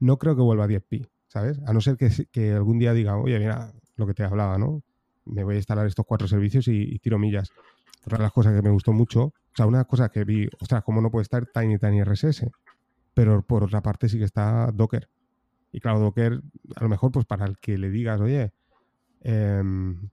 no 0.01 0.19
creo 0.19 0.35
que 0.35 0.43
vuelva 0.43 0.65
a 0.65 0.69
10pi, 0.69 1.09
¿sabes? 1.29 1.61
A 1.67 1.73
no 1.73 1.81
ser 1.81 1.97
que, 1.97 2.11
que, 2.33 2.53
algún 2.53 2.79
día 2.79 2.93
diga, 2.93 3.17
oye, 3.17 3.39
mira, 3.39 3.73
lo 3.97 4.07
que 4.07 4.15
te 4.15 4.25
hablaba, 4.25 4.59
¿no? 4.59 4.83
Me 5.25 5.45
voy 5.45 5.55
a 5.55 5.59
instalar 5.59 5.87
estos 5.87 6.07
cuatro 6.07 6.27
servicios 6.27 6.67
y, 6.67 6.99
tiro 6.99 7.19
millas. 7.19 7.53
Otra 8.05 8.19
de 8.19 8.25
las 8.25 8.33
cosas 8.33 8.55
que 8.55 8.63
me 8.63 8.71
gustó 8.71 8.93
mucho, 8.93 9.23
o 9.25 9.57
sea, 9.57 9.67
una 9.67 9.85
cosa 9.85 10.09
que 10.09 10.25
vi, 10.25 10.49
ostras, 10.61 10.83
¿cómo 10.85 11.01
no 11.01 11.11
puede 11.11 11.23
estar 11.23 11.47
Tiny 11.47 11.79
Tiny 11.79 12.03
RSS? 12.03 12.47
Pero 13.15 13.43
por 13.43 13.65
otra 13.65 13.83
parte 13.83 14.09
sí 14.09 14.19
que 14.19 14.25
está 14.25 14.71
Docker. 14.73 15.09
Y 15.73 15.81
claro, 15.81 16.01
Docker, 16.01 16.41
a 16.77 16.83
lo 16.83 16.89
mejor, 16.89 17.13
pues 17.13 17.27
para 17.27 17.47
el 17.47 17.59
que 17.59 17.79
le 17.79 17.91
digas, 17.91 18.21
oye, 18.21 18.53
em, 19.21 20.09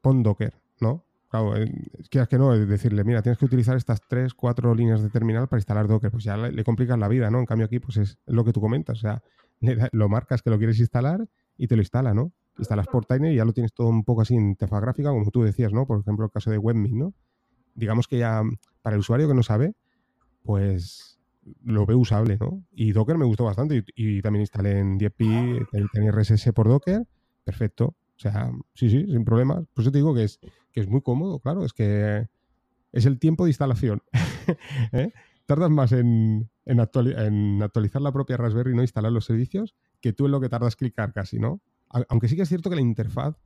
pon 0.00 0.22
Docker, 0.22 0.54
¿no? 0.80 1.04
Claro, 1.28 1.56
eh, 1.56 1.72
quieras 2.10 2.28
que 2.28 2.38
no, 2.38 2.54
es 2.54 2.68
decirle, 2.68 3.02
mira, 3.02 3.22
tienes 3.22 3.38
que 3.38 3.44
utilizar 3.44 3.76
estas 3.76 4.00
tres, 4.06 4.34
cuatro 4.34 4.74
líneas 4.74 5.02
de 5.02 5.10
terminal 5.10 5.48
para 5.48 5.58
instalar 5.58 5.88
Docker, 5.88 6.10
pues 6.10 6.24
ya 6.24 6.36
le, 6.36 6.62
complicas 6.62 6.98
la 6.98 7.08
vida, 7.08 7.30
¿no? 7.30 7.40
En 7.40 7.46
cambio 7.46 7.66
aquí, 7.66 7.80
pues 7.80 7.96
es 7.96 8.18
lo 8.26 8.44
que 8.44 8.52
tú 8.52 8.60
comentas, 8.60 8.98
o 8.98 9.00
sea, 9.00 9.22
lo 9.92 10.08
marcas 10.08 10.42
que 10.42 10.50
lo 10.50 10.58
quieres 10.58 10.78
instalar 10.78 11.26
y 11.56 11.66
te 11.66 11.76
lo 11.76 11.82
instala, 11.82 12.14
¿no? 12.14 12.32
Instalas 12.58 12.86
por 12.86 13.04
Tiny 13.04 13.30
y 13.30 13.36
ya 13.36 13.44
lo 13.44 13.52
tienes 13.52 13.72
todo 13.72 13.88
un 13.88 14.04
poco 14.04 14.22
así 14.22 14.34
en 14.34 14.48
interfaz 14.48 14.80
gráfica, 14.80 15.10
como 15.10 15.30
tú 15.30 15.42
decías, 15.42 15.72
¿no? 15.72 15.86
Por 15.86 16.00
ejemplo, 16.00 16.26
el 16.26 16.30
caso 16.30 16.50
de 16.50 16.58
WebMe, 16.58 16.90
¿no? 16.92 17.14
Digamos 17.74 18.06
que 18.06 18.18
ya 18.18 18.42
para 18.82 18.94
el 18.94 19.00
usuario 19.00 19.26
que 19.26 19.34
no 19.34 19.42
sabe, 19.42 19.74
pues 20.42 21.18
lo 21.62 21.86
ve 21.86 21.94
usable, 21.94 22.38
¿no? 22.40 22.62
Y 22.72 22.92
Docker 22.92 23.18
me 23.18 23.24
gustó 23.24 23.44
bastante 23.44 23.84
y, 23.94 24.22
también 24.22 24.42
instalé 24.42 24.78
en 24.78 24.98
10pi, 24.98 25.90
tenía 25.92 26.12
RSS 26.12 26.52
por 26.52 26.68
Docker, 26.68 27.06
perfecto. 27.44 27.96
O 28.16 28.18
sea, 28.18 28.52
sí, 28.74 28.88
sí, 28.88 29.06
sin 29.06 29.24
problemas. 29.24 29.64
Por 29.74 29.82
eso 29.82 29.90
te 29.90 29.98
digo 29.98 30.14
que 30.14 30.24
es, 30.24 30.38
que 30.72 30.80
es 30.80 30.88
muy 30.88 31.02
cómodo, 31.02 31.40
claro, 31.40 31.64
es 31.64 31.72
que 31.72 32.28
es 32.92 33.06
el 33.06 33.18
tiempo 33.18 33.44
de 33.44 33.50
instalación. 33.50 34.02
¿eh? 34.92 35.12
Tardas 35.46 35.70
más 35.70 35.92
en, 35.92 36.48
en, 36.64 36.80
actualizar 36.80 38.00
la 38.00 38.12
propia 38.12 38.36
Raspberry 38.36 38.72
y 38.72 38.76
no 38.76 38.82
instalar 38.82 39.12
los 39.12 39.26
servicios 39.26 39.74
que 40.00 40.12
tú 40.12 40.26
en 40.26 40.32
lo 40.32 40.40
que 40.40 40.48
tardas 40.48 40.76
clicar 40.76 41.12
casi, 41.12 41.38
¿no? 41.38 41.60
Aunque 42.08 42.28
sí 42.28 42.36
que 42.36 42.42
es 42.42 42.48
cierto 42.48 42.70
que 42.70 42.76
la 42.76 42.82
interfaz 42.82 43.36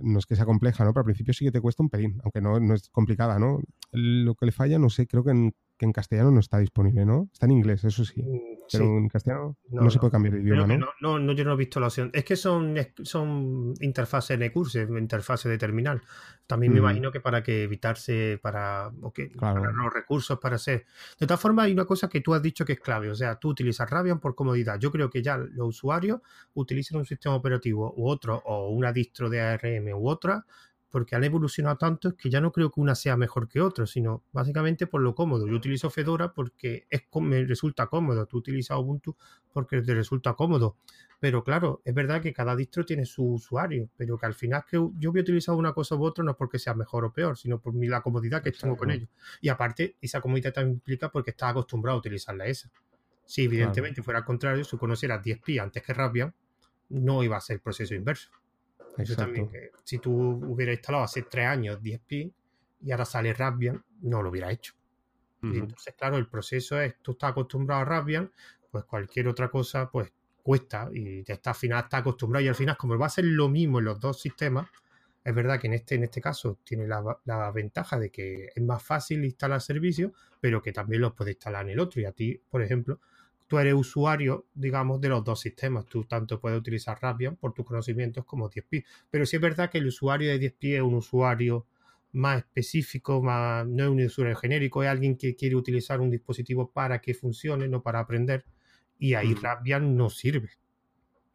no 0.00 0.18
es 0.18 0.26
que 0.26 0.36
sea 0.36 0.44
compleja, 0.44 0.84
¿no? 0.84 0.92
Pero 0.92 1.00
al 1.00 1.06
principio 1.06 1.34
sí 1.34 1.44
que 1.44 1.52
te 1.52 1.60
cuesta 1.60 1.82
un 1.82 1.90
pelín, 1.90 2.20
aunque 2.22 2.40
no, 2.40 2.60
no 2.60 2.74
es 2.74 2.88
complicada, 2.90 3.38
¿no? 3.38 3.60
Lo 3.92 4.34
que 4.34 4.46
le 4.46 4.52
falla, 4.52 4.78
no 4.78 4.90
sé, 4.90 5.06
creo 5.06 5.24
que 5.24 5.30
en 5.30 5.54
que 5.76 5.86
en 5.86 5.92
castellano 5.92 6.30
no 6.30 6.40
está 6.40 6.58
disponible, 6.58 7.04
¿no? 7.04 7.28
Está 7.32 7.46
en 7.46 7.52
inglés, 7.52 7.84
eso 7.84 8.04
sí. 8.04 8.22
Mm, 8.22 8.54
pero 8.70 8.84
en 8.84 9.08
castellano 9.08 9.56
no, 9.70 9.90
se 9.90 9.98
puede 9.98 10.12
cambiar 10.12 10.34
de 10.34 10.40
idioma, 10.40 10.66
¿no? 10.66 10.86
¿no? 11.00 11.18
¿no? 11.18 11.32
yo 11.32 11.44
no 11.44 11.52
he 11.52 11.56
visto 11.56 11.80
la 11.80 11.88
opción. 11.88 12.10
Es 12.14 12.24
que 12.24 12.36
son, 12.36 12.76
son 13.02 13.74
interfaces 13.80 14.38
NCurse, 14.38 14.86
interfaces 14.98 15.50
de 15.50 15.58
terminal. 15.58 16.00
También 16.46 16.72
me 16.72 16.80
mm. 16.80 16.84
imagino 16.84 17.12
que 17.12 17.20
para 17.20 17.42
que 17.42 17.64
evitarse, 17.64 18.38
para, 18.40 18.92
para 19.38 19.72
los 19.72 19.92
recursos, 19.92 20.38
para 20.38 20.56
hacer. 20.56 20.86
De 21.18 21.26
todas 21.26 21.40
formas, 21.40 21.66
hay 21.66 21.72
una 21.72 21.86
cosa 21.86 22.08
que 22.08 22.20
tú 22.20 22.34
has 22.34 22.42
dicho 22.42 22.64
que 22.64 22.74
es 22.74 22.80
clave. 22.80 23.10
O 23.10 23.14
sea, 23.14 23.36
tú 23.36 23.48
utilizas 23.48 23.88
Rabian 23.90 24.20
por 24.20 24.34
comodidad. 24.34 24.78
Yo 24.78 24.92
creo 24.92 25.10
que 25.10 25.22
ya 25.22 25.36
los 25.36 25.68
usuarios 25.68 26.20
utilizan 26.54 26.98
un 26.98 27.06
sistema 27.06 27.34
operativo 27.34 27.92
u 27.96 28.08
otro, 28.08 28.40
o 28.44 28.70
una 28.70 28.92
distro 28.92 29.28
de 29.28 29.40
ARM 29.40 29.88
u 29.94 30.08
otra, 30.08 30.46
porque 30.94 31.16
han 31.16 31.24
evolucionado 31.24 31.76
tanto 31.76 32.10
es 32.10 32.14
que 32.14 32.30
ya 32.30 32.40
no 32.40 32.52
creo 32.52 32.70
que 32.70 32.80
una 32.80 32.94
sea 32.94 33.16
mejor 33.16 33.48
que 33.48 33.60
otra, 33.60 33.84
sino 33.84 34.22
básicamente 34.30 34.86
por 34.86 35.00
lo 35.02 35.12
cómodo. 35.12 35.48
Yo 35.48 35.56
utilizo 35.56 35.90
Fedora 35.90 36.32
porque 36.32 36.86
es, 36.88 37.02
me 37.20 37.44
resulta 37.44 37.88
cómodo, 37.88 38.26
tú 38.26 38.36
utilizas 38.36 38.78
Ubuntu 38.78 39.16
porque 39.52 39.82
te 39.82 39.92
resulta 39.92 40.34
cómodo. 40.34 40.76
Pero 41.18 41.42
claro, 41.42 41.82
es 41.84 41.92
verdad 41.92 42.22
que 42.22 42.32
cada 42.32 42.54
distro 42.54 42.86
tiene 42.86 43.06
su 43.06 43.24
usuario, 43.24 43.90
pero 43.96 44.16
que 44.16 44.26
al 44.26 44.34
final 44.34 44.62
que 44.70 44.76
yo 44.76 45.10
voy 45.10 45.18
a 45.18 45.22
utilizar 45.22 45.56
una 45.56 45.72
cosa 45.72 45.96
u 45.96 46.04
otra 46.04 46.22
no 46.22 46.30
es 46.30 46.36
porque 46.36 46.60
sea 46.60 46.74
mejor 46.74 47.04
o 47.06 47.12
peor, 47.12 47.36
sino 47.36 47.58
por 47.58 47.74
la 47.74 48.00
comodidad 48.00 48.40
que 48.40 48.52
tengo 48.52 48.76
con 48.76 48.92
ellos. 48.92 49.08
Y 49.40 49.48
aparte, 49.48 49.96
esa 50.00 50.20
comodidad 50.20 50.52
también 50.52 50.74
implica 50.74 51.10
porque 51.10 51.32
estás 51.32 51.50
acostumbrado 51.50 51.96
a 51.96 51.98
utilizarla 51.98 52.46
esa. 52.46 52.70
Si 53.24 53.42
evidentemente 53.42 54.00
fuera 54.00 54.20
al 54.20 54.24
contrario, 54.24 54.62
si 54.62 54.76
conocieras 54.76 55.20
10pi 55.24 55.60
antes 55.60 55.82
que 55.82 55.92
Raspbian, 55.92 56.32
no 56.90 57.24
iba 57.24 57.36
a 57.36 57.40
ser 57.40 57.54
el 57.54 57.62
proceso 57.62 57.96
inverso. 57.96 58.30
Eso 58.96 59.16
también, 59.16 59.50
si 59.82 59.98
tú 59.98 60.12
hubieras 60.12 60.76
instalado 60.76 61.04
hace 61.04 61.22
tres 61.22 61.46
años 61.46 61.80
10pi 61.80 62.32
y 62.82 62.92
ahora 62.92 63.04
sale 63.04 63.32
Raspbian, 63.32 63.82
no 64.02 64.22
lo 64.22 64.30
hubiera 64.30 64.50
hecho. 64.50 64.74
entonces, 65.42 65.94
claro, 65.94 66.16
el 66.16 66.28
proceso 66.28 66.80
es, 66.80 66.94
tú 67.02 67.12
estás 67.12 67.32
acostumbrado 67.32 67.82
a 67.82 67.84
Raspbian, 67.84 68.30
pues 68.70 68.84
cualquier 68.84 69.28
otra 69.28 69.50
cosa, 69.50 69.90
pues 69.90 70.12
cuesta 70.42 70.88
y 70.92 71.24
ya 71.24 71.34
está, 71.34 71.50
al 71.50 71.56
final 71.56 71.84
está 71.84 71.98
acostumbrado 71.98 72.44
y 72.44 72.48
al 72.48 72.54
final, 72.54 72.76
como 72.76 72.96
va 72.98 73.06
a 73.06 73.10
ser 73.10 73.24
lo 73.24 73.48
mismo 73.48 73.78
en 73.78 73.86
los 73.86 74.00
dos 74.00 74.20
sistemas, 74.20 74.68
es 75.24 75.34
verdad 75.34 75.58
que 75.58 75.66
en 75.68 75.74
este, 75.74 75.94
en 75.94 76.04
este 76.04 76.20
caso 76.20 76.58
tiene 76.64 76.86
la, 76.86 77.02
la 77.24 77.50
ventaja 77.50 77.98
de 77.98 78.10
que 78.10 78.50
es 78.54 78.62
más 78.62 78.82
fácil 78.82 79.24
instalar 79.24 79.60
servicios, 79.62 80.12
pero 80.40 80.60
que 80.60 80.72
también 80.72 81.00
los 81.00 81.14
puedes 81.14 81.34
instalar 81.34 81.64
en 81.64 81.70
el 81.70 81.80
otro. 81.80 82.02
Y 82.02 82.04
a 82.04 82.12
ti, 82.12 82.38
por 82.50 82.62
ejemplo, 82.62 83.00
tú 83.46 83.58
eres 83.58 83.74
usuario, 83.74 84.46
digamos, 84.54 85.00
de 85.00 85.08
los 85.08 85.24
dos 85.24 85.40
sistemas. 85.40 85.86
Tú 85.86 86.04
tanto 86.04 86.40
puedes 86.40 86.58
utilizar 86.58 86.98
Raspbian 87.00 87.36
por 87.36 87.52
tus 87.52 87.64
conocimientos 87.64 88.24
como 88.24 88.50
10pi. 88.50 88.84
Pero 89.10 89.26
sí 89.26 89.36
es 89.36 89.42
verdad 89.42 89.70
que 89.70 89.78
el 89.78 89.86
usuario 89.86 90.30
de 90.30 90.40
10pi 90.40 90.76
es 90.76 90.82
un 90.82 90.94
usuario 90.94 91.66
más 92.12 92.38
específico, 92.38 93.20
más, 93.22 93.66
no 93.66 93.84
es 93.84 93.90
un 93.90 94.04
usuario 94.04 94.36
genérico, 94.36 94.82
es 94.82 94.88
alguien 94.88 95.16
que 95.16 95.34
quiere 95.34 95.56
utilizar 95.56 96.00
un 96.00 96.10
dispositivo 96.10 96.70
para 96.70 97.00
que 97.00 97.12
funcione, 97.12 97.68
no 97.68 97.82
para 97.82 98.00
aprender. 98.00 98.44
Y 98.98 99.14
ahí 99.14 99.34
mm. 99.34 99.42
Raspbian 99.42 99.96
no 99.96 100.10
sirve. 100.10 100.50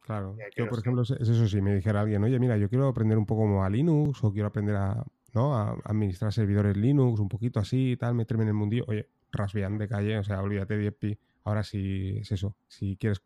Claro. 0.00 0.36
Yo, 0.56 0.66
por 0.68 0.80
ejemplo, 0.80 1.02
es 1.02 1.10
eso, 1.10 1.46
si 1.46 1.60
me 1.60 1.74
dijera 1.74 2.00
alguien, 2.00 2.24
oye, 2.24 2.38
mira, 2.40 2.56
yo 2.56 2.68
quiero 2.68 2.88
aprender 2.88 3.16
un 3.16 3.26
poco 3.26 3.42
como 3.42 3.62
a 3.62 3.70
Linux 3.70 4.24
o 4.24 4.32
quiero 4.32 4.48
aprender 4.48 4.74
a, 4.74 5.04
¿no? 5.34 5.54
a 5.54 5.78
administrar 5.84 6.32
servidores 6.32 6.76
Linux, 6.76 7.20
un 7.20 7.28
poquito 7.28 7.60
así 7.60 7.92
y 7.92 7.96
tal, 7.96 8.14
meterme 8.14 8.42
en 8.42 8.48
el 8.48 8.54
mundillo. 8.54 8.84
Oye, 8.88 9.08
Raspbian 9.30 9.78
de 9.78 9.86
calle, 9.86 10.18
o 10.18 10.24
sea, 10.24 10.42
olvídate 10.42 10.76
de 10.76 10.92
10pi 10.92 11.18
Ahora 11.44 11.62
sí 11.62 12.18
es 12.18 12.32
eso, 12.32 12.54
si 12.68 12.96
quieres, 12.96 13.22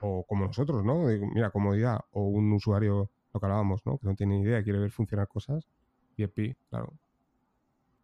o 0.00 0.24
como 0.26 0.46
nosotros, 0.46 0.84
¿no? 0.84 1.04
Mira, 1.34 1.50
comodidad, 1.50 2.00
o 2.12 2.24
un 2.24 2.52
usuario, 2.52 3.10
lo 3.32 3.40
que 3.40 3.46
hablábamos, 3.46 3.80
¿no? 3.84 3.98
Que 3.98 4.06
no 4.06 4.14
tiene 4.14 4.40
idea, 4.40 4.62
quiere 4.62 4.78
ver 4.78 4.90
funcionar 4.90 5.28
cosas, 5.28 5.68
pi, 6.28 6.54
claro. 6.68 6.92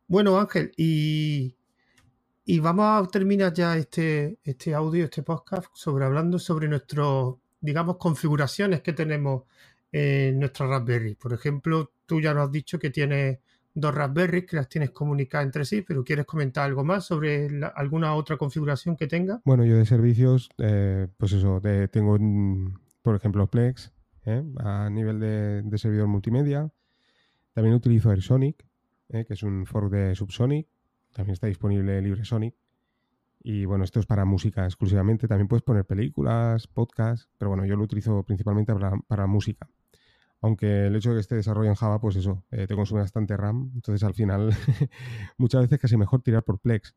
Bueno, 0.08 0.38
Ángel, 0.38 0.72
y, 0.76 1.56
y 2.44 2.58
vamos 2.60 2.84
a 2.84 3.10
terminar 3.10 3.52
ya 3.52 3.76
este, 3.76 4.38
este 4.44 4.74
audio, 4.74 5.04
este 5.04 5.22
podcast, 5.22 5.68
sobre 5.74 6.04
hablando 6.04 6.38
sobre 6.38 6.68
nuestros, 6.68 7.36
digamos, 7.60 7.96
configuraciones 7.96 8.82
que 8.82 8.92
tenemos 8.92 9.44
en 9.90 10.38
nuestra 10.38 10.66
Raspberry. 10.66 11.14
Por 11.14 11.32
ejemplo, 11.32 11.92
tú 12.06 12.20
ya 12.20 12.32
nos 12.34 12.46
has 12.46 12.52
dicho 12.52 12.78
que 12.78 12.90
tienes 12.90 13.38
dos 13.76 13.94
Raspberry 13.94 14.46
que 14.46 14.56
las 14.56 14.68
tienes 14.68 14.90
comunicadas 14.90 15.44
entre 15.44 15.64
sí, 15.64 15.82
pero 15.82 16.02
¿quieres 16.02 16.24
comentar 16.24 16.64
algo 16.64 16.82
más 16.82 17.04
sobre 17.04 17.48
alguna 17.74 18.14
otra 18.14 18.38
configuración 18.38 18.96
que 18.96 19.06
tenga? 19.06 19.42
Bueno, 19.44 19.64
yo 19.64 19.76
de 19.76 19.84
servicios, 19.84 20.48
eh, 20.58 21.06
pues 21.18 21.32
eso, 21.32 21.60
tengo, 21.90 22.18
por 23.02 23.14
ejemplo, 23.14 23.46
Plex 23.48 23.92
¿eh? 24.24 24.42
a 24.58 24.88
nivel 24.88 25.20
de, 25.20 25.78
servidor 25.78 26.08
multimedia. 26.08 26.70
También 27.52 27.74
utilizo 27.74 28.10
AirSonic, 28.10 28.66
¿eh? 29.10 29.26
que 29.26 29.34
es 29.34 29.42
un 29.42 29.66
fork 29.66 29.90
de 29.90 30.14
Subsonic. 30.14 30.66
También 31.12 31.34
está 31.34 31.46
disponible 31.46 32.00
LibreSonic. 32.00 32.54
Y 33.42 33.66
bueno, 33.66 33.84
esto 33.84 34.00
es 34.00 34.06
para 34.06 34.24
música 34.24 34.64
exclusivamente. 34.64 35.28
También 35.28 35.48
puedes 35.48 35.62
poner 35.62 35.84
películas, 35.84 36.66
podcasts, 36.66 37.28
pero 37.38 37.50
bueno, 37.50 37.64
yo 37.66 37.76
lo 37.76 37.84
utilizo 37.84 38.22
principalmente 38.22 38.74
para 39.06 39.26
música. 39.26 39.68
Aunque 40.42 40.86
el 40.86 40.96
hecho 40.96 41.10
de 41.10 41.16
que 41.16 41.20
esté 41.20 41.34
desarrollado 41.34 41.72
en 41.72 41.76
Java, 41.76 42.00
pues 42.00 42.16
eso, 42.16 42.44
eh, 42.50 42.66
te 42.66 42.74
consume 42.74 43.00
bastante 43.00 43.36
RAM. 43.36 43.70
Entonces 43.74 44.02
al 44.04 44.14
final, 44.14 44.50
muchas 45.38 45.62
veces 45.62 45.78
casi 45.78 45.96
mejor 45.96 46.22
tirar 46.22 46.42
por 46.42 46.58
Plex. 46.58 46.94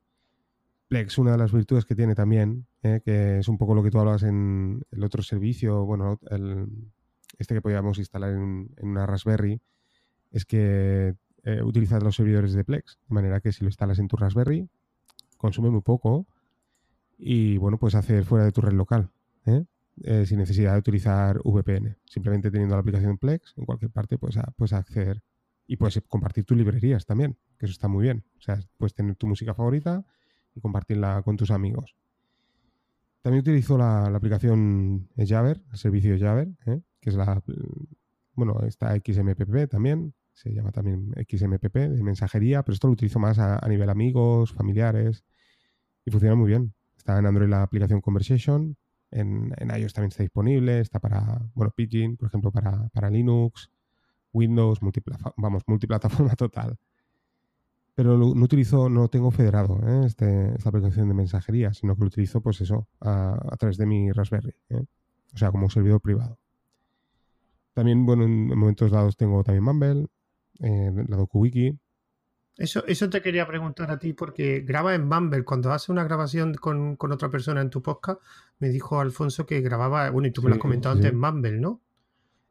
Plex, 0.87 1.17
una 1.17 1.31
de 1.33 1.37
las 1.37 1.53
virtudes 1.53 1.85
que 1.85 1.95
tiene 1.95 2.15
también, 2.15 2.65
eh, 2.83 3.01
que 3.03 3.39
es 3.39 3.47
un 3.47 3.57
poco 3.57 3.75
lo 3.75 3.83
que 3.83 3.91
tú 3.91 3.99
hablas 3.99 4.23
en 4.23 4.83
el 4.91 5.03
otro 5.03 5.21
servicio, 5.21 5.85
bueno, 5.85 6.19
el, 6.29 6.67
este 7.37 7.53
que 7.53 7.61
podíamos 7.61 7.97
instalar 7.99 8.31
en, 8.33 8.69
una 8.81 9.05
Raspberry, 9.05 9.61
es 10.31 10.45
que 10.45 11.15
eh, 11.43 11.63
utilizas 11.63 12.03
los 12.03 12.15
servidores 12.15 12.53
de 12.53 12.63
Plex. 12.63 12.97
De 13.07 13.13
manera 13.13 13.39
que 13.39 13.51
si 13.51 13.63
lo 13.63 13.69
instalas 13.69 13.99
en 13.99 14.07
tu 14.07 14.17
Raspberry, 14.17 14.67
consume 15.37 15.69
muy 15.69 15.81
poco 15.81 16.27
y 17.17 17.57
bueno, 17.57 17.77
puedes 17.77 17.95
hacer 17.95 18.25
fuera 18.25 18.45
de 18.45 18.51
tu 18.51 18.61
red 18.61 18.73
local. 18.73 19.09
¿eh? 19.45 19.65
Eh, 20.03 20.25
sin 20.25 20.37
necesidad 20.37 20.73
de 20.73 20.79
utilizar 20.79 21.39
VPN. 21.43 21.97
Simplemente 22.05 22.49
teniendo 22.51 22.75
la 22.75 22.81
aplicación 22.81 23.17
Plex, 23.17 23.53
en 23.57 23.65
cualquier 23.65 23.91
parte 23.91 24.17
puedes, 24.17 24.37
puedes 24.55 24.73
acceder 24.73 25.21
y 25.67 25.75
puedes 25.75 26.01
compartir 26.07 26.45
tus 26.45 26.57
librerías 26.57 27.05
también, 27.05 27.37
que 27.57 27.65
eso 27.65 27.73
está 27.73 27.87
muy 27.87 28.03
bien. 28.03 28.23
O 28.37 28.41
sea, 28.41 28.59
puedes 28.77 28.93
tener 28.93 29.15
tu 29.15 29.27
música 29.27 29.53
favorita 29.53 30.05
y 30.55 30.61
compartirla 30.61 31.21
con 31.23 31.35
tus 31.35 31.51
amigos. 31.51 31.95
También 33.21 33.41
utilizo 33.41 33.77
la, 33.77 34.05
aplicación 34.05 35.09
Jabber, 35.17 35.61
el 35.71 35.77
servicio 35.77 36.17
Jabber, 36.17 36.47
¿eh? 36.65 36.81
que 37.01 37.09
es 37.09 37.15
la, 37.15 37.43
bueno, 38.33 38.61
está 38.65 38.95
XMPP 38.95 39.69
también, 39.69 40.13
se 40.31 40.53
llama 40.53 40.71
también 40.71 41.13
XMPP 41.29 41.75
de 41.75 42.03
mensajería, 42.03 42.63
pero 42.63 42.73
esto 42.73 42.87
lo 42.87 42.93
utilizo 42.93 43.19
más 43.19 43.37
a, 43.37 43.59
a 43.63 43.67
nivel 43.67 43.89
amigos, 43.89 44.53
familiares 44.53 45.25
y 46.05 46.11
funciona 46.11 46.35
muy 46.35 46.47
bien. 46.47 46.73
Está 46.95 47.19
en 47.19 47.25
Android 47.25 47.49
la 47.49 47.63
aplicación 47.63 47.99
Conversation, 47.99 48.77
en, 49.11 49.53
iOS 49.75 49.93
también 49.93 50.09
está 50.09 50.23
disponible, 50.23 50.79
está 50.79 50.99
para, 50.99 51.41
bueno, 51.53 51.71
Pidgin, 51.75 52.17
por 52.17 52.27
ejemplo, 52.27 52.51
para, 52.51 53.09
Linux, 53.09 53.69
Windows, 54.33 54.79
vamos, 55.37 55.63
multiplataforma 55.67 56.33
total. 56.35 56.77
pero 57.95 58.17
no 58.17 58.43
utilizo, 58.43 58.89
no 58.89 59.07
tengo 59.09 59.31
federado 59.31 59.79
¿eh? 59.87 60.05
este, 60.05 60.55
esta 60.55 60.69
aplicación 60.69 61.07
de 61.07 61.13
mensajería, 61.13 61.73
sino 61.73 61.95
que 61.95 62.01
lo 62.01 62.07
utilizo, 62.07 62.41
pues 62.41 62.61
eso, 62.61 62.87
a, 63.01 63.55
través 63.57 63.77
de 63.77 63.85
mi 63.85 64.11
Raspberry, 64.11 64.55
¿eh? 64.69 64.83
o 65.33 65.37
sea, 65.37 65.51
como 65.51 65.65
un 65.65 65.71
servidor 65.71 66.01
privado. 66.01 66.37
También, 67.73 68.05
bueno, 68.05 68.23
en 68.23 68.47
momentos 68.47 68.91
dados 68.91 69.15
tengo 69.15 69.43
también 69.43 69.63
Mumble, 69.63 70.07
eh, 70.59 70.91
la 71.07 71.17
DocuWiki. 71.17 71.77
Eso, 72.59 72.85
eso 72.87 73.09
te 73.09 73.21
quería 73.21 73.47
preguntar 73.47 73.89
a 73.89 73.97
ti, 73.97 74.11
porque 74.11 74.59
graba 74.59 74.93
en 74.93 75.07
Mumble. 75.07 75.45
Cuando 75.45 75.71
hace 75.71 75.93
una 75.93 76.03
grabación 76.03 76.53
con, 76.55 76.97
otra 76.99 77.29
persona 77.29 77.61
en 77.61 77.69
tu 77.69 77.81
podcast, 77.81 78.21
me 78.59 78.67
dijo 78.67 78.99
Alfonso 78.99 79.45
que 79.45 79.61
grababa, 79.61 80.09
bueno, 80.09 80.27
y 80.27 80.31
tú 80.31 80.41
me 80.41 80.49
lo 80.49 80.55
has 80.55 80.61
comentado 80.61 80.93
antes, 80.93 81.09
en 81.09 81.17
Mumble, 81.17 81.57
¿no? 81.57 81.79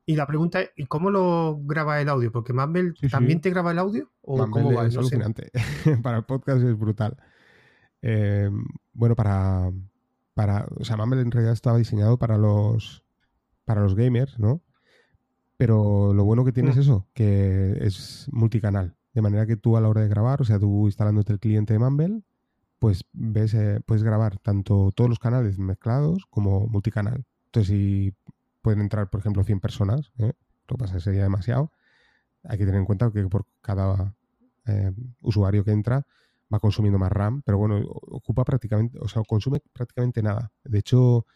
Y 0.07 0.17
la 0.17 0.27
pregunta 0.27 0.63
es, 0.63 0.71
¿y 0.77 0.87
cómo 0.87 1.11
lo 1.11 1.61
graba 1.63 2.01
el 2.01 2.09
audio? 2.09 2.33
Porque 2.33 2.55
Mumble 2.55 2.95
también 3.11 3.43
te 3.43 3.51
graba 3.51 3.73
el 3.73 3.79
audio. 3.79 4.11
¿O 4.23 4.47
Mumble 4.47 4.87
es 4.87 4.97
alucinante. 4.97 5.51
para 6.03 6.17
el 6.17 6.25
podcast 6.25 6.63
es 6.63 6.79
brutal. 6.79 7.19
Eh, 8.01 8.49
bueno, 8.95 9.15
para, 9.15 9.71
para. 10.33 10.67
O 10.77 10.87
sea, 10.87 10.97
Mumble 10.97 11.21
en 11.21 11.31
realidad 11.31 11.53
estaba 11.53 11.77
diseñado 11.77 12.19
para 12.19 12.39
los. 12.39 13.05
Para 13.67 13.83
los 13.83 13.95
gamers, 13.95 14.39
¿no? 14.39 14.63
Pero 15.59 16.15
lo 16.15 16.25
bueno 16.25 16.47
que 16.47 16.53
tiene 16.53 16.71
es 16.71 16.77
mm. 16.79 16.81
eso, 16.81 17.07
que 17.13 17.77
es 17.83 18.27
multicanal. 18.33 18.97
De 19.19 19.23
manera 19.23 19.47
que 19.47 19.57
tú 19.57 19.77
a 19.77 19.81
la 19.81 19.89
hora 19.89 20.03
de 20.03 20.09
grabar, 20.09 20.41
o 20.41 20.45
sea, 20.45 20.61
tú 20.61 20.87
instalándote 20.87 21.33
el 21.33 21.41
cliente 21.41 21.73
de 21.73 21.81
Mumble, 21.81 22.23
pues 22.79 23.05
ves, 23.13 23.53
eh, 23.53 23.81
puedes 23.85 24.05
grabar 24.05 24.39
tanto 24.39 24.93
todos 24.95 25.11
los 25.11 25.19
canales 25.19 25.59
mezclados 25.59 26.25
como 26.31 26.69
multicanal. 26.69 27.25
Entonces, 27.47 27.67
si 27.67 28.15
pueden 28.63 28.81
entrar, 28.81 29.11
por 29.11 29.19
ejemplo, 29.19 29.43
100 29.43 29.59
personas, 29.59 30.13
¿eh? 30.19 30.35
lo 30.69 30.77
que 30.77 30.79
pasa 30.79 30.95
que 30.95 31.01
sería 31.01 31.25
demasiado, 31.25 31.73
hay 32.45 32.59
que 32.59 32.65
tener 32.65 32.79
en 32.79 32.85
cuenta 32.87 33.11
que 33.11 33.27
por 33.27 33.45
cada 33.61 34.15
eh, 34.67 34.93
usuario 35.21 35.65
que 35.65 35.73
entra 35.73 36.07
va 36.55 36.61
consumiendo 36.61 37.01
más 37.01 37.11
RAM, 37.11 37.43
pero 37.43 37.59
bueno, 37.59 37.81
ocupa 37.89 38.45
prácticamente, 38.45 39.01
o 39.01 39.09
sea, 39.09 39.25
consume 39.27 39.59
prácticamente 39.73 40.23
nada. 40.23 40.53
De 40.63 40.79
hecho, 40.79 41.27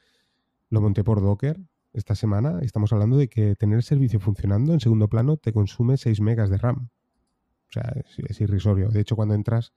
lo 0.71 0.81
monté 0.81 1.03
por 1.03 1.21
Docker 1.21 1.59
esta 1.95 2.15
semana 2.15 2.61
estamos 2.63 2.93
hablando 2.93 3.17
de 3.17 3.29
que 3.29 3.57
tener 3.57 3.79
el 3.79 3.83
servicio 3.83 4.21
funcionando 4.21 4.73
en 4.73 4.79
segundo 4.79 5.09
plano 5.09 5.37
te 5.37 5.53
consume 5.53 5.97
6 5.97 6.21
megas 6.21 6.49
de 6.49 6.59
RAM. 6.59 6.91
O 7.73 7.81
sea, 7.81 7.95
es, 8.29 8.41
irrisorio. 8.41 8.89
De 8.91 9.01
hecho, 9.01 9.17
cuando 9.17 9.35
entras, 9.35 9.73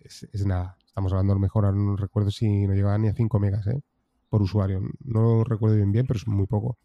es, 0.00 0.44
nada. 0.44 0.76
Estamos 0.86 1.12
hablando 1.12 1.34
lo 1.34 1.40
mejor, 1.40 1.72
no 1.74 1.96
recuerdo 1.96 2.30
si 2.30 2.66
no 2.66 2.74
llegaba 2.74 2.98
ni 2.98 3.08
a 3.08 3.14
5 3.14 3.38
megas 3.38 3.66
¿eh? 3.66 3.82
por 4.28 4.42
usuario. 4.42 4.80
No 5.04 5.44
recuerdo 5.44 5.76
bien 5.76 5.92
bien, 5.92 6.06
pero 6.06 6.18
es 6.18 6.26
muy 6.26 6.46
poco. 6.46 6.78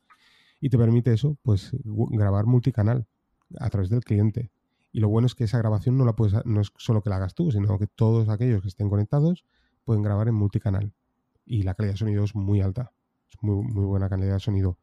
Y 0.59 0.69
te 0.69 0.77
permite 0.77 1.13
eso, 1.13 1.37
pues 1.41 1.71
grabar 1.83 2.45
multicanal 2.45 3.07
a 3.59 3.69
través 3.69 3.89
del 3.89 4.03
cliente. 4.03 4.51
Y 4.91 4.99
lo 4.99 5.09
bueno 5.09 5.25
es 5.25 5.35
que 5.35 5.45
esa 5.45 5.57
grabación 5.57 5.97
no 5.97 6.05
la 6.05 6.13
puedes, 6.13 6.45
no 6.45 6.61
es 6.61 6.71
solo 6.77 7.01
que 7.01 7.09
la 7.09 7.15
hagas 7.15 7.33
tú, 7.33 7.51
sino 7.51 7.79
que 7.79 7.87
todos 7.87 8.29
aquellos 8.29 8.61
que 8.61 8.67
estén 8.67 8.89
conectados 8.89 9.45
pueden 9.85 10.03
grabar 10.03 10.27
en 10.27 10.35
multicanal. 10.35 10.93
Y 11.45 11.63
la 11.63 11.73
calidad 11.73 11.93
de 11.93 11.97
sonido 11.97 12.23
es 12.23 12.35
muy 12.35 12.61
alta 12.61 12.91
muy, 13.41 13.63
muy 13.63 13.85
buena 13.85 14.09
calidad 14.09 14.33
de 14.33 14.39
sonido. 14.39 14.77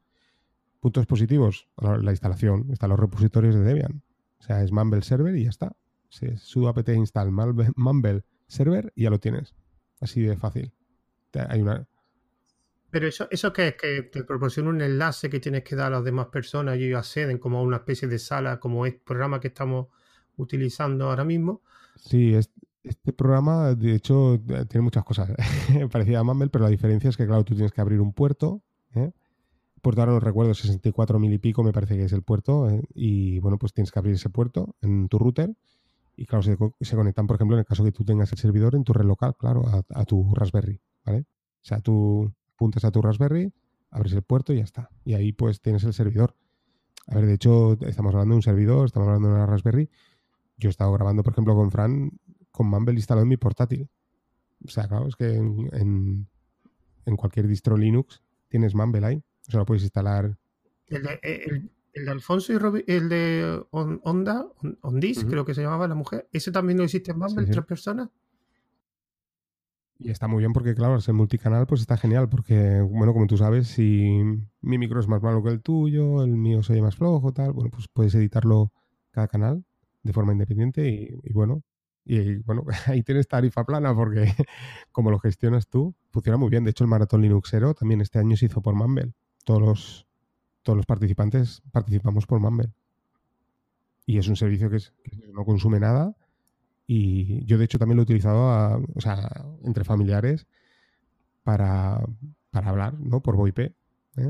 Puntos 0.80 1.06
positivos, 1.06 1.68
la 1.76 2.10
instalación, 2.10 2.70
están 2.70 2.90
los 2.90 3.00
repositorios 3.00 3.54
de 3.54 3.62
Debian. 3.62 4.02
O 4.40 4.42
sea, 4.42 4.62
es 4.62 4.72
Mumble 4.72 5.02
Server 5.02 5.34
y 5.36 5.44
ya 5.44 5.50
está. 5.50 5.76
sudo 6.36 6.68
apt 6.68 6.88
install 6.88 7.30
Mumble 7.30 8.24
Server 8.46 8.92
y 8.94 9.04
ya 9.04 9.10
lo 9.10 9.18
tienes. 9.18 9.54
Así 10.00 10.22
de 10.22 10.36
fácil. 10.36 10.72
Hay 11.48 11.60
una... 11.60 11.86
Pero 12.90 13.06
eso, 13.06 13.28
eso 13.30 13.52
que 13.52 13.68
es 13.68 13.74
que 13.74 14.02
te 14.04 14.24
proporciona 14.24 14.70
un 14.70 14.80
enlace 14.80 15.28
que 15.28 15.40
tienes 15.40 15.62
que 15.62 15.76
dar 15.76 15.88
a 15.88 15.96
las 15.96 16.04
demás 16.04 16.28
personas 16.28 16.78
y 16.78 16.84
ellos 16.84 17.00
acceden 17.00 17.38
como 17.38 17.58
a 17.58 17.62
una 17.62 17.76
especie 17.78 18.08
de 18.08 18.18
sala, 18.18 18.58
como 18.58 18.86
es 18.86 18.94
el 18.94 19.00
programa 19.00 19.40
que 19.40 19.48
estamos 19.48 19.88
utilizando 20.36 21.10
ahora 21.10 21.24
mismo. 21.24 21.60
Sí, 21.96 22.34
es, 22.34 22.50
este 22.82 23.12
programa, 23.12 23.74
de 23.74 23.94
hecho, 23.94 24.40
tiene 24.68 24.82
muchas 24.82 25.04
cosas 25.04 25.30
parecidas 25.92 26.20
a 26.20 26.24
Mumble, 26.24 26.48
pero 26.48 26.64
la 26.64 26.70
diferencia 26.70 27.10
es 27.10 27.16
que, 27.16 27.26
claro, 27.26 27.44
tú 27.44 27.54
tienes 27.54 27.72
que 27.72 27.80
abrir 27.80 28.00
un 28.00 28.12
puerto. 28.12 28.62
¿eh? 28.94 29.12
Puerto 29.82 30.02
ahora 30.02 30.12
no 30.12 30.20
recuerdo, 30.20 30.54
64 30.54 31.18
mil 31.18 31.32
y 31.32 31.38
pico 31.38 31.62
me 31.62 31.72
parece 31.72 31.96
que 31.96 32.04
es 32.04 32.12
el 32.12 32.22
puerto. 32.22 32.68
¿eh? 32.68 32.82
Y 32.94 33.38
bueno, 33.40 33.58
pues 33.58 33.72
tienes 33.72 33.90
que 33.90 33.98
abrir 33.98 34.14
ese 34.14 34.30
puerto 34.30 34.76
en 34.80 35.08
tu 35.08 35.18
router. 35.18 35.54
Y 36.16 36.26
claro, 36.26 36.42
se, 36.42 36.56
conectan, 36.96 37.26
por 37.26 37.36
ejemplo, 37.36 37.56
en 37.56 37.60
el 37.60 37.66
caso 37.66 37.84
que 37.84 37.92
tú 37.92 38.04
tengas 38.04 38.32
el 38.32 38.38
servidor 38.38 38.74
en 38.74 38.82
tu 38.82 38.92
red 38.92 39.04
local, 39.04 39.36
claro, 39.38 39.64
a, 39.66 40.04
tu 40.04 40.34
Raspberry. 40.34 40.80
¿Vale? 41.04 41.20
O 41.20 41.62
sea, 41.62 41.80
tú 41.80 42.32
apuntas 42.54 42.84
a 42.84 42.90
tu 42.90 43.00
Raspberry, 43.00 43.52
abres 43.90 44.12
el 44.12 44.22
puerto 44.22 44.52
y 44.52 44.56
ya 44.56 44.64
está. 44.64 44.90
Y 45.04 45.14
ahí 45.14 45.32
pues 45.32 45.60
tienes 45.60 45.84
el 45.84 45.94
servidor. 45.94 46.34
A 47.06 47.14
ver, 47.14 47.26
de 47.26 47.34
hecho, 47.34 47.78
estamos 47.86 48.12
hablando 48.14 48.32
de 48.32 48.36
un 48.36 48.42
servidor, 48.42 48.86
estamos 48.86 49.06
hablando 49.06 49.28
de 49.28 49.34
una 49.34 49.46
Raspberry. 49.46 49.88
Yo 50.56 50.68
he 50.68 50.70
estado 50.70 50.92
grabando, 50.92 51.22
por 51.22 51.32
ejemplo, 51.32 51.54
con 51.54 51.70
Fran 51.70 52.10
con 52.50 52.68
Mumble 52.68 52.94
instalado 52.94 53.22
en 53.22 53.28
mi 53.28 53.36
portátil. 53.36 53.88
O 54.66 54.68
sea, 54.68 54.88
claro, 54.88 55.06
es 55.06 55.14
que 55.14 55.36
en, 55.36 56.26
cualquier 57.16 57.46
distro 57.46 57.76
Linux 57.76 58.20
tienes 58.48 58.74
Mumble 58.74 59.06
ahí. 59.06 59.22
O 59.48 59.50
sea, 59.50 59.60
lo 59.60 59.66
puedes 59.66 59.82
instalar. 59.82 60.36
El 60.86 61.02
de, 61.02 61.70
el, 61.92 62.08
Alfonso 62.08 62.52
y 62.52 62.84
el 62.86 63.08
de 63.08 63.62
Onda, 63.70 64.46
Ondis, 64.82 65.24
creo 65.24 65.44
que 65.44 65.54
se 65.54 65.62
llamaba 65.62 65.88
la 65.88 65.94
mujer, 65.94 66.28
¿ese 66.32 66.52
también 66.52 66.76
no 66.78 66.84
existe 66.84 67.10
en 67.10 67.18
Mumble, 67.18 67.46
tres 67.46 67.64
personas? 67.64 68.10
Y 69.98 70.10
está 70.10 70.28
muy 70.28 70.38
bien 70.40 70.52
porque, 70.52 70.76
claro, 70.76 70.94
al 70.94 71.02
ser 71.02 71.14
multicanal, 71.14 71.66
pues 71.66 71.80
está 71.80 71.96
genial. 71.96 72.28
Porque, 72.28 72.80
bueno, 72.82 73.12
como 73.12 73.26
tú 73.26 73.36
sabes, 73.36 73.66
si 73.66 74.22
mi 74.60 74.78
micro 74.78 75.00
es 75.00 75.08
más 75.08 75.22
malo 75.22 75.42
que 75.42 75.50
el 75.50 75.60
tuyo, 75.60 76.22
el 76.22 76.36
mío 76.36 76.62
se 76.62 76.74
oye 76.74 76.82
más 76.82 76.94
flojo, 76.94 77.32
tal, 77.32 77.52
bueno, 77.52 77.70
pues 77.70 77.88
puedes 77.92 78.14
editarlo 78.14 78.72
cada 79.10 79.26
canal 79.26 79.64
de 80.04 80.12
forma 80.12 80.32
independiente 80.32 80.88
y 80.88 81.32
bueno, 81.32 81.64
y 82.08 82.36
bueno, 82.38 82.64
ahí 82.86 83.02
tienes 83.02 83.28
tarifa 83.28 83.64
plana 83.64 83.94
porque 83.94 84.24
como 84.92 85.10
lo 85.10 85.18
gestionas 85.18 85.68
tú, 85.68 85.94
funciona 86.10 86.38
muy 86.38 86.48
bien. 86.48 86.64
De 86.64 86.70
hecho, 86.70 86.82
el 86.82 86.90
Maratón 86.90 87.20
Linuxero 87.20 87.74
también 87.74 88.00
este 88.00 88.18
año 88.18 88.36
se 88.36 88.46
hizo 88.46 88.62
por 88.62 88.74
Mumble. 88.74 89.12
Todos 89.48 89.62
los, 89.62 90.06
todos 90.62 90.76
los 90.76 90.84
participantes 90.84 91.62
participamos 91.72 92.26
por 92.26 92.38
Mumble. 92.38 92.70
Y 94.04 94.18
es 94.18 94.28
un 94.28 94.36
servicio 94.36 94.68
que, 94.68 94.76
no 95.32 95.46
consume 95.46 95.80
nada. 95.80 96.14
Y 96.86 97.46
yo, 97.46 97.56
de 97.56 97.64
hecho, 97.64 97.78
también 97.78 97.96
lo 97.96 98.02
he 98.02 98.04
utilizado 98.04 98.84
o 98.94 99.00
sea, 99.00 99.46
entre 99.64 99.84
familiares 99.84 100.46
para, 101.44 101.98
hablar, 102.52 103.00
¿no? 103.00 103.22
Por 103.22 103.36
VoIP. 103.36 103.58
¿eh? 103.60 103.72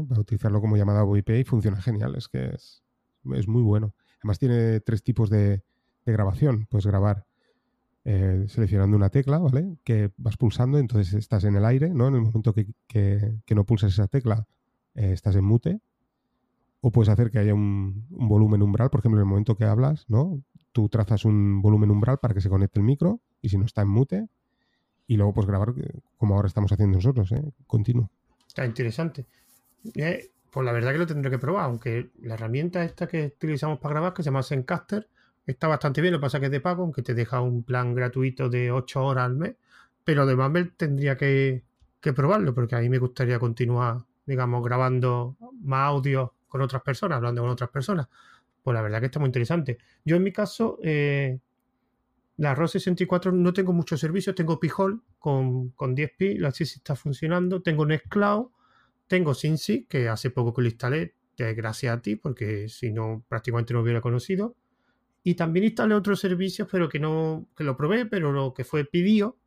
Para 0.08 0.20
utilizarlo 0.20 0.60
como 0.60 0.76
llamada 0.76 1.02
VoIP 1.02 1.30
y 1.30 1.42
funciona 1.42 1.82
genial. 1.82 2.14
Es 2.14 2.28
que 2.28 2.50
es, 2.54 2.84
es 3.34 3.48
muy 3.48 3.62
bueno. 3.62 3.96
Además, 4.20 4.38
tiene 4.38 4.78
tres 4.78 5.02
tipos 5.02 5.30
de, 5.30 5.64
grabación. 6.06 6.66
Puedes 6.70 6.86
grabar 6.86 7.26
eh, 8.04 8.44
seleccionando 8.46 8.96
una 8.96 9.10
tecla, 9.10 9.38
¿vale? 9.38 9.78
Que 9.82 10.12
vas 10.16 10.36
pulsando, 10.36 10.78
entonces 10.78 11.12
estás 11.14 11.42
en 11.42 11.56
el 11.56 11.64
aire, 11.64 11.88
¿no? 11.90 12.06
En 12.06 12.14
el 12.14 12.20
momento 12.20 12.54
que, 12.54 13.40
no 13.50 13.64
pulsas 13.64 13.94
esa 13.94 14.06
tecla, 14.06 14.46
eh, 14.94 15.12
estás 15.12 15.36
en 15.36 15.44
mute. 15.44 15.80
O 16.80 16.90
puedes 16.90 17.08
hacer 17.08 17.30
que 17.30 17.38
haya 17.38 17.54
un, 17.54 18.06
volumen 18.10 18.62
umbral, 18.62 18.90
por 18.90 19.00
ejemplo, 19.00 19.18
en 19.18 19.26
el 19.26 19.28
momento 19.28 19.56
que 19.56 19.64
hablas, 19.64 20.04
¿no? 20.08 20.40
Tú 20.72 20.88
trazas 20.88 21.24
un 21.24 21.60
volumen 21.60 21.90
umbral 21.90 22.18
para 22.18 22.34
que 22.34 22.40
se 22.40 22.48
conecte 22.48 22.78
el 22.78 22.84
micro, 22.84 23.20
y 23.42 23.48
si 23.48 23.58
no 23.58 23.64
está 23.64 23.82
en 23.82 23.88
mute, 23.88 24.28
y 25.06 25.16
luego 25.16 25.34
pues 25.34 25.46
grabar 25.46 25.74
eh, 25.76 26.00
como 26.16 26.34
ahora 26.34 26.46
estamos 26.46 26.70
haciendo 26.70 26.98
nosotros, 26.98 27.32
¿eh? 27.32 27.42
Continuo. 27.66 28.10
Está 28.46 28.64
interesante. 28.64 29.26
pues 29.82 30.64
la 30.64 30.72
verdad 30.72 30.92
que 30.92 30.98
lo 30.98 31.06
tendré 31.06 31.30
que 31.30 31.38
probar, 31.38 31.64
aunque 31.64 32.10
la 32.22 32.34
herramienta 32.34 32.84
esta 32.84 33.06
que 33.06 33.26
utilizamos 33.26 33.80
para 33.80 33.94
grabar, 33.94 34.14
que 34.14 34.22
se 34.22 34.28
llama 34.28 34.42
Zencaster, 34.42 35.08
Está 35.48 35.66
bastante 35.66 36.02
bien, 36.02 36.12
lo 36.12 36.18
que 36.18 36.24
pasa 36.24 36.36
es 36.36 36.40
que 36.40 36.46
es 36.46 36.52
de 36.52 36.60
pago, 36.60 36.82
aunque 36.82 37.00
te 37.00 37.14
deja 37.14 37.40
un 37.40 37.62
plan 37.62 37.94
gratuito 37.94 38.50
de 38.50 38.70
8 38.70 39.02
horas 39.02 39.24
al 39.24 39.34
mes. 39.34 39.54
Pero 40.04 40.26
de 40.26 40.36
Mumble 40.36 40.72
tendría 40.76 41.16
que, 41.16 41.64
probarlo, 42.14 42.54
porque 42.54 42.76
a 42.76 42.80
mí 42.80 42.90
me 42.90 42.98
gustaría 42.98 43.38
continuar, 43.38 44.04
digamos, 44.28 44.62
grabando 44.62 45.36
más 45.62 45.88
audio 45.88 46.34
con 46.46 46.60
otras 46.60 46.82
personas, 46.82 47.16
hablando 47.16 47.40
con 47.40 47.50
otras 47.50 47.70
personas. 47.70 48.08
Pues 48.62 48.74
la 48.74 48.82
verdad 48.82 49.00
que 49.00 49.06
está 49.06 49.18
muy 49.18 49.28
interesante. 49.28 49.78
Yo 50.04 50.16
en 50.16 50.22
mi 50.22 50.32
caso, 50.32 50.78
eh, 50.82 51.38
la 52.36 52.54
ROS 52.54 52.72
64 52.72 53.32
no 53.32 53.52
tengo 53.54 53.72
muchos 53.72 53.98
servicios. 53.98 54.36
Tengo 54.36 54.60
Pijol 54.60 55.02
con, 55.18 55.70
con 55.70 55.96
10pi, 55.96 56.38
la 56.38 56.52
sí 56.52 56.64
está 56.64 56.94
funcionando. 56.94 57.62
Tengo 57.62 57.86
Nextcloud, 57.86 58.48
tengo 59.06 59.34
Cincy, 59.34 59.86
que 59.86 60.08
hace 60.08 60.30
poco 60.30 60.52
que 60.52 60.62
lo 60.62 60.68
instalé, 60.68 61.14
gracias 61.38 61.96
a 61.96 62.02
ti, 62.02 62.16
porque 62.16 62.68
si 62.68 62.92
no, 62.92 63.24
prácticamente 63.28 63.72
no 63.72 63.80
hubiera 63.80 64.02
conocido. 64.02 64.56
Y 65.24 65.36
también 65.36 65.64
instalé 65.64 65.94
otros 65.94 66.20
servicios, 66.20 66.68
pero 66.70 66.90
que 66.90 66.98
no, 66.98 67.48
que 67.56 67.64
lo 67.64 67.78
probé, 67.78 68.04
pero 68.04 68.30
lo 68.30 68.52
que 68.52 68.64
fue 68.64 68.84
Pidio, 68.84 69.38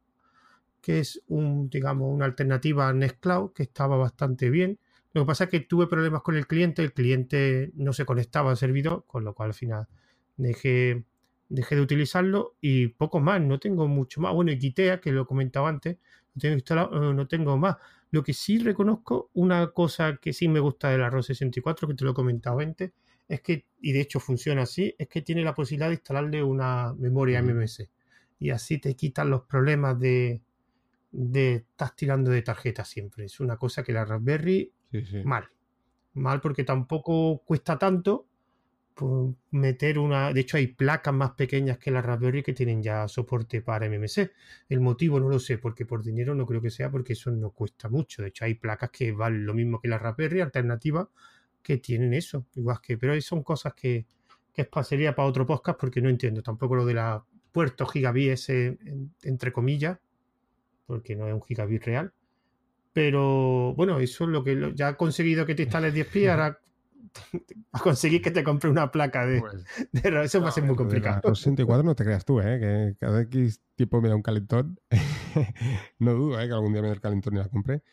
que 0.82 0.99
es 0.99 1.22
un, 1.28 1.70
digamos, 1.70 2.14
una 2.14 2.26
alternativa 2.26 2.90
a 2.90 2.94
Nextcloud, 2.94 3.53
que 3.53 3.64
estaba 3.64 3.98
bastante 3.98 4.49
bien. 4.49 4.80
Lo 5.14 5.22
que 5.24 5.28
pasa 5.28 5.44
es 5.45 5.49
que 5.49 5.60
tuve 5.60 5.88
problemas 5.88 6.22
con 6.22 6.36
el 6.36 6.48
cliente, 6.48 6.82
el 6.82 6.94
cliente 6.94 7.72
no 7.76 7.94
se 7.94 8.06
conectaba 8.06 8.49
al 8.52 8.58
servidor, 8.58 9.06
con 9.08 9.24
lo 9.24 9.34
cual 9.34 9.49
al 9.49 9.53
final 9.53 9.88
dejé, 10.38 11.03
dejé 11.49 11.76
de 11.76 11.82
utilizarlo 11.82 12.56
y 12.62 12.88
poco 12.88 13.20
más, 13.20 13.41
no 13.41 13.60
tengo 13.60 13.88
mucho 13.88 14.22
más. 14.22 14.34
Bueno, 14.34 14.52
y 14.52 14.74
que 14.74 15.12
lo 15.12 15.28
comentaba 15.28 15.70
antes, 15.70 15.98
no 16.34 16.40
tengo 16.40 16.56
instalado, 16.56 17.12
eh, 17.12 17.14
no 17.14 17.28
tengo 17.28 17.58
más. 17.58 17.78
Lo 18.10 18.24
que 18.24 18.34
sí 18.34 18.58
reconozco, 18.58 19.30
una 19.34 19.68
cosa 19.72 20.18
que 20.18 20.34
sí 20.34 20.48
me 20.48 20.60
gusta 20.60 20.90
del 20.90 21.03
arroz 21.03 21.28
64, 21.28 21.88
que 21.88 21.94
te 21.94 22.06
lo 22.06 22.12
he 22.12 22.14
comentado 22.14 22.60
antes, 22.60 22.91
es 23.28 23.41
que, 23.41 23.66
y 23.82 23.94
de 23.94 24.02
hecho 24.02 24.20
funciona 24.20 24.64
así, 24.64 24.94
es 24.98 25.08
que 25.08 25.22
tiene 25.22 25.44
la 25.44 25.53
posibilidad 25.53 25.88
de 25.88 25.95
instalarle 25.95 26.44
una 26.44 26.94
memoria 26.98 27.41
MMS. 27.41 27.88
Y 28.40 28.49
así 28.49 28.80
te 28.80 28.95
quitan 28.95 29.30
los 29.30 29.44
problemas 29.44 29.99
de, 29.99 30.41
de 31.11 31.55
estás 31.55 31.95
tirando 31.95 32.31
de 32.31 32.41
tarjeta 32.41 32.85
siempre. 32.85 33.25
Es 33.25 33.39
una 33.39 33.57
cosa 33.57 33.83
que 33.83 33.93
la 33.93 34.05
Raspberry 34.05 34.71
mal. 35.23 35.49
Mal 36.13 36.41
porque 36.41 36.63
tampoco 36.63 37.41
cuesta 37.45 37.77
tanto 37.77 38.27
pues, 38.93 39.33
meter 39.51 39.99
una. 39.99 40.33
De 40.33 40.41
hecho, 40.41 40.57
hay 40.57 40.67
placas 40.67 41.13
más 41.13 41.31
pequeñas 41.31 41.77
que 41.77 41.91
la 41.91 42.01
Raspberry 42.01 42.43
que 42.43 42.53
tienen 42.53 42.83
ya 42.83 43.07
soporte 43.07 43.61
para 43.61 43.89
MMC. 43.89 44.31
El 44.69 44.81
motivo 44.81 45.19
no 45.19 45.29
lo 45.29 45.39
sé, 45.39 45.57
porque 45.57 45.85
por 45.85 46.03
dinero 46.03 46.35
no 46.35 46.45
creo 46.45 46.61
que 46.61 46.69
sea, 46.69 46.91
porque 46.91 47.13
eso 47.13 47.31
no 47.31 47.51
cuesta 47.51 47.89
mucho. 47.89 48.21
De 48.21 48.29
hecho, 48.29 48.45
hay 48.45 48.55
placas 48.55 48.89
que 48.91 49.11
valen 49.11 49.45
lo 49.45 49.53
mismo 49.53 49.79
que 49.79 49.88
la 49.88 49.97
Raspberry, 49.97 50.41
alternativas, 50.41 51.07
que 51.63 51.77
tienen 51.77 52.13
eso. 52.13 52.45
Igual 52.55 52.79
que, 52.81 52.97
pero 52.97 53.19
son 53.21 53.43
cosas 53.43 53.73
que, 53.73 54.05
que 54.53 54.65
pasaría 54.65 55.15
para 55.15 55.27
otro 55.27 55.45
podcast 55.45 55.79
porque 55.79 56.01
no 56.01 56.09
entiendo 56.09 56.41
tampoco 56.41 56.75
lo 56.75 56.85
de 56.85 56.93
la 56.93 57.23
puerto 57.51 57.85
gigabit 57.85 58.31
ese, 58.31 58.77
entre 59.23 59.51
comillas, 59.51 59.99
porque 60.91 61.15
no 61.15 61.26
es 61.26 61.34
un 61.34 61.41
gigabit 61.41 61.85
real. 61.85 62.11
Pero 62.91 63.73
bueno, 63.76 63.99
eso 63.99 64.26
es 64.26 64.30
lo 64.30 64.43
que 64.43 64.73
ya 64.76 64.89
ha 64.89 64.97
conseguido 64.97 65.45
que 65.45 65.55
te 65.55 65.63
instales 65.63 65.93
10 65.93 66.27
ahora 66.30 66.59
a 67.72 67.80
conseguir 67.80 68.22
que 68.22 68.31
te 68.31 68.43
compre 68.43 68.69
una 68.69 68.91
placa 68.91 69.26
de, 69.26 69.39
pues, 69.39 69.65
eso 70.26 70.41
va 70.41 70.49
a 70.49 70.51
ser 70.51 70.65
muy 70.65 70.76
complicado. 70.76 71.22
Los 71.23 71.39
64 71.39 71.84
no 71.84 71.95
te 71.95 72.03
creas 72.03 72.26
tú, 72.26 72.41
¿eh? 72.41 72.59
que 72.59 72.95
cada 72.99 73.22
X 73.22 73.61
tipo 73.76 74.01
me 74.01 74.09
da 74.09 74.15
un 74.15 74.22
calentón. 74.22 74.77
no 75.99 76.13
dudo 76.13 76.41
¿eh? 76.41 76.47
que 76.47 76.53
algún 76.53 76.73
día 76.73 76.81
me 76.81 76.89
dé 76.89 76.95
el 76.95 77.01
calentón 77.01 77.35
y 77.35 77.38
la 77.38 77.47
compre. 77.47 77.84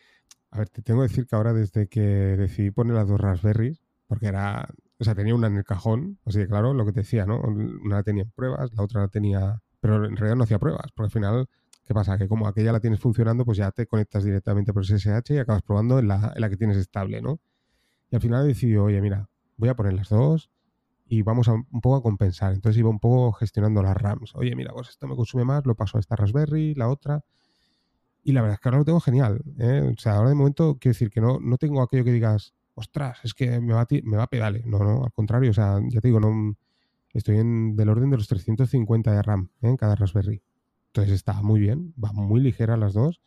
A 0.50 0.58
ver, 0.58 0.68
te 0.70 0.82
tengo 0.82 1.02
que 1.02 1.08
decir 1.08 1.26
que 1.26 1.36
ahora 1.36 1.52
desde 1.52 1.86
que 1.86 2.00
decidí 2.00 2.72
poner 2.72 2.94
las 2.94 3.06
dos 3.06 3.20
Raspberries, 3.20 3.80
porque 4.08 4.26
era, 4.26 4.68
o 4.98 5.04
sea, 5.04 5.14
tenía 5.14 5.36
una 5.36 5.46
en 5.46 5.56
el 5.56 5.64
cajón, 5.64 6.18
así 6.24 6.38
que 6.38 6.48
claro, 6.48 6.74
lo 6.74 6.84
que 6.84 6.92
te 6.92 7.00
decía, 7.00 7.24
¿no? 7.24 7.40
Una 7.40 7.96
la 7.96 8.02
tenía 8.02 8.24
en 8.24 8.30
pruebas, 8.30 8.72
la 8.74 8.82
otra 8.82 9.02
la 9.02 9.08
tenía, 9.08 9.60
pero 9.80 10.04
en 10.04 10.16
realidad 10.16 10.36
no 10.36 10.44
hacía 10.44 10.58
pruebas, 10.58 10.90
porque 10.94 11.06
al 11.06 11.10
final 11.10 11.48
¿Qué 11.88 11.94
pasa? 11.94 12.18
Que 12.18 12.28
como 12.28 12.46
aquella 12.46 12.70
la 12.70 12.80
tienes 12.80 13.00
funcionando, 13.00 13.46
pues 13.46 13.56
ya 13.56 13.70
te 13.70 13.86
conectas 13.86 14.22
directamente 14.22 14.74
por 14.74 14.84
SSH 14.84 15.32
y 15.32 15.38
acabas 15.38 15.62
probando 15.62 15.98
en 15.98 16.06
la, 16.06 16.48
que 16.50 16.58
tienes 16.58 16.76
estable, 16.76 17.22
¿no? 17.22 17.40
Y 18.10 18.16
al 18.16 18.20
final 18.20 18.44
he 18.44 18.48
decidido, 18.48 18.84
oye, 18.84 19.00
mira, 19.00 19.30
voy 19.56 19.70
a 19.70 19.74
poner 19.74 19.94
las 19.94 20.10
dos 20.10 20.50
y 21.06 21.22
vamos 21.22 21.48
a, 21.48 21.54
un 21.54 21.80
poco 21.80 21.96
a 21.96 22.02
compensar. 22.02 22.52
Entonces 22.52 22.78
iba 22.78 22.90
un 22.90 22.98
poco 23.00 23.32
gestionando 23.32 23.82
las 23.82 23.96
RAMs. 23.96 24.34
Oye, 24.34 24.54
mira, 24.54 24.74
pues 24.74 24.90
esto 24.90 25.06
me 25.06 25.16
consume 25.16 25.46
más, 25.46 25.64
lo 25.64 25.76
paso 25.76 25.96
a 25.96 26.00
esta 26.00 26.14
Raspberry, 26.14 26.74
la 26.74 26.90
otra. 26.90 27.24
Y 28.22 28.32
la 28.32 28.42
verdad 28.42 28.56
es 28.56 28.60
que 28.60 28.68
ahora 28.68 28.78
lo 28.80 28.84
tengo 28.84 29.00
genial. 29.00 29.40
¿eh? 29.58 29.90
O 29.96 29.98
sea, 29.98 30.16
ahora 30.16 30.28
de 30.28 30.34
momento 30.34 30.76
quiero 30.78 30.92
decir 30.92 31.08
que 31.08 31.22
no, 31.22 31.40
no 31.40 31.56
tengo 31.56 31.80
aquello 31.80 32.04
que 32.04 32.12
digas, 32.12 32.52
ostras, 32.74 33.18
es 33.24 33.32
que 33.32 33.60
me 33.60 33.72
va, 33.72 33.80
a, 33.80 33.86
me 34.02 34.18
va 34.18 34.24
a 34.24 34.26
pedale. 34.26 34.62
No, 34.66 34.80
no, 34.80 35.04
al 35.04 35.12
contrario. 35.12 35.52
O 35.52 35.54
sea, 35.54 35.80
ya 35.88 36.02
te 36.02 36.08
digo, 36.08 36.20
no, 36.20 36.54
estoy 37.14 37.38
en 37.38 37.76
del 37.76 37.88
orden 37.88 38.10
de 38.10 38.18
los 38.18 38.28
350 38.28 39.10
de 39.10 39.22
RAM 39.22 39.48
¿eh? 39.62 39.68
en 39.70 39.78
cada 39.78 39.94
Raspberry. 39.94 40.42
Entonces 40.98 41.14
está 41.14 41.42
muy 41.42 41.60
bien, 41.60 41.94
va 42.02 42.12
muy 42.12 42.40
ligera 42.40 42.76
las 42.76 42.92
dos. 42.92 43.20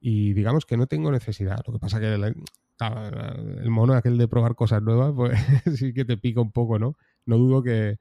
Y 0.00 0.34
digamos 0.34 0.66
que 0.66 0.76
no 0.76 0.86
tengo 0.86 1.10
necesidad. 1.10 1.58
Lo 1.66 1.72
que 1.72 1.80
pasa 1.80 1.98
que 1.98 2.14
el, 2.14 3.70
mono 3.70 3.94
aquel 3.94 4.18
de 4.18 4.28
probar 4.28 4.54
cosas 4.54 4.82
nuevas, 4.82 5.12
pues 5.16 5.36
sí 5.76 5.92
que 5.92 6.04
te 6.04 6.16
pica 6.16 6.40
un 6.40 6.52
poco, 6.52 6.78
¿no? 6.78 6.96
No 7.24 7.38
dudo 7.38 7.64
que 7.64 7.98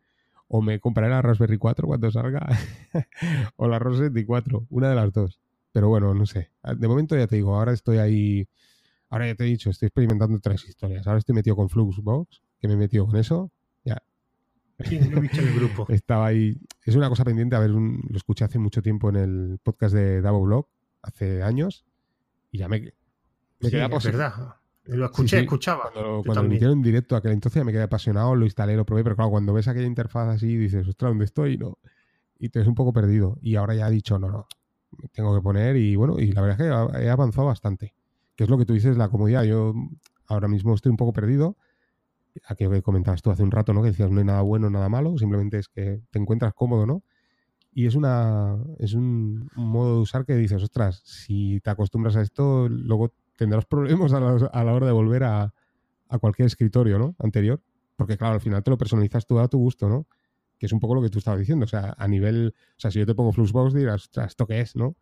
o 0.48 0.62
me 0.62 0.80
compraré 0.80 1.10
la 1.10 1.24
Raspberry 1.24 1.58
4 1.58 1.88
cuando 1.88 2.12
salga 2.12 2.48
o 3.56 3.68
la 3.68 3.80
Raspberry 3.80 4.10
64, 4.10 4.68
una 4.70 4.90
de 4.90 4.96
las 4.96 5.12
dos. 5.12 5.40
Pero 5.72 5.90
bueno, 5.90 6.14
no 6.14 6.28
sé. 6.28 6.52
De 6.78 6.88
momento 6.88 7.18
ya 7.18 7.26
te 7.26 7.38
digo, 7.38 7.56
ahora 7.56 7.74
estoy 7.74 7.98
ahí. 7.98 8.48
Ahora 9.10 9.26
ya 9.26 9.34
te 9.34 9.46
he 9.46 9.48
dicho, 9.48 9.72
estoy 9.72 9.88
experimentando 9.88 10.40
tres 10.40 10.64
historias. 10.64 11.08
Ahora 11.08 11.18
estoy 11.18 11.34
metido 11.34 11.56
con 11.56 11.70
Fluxbox, 11.70 12.44
que 12.60 12.68
me 12.68 12.76
he 12.76 12.78
metido 12.78 13.08
con 13.08 13.16
eso. 13.16 13.52
Sí, 14.84 15.00
lo 15.00 15.18
en 15.20 15.30
el 15.34 15.56
grupo. 15.56 15.86
Estaba 15.90 16.28
ahí. 16.28 16.58
Es 16.84 16.96
una 16.96 17.10
cosa 17.10 17.24
pendiente. 17.24 17.56
A 17.56 17.60
ver, 17.60 17.70
lo 17.70 18.16
escuché 18.16 18.44
hace 18.44 18.60
mucho 18.60 18.82
tiempo 18.82 19.10
en 19.10 19.16
el 19.16 19.60
podcast 19.64 19.96
de 19.96 20.22
Davo 20.22 20.42
Blog, 20.42 20.68
hace 21.02 21.44
años, 21.44 21.86
y 22.52 22.60
ya 22.60 22.68
me, 22.68 22.94
me 23.60 23.70
quedé 23.70 23.86
Es 23.86 24.04
verdad. 24.06 24.56
Lo 24.86 25.06
escuché, 25.06 25.40
escuchaba. 25.40 25.90
Cuando, 25.92 26.22
cuando 26.24 26.44
lo 26.44 26.48
emitieron 26.48 26.78
en 26.78 26.84
directo 26.84 27.16
aquel 27.16 27.32
entonces 27.32 27.60
ya 27.60 27.66
me 27.66 27.72
quedé 27.72 27.84
apasionado, 27.84 28.36
lo 28.36 28.46
instalé, 28.46 28.76
lo 28.76 28.86
probé, 28.86 29.04
pero 29.04 29.16
claro, 29.16 29.32
cuando 29.32 29.52
ves 29.52 29.68
aquella 29.68 29.88
interfaz 29.88 30.28
así 30.28 30.56
dices, 30.58 30.88
ostras, 30.88 31.10
¿dónde 31.10 31.26
estoy? 31.26 31.58
No. 31.58 31.80
Y 32.38 32.50
te 32.50 32.60
ves 32.60 32.68
un 32.68 32.76
poco 32.76 32.94
perdido. 32.94 33.40
Y 33.42 33.56
ahora 33.56 33.74
ya 33.74 33.88
he 33.88 33.92
dicho, 33.92 34.20
no, 34.20 34.30
no, 34.30 34.48
tengo 35.12 35.36
que 35.36 35.42
poner 35.42 35.76
y 35.78 35.96
bueno, 35.96 36.20
y 36.20 36.32
la 36.34 36.42
verdad 36.42 36.62
es 36.62 36.98
que 36.98 37.04
he 37.04 37.10
avanzado 37.10 37.48
bastante. 37.48 37.96
Que 38.36 38.44
es 38.44 38.50
lo 38.50 38.58
que 38.58 38.66
tú 38.66 38.74
dices, 38.74 38.96
la 38.96 39.10
comodidad. 39.10 39.44
Yo 39.44 39.74
ahora 40.28 40.48
mismo 40.48 40.76
estoy 40.76 40.92
un 40.92 40.98
poco 40.98 41.14
perdido 41.14 41.58
aquello 42.48 42.72
que 42.72 42.82
comentabas 42.82 43.22
tú 43.22 43.32
hace 43.32 43.44
un 43.44 43.52
rato, 43.52 43.74
¿no? 43.74 43.82
Que 43.82 43.90
decías 43.90 44.12
no 44.12 44.20
hay 44.20 44.26
nada 44.26 44.42
bueno, 44.42 44.70
nada 44.70 44.90
malo, 44.90 45.18
simplemente 45.18 45.60
es 45.60 45.68
que 45.68 46.02
te 46.10 46.20
encuentras 46.20 46.54
cómodo, 46.54 46.86
¿no? 46.86 47.04
Y 47.74 47.88
es 47.88 47.96
una 47.96 48.58
es 48.80 48.94
un, 48.94 49.50
modo 49.56 49.96
de 49.96 50.02
usar 50.02 50.26
que 50.26 50.36
dices, 50.36 50.64
ostras, 50.64 51.02
si 51.04 51.60
te 51.62 51.70
acostumbras 51.70 52.16
a 52.16 52.22
esto, 52.22 52.70
luego 52.70 53.14
tendrás 53.36 53.66
problemas 53.66 54.14
a 54.14 54.20
la, 54.22 54.74
hora 54.74 54.86
de 54.86 54.92
volver 54.94 55.24
a, 55.26 55.54
cualquier 56.22 56.46
escritorio, 56.46 56.98
¿no? 56.98 57.16
Anterior. 57.20 57.62
Porque 57.98 58.18
claro, 58.18 58.36
al 58.36 58.42
final 58.42 58.64
te 58.64 58.70
lo 58.72 58.78
personalizas 58.78 59.26
tú 59.26 59.40
a 59.40 59.50
tu 59.50 59.58
gusto, 59.58 59.90
¿no? 59.90 60.08
Que 60.58 60.68
es 60.68 60.72
un 60.72 60.80
poco 60.80 60.96
lo 60.96 61.02
que 61.02 61.10
tú 61.10 61.20
estabas 61.20 61.40
diciendo. 61.42 61.66
O 61.66 61.68
sea, 61.68 61.94
a 61.98 62.08
nivel, 62.08 62.54
o 62.56 62.80
sea, 62.80 62.92
si 62.92 63.00
yo 63.00 63.06
te 63.06 63.14
pongo 63.14 63.34
Fluxbox 63.34 63.74
dirás, 63.74 64.04
ostras, 64.04 64.28
¿esto 64.28 64.48
qué 64.48 64.62
es, 64.62 64.78
no? 64.78 64.96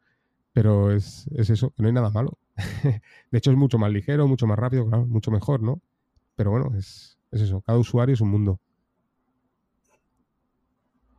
Pero 0.52 0.92
es, 0.92 1.28
es 1.36 1.52
eso, 1.52 1.70
que 1.72 1.84
no 1.84 1.90
hay 1.90 1.94
nada 1.94 2.10
malo. 2.10 2.40
de 3.32 3.38
hecho, 3.38 3.52
es 3.52 3.58
mucho 3.58 3.78
más 3.78 3.92
ligero, 3.92 4.28
mucho 4.28 4.48
más 4.48 4.58
rápido, 4.58 4.88
claro, 4.88 5.06
mucho 5.06 5.30
mejor, 5.30 5.62
¿no? 5.62 5.80
Pero 6.36 6.50
bueno, 6.50 6.72
es, 6.76 7.13
es 7.34 7.42
eso, 7.42 7.62
cada 7.62 7.80
usuario 7.80 8.14
es 8.14 8.22
un 8.22 8.30
mundo. 8.30 8.60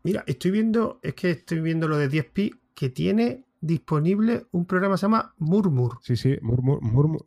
Mira, 0.04 0.22
estoy 0.26 0.50
viendo, 0.50 1.00
es 1.02 1.14
que 1.14 1.30
estoy 1.30 1.60
viendo 1.60 1.88
lo 1.88 1.96
de 1.96 2.10
10pi 2.10 2.58
que 2.74 2.90
tiene 2.90 3.44
disponible 3.60 4.46
un 4.52 4.66
programa 4.66 4.94
que 4.94 4.98
se 4.98 5.06
llama 5.06 5.34
Murmur. 5.38 5.98
Sí, 6.02 6.16
sí, 6.16 6.36
Murmur, 6.42 6.82
Murmur. 6.82 7.26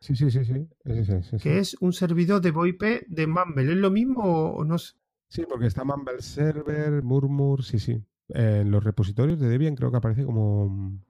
Sí, 0.00 0.14
sí, 0.14 0.30
sí, 0.30 0.44
sí. 0.44 1.38
que 1.42 1.58
es 1.58 1.76
un 1.80 1.92
servidor 1.92 2.40
de 2.40 2.50
VoIP 2.50 2.82
de 3.06 3.26
Mumble. 3.26 3.72
¿Es 3.72 3.78
lo 3.78 3.90
mismo 3.90 4.52
o 4.52 4.64
no 4.64 4.78
sé? 4.78 4.94
Sí, 5.28 5.44
porque 5.48 5.66
está 5.66 5.84
Mumble 5.84 6.20
Server, 6.20 7.02
Murmur, 7.02 7.62
sí, 7.62 7.78
sí. 7.78 8.02
en 8.28 8.70
los 8.70 8.84
repositorios 8.84 9.38
de 9.38 9.48
Debian 9.48 9.76
creo 9.76 9.90
que 9.90 9.96
aparece 9.96 10.24
como 10.24 11.00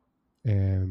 eh, 0.44 0.86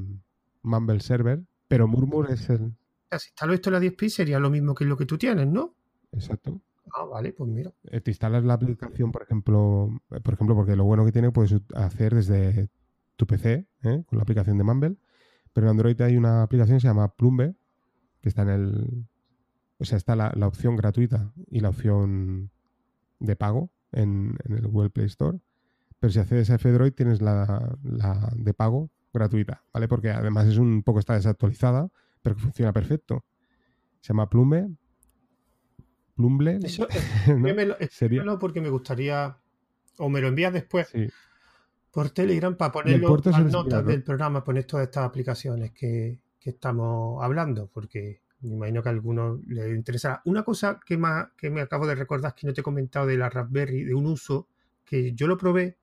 Mumble 0.64 1.00
Server, 1.00 1.42
pero 1.68 1.88
Murmur 1.88 2.32
es 2.32 2.50
el... 2.50 2.74
Si 3.12 3.30
instalo 3.30 3.54
esto 3.54 3.70
en 3.70 3.74
la 3.74 3.80
10pi 3.80 4.10
sería 4.10 4.40
lo 4.40 4.50
mismo 4.50 4.76
que 4.76 4.86
lo 4.86 4.98
que 4.98 5.06
tú 5.06 5.18
tienes, 5.18 5.48
¿no? 5.48 5.76
Exacto. 6.12 6.62
Ah, 6.94 7.06
vale, 7.06 7.34
pues 7.34 7.50
mira. 7.50 7.72
Eh, 7.86 8.02
te 8.02 8.12
instalas 8.12 8.44
la 8.44 8.54
aplicación, 8.54 9.12
por 9.12 9.24
ejemplo, 9.24 9.90
eh, 10.12 10.20
por 10.22 10.34
ejemplo, 10.34 10.56
porque 10.56 10.76
lo 10.76 10.86
bueno 10.86 11.06
que 11.06 11.12
tiene 11.12 11.32
puedes 11.32 11.56
hacer 11.76 12.16
desde 12.16 12.70
tu 13.16 13.28
PC, 13.28 13.68
¿eh? 13.84 14.04
con 14.08 14.18
la 14.18 14.24
aplicación 14.24 14.58
de 14.58 14.64
Mumble, 14.64 14.98
pero 15.54 15.68
en 15.68 15.72
Android 15.72 16.00
hay 16.02 16.18
una 16.18 16.44
aplicación 16.44 16.78
que 16.78 16.82
se 16.82 16.88
llama 16.88 17.14
Plumbe, 17.16 17.56
que 18.22 18.30
está 18.30 18.44
en 18.44 18.50
el... 18.50 19.06
O 19.78 19.86
sea, 19.86 19.98
está 19.98 20.16
la, 20.16 20.48
opción 20.48 20.76
gratuita 20.76 21.32
y 21.48 21.62
la 21.62 21.70
opción 21.70 22.50
Plumble. 36.20 36.60
Eso, 36.64 36.86
¿no? 38.26 38.40
porque 38.40 38.60
me 38.60 38.70
gustaría, 38.70 39.38
o 40.00 40.10
me 40.10 40.20
lo 40.20 40.28
envías 40.28 40.52
después 40.52 40.92
por 41.92 42.10
Telegram 42.10 42.58
para 42.58 42.74
ponerlo 42.74 43.18
las 43.24 43.46
notas 43.46 43.86
del 43.86 44.04
programa, 44.04 44.44
poner 44.44 44.66
todas 44.66 44.88
estas 44.88 45.06
aplicaciones 45.06 45.72
que, 45.72 46.20
estamos 46.42 47.24
hablando, 47.24 47.70
porque 47.72 48.22
me 48.42 48.56
imagino 48.56 48.82
que 48.82 48.90
a 48.90 48.92
algunos 48.92 49.40
les 49.48 49.74
interesará. 49.74 50.22
Una 50.26 50.44
cosa 50.44 50.80
que, 50.86 50.98
más, 50.98 51.28
que 51.38 51.50
me 51.50 51.62
acabo 51.62 51.88
de 51.88 51.96
recordar 51.96 52.36
que 52.36 52.48
no 52.48 52.54
te 52.54 52.62
he 52.62 52.64
comentado 52.64 53.06
de 53.06 53.16
la 53.16 53.30
Raspberry, 53.30 53.84
de 53.84 53.94
un 53.94 54.08
uso 54.08 54.48
que 54.84 55.14
yo 55.14 55.28
lo 55.28 55.38
probé, 55.38 55.78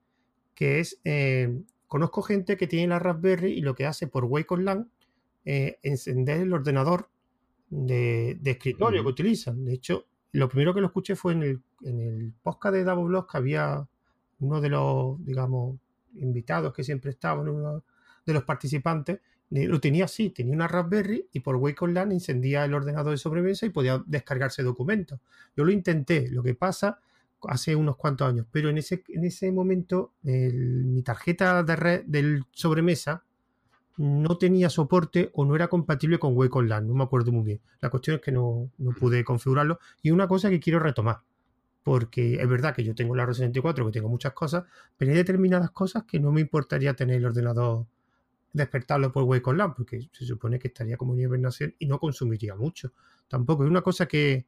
que 0.55 0.81
es, 0.81 1.01
eh, 1.05 1.63
conozco 1.87 2.21
gente 2.21 2.59
que 2.59 2.67
tiene 2.67 2.89
la 2.89 2.99
Raspberry 2.99 3.53
y 3.53 3.61
lo 3.61 3.75
que 3.75 3.87
hace 3.87 4.07
por 4.07 4.25
Wake 4.25 4.53
Online 4.53 4.87
eh, 5.45 5.79
encender 5.83 6.41
el 6.41 6.53
ordenador 6.53 7.09
de, 7.71 8.39
escritorio 8.45 9.03
que 9.03 9.09
utilizan. 9.09 9.65
De 9.65 9.75
hecho, 9.75 10.07
lo 10.33 10.49
primero 10.49 10.75
que 10.75 10.81
lo 10.81 10.89
escuché 10.89 11.17
fue 11.17 11.33
en 11.33 11.43
el, 11.43 11.63
en 11.83 12.01
el 12.01 12.33
podcast 12.43 12.75
de 12.75 12.85
Davo 12.85 13.05
Blog 13.05 13.31
que 13.31 13.37
había 13.37 13.87
uno 14.41 14.61
de 14.61 14.69
los, 14.69 15.25
digamos, 15.25 15.79
invitados 16.15 16.73
que 16.73 16.85
siempre 16.85 17.11
estaban, 17.11 17.49
uno 17.49 17.83
de 18.25 18.33
los 18.33 18.45
participantes, 18.45 19.21
lo 19.51 19.81
tenía 19.81 20.07
así, 20.07 20.31
tenía 20.31 20.55
una 20.55 20.67
Raspberry 20.67 21.29
y 21.33 21.41
por 21.41 21.57
Wake 21.57 21.85
Online 21.85 22.15
encendía 22.15 22.65
el 22.65 22.75
ordenador 22.75 23.13
de 23.13 23.19
sobremesa 23.19 23.65
y 23.65 23.71
podía 23.71 24.03
descargarse 24.07 24.63
documentos. 24.63 25.21
Yo 25.57 25.65
lo 25.65 25.71
intenté, 25.71 26.29
lo 26.31 26.43
que 26.43 26.55
pasa 26.55 26.99
hace 27.43 27.77
unos 27.77 27.97
cuantos 27.97 28.29
años, 28.29 28.47
pero 28.51 28.71
en 28.71 28.79
ese, 28.79 29.05
en 29.09 29.25
ese 29.25 29.53
momento 29.53 30.15
mi 30.23 31.03
tarjeta 31.03 31.63
de 31.63 31.77
red 31.77 32.05
del 32.07 32.45
sobremesa 32.51 33.23
no 33.97 34.39
tenía 34.39 34.71
soporte 34.71 35.31
o 35.35 35.45
no 35.45 35.55
era 35.57 35.69
compatible 35.69 36.19
con 36.19 36.37
Wake 36.37 36.57
Online, 36.57 36.83
no 36.83 36.95
me 36.95 37.05
acuerdo 37.05 37.33
muy 37.33 37.45
bien. 37.45 37.61
La 37.81 37.91
cuestión 37.91 38.17
es 38.17 38.23
que 38.23 38.33
no, 38.33 38.71
no 38.79 38.91
pude 38.93 39.25
configurarlo. 39.25 39.79
Y 40.03 40.11
una 40.11 40.29
cosa 40.29 40.51
que 40.51 40.61
quiero 40.61 40.79
retomar, 40.79 41.21
porque 41.83 42.35
es 42.35 42.49
verdad 42.49 42.75
que 42.75 42.85
yo 42.85 42.95
tengo 42.95 43.15
la 43.15 43.27
R64, 43.27 43.87
que 43.87 43.93
tengo 43.93 44.09
muchas 44.09 44.33
cosas, 44.33 44.65
pero 44.97 45.13
hay 45.13 45.17
determinadas 45.17 45.71
cosas 45.71 46.05
que 46.05 46.21
no 46.21 46.33
me 46.33 46.41
importaría 46.41 46.95
tener 46.95 47.17
el 47.17 47.27
ordenador 47.27 47.87
despertarlo 48.57 49.13
por 49.13 49.25
Wake 49.25 49.49
Online, 49.49 49.73
porque 49.77 50.09
se 50.13 50.25
supone 50.25 50.59
que 50.59 50.69
estaría 50.69 50.97
como 50.97 51.15
en 51.15 51.21
hibernación 51.21 51.75
y 51.79 51.87
no 51.87 51.99
consumiría 51.99 52.57
mucho. 52.57 52.93
Tampoco 53.29 53.65
es 53.65 53.71
una 53.71 53.83
cosa 53.83 54.07
que, 54.07 54.47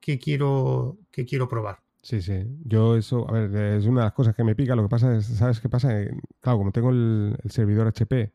que 0.00 0.18
quiero, 0.18 0.98
que 1.10 1.24
quiero 1.24 1.48
probar. 1.48 1.80
Sí, 2.02 2.22
sí. 2.22 2.46
Yo 2.64 2.96
eso, 2.96 3.28
a 3.28 3.32
ver, 3.32 3.54
es 3.76 3.84
una 3.84 4.00
de 4.00 4.06
las 4.06 4.14
cosas 4.14 4.34
que 4.34 4.42
me 4.42 4.54
pica. 4.54 4.74
Lo 4.74 4.82
que 4.82 4.88
pasa 4.88 5.14
es, 5.16 5.26
¿sabes 5.26 5.60
qué 5.60 5.68
pasa? 5.68 5.90
Claro, 6.40 6.58
como 6.58 6.72
tengo 6.72 6.90
el, 6.90 7.36
servidor 7.50 7.86
HP, 7.86 8.32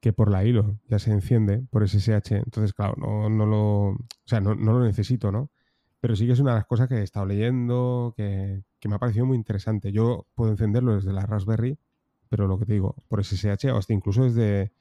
que 0.00 0.12
por 0.12 0.30
la 0.30 0.44
hilo 0.44 0.78
ya 0.88 0.98
se 0.98 1.10
enciende 1.10 1.66
por 1.70 1.86
SSH, 1.88 2.36
entonces, 2.36 2.72
claro, 2.72 2.94
no, 2.98 3.28
no 3.28 3.46
lo, 3.46 3.88
o 3.88 3.98
sea, 4.24 4.40
no, 4.40 4.54
no, 4.54 4.78
lo 4.78 4.84
necesito, 4.84 5.32
¿no? 5.32 5.50
Pero 6.00 6.14
sí 6.16 6.26
que 6.26 6.32
es 6.32 6.40
una 6.40 6.52
de 6.52 6.58
las 6.58 6.66
cosas 6.66 6.88
que 6.88 6.96
he 6.96 7.02
estado 7.02 7.26
leyendo, 7.26 8.14
que, 8.16 8.62
que 8.78 8.88
me 8.88 8.96
ha 8.96 8.98
parecido 8.98 9.26
muy 9.26 9.36
interesante. 9.36 9.92
Yo 9.92 10.26
puedo 10.34 10.50
encenderlo 10.50 10.94
desde 10.94 11.12
la 11.12 11.26
Raspberry, 11.26 11.78
pero 12.28 12.46
lo 12.46 12.58
que 12.58 12.66
te 12.66 12.74
digo, 12.74 12.96
por 13.08 13.24
SSH 13.24 13.70
o 13.72 13.78
hasta 13.78 13.92
incluso 13.92 14.24
desde, 14.24 14.72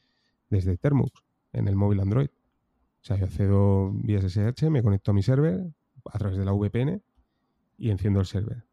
desde 0.50 0.78
Termux, 0.78 1.24
en 1.54 1.68
el 1.68 1.76
móvil 1.76 2.02
Android. 2.02 2.28
O 2.28 3.08
sea, 3.08 3.18
yo 3.18 3.26
accedo 3.26 3.92
vía 3.94 4.20
SSH, 4.20 4.70
me 4.70 4.84
conecto 4.84 5.12
a 5.12 5.14
mi 5.14 5.24
server 5.24 5.64
a 6.06 6.18
través 6.18 6.38
de 6.38 6.46
la 6.46 6.54
VPN 6.54 7.02
y 7.78 7.90
enciendo 7.90 8.20
el 8.20 8.26
server. 8.26 8.64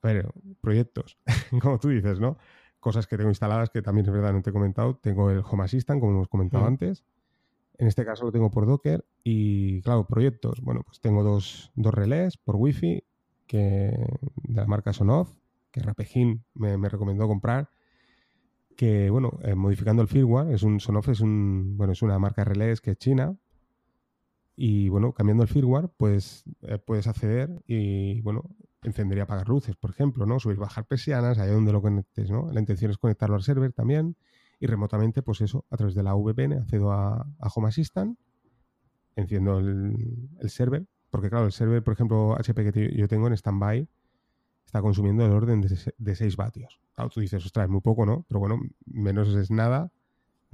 Pero, 0.00 0.32
proyectos, 0.60 1.18
como 1.62 1.78
tú 1.78 1.88
dices, 1.88 2.20
¿no? 2.20 2.38
Cosas 2.84 3.06
que 3.06 3.16
tengo 3.16 3.30
instaladas 3.30 3.70
que 3.70 3.80
también 3.80 4.04
es 4.04 4.12
verdad, 4.12 4.34
no 4.34 4.42
te 4.42 4.50
he 4.50 4.52
comentado. 4.52 4.94
Tengo 4.96 5.30
el 5.30 5.38
Home 5.38 5.64
Assistant, 5.64 6.00
como 6.00 6.12
hemos 6.12 6.28
comentado 6.28 6.66
antes. 6.66 7.02
En 7.78 7.86
este 7.86 8.04
caso 8.04 8.26
lo 8.26 8.30
tengo 8.30 8.50
por 8.50 8.66
Docker. 8.66 9.06
Y, 9.22 9.80
claro, 9.80 10.06
proyectos. 10.06 10.60
Bueno, 10.60 10.82
pues 10.84 11.00
tengo 11.00 11.22
dos, 11.22 11.72
dos 11.76 11.94
relés 11.94 12.36
por 12.36 12.56
Wi-Fi 12.56 13.02
que, 13.46 13.56
de 13.56 14.54
la 14.54 14.66
marca 14.66 14.92
Sonoff, 14.92 15.34
que 15.70 15.80
Rapejin 15.80 16.44
me, 16.52 16.76
me 16.76 16.90
recomendó 16.90 17.26
comprar. 17.26 17.70
Que, 18.76 19.08
bueno, 19.08 19.38
eh, 19.44 19.54
modificando 19.54 20.02
el 20.02 20.08
firmware, 20.08 20.52
es 20.52 20.62
un 20.62 20.78
Sonoff, 20.78 21.08
es, 21.08 21.20
un, 21.20 21.78
bueno, 21.78 21.94
es 21.94 22.02
una 22.02 22.18
marca 22.18 22.44
relés 22.44 22.82
que 22.82 22.90
es 22.90 22.98
china, 22.98 23.34
y 24.56 24.90
bueno, 24.90 25.14
cambiando 25.14 25.42
el 25.42 25.48
firmware, 25.48 25.88
pues 25.96 26.44
eh, 26.62 26.76
puedes 26.76 27.06
acceder 27.06 27.62
y 27.66 28.20
bueno, 28.20 28.44
encendería 28.84 29.22
y 29.22 29.24
apagar 29.24 29.48
luces, 29.48 29.76
por 29.76 29.90
ejemplo, 29.90 30.26
¿no? 30.26 30.38
Subir, 30.38 30.56
bajar 30.56 30.84
persianas, 30.84 31.38
ahí 31.38 31.50
donde 31.50 31.72
lo 31.72 31.82
conectes, 31.82 32.30
¿no? 32.30 32.50
La 32.52 32.60
intención 32.60 32.90
es 32.90 32.98
conectarlo 32.98 33.36
al 33.36 33.42
server 33.42 33.72
también 33.72 34.16
y 34.60 34.66
remotamente, 34.66 35.22
pues 35.22 35.40
eso, 35.40 35.64
a 35.70 35.76
través 35.76 35.94
de 35.94 36.02
la 36.02 36.14
VPN 36.14 36.54
accedo 36.54 36.92
a, 36.92 37.26
Home 37.54 37.68
Assistant, 37.68 38.18
enciendo 39.16 39.58
el, 39.58 40.18
server, 40.48 40.86
porque 41.10 41.30
claro, 41.30 41.46
el 41.46 41.52
server, 41.52 41.82
por 41.82 41.94
ejemplo, 41.94 42.36
HP 42.38 42.72
que 42.72 42.96
yo 42.96 43.08
tengo 43.08 43.26
en 43.26 43.36
standby 43.36 43.88
está 44.64 44.80
consumiendo 44.80 45.24
el 45.26 45.32
orden 45.32 45.60
de, 45.60 45.94
de 45.96 46.14
6 46.14 46.36
vatios. 46.36 46.80
Claro, 46.94 47.10
tú 47.10 47.20
dices, 47.20 47.44
ostras, 47.44 47.64
es 47.64 47.70
muy 47.70 47.80
poco, 47.80 48.06
¿no? 48.06 48.24
Pero 48.28 48.40
bueno, 48.40 48.60
menos 48.86 49.28
es 49.34 49.50
nada 49.50 49.90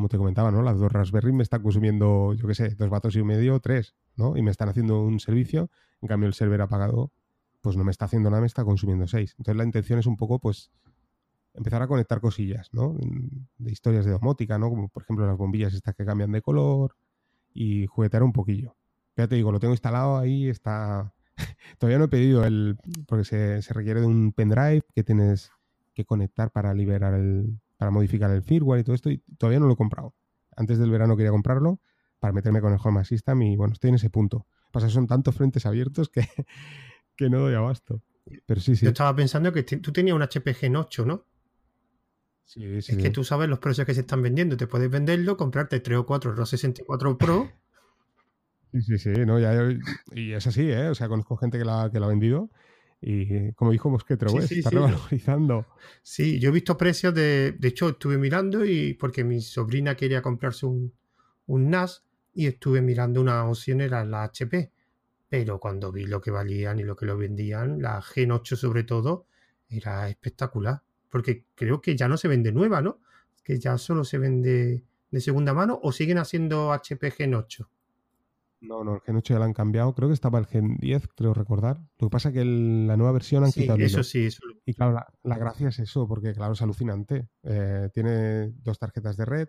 como 0.01 0.09
te 0.09 0.17
comentaba, 0.17 0.51
¿no? 0.51 0.63
Las 0.63 0.79
dos 0.79 0.91
Raspberry 0.91 1.31
me 1.31 1.43
están 1.43 1.63
consumiendo, 1.63 2.33
yo 2.33 2.49
qué 2.49 2.55
sé, 2.55 2.71
dos 2.71 2.89
vatos 2.89 3.17
y 3.17 3.23
medio, 3.23 3.61
tres, 3.61 3.95
¿no? 4.17 4.35
Y 4.35 4.41
me 4.41 4.51
están 4.51 4.71
haciendo 4.71 5.03
un 5.03 5.21
servicio, 5.21 5.69
en 6.01 6.09
cambio 6.09 6.27
el 6.27 6.33
server 6.33 6.63
apagado, 6.63 7.13
pues 7.61 7.77
no 7.77 7.85
me 7.85 7.91
está 7.91 8.07
haciendo 8.07 8.31
nada, 8.31 8.41
me 8.41 8.47
está 8.47 8.65
consumiendo 8.65 9.07
seis. 9.07 9.35
Entonces 9.39 9.57
la 9.57 9.65
intención 9.65 9.99
es 9.99 10.07
un 10.07 10.17
poco, 10.17 10.39
pues, 10.39 10.71
empezar 11.55 11.83
a 11.83 11.89
conectar 11.89 12.21
cosillas, 12.21 12.69
¿no? 12.73 12.97
De 13.59 13.73
historias 13.73 14.05
de 14.05 14.13
domótica, 14.13 14.59
¿no? 14.59 14.71
Como 14.71 14.89
por 14.89 15.03
ejemplo 15.03 15.27
las 15.27 15.37
bombillas 15.37 15.75
estas 15.75 15.95
que 15.95 16.05
cambian 16.05 16.33
de 16.33 16.43
color 16.43 16.97
y 17.53 17.87
juguetear 17.87 18.23
un 18.23 18.33
poquillo. 18.33 18.77
Ya 19.17 19.27
te 19.27 19.35
digo, 19.35 19.53
lo 19.53 19.61
tengo 19.61 19.75
instalado 19.75 20.19
ahí, 20.19 20.49
está... 20.49 21.13
Todavía 21.79 21.99
no 21.99 22.05
he 22.05 22.09
pedido 22.09 22.45
el... 22.45 22.79
porque 23.07 23.25
se, 23.25 23.63
se 23.63 23.75
requiere 23.75 24.01
de 24.01 24.07
un 24.07 24.33
pendrive 24.33 24.83
que 24.95 25.03
tienes 25.03 25.51
que 25.95 26.05
conectar 26.05 26.51
para 26.51 26.73
liberar 26.75 27.15
el, 27.15 27.61
para 27.77 27.91
modificar 27.91 28.31
el 28.31 28.43
firmware 28.43 28.81
y 28.81 28.85
todo 28.85 28.95
esto, 28.95 29.11
y 29.11 29.19
todavía 29.39 29.59
no 29.59 29.67
lo 29.67 29.73
he 29.73 29.77
comprado. 29.77 30.15
Antes 30.57 30.79
del 30.79 30.91
verano 30.91 31.17
quería 31.17 31.31
comprarlo 31.31 31.81
para 32.19 32.33
meterme 32.33 32.61
con 32.61 32.73
el 32.73 32.79
Home 32.83 33.01
Assistant 33.01 33.43
y 33.43 33.57
bueno, 33.57 33.73
estoy 33.73 33.89
en 33.89 33.97
ese 33.97 34.11
punto. 34.11 34.47
Pasa, 34.71 34.89
son 34.89 35.07
tantos 35.07 35.35
frentes 35.35 35.67
abiertos 35.67 36.09
que, 36.09 36.21
que 37.25 37.31
no 37.31 37.41
doy 37.41 37.55
abasto. 37.55 38.03
Pero 38.47 38.61
sí, 38.61 38.77
sí. 38.77 38.85
Yo 38.85 38.91
estaba 38.91 39.15
pensando 39.15 39.53
que 39.53 39.63
tú 39.63 39.93
tenías 39.93 40.15
un 40.15 40.23
HP 40.23 40.55
Gen 40.55 40.77
8, 40.77 41.05
¿no? 41.05 41.27
Sí, 42.45 42.83
sí. 42.83 42.93
Es 42.93 42.99
que 42.99 43.11
tú 43.11 43.25
sabes 43.25 43.49
los 43.49 43.59
precios 43.59 43.87
que 43.87 43.95
se 43.95 44.01
están 44.01 44.23
vendiendo. 44.23 44.57
Te 44.57 44.67
puedes 44.67 44.91
venderlo, 44.91 45.37
comprarte 45.37 45.81
3 45.81 45.99
o 45.99 46.07
4 46.07 46.33
ROS 46.35 46.51
64 46.51 47.19
Pro. 47.19 47.51
Sí, 48.73 48.83
sí, 48.83 48.99
sí. 48.99 49.11
No, 49.27 49.39
ya, 49.39 49.53
y 50.13 50.33
es 50.33 50.47
así, 50.47 50.71
¿eh? 50.71 50.89
O 50.89 50.95
sea, 50.95 51.09
conozco 51.09 51.37
gente 51.37 51.59
que 51.59 51.65
la, 51.65 51.91
que 51.93 52.01
la 52.01 52.07
ha 52.07 52.09
vendido 52.09 52.51
y 53.03 53.53
como 53.53 53.71
dijo 53.71 53.89
Mosquetro, 53.89 54.29
sí, 54.43 54.59
está 54.59 54.71
revalorizando. 54.71 55.67
Sí, 56.03 56.39
yo 56.39 56.51
he 56.51 56.53
visto 56.53 56.77
precios 56.77 57.15
de. 57.15 57.53
De 57.59 57.69
hecho, 57.69 57.91
estuve 57.91 58.19
mirando 58.19 58.65
y 58.65 58.95
porque 58.95 59.25
mi 59.25 59.41
sobrina 59.41 59.95
quería 59.95 60.21
comprarse 60.21 60.67
un, 60.67 60.93
NAS 61.47 62.05
y 62.35 62.47
estuve 62.47 62.83
mirando 62.83 63.21
una 63.21 63.45
opción, 63.45 63.81
era 63.81 64.05
la 64.05 64.25
HP. 64.25 64.71
Pero 65.31 65.61
cuando 65.61 65.93
vi 65.93 66.07
lo 66.07 66.21
que 66.21 66.33
valían 66.33 66.81
y 66.81 66.83
lo 66.83 66.97
que 66.97 67.07
lo 67.07 67.17
vendían, 67.17 67.81
la 67.81 68.03
Gen 68.03 68.33
8 68.33 68.57
sobre 68.57 68.83
todo, 68.83 69.27
era 69.69 70.09
espectacular. 70.09 70.83
Porque 71.09 71.45
creo 71.55 71.81
que 71.81 71.97
ya 71.97 72.09
no 72.09 72.17
se 72.17 72.29
vende 72.29 72.53
nueva, 72.53 72.83
¿no? 72.83 72.99
Que 73.45 73.59
ya 73.59 73.79
solo 73.79 74.05
se 74.05 74.19
vende 74.19 74.85
de 75.11 75.21
segunda 75.21 75.55
mano 75.55 75.79
o 75.83 75.93
siguen 75.93 76.19
haciendo 76.19 76.73
HP 76.73 77.13
Gen 77.13 77.35
8. 77.35 77.71
No, 78.63 78.85
no, 78.85 78.97
el 78.97 79.01
Gen 79.03 79.17
8 79.17 79.35
ya 79.35 79.39
lo 79.39 79.45
han 79.45 79.53
cambiado. 79.53 79.95
Creo 79.95 80.09
que 80.09 80.15
estaba 80.15 80.41
el 80.41 80.47
Gen 80.47 80.77
10, 80.79 81.09
creo 81.15 81.33
recordar. 81.33 81.79
Lo 81.99 82.09
que 82.09 82.11
pasa 82.11 82.31
es 82.31 82.35
que 82.35 82.45
la 82.45 82.97
nueva 82.97 83.13
versión 83.13 83.45
han 83.45 83.53
quitado 83.53 83.79
eso 83.79 84.03
sí, 84.03 84.27
eso. 84.27 84.43
Y 84.67 84.75
claro, 84.75 85.01
la, 85.23 85.39
gracia 85.39 85.69
es 85.69 85.79
eso, 85.79 86.09
porque 86.09 86.35
claro, 86.35 86.55
es 86.55 86.63
alucinante. 86.63 87.29
Eh, 87.45 87.89
tiene 87.95 88.51
dos 88.51 88.81
tarjetas 88.81 89.17
de 89.17 89.25
red. 89.25 89.49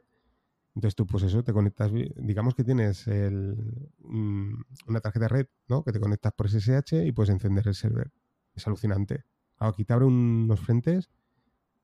Entonces 0.76 0.96
tú, 0.96 1.06
pues 1.06 1.24
eso, 1.24 1.44
te 1.44 1.52
conectas, 1.52 1.92
digamos 2.16 2.56
que 2.56 2.64
tienes 2.64 3.06
una 3.08 5.02
tarjeta 5.02 5.28
red, 5.28 5.48
¿no? 5.68 5.84
Que 5.84 5.92
te 5.92 6.00
conectas 6.00 6.32
por 6.34 6.50
SSH 6.50 7.06
y 7.06 7.12
puedes 7.12 7.30
encender 7.30 7.68
el 7.68 7.76
server. 7.76 8.12
Es 8.54 8.66
alucinante. 8.68 9.26
Claro, 9.58 9.74
aquí 9.74 9.84
te 9.84 9.94
abre 9.94 10.06
unos 10.06 10.60
frentes. 10.60 11.10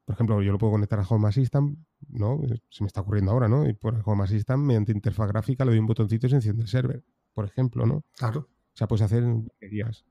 Por 0.05 0.13
ejemplo, 0.15 0.41
yo 0.41 0.53
lo 0.53 0.57
puedo 0.57 0.71
conectar 0.71 0.99
a 0.99 1.03
Home 1.03 1.27
Assistant, 1.27 1.77
¿no? 2.07 2.39
Se 2.69 2.83
me 2.83 2.87
está 2.87 3.01
ocurriendo 3.01 3.31
ahora, 3.31 3.49
¿no? 3.49 3.67
Y 3.67 3.73
por 3.73 4.01
Home 4.05 4.23
Assistant, 4.23 4.63
mediante 4.63 4.93
interfaz 4.93 5.27
gráfica, 5.27 5.65
le 5.65 5.71
doy 5.71 5.79
un 5.79 5.87
botoncito 5.87 6.27
y 6.27 6.29
se 6.29 6.37
enciende 6.37 6.63
el 6.63 6.69
server 6.69 7.03
por 7.37 7.45
ejemplo, 7.45 7.85
¿no? 7.85 8.03
Claro. 8.17 8.39
O 8.49 8.73
sea, 8.73 8.87
puedes 8.87 9.03
hacer 9.03 9.23
días. 9.61 10.03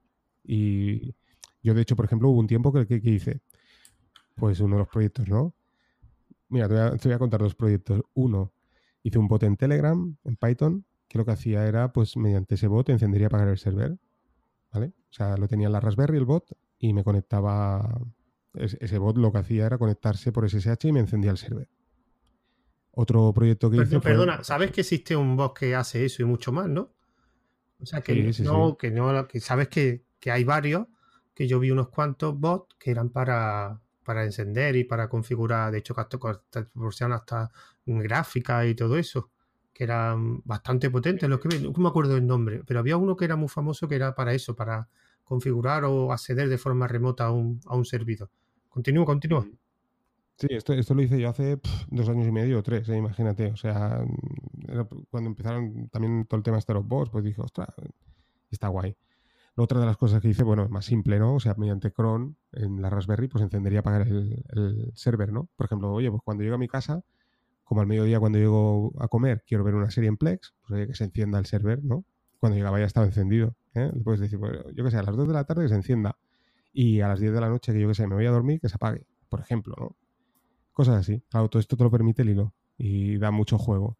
Y 0.45 1.13
yo, 1.61 1.75
de 1.75 1.83
hecho, 1.83 1.97
por 1.97 2.05
ejemplo, 2.05 2.29
hubo 2.29 2.39
un 2.39 2.47
tiempo 2.47 2.73
que, 2.73 2.87
que, 2.87 3.11
hice, 3.11 3.41
pues 4.37 4.61
uno 4.61 4.77
de 4.77 4.83
los 4.83 4.89
proyectos, 4.89 5.29
¿no? 5.29 5.53
Mira, 6.49 6.69
te 6.69 7.09
voy, 7.09 7.15
a, 7.15 7.19
contar 7.19 7.41
dos 7.41 7.57
proyectos. 7.57 8.01
Uno, 8.15 8.53
hice 9.07 9.19
un 9.19 9.29
bot 9.29 9.43
en 9.45 9.57
Telegram, 9.57 10.17
en 10.25 10.37
Python, 10.37 10.85
que 11.07 11.19
lo 11.19 11.25
que 11.25 11.31
hacía 11.31 11.65
era, 11.67 11.93
pues 11.93 12.17
mediante 12.17 12.57
ese 12.57 12.67
bot 12.67 12.89
encendería 12.89 13.29
apagar 13.29 13.49
el 13.49 13.59
server. 13.59 13.97
¿Vale? 14.73 14.95
O 15.11 15.13
sea, 15.13 15.37
lo 15.37 15.47
tenía 15.47 15.69
en 15.69 15.73
la 15.73 15.81
Raspberry 15.81 16.19
el 16.19 16.25
bot 16.25 16.51
y 16.79 16.93
me 16.93 17.05
conectaba. 17.05 18.01
Ese 18.55 18.99
bot 18.99 19.17
lo 19.17 19.31
que 19.31 19.39
hacía 19.39 19.67
era 19.67 19.79
conectarse 19.79 20.33
por 20.33 20.49
SSH 20.49 20.89
y 20.89 20.93
me 20.93 21.01
encendía 21.01 21.31
el 21.31 21.37
server. 21.37 21.69
Otro 22.91 23.33
proyecto 23.33 23.71
que 23.71 23.77
hice. 23.77 24.01
Perdona, 24.01 24.43
¿sabes 24.43 24.73
que 24.73 24.81
existe 24.81 25.15
un 25.15 25.37
bot 25.37 25.57
que 25.57 25.77
hace 25.77 26.05
eso 26.05 26.23
y 26.23 26.25
mucho 26.25 26.51
más, 26.51 26.69
no? 26.69 26.93
O 27.81 27.87
sea, 27.87 28.01
que 28.01 28.33
no, 28.43 28.77
que 28.77 28.91
no, 28.91 29.29
que 29.29 29.39
sabes 29.39 29.69
que, 29.69 30.05
hay 30.29 30.43
varios, 30.43 30.87
que 31.33 31.47
yo 31.47 31.61
vi 31.61 31.71
unos 31.71 31.91
cuantos 31.91 32.37
bots 32.37 32.75
que 32.77 32.91
eran 32.91 33.11
para, 33.11 33.81
para 34.07 34.25
encender 34.25 34.77
y 34.77 34.85
para 34.85 35.09
configurar, 35.09 35.73
de 35.73 35.79
hecho, 35.79 35.95
que 35.95 36.01
hasta, 36.01 37.51
gráficas 37.85 38.67
y 38.67 38.75
todo 38.77 38.97
eso, 38.97 39.31
que 39.73 39.85
eran 39.85 40.41
bastante 40.45 40.89
potentes 40.91 41.29
los 41.29 41.41
que 41.41 41.59
no 41.59 41.73
me 41.77 41.89
acuerdo 41.89 42.17
el 42.17 42.27
nombre, 42.27 42.63
pero 42.65 42.79
había 42.79 42.97
uno 42.97 43.17
que 43.17 43.25
era 43.25 43.35
muy 43.35 43.49
famoso 43.49 43.89
que 43.89 43.97
era 43.97 44.15
para 44.15 44.33
eso, 44.33 44.55
para 44.55 44.89
configurar 45.25 45.85
o 45.85 46.13
acceder 46.13 46.49
de 46.49 46.57
forma 46.57 46.87
remota 46.87 47.25
a 47.27 47.33
un, 47.33 47.61
a 47.67 47.75
un 47.75 47.85
servidor. 47.85 48.31
Continúo, 48.69 49.05
continúo. 49.05 49.43
Mm. 49.43 49.59
Sí, 50.39 50.49
esto, 50.51 50.75
esto 50.75 50.95
lo 50.95 51.03
hice 51.03 51.19
yo 51.19 51.31
hace 51.31 51.59
dos 51.89 52.09
años 52.11 52.27
y 52.27 52.31
medio 52.31 52.59
o 52.59 52.63
tres, 52.63 52.89
¿eh? 52.91 52.97
imagínate. 52.97 53.47
O 53.47 53.57
sea, 53.57 54.05
cuando 55.11 55.31
empezaron 55.31 55.89
también 55.89 56.27
todo 56.27 56.37
el 56.39 56.45
tema 56.45 56.59
de 56.59 56.75
los 56.75 56.87
bots, 56.87 57.11
pues 57.11 57.25
dije, 57.25 57.41
ostras, 57.41 57.69
está 58.51 58.69
guay. 58.69 58.95
Otra 59.57 59.81
de 59.81 59.87
las 59.87 59.97
cosas 59.97 60.21
que 60.21 60.29
hice, 60.29 60.45
bueno, 60.45 60.69
más 60.69 60.85
simple, 60.85 61.19
¿no? 61.19 61.35
O 61.35 61.41
sea, 61.41 61.55
mediante 61.57 61.93
cron 61.93 62.37
en 62.53 62.83
la 62.83 62.91
Raspberry, 62.91 63.29
pues 63.29 63.43
encendería 63.43 63.83
para 63.83 64.03
el, 64.03 64.45
el 64.51 64.93
server, 64.95 65.33
¿no? 65.33 65.49
Por 65.57 65.67
ejemplo, 65.67 65.93
oye, 65.93 66.11
pues 66.11 66.23
cuando 66.25 66.43
llego 66.43 66.57
a 66.57 66.59
mi 66.59 66.69
casa, 66.69 67.03
como 67.65 67.81
al 67.81 67.87
mediodía 67.87 68.21
cuando 68.21 68.39
llego 68.39 68.93
a 69.01 69.09
comer, 69.09 69.43
quiero 69.47 69.65
ver 69.65 69.75
una 69.75 69.91
serie 69.91 70.09
en 70.09 70.17
Plex, 70.17 70.55
pues 70.61 70.73
oye, 70.73 70.87
que 70.87 70.95
se 70.95 71.05
encienda 71.05 71.39
el 71.39 71.47
server, 71.47 71.83
¿no? 71.83 72.05
Cuando 72.39 72.57
llegaba 72.57 72.79
ya 72.79 72.85
estaba 72.85 73.07
encendido. 73.07 73.57
¿eh? 73.75 73.91
Le 73.93 74.03
puedes 74.03 74.21
decir, 74.21 74.39
pues, 74.39 74.53
yo 74.75 74.85
qué 74.85 74.91
sé, 74.91 74.99
a 74.99 75.03
las 75.03 75.17
2 75.17 75.27
de 75.27 75.35
la 75.35 75.45
tarde 75.45 75.63
que 75.65 75.69
se 75.71 75.75
encienda. 75.75 76.17
Y 76.73 77.01
a 77.01 77.09
las 77.09 77.19
10 77.19 77.33
de 77.33 77.41
la 77.41 77.49
noche, 77.49 77.73
que 77.73 77.81
yo 77.81 77.89
qué 77.89 77.95
sé, 77.95 78.07
me 78.07 78.15
voy 78.15 78.27
a 78.27 78.31
dormir, 78.31 78.61
que 78.61 78.69
se 78.69 78.77
apague, 78.77 79.07
por 79.29 79.41
ejemplo, 79.41 79.75
¿no? 79.79 79.97
Cosas 80.73 80.97
así. 80.97 81.23
Claro, 81.31 81.49
todo 81.49 81.59
esto 81.59 81.77
te 81.77 81.83
lo 81.83 81.91
permite 81.91 82.23
el 82.23 82.31
hilo. 82.31 82.55
y 82.79 83.19
da 83.19 83.31
mucho 83.31 83.59
juego. 83.59 83.97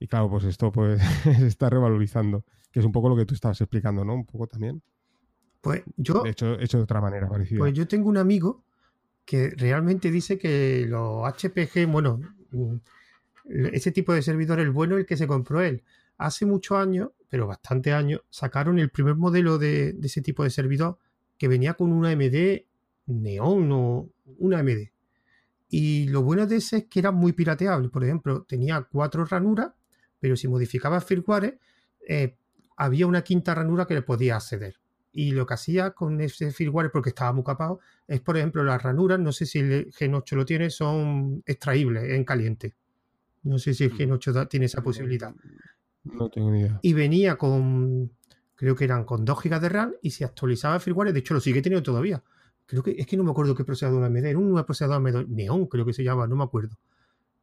Y 0.00 0.08
claro, 0.08 0.30
pues 0.30 0.44
esto 0.44 0.72
pues 0.72 1.00
se 1.22 1.46
está 1.46 1.70
revalorizando, 1.70 2.44
que 2.70 2.80
es 2.80 2.86
un 2.86 2.92
poco 2.92 3.08
lo 3.08 3.16
que 3.16 3.26
tú 3.26 3.34
estabas 3.34 3.60
explicando, 3.60 4.04
¿no? 4.04 4.14
Un 4.14 4.26
poco 4.26 4.46
también. 4.46 4.82
Pues 5.60 5.82
yo... 5.96 6.22
De 6.22 6.30
hecho, 6.30 6.58
hecho 6.58 6.78
de 6.78 6.84
otra 6.84 7.00
manera 7.00 7.28
parecida. 7.28 7.58
Pues 7.58 7.74
yo 7.74 7.86
tengo 7.86 8.08
un 8.08 8.16
amigo 8.16 8.64
que 9.24 9.50
realmente 9.50 10.10
dice 10.10 10.38
que 10.38 10.86
los 10.88 11.22
HPG, 11.24 11.86
bueno, 11.86 12.20
mm, 12.50 12.76
ese 13.72 13.92
tipo 13.92 14.12
de 14.12 14.22
servidor, 14.22 14.60
el 14.60 14.70
bueno, 14.70 14.96
el 14.96 15.06
que 15.06 15.16
se 15.16 15.26
compró 15.26 15.60
él. 15.60 15.82
Hace 16.18 16.46
muchos 16.46 16.78
años, 16.78 17.10
pero 17.28 17.46
bastante 17.46 17.92
años, 17.92 18.22
sacaron 18.30 18.78
el 18.78 18.90
primer 18.90 19.16
modelo 19.16 19.58
de, 19.58 19.92
de 19.92 20.06
ese 20.06 20.22
tipo 20.22 20.44
de 20.44 20.50
servidor 20.50 20.98
que 21.38 21.48
venía 21.48 21.74
con 21.74 21.92
una 21.92 22.10
AMD 22.10 22.64
Neon 23.06 23.72
o 23.72 24.08
una 24.38 24.60
AMD. 24.60 24.90
Y 25.68 26.08
lo 26.08 26.22
bueno 26.22 26.46
de 26.46 26.56
ese 26.56 26.78
es 26.78 26.84
que 26.86 26.98
era 26.98 27.12
muy 27.12 27.32
pirateable. 27.32 27.88
Por 27.88 28.04
ejemplo, 28.04 28.42
tenía 28.42 28.82
cuatro 28.82 29.24
ranuras, 29.24 29.72
pero 30.18 30.36
si 30.36 30.48
modificaba 30.48 31.00
firmware, 31.00 31.58
eh, 32.06 32.36
había 32.80 33.06
una 33.06 33.22
quinta 33.22 33.54
ranura 33.54 33.86
que 33.86 33.92
le 33.92 34.00
podía 34.00 34.36
acceder. 34.36 34.76
Y 35.12 35.32
lo 35.32 35.44
que 35.44 35.52
hacía 35.52 35.90
con 35.90 36.18
ese 36.22 36.50
firmware, 36.50 36.90
porque 36.90 37.10
estaba 37.10 37.30
muy 37.30 37.44
capado, 37.44 37.80
es, 38.08 38.22
por 38.22 38.38
ejemplo, 38.38 38.64
las 38.64 38.82
ranuras, 38.82 39.20
no 39.20 39.32
sé 39.32 39.44
si 39.44 39.58
el 39.58 39.92
Gen 39.92 40.14
8 40.14 40.34
lo 40.34 40.46
tiene, 40.46 40.70
son 40.70 41.42
extraíbles 41.44 42.04
en 42.04 42.24
caliente. 42.24 42.74
No 43.42 43.58
sé 43.58 43.74
si 43.74 43.84
el 43.84 43.92
Gen 43.92 44.12
8 44.12 44.48
tiene 44.48 44.64
esa 44.64 44.82
posibilidad. 44.82 45.34
No 46.04 46.30
tengo 46.30 46.50
ni 46.50 46.60
idea. 46.60 46.78
Y 46.80 46.94
venía 46.94 47.36
con, 47.36 48.12
creo 48.54 48.74
que 48.74 48.84
eran 48.84 49.04
con 49.04 49.26
2 49.26 49.42
GB 49.42 49.60
de 49.60 49.68
RAM 49.68 49.92
y 50.00 50.10
si 50.12 50.24
actualizaba 50.24 50.76
el 50.76 50.80
firmware, 50.80 51.12
de 51.12 51.18
hecho 51.18 51.34
lo 51.34 51.40
sigue 51.40 51.60
teniendo 51.60 51.82
todavía. 51.82 52.22
Creo 52.64 52.82
que 52.82 52.92
es 52.92 53.06
que 53.06 53.18
no 53.18 53.24
me 53.24 53.32
acuerdo 53.32 53.54
qué 53.54 53.64
procesador 53.64 54.02
AMD, 54.02 54.24
era 54.24 54.38
un 54.38 54.54
procesador 54.64 54.96
AMD 54.96 55.28
Neon, 55.28 55.66
creo 55.66 55.84
que 55.84 55.92
se 55.92 56.02
llama, 56.02 56.26
no 56.26 56.36
me 56.36 56.44
acuerdo. 56.44 56.78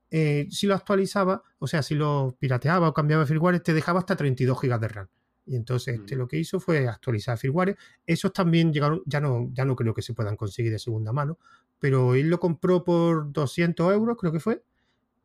Eh, 0.09 0.47
si 0.49 0.65
lo 0.65 0.73
actualizaba, 0.73 1.43
o 1.59 1.67
sea, 1.67 1.83
si 1.83 1.93
lo 1.93 2.35
pirateaba 2.39 2.89
o 2.89 2.93
cambiaba 2.93 3.27
firmware, 3.27 3.59
te 3.59 3.75
dejaba 3.75 3.99
hasta 3.99 4.15
32 4.15 4.59
GB 4.59 4.79
de 4.79 4.87
RAM. 4.87 5.07
Y 5.47 5.55
entonces 5.55 5.99
este, 5.99 6.15
mm. 6.15 6.19
lo 6.19 6.27
que 6.27 6.37
hizo 6.37 6.59
fue 6.59 6.87
actualizar 6.87 7.37
firmware. 7.37 7.77
Esos 8.05 8.33
también 8.33 8.73
llegaron, 8.73 9.01
ya 9.05 9.21
no, 9.21 9.49
ya 9.53 9.65
no 9.65 9.75
creo 9.75 9.93
que 9.93 10.01
se 10.01 10.13
puedan 10.13 10.35
conseguir 10.35 10.71
de 10.71 10.79
segunda 10.79 11.13
mano, 11.13 11.39
pero 11.79 12.15
él 12.15 12.29
lo 12.29 12.39
compró 12.39 12.83
por 12.83 13.31
200 13.31 13.93
euros, 13.93 14.17
creo 14.19 14.31
que 14.31 14.39
fue. 14.39 14.61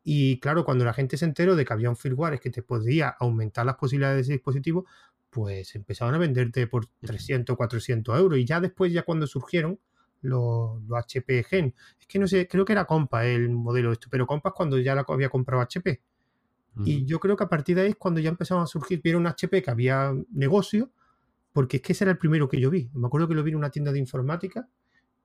Y 0.05 0.41
claro, 0.41 0.65
cuando 0.65 0.85
la 0.85 0.93
gente 0.93 1.17
se 1.17 1.25
enteró 1.25 1.57
de 1.57 1.65
que 1.65 1.73
había 1.73 1.91
un 1.91 1.97
firmware 1.97 2.41
que 2.41 2.51
te 2.51 2.63
podía 2.63 3.09
aumentar 3.09 3.67
las 3.67 3.77
posibilidades 3.77 4.17
de 4.17 4.23
ese 4.23 4.33
dispositivo, 4.33 4.87
pues 5.31 5.75
empezaron 5.75 6.15
a 6.15 6.19
venderte 6.19 6.67
por 6.67 6.87
300, 7.01 7.57
400 7.57 8.19
euros. 8.19 8.39
Y 8.39 8.45
ya 8.45 8.61
después, 8.61 8.93
ya 8.93 9.03
cuando 9.03 9.27
surgieron 9.27 9.79
los, 10.21 10.81
HP 10.93 11.45
Gen, 11.45 11.75
es 11.99 12.07
que 12.07 12.19
no 12.19 12.29
sé, 12.29 12.47
creo 12.47 12.65
que 12.65 12.73
era 12.73 12.85
Compa 12.85 13.25
el 13.27 13.49
modelo 13.51 13.93
esto, 13.93 14.09
pero 14.11 14.27
Compa 14.27 14.51
es 14.51 14.55
cuando 14.55 14.79
ya 14.79 14.95
la 14.95 15.05
había 15.09 15.29
comprado 15.29 15.63
HP. 15.63 16.01
Y 16.85 17.05
yo 17.05 17.21
creo 17.21 17.37
que 17.37 17.45
a 17.45 17.49
partir 17.49 17.77
de 17.77 17.83
ahí 17.83 17.89
es 17.91 17.97
cuando 17.97 18.21
ya 18.21 18.31
empezaron 18.31 18.63
a 18.63 18.67
surgir, 18.67 19.01
vieron 19.03 19.27
HP 19.27 19.63
que 19.63 19.71
había 19.71 20.13
negocio, 20.31 20.91
porque 21.53 21.77
es 21.77 21.83
que 21.83 21.93
ese 21.93 22.05
era 22.05 22.13
el 22.13 22.19
primero 22.19 22.49
que 22.49 22.61
yo 22.61 22.71
vi. 22.71 22.91
Me 22.95 23.07
acuerdo 23.07 23.29
que 23.29 23.35
lo 23.35 23.43
vi 23.43 23.51
en 23.51 23.59
una 23.59 23.71
tienda 23.71 23.93
de 23.93 23.99
informática 23.99 24.69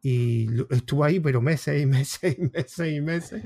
y 0.02 0.48
estuvo 0.70 1.04
ahí, 1.04 1.20
pero 1.20 1.42
meses 1.42 1.82
y 1.82 1.86
meses 1.88 2.38
y 2.38 2.42
meses 2.42 2.92
y 2.92 3.02
meses. 3.02 3.44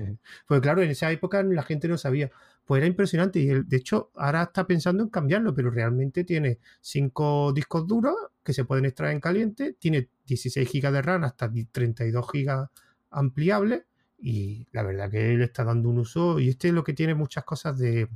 Pues 0.48 0.62
claro, 0.62 0.82
en 0.82 0.92
esa 0.92 1.12
época 1.12 1.44
la 1.44 1.64
gente 1.64 1.88
no 1.88 1.98
sabía. 1.98 2.32
Pues 2.66 2.80
era 2.80 2.88
impresionante 2.88 3.40
y 3.40 3.48
de 3.48 3.78
hecho 3.78 4.12
ahora 4.16 4.44
está 4.44 4.66
pensando 4.66 5.04
en 5.04 5.10
cambiarlo, 5.10 5.54
pero 5.54 5.72
realmente 5.72 6.24
tiene 6.24 6.60
cinco 6.80 7.52
discos 7.54 7.88
duros 7.88 8.16
que 8.44 8.54
se 8.54 8.66
pueden 8.66 8.86
extraer 8.86 9.14
en 9.14 9.20
caliente, 9.20 9.76
tiene 9.80 10.10
16 10.26 10.70
GB 10.72 10.92
de 10.92 11.02
RAM 11.02 11.24
hasta 11.24 11.52
32 11.72 12.26
GB 12.32 12.70
ampliable 13.12 13.86
y 14.22 14.68
la 14.72 14.84
verdad 14.84 15.10
que 15.10 15.34
él 15.34 15.42
está 15.42 15.64
dando 15.64 15.90
un 15.90 16.00
uso 16.00 16.40
y 16.40 16.50
este 16.50 16.68
es 16.68 16.74
lo 16.74 16.84
que 16.84 16.94
tiene 16.94 17.16
muchas 17.16 17.44
cosas 17.44 17.78
de 17.78 18.08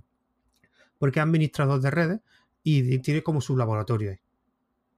porque 0.97 1.19
es 1.19 1.23
administrador 1.23 1.81
de 1.81 1.91
redes 1.91 2.19
y 2.63 2.99
tiene 2.99 3.21
como 3.21 3.41
su 3.41 3.57
laboratorio. 3.57 4.17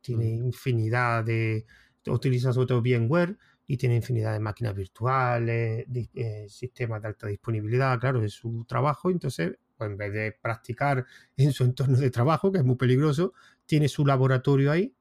Tiene 0.01 0.37
mm. 0.37 0.45
infinidad 0.45 1.23
de 1.23 1.65
utiliza 2.07 2.53
sobre 2.53 2.67
todo 2.67 2.81
VMware 2.81 3.37
y 3.67 3.77
tiene 3.77 3.95
infinidad 3.95 4.33
de 4.33 4.39
máquinas 4.39 4.73
virtuales, 4.75 5.85
eh, 6.13 6.45
sistemas 6.47 7.01
de 7.01 7.07
alta 7.09 7.27
disponibilidad, 7.27 7.99
claro, 7.99 8.23
es 8.23 8.33
su 8.33 8.63
trabajo, 8.65 9.09
entonces 9.09 9.57
pues 9.75 9.91
en 9.91 9.97
vez 9.97 10.13
de 10.13 10.31
practicar 10.41 11.05
en 11.35 11.51
su 11.51 11.63
entorno 11.63 11.97
de 11.97 12.09
trabajo, 12.09 12.51
que 12.51 12.59
es 12.59 12.63
muy 12.63 12.77
peligroso, 12.77 13.33
tiene 13.65 13.87
su 13.87 14.05
laboratorio 14.05 14.71
ahí 14.71 14.95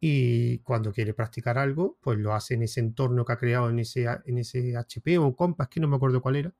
y 0.00 0.58
cuando 0.58 0.92
quiere 0.92 1.14
practicar 1.14 1.58
algo, 1.58 1.96
pues 2.00 2.18
lo 2.18 2.34
hace 2.34 2.54
en 2.54 2.62
ese 2.62 2.80
entorno 2.80 3.24
que 3.24 3.32
ha 3.32 3.38
creado 3.38 3.70
en 3.70 3.78
ese, 3.78 4.06
en 4.26 4.38
ese 4.38 4.76
HP 4.76 5.18
o 5.18 5.34
Compass, 5.34 5.68
que 5.68 5.80
no 5.80 5.88
me 5.88 5.96
acuerdo 5.96 6.20
cuál 6.20 6.36
era. 6.36 6.52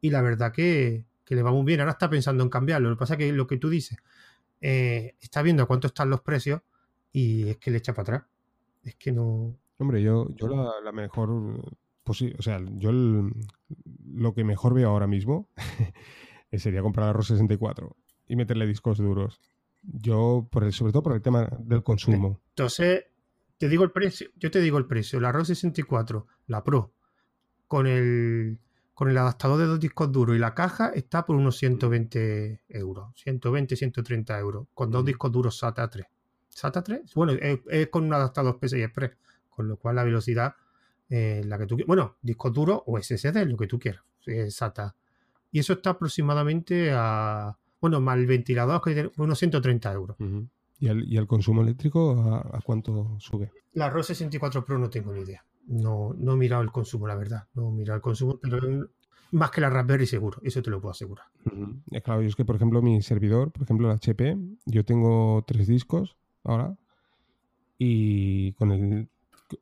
Y 0.00 0.10
la 0.10 0.22
verdad 0.22 0.52
que, 0.52 1.04
le 1.28 1.42
va 1.42 1.52
muy 1.52 1.64
bien. 1.64 1.80
Ahora 1.80 1.92
está 1.92 2.08
pensando 2.08 2.42
en 2.42 2.50
cambiarlo. 2.50 2.88
Lo 2.88 2.96
que 2.96 3.00
pasa 3.00 3.14
es 3.14 3.18
que 3.18 3.32
lo 3.32 3.46
que 3.46 3.58
tú 3.58 3.68
dices, 3.68 3.98
eh, 4.60 5.14
está 5.20 5.42
viendo 5.42 5.62
a 5.62 5.66
cuánto 5.66 5.88
están 5.88 6.10
los 6.10 6.22
precios 6.22 6.62
y 7.12 7.48
es 7.50 7.56
que 7.58 7.70
le 7.70 7.78
echa 7.78 7.92
para 7.92 8.02
atrás. 8.02 8.30
Es 8.82 8.94
que 8.94 9.12
no. 9.12 9.54
Hombre, 9.78 10.02
yo, 10.02 10.28
yo 10.34 10.48
la, 10.48 10.92
mejor. 10.92 11.60
Pues 12.04 12.22
o 12.38 12.42
sea, 12.42 12.62
yo 12.78 12.92
lo 12.92 14.34
que 14.34 14.44
mejor 14.44 14.74
veo 14.74 14.88
ahora 14.88 15.06
mismo 15.06 15.48
sería 16.52 16.82
comprar 16.82 17.08
la 17.08 17.20
ROS64 17.20 17.92
y 18.28 18.36
meterle 18.36 18.66
discos 18.66 18.98
duros. 18.98 19.40
Yo, 19.92 20.48
por 20.50 20.64
el, 20.64 20.72
sobre 20.72 20.92
todo 20.92 21.02
por 21.02 21.12
el 21.14 21.22
tema 21.22 21.48
del 21.60 21.82
consumo. 21.82 22.40
Entonces, 22.50 23.04
te 23.58 23.68
digo 23.68 23.84
el 23.84 23.92
precio, 23.92 24.28
yo 24.36 24.50
te 24.50 24.60
digo 24.60 24.78
el 24.78 24.86
precio, 24.86 25.20
la 25.20 25.32
ROS 25.32 25.48
64, 25.48 26.26
la 26.48 26.62
Pro, 26.62 26.92
con 27.68 27.86
el, 27.86 28.58
con 28.94 29.08
el 29.08 29.16
adaptador 29.18 29.58
de 29.58 29.66
dos 29.66 29.80
discos 29.80 30.10
duros 30.12 30.36
y 30.36 30.38
la 30.38 30.54
caja 30.54 30.90
está 30.90 31.24
por 31.24 31.36
unos 31.36 31.56
120 31.58 32.62
euros, 32.68 33.12
120, 33.16 33.76
130 33.76 34.38
euros, 34.38 34.66
con 34.74 34.90
dos 34.90 35.04
discos 35.04 35.32
duros 35.32 35.58
SATA 35.58 35.88
3. 35.88 36.06
¿SATA 36.48 36.82
3? 36.82 37.14
Bueno, 37.14 37.32
es, 37.32 37.88
con 37.88 38.04
un 38.04 38.12
adaptador 38.12 38.58
PCI 38.58 38.82
Express, 38.82 39.12
con 39.48 39.68
lo 39.68 39.76
cual 39.76 39.96
la 39.96 40.04
velocidad, 40.04 40.54
eh, 41.08 41.42
la 41.44 41.58
que 41.58 41.66
tú 41.66 41.76
Bueno, 41.86 42.16
disco 42.20 42.50
duro 42.50 42.82
o 42.86 42.98
SSD, 42.98 43.44
lo 43.46 43.56
que 43.56 43.66
tú 43.66 43.78
quieras, 43.78 44.02
SATA. 44.50 44.94
Y 45.50 45.60
eso 45.60 45.74
está 45.74 45.90
aproximadamente 45.90 46.90
a 46.92 47.56
bueno, 47.80 48.00
más 48.00 48.18
el 48.18 48.26
ventilador, 48.26 48.80
que 48.82 49.10
unos 49.16 49.38
130 49.38 49.92
euros. 49.92 50.16
¿Y, 50.78 50.88
el, 50.88 51.26
consumo 51.26 51.62
eléctrico 51.62 52.12
a, 52.12 52.60
cuánto 52.62 53.16
sube? 53.18 53.50
La 53.72 53.88
ROS 53.88 54.08
64 54.08 54.64
Pro 54.64 54.78
no 54.78 54.90
tengo 54.90 55.12
ni 55.12 55.22
idea. 55.22 55.44
No, 55.66 56.14
no 56.16 56.34
he 56.34 56.36
mirado 56.36 56.62
el 56.62 56.70
consumo, 56.70 57.06
la 57.06 57.16
verdad. 57.16 57.44
No 57.54 57.68
he 57.68 57.72
mirado 57.72 57.96
el 57.96 58.02
consumo, 58.02 58.38
pero 58.40 58.88
más 59.32 59.50
que 59.50 59.60
la 59.60 59.70
Raspberry 59.70 60.06
seguro, 60.06 60.38
eso 60.42 60.62
te 60.62 60.70
lo 60.70 60.80
puedo 60.80 60.92
asegurar. 60.92 61.26
Es 61.90 62.02
claro, 62.02 62.20
es 62.20 62.36
que, 62.36 62.44
por 62.44 62.56
ejemplo, 62.56 62.82
mi 62.82 63.02
servidor, 63.02 63.50
por 63.50 63.62
ejemplo, 63.62 63.90
el 63.90 63.96
HP, 63.96 64.36
yo 64.66 64.84
tengo 64.84 65.44
tres 65.46 65.66
discos 65.66 66.16
ahora 66.44 66.76
y 67.78 68.52
con 68.52 68.70
el 68.72 69.08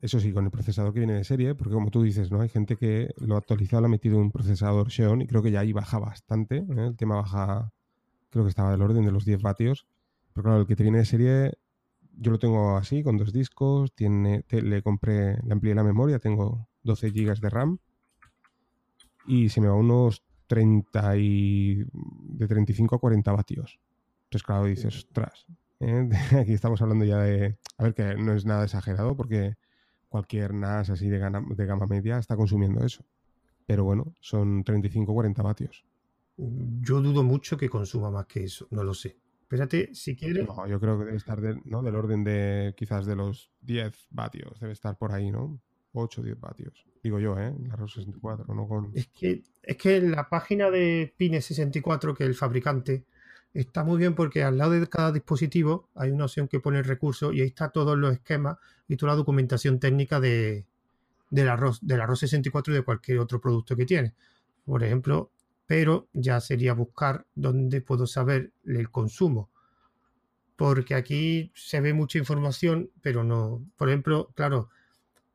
eso 0.00 0.20
sí, 0.20 0.32
con 0.32 0.44
el 0.44 0.50
procesador 0.50 0.92
que 0.92 1.00
viene 1.00 1.14
de 1.14 1.24
serie, 1.24 1.54
porque 1.54 1.74
como 1.74 1.90
tú 1.90 2.02
dices, 2.02 2.30
¿no? 2.30 2.40
Hay 2.40 2.48
gente 2.48 2.76
que 2.76 3.12
lo 3.18 3.34
ha 3.34 3.38
actualizado, 3.38 3.82
lo 3.82 3.86
ha 3.86 3.90
metido 3.90 4.18
un 4.18 4.30
procesador 4.30 4.90
Xeon 4.90 5.22
y 5.22 5.26
creo 5.26 5.42
que 5.42 5.50
ya 5.50 5.60
ahí 5.60 5.72
baja 5.72 5.98
bastante. 5.98 6.58
¿eh? 6.58 6.86
El 6.86 6.96
tema 6.96 7.16
baja 7.16 7.72
creo 8.34 8.44
que 8.44 8.50
estaba 8.50 8.72
del 8.72 8.82
orden 8.82 9.04
de 9.04 9.12
los 9.12 9.24
10 9.24 9.40
vatios. 9.42 9.86
Pero 10.32 10.42
claro, 10.42 10.60
el 10.60 10.66
que 10.66 10.74
te 10.74 10.82
viene 10.82 10.98
de 10.98 11.04
serie, 11.04 11.52
yo 12.18 12.32
lo 12.32 12.38
tengo 12.40 12.76
así, 12.76 13.04
con 13.04 13.16
dos 13.16 13.32
discos, 13.32 13.94
tiene, 13.94 14.44
le 14.50 14.82
compré, 14.82 15.38
le 15.44 15.52
amplié 15.52 15.74
la 15.74 15.84
memoria, 15.84 16.18
tengo 16.18 16.66
12 16.82 17.10
GB 17.10 17.38
de 17.40 17.48
RAM 17.48 17.78
y 19.26 19.48
se 19.50 19.60
me 19.60 19.68
va 19.68 19.74
unos 19.74 20.24
30 20.48 21.16
y 21.16 21.84
de 21.94 22.48
35 22.48 22.96
a 22.96 22.98
40 22.98 23.32
vatios. 23.32 23.78
Entonces, 24.24 24.42
claro, 24.44 24.64
dices, 24.64 24.96
ostras, 24.96 25.46
¿eh? 25.78 26.08
aquí 26.40 26.52
estamos 26.52 26.82
hablando 26.82 27.04
ya 27.04 27.18
de, 27.18 27.56
a 27.78 27.84
ver, 27.84 27.94
que 27.94 28.16
no 28.16 28.32
es 28.32 28.44
nada 28.44 28.64
exagerado 28.64 29.16
porque 29.16 29.54
cualquier 30.08 30.54
NAS 30.54 30.90
así 30.90 31.08
de 31.08 31.20
de 31.20 31.66
gama 31.66 31.86
media 31.86 32.18
está 32.18 32.36
consumiendo 32.36 32.84
eso. 32.84 33.04
Pero 33.64 33.84
bueno, 33.84 34.12
son 34.20 34.64
35 34.64 35.12
o 35.12 35.14
40 35.14 35.40
vatios. 35.40 35.84
Yo 36.36 37.00
dudo 37.00 37.22
mucho 37.22 37.56
que 37.56 37.68
consuma 37.68 38.10
más 38.10 38.26
que 38.26 38.44
eso, 38.44 38.66
no 38.70 38.82
lo 38.82 38.94
sé. 38.94 39.16
Espérate, 39.42 39.94
si 39.94 40.16
quieres. 40.16 40.46
No, 40.46 40.66
yo 40.66 40.80
creo 40.80 40.98
que 40.98 41.04
debe 41.04 41.16
estar 41.16 41.40
¿no? 41.64 41.82
del 41.82 41.94
orden 41.94 42.24
de 42.24 42.74
quizás 42.76 43.06
de 43.06 43.14
los 43.14 43.50
10 43.62 44.08
vatios, 44.10 44.58
debe 44.58 44.72
estar 44.72 44.96
por 44.96 45.12
ahí, 45.12 45.30
¿no? 45.30 45.60
8 45.92 46.20
o 46.20 46.24
10 46.24 46.40
vatios. 46.40 46.86
Digo 47.02 47.20
yo, 47.20 47.38
¿eh? 47.38 47.54
La 47.68 47.76
ROS 47.76 47.94
64, 47.94 48.52
no 48.54 48.66
con. 48.66 48.90
Es 48.94 49.08
que, 49.08 49.42
es 49.62 49.76
que 49.76 50.00
la 50.00 50.28
página 50.28 50.70
de 50.70 51.14
Pine64, 51.18 52.16
que 52.16 52.24
es 52.24 52.30
el 52.30 52.34
fabricante, 52.34 53.04
está 53.52 53.84
muy 53.84 53.98
bien 53.98 54.14
porque 54.14 54.42
al 54.42 54.58
lado 54.58 54.72
de 54.72 54.86
cada 54.88 55.12
dispositivo 55.12 55.88
hay 55.94 56.10
una 56.10 56.24
opción 56.24 56.48
que 56.48 56.60
pone 56.60 56.78
el 56.78 56.84
recurso 56.84 57.32
y 57.32 57.42
ahí 57.42 57.48
está 57.48 57.68
todos 57.68 57.96
los 57.96 58.12
esquemas 58.14 58.56
y 58.88 58.96
toda 58.96 59.12
la 59.12 59.16
documentación 59.16 59.78
técnica 59.78 60.18
de, 60.18 60.64
de 61.30 61.44
la 61.44 61.56
ROS, 61.56 61.86
de 61.86 61.96
la 61.96 62.06
ROS 62.06 62.20
64 62.20 62.72
y 62.72 62.76
de 62.76 62.82
cualquier 62.82 63.18
otro 63.18 63.40
producto 63.40 63.76
que 63.76 63.86
tiene. 63.86 64.14
Por 64.64 64.82
ejemplo, 64.82 65.30
pero 65.74 66.06
ya 66.12 66.40
sería 66.40 66.72
buscar 66.72 67.26
dónde 67.34 67.80
puedo 67.80 68.06
saber 68.06 68.52
el 68.64 68.92
consumo. 68.92 69.50
Porque 70.54 70.94
aquí 70.94 71.50
se 71.56 71.80
ve 71.80 71.92
mucha 71.92 72.16
información, 72.16 72.92
pero 73.02 73.24
no. 73.24 73.66
Por 73.76 73.88
ejemplo, 73.88 74.30
claro, 74.36 74.68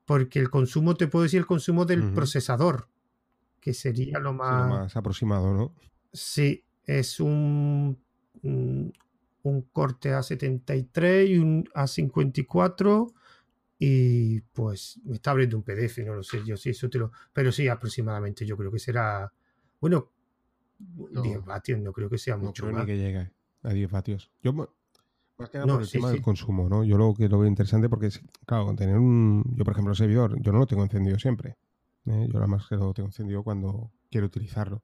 porque 0.05 0.39
el 0.39 0.49
consumo, 0.49 0.95
te 0.95 1.07
puedo 1.07 1.23
decir 1.23 1.39
el 1.39 1.45
consumo 1.45 1.83
del 1.83 2.13
procesador, 2.13 2.87
que 3.59 3.73
sería 3.73 4.17
lo 4.19 4.31
Sí, 4.31 4.37
más... 4.37 4.69
lo 4.69 4.75
más 4.77 4.95
aproximado, 4.95 5.53
¿no? 5.53 5.75
Sí, 6.13 6.63
es 6.85 7.19
un, 7.19 8.01
un, 8.41 8.93
un 9.43 9.61
corte 9.73 10.13
A73 10.13 11.27
y 11.31 11.37
un 11.37 11.65
A54 11.75 13.11
y 13.77 14.39
pues 14.39 15.01
me 15.03 15.15
está 15.15 15.31
abriendo 15.31 15.57
un 15.57 15.63
PDF, 15.63 15.97
no 16.05 16.13
lo 16.15 16.23
sé, 16.23 16.45
yo 16.45 16.55
sí, 16.55 16.69
eso 16.69 16.89
te 16.89 16.97
lo... 16.97 17.11
Pero 17.33 17.51
sí, 17.51 17.67
aproximadamente 17.67 18.45
yo 18.45 18.55
creo 18.55 18.71
que 18.71 18.79
será... 18.79 19.33
Bueno, 19.81 20.11
No. 20.80 21.22
10 21.22 21.43
vatios, 21.45 21.80
no 21.81 21.91
creo 21.91 22.10
que 22.10 22.18
sea 22.18 22.38
No 22.38 22.45
mucho 22.45 22.64
creo 22.64 22.73
más. 22.76 22.85
ni 22.85 22.91
que 22.93 22.97
llegue 22.97 23.31
a 23.64 23.69
10 23.73 23.91
vatios. 23.91 24.31
Yo, 24.41 24.53
más 24.53 25.49
que 25.49 25.57
nada 25.57 25.65
No, 25.68 25.73
por 25.73 25.81
el 25.81 25.88
sí, 25.88 25.93
tema 25.97 26.07
sí. 26.10 26.14
del 26.15 26.22
consumo, 26.23 26.69
¿no? 26.69 26.84
Yo 26.84 26.97
lo 26.97 27.14
que 27.14 27.27
lo 27.30 27.39
veo 27.39 27.47
interesante 27.47 27.89
porque, 27.89 28.10
claro, 28.45 28.73
tener 28.76 28.97
un... 28.97 29.43
Yo, 29.56 29.64
por 29.64 29.73
ejemplo, 29.73 29.91
el 29.91 29.97
servidor, 29.97 30.41
yo 30.41 30.51
no 30.51 30.60
lo 30.60 30.65
tengo 30.68 30.84
encendido 30.84 31.18
siempre. 31.19 31.57
¿eh? 32.06 32.27
Yo 32.27 32.34
nada 32.34 32.47
más 32.47 32.68
que 32.68 32.76
lo 32.76 32.93
tengo 32.93 33.07
encendido 33.10 33.43
cuando 33.43 33.91
quiero 34.10 34.27
utilizarlo. 34.27 34.84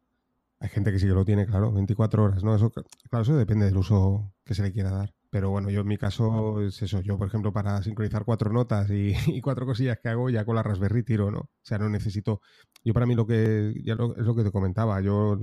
Hay 0.60 0.70
gente 0.70 0.92
que 0.92 1.00
sí 1.00 1.06
que 1.06 1.14
lo 1.14 1.26
tiene, 1.26 1.46
claro, 1.46 1.72
24 1.74 2.24
horas, 2.24 2.44
¿no? 2.44 2.56
Eso, 2.56 2.72
claro, 2.72 3.24
eso 3.24 3.36
depende 3.36 3.66
del 3.66 3.78
uso 3.78 4.34
que 4.46 4.56
se 4.56 4.64
le 4.64 4.72
quiera 4.72 4.90
dar. 4.92 5.14
Pero 5.30 5.50
bueno, 5.50 5.70
yo 5.70 5.82
en 5.82 5.88
mi 5.88 5.98
caso 5.98 6.62
es 6.62 6.82
eso. 6.82 7.02
Yo, 7.02 7.18
por 7.18 7.28
ejemplo, 7.28 7.52
para 7.52 7.84
sincronizar 7.84 8.24
cuatro 8.24 8.54
notas 8.54 8.90
y, 8.90 9.14
y 9.28 9.42
cuatro 9.42 9.66
cosillas 9.66 10.00
que 10.02 10.08
hago, 10.08 10.30
ya 10.30 10.46
con 10.46 10.56
la 10.56 10.64
Raspberry 10.64 11.04
tiro, 11.04 11.30
¿no? 11.32 11.40
O 11.40 11.50
sea, 11.62 11.78
no 11.78 11.90
necesito... 11.90 12.40
Yo 12.86 12.94
para 12.94 13.06
mí 13.06 13.16
lo 13.16 13.28
que... 13.28 13.74
Ya 13.84 13.96
lo- 13.96 14.16
es 14.16 14.26
lo 14.26 14.34
que 14.34 14.44
te 14.46 14.52
comentaba. 14.52 15.02
Yo 15.02 15.38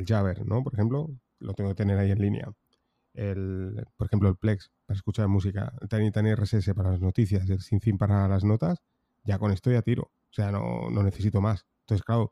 el- 0.00 0.06
Jabber, 0.06 0.46
¿no? 0.46 0.62
Por 0.62 0.74
ejemplo, 0.74 1.10
lo 1.40 1.54
tengo 1.54 1.70
que 1.70 1.76
tener 1.76 1.98
ahí 1.98 2.10
en 2.10 2.20
línea. 2.20 2.52
El, 3.14 3.86
por 3.96 4.06
ejemplo, 4.08 4.28
el 4.28 4.36
Plex 4.36 4.70
para 4.86 4.96
escuchar 4.96 5.28
música, 5.28 5.72
el 5.80 5.88
Tiny 5.88 6.10
Tiny 6.10 6.30
RSS 6.30 6.74
para 6.74 6.90
las 6.92 7.00
noticias, 7.00 7.48
el 7.48 7.60
SyncTheme 7.60 7.98
para 7.98 8.28
las 8.28 8.44
notas, 8.44 8.82
ya 9.24 9.38
con 9.38 9.52
esto 9.52 9.70
ya 9.70 9.82
tiro. 9.82 10.04
O 10.30 10.32
sea, 10.32 10.50
no, 10.52 10.90
no 10.90 11.02
necesito 11.02 11.40
más. 11.40 11.66
Entonces, 11.80 12.04
claro, 12.04 12.30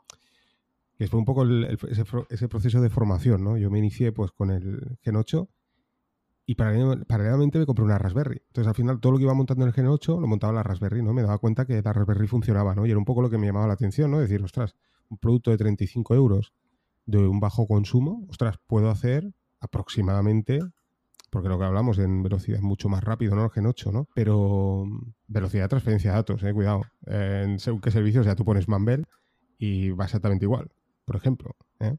que 0.98 1.08
fue 1.08 1.18
un 1.18 1.24
poco 1.24 1.44
ese, 1.44 2.48
proceso 2.48 2.80
de 2.80 2.90
formación, 2.90 3.42
¿no? 3.42 3.56
Yo 3.56 3.70
me 3.70 3.78
inicié 3.78 4.12
pues 4.12 4.30
con 4.32 4.50
el 4.50 4.98
Gen 5.02 5.16
8 5.16 5.48
y 6.46 6.54
paralel- 6.56 7.04
paralelamente 7.06 7.58
me 7.58 7.66
compré 7.66 7.84
una 7.84 7.98
Raspberry. 7.98 8.42
Entonces, 8.48 8.68
al 8.68 8.74
final, 8.74 9.00
todo 9.00 9.12
lo 9.12 9.18
que 9.18 9.24
iba 9.24 9.34
montando 9.34 9.64
en 9.64 9.68
el 9.68 9.74
Gen 9.74 9.86
8 9.86 10.20
lo 10.20 10.26
montaba 10.26 10.52
la 10.52 10.62
Raspberry, 10.62 11.02
¿no? 11.02 11.12
Me 11.12 11.22
daba 11.22 11.38
cuenta 11.38 11.64
que 11.66 11.80
la 11.82 11.92
Raspberry 11.92 12.26
funcionaba, 12.26 12.74
¿no? 12.74 12.86
Y 12.86 12.90
era 12.90 12.98
un 12.98 13.04
poco 13.04 13.22
lo 13.22 13.30
que 13.30 13.38
me 13.38 13.46
llamaba 13.46 13.66
la 13.66 13.74
atención, 13.74 14.10
¿no? 14.10 14.20
Decir, 14.20 14.42
ostras, 14.42 14.76
un 15.08 15.18
producto 15.18 15.50
de 15.50 15.56
35 15.56 16.14
euros 16.14 16.52
de 17.06 17.18
un 17.18 17.40
bajo 17.40 17.66
consumo, 17.66 18.26
ostras, 18.28 18.58
puedo 18.66 18.90
hacer 18.90 19.32
aproximadamente, 19.60 20.60
porque 21.30 21.48
lo 21.48 21.58
que 21.58 21.64
hablamos 21.64 21.98
en 21.98 22.22
velocidad 22.22 22.58
es 22.58 22.62
mucho 22.62 22.88
más 22.88 23.02
rápido, 23.02 23.34
¿no? 23.34 23.48
Gen 23.50 23.66
8, 23.66 23.92
¿no? 23.92 24.08
Pero 24.14 24.84
mm, 24.86 25.12
velocidad 25.26 25.64
de 25.64 25.68
transferencia 25.68 26.10
de 26.10 26.16
datos, 26.16 26.42
eh, 26.42 26.52
cuidado. 26.52 26.82
En 27.06 27.58
según 27.58 27.80
qué 27.80 27.90
servicios, 27.90 28.26
ya 28.26 28.36
tú 28.36 28.44
pones 28.44 28.68
Mambel 28.68 29.06
y 29.58 29.90
va 29.90 30.04
exactamente 30.04 30.44
igual, 30.44 30.70
por 31.04 31.16
ejemplo. 31.16 31.56
¿eh? 31.80 31.96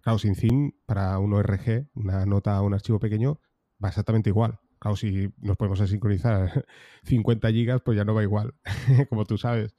Claro, 0.00 0.18
sin 0.18 0.34
fin 0.34 0.74
para 0.86 1.18
un 1.18 1.32
ORG, 1.32 1.88
una 1.94 2.26
nota 2.26 2.60
un 2.62 2.74
archivo 2.74 2.98
pequeño, 2.98 3.38
va 3.82 3.88
exactamente 3.88 4.30
igual. 4.30 4.58
Claro, 4.78 4.96
si 4.96 5.32
nos 5.38 5.56
podemos 5.56 5.80
a 5.80 5.86
sincronizar 5.86 6.66
50 7.04 7.48
gigas, 7.52 7.82
pues 7.82 7.96
ya 7.96 8.04
no 8.04 8.14
va 8.14 8.22
igual, 8.24 8.54
como 9.08 9.24
tú 9.24 9.38
sabes. 9.38 9.76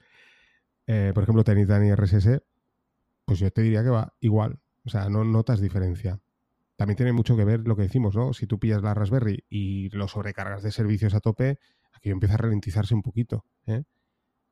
Eh, 0.88 1.12
por 1.14 1.24
ejemplo, 1.24 1.44
Tiny 1.44 1.66
RSS, 1.94 2.42
pues 3.26 3.40
yo 3.40 3.52
te 3.52 3.62
diría 3.62 3.84
que 3.84 3.90
va 3.90 4.14
igual. 4.22 4.60
O 4.86 4.90
sea, 4.90 5.10
no 5.10 5.24
notas 5.24 5.60
diferencia. 5.62 6.20
También 6.76 6.98
tiene 6.98 7.14
mucho 7.14 7.38
que 7.38 7.46
ver 7.46 7.68
lo 7.68 7.76
que 7.76 7.84
decimos, 7.84 8.16
¿no? 8.16 8.34
Si 8.34 8.48
tú 8.48 8.60
pillas 8.60 8.82
la 8.82 8.94
Raspberry 8.94 9.44
y 9.50 9.90
lo 9.90 10.08
sobrecargas 10.08 10.64
de 10.64 10.72
servicios 10.72 11.14
a 11.14 11.20
tope, 11.20 11.60
aquello 11.94 12.14
empieza 12.14 12.36
a 12.36 12.38
ralentizarse 12.38 12.94
un 12.96 13.02
poquito. 13.04 13.46
¿eh? 13.68 13.84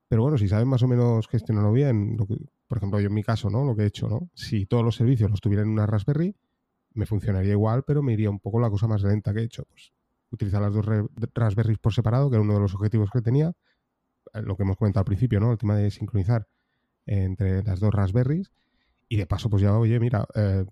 Pero 0.08 0.22
bueno, 0.24 0.38
si 0.38 0.48
sabes 0.48 0.66
más 0.68 0.84
o 0.84 0.88
menos 0.88 1.28
gestionarlo 1.28 1.72
bien, 1.72 2.16
lo 2.18 2.28
que- 2.28 2.38
por 2.68 2.78
ejemplo, 2.78 3.00
yo 3.00 3.08
en 3.08 3.14
mi 3.14 3.24
caso, 3.24 3.50
¿no? 3.50 3.66
Lo 3.66 3.76
que 3.76 3.84
he 3.84 3.88
hecho, 3.88 4.08
¿no? 4.08 4.30
Si 4.34 4.66
todos 4.66 4.84
los 4.84 4.96
servicios 4.96 5.30
los 5.30 5.42
tuviera 5.42 5.64
en 5.64 5.70
una 5.70 5.86
Raspberry, 5.86 6.36
me 6.94 7.06
funcionaría 7.06 7.52
igual, 7.54 7.84
pero 7.84 8.04
me 8.04 8.14
iría 8.14 8.30
un 8.30 8.40
poco 8.40 8.60
la 8.60 8.70
cosa 8.70 8.88
más 8.88 9.02
lenta 9.04 9.34
que 9.34 9.40
he 9.42 9.44
hecho. 9.44 9.66
Pues 9.66 9.92
utilizar 10.32 10.62
las 10.62 10.74
dos 10.74 10.86
Raspberries 11.34 11.80
por 11.80 11.94
separado, 11.94 12.30
que 12.30 12.36
era 12.36 12.44
uno 12.44 12.54
de 12.54 12.60
los 12.62 12.74
objetivos 12.76 13.10
que 13.12 13.22
tenía. 13.22 13.54
eh, 14.34 14.42
Lo 14.42 14.56
que 14.56 14.64
hemos 14.64 14.78
comentado 14.78 15.02
al 15.02 15.06
principio, 15.06 15.40
¿no? 15.40 15.52
El 15.52 15.58
tema 15.58 15.76
de 15.76 15.92
sincronizar 15.92 16.48
entre 17.06 17.64
las 17.64 17.80
dos 17.80 17.94
Raspberries. 17.94 18.52
Y 19.12 19.18
de 19.18 19.26
paso, 19.26 19.50
pues 19.50 19.62
ya, 19.62 19.78
oye, 19.78 20.00
mira, 20.00 20.26
eh, 20.36 20.64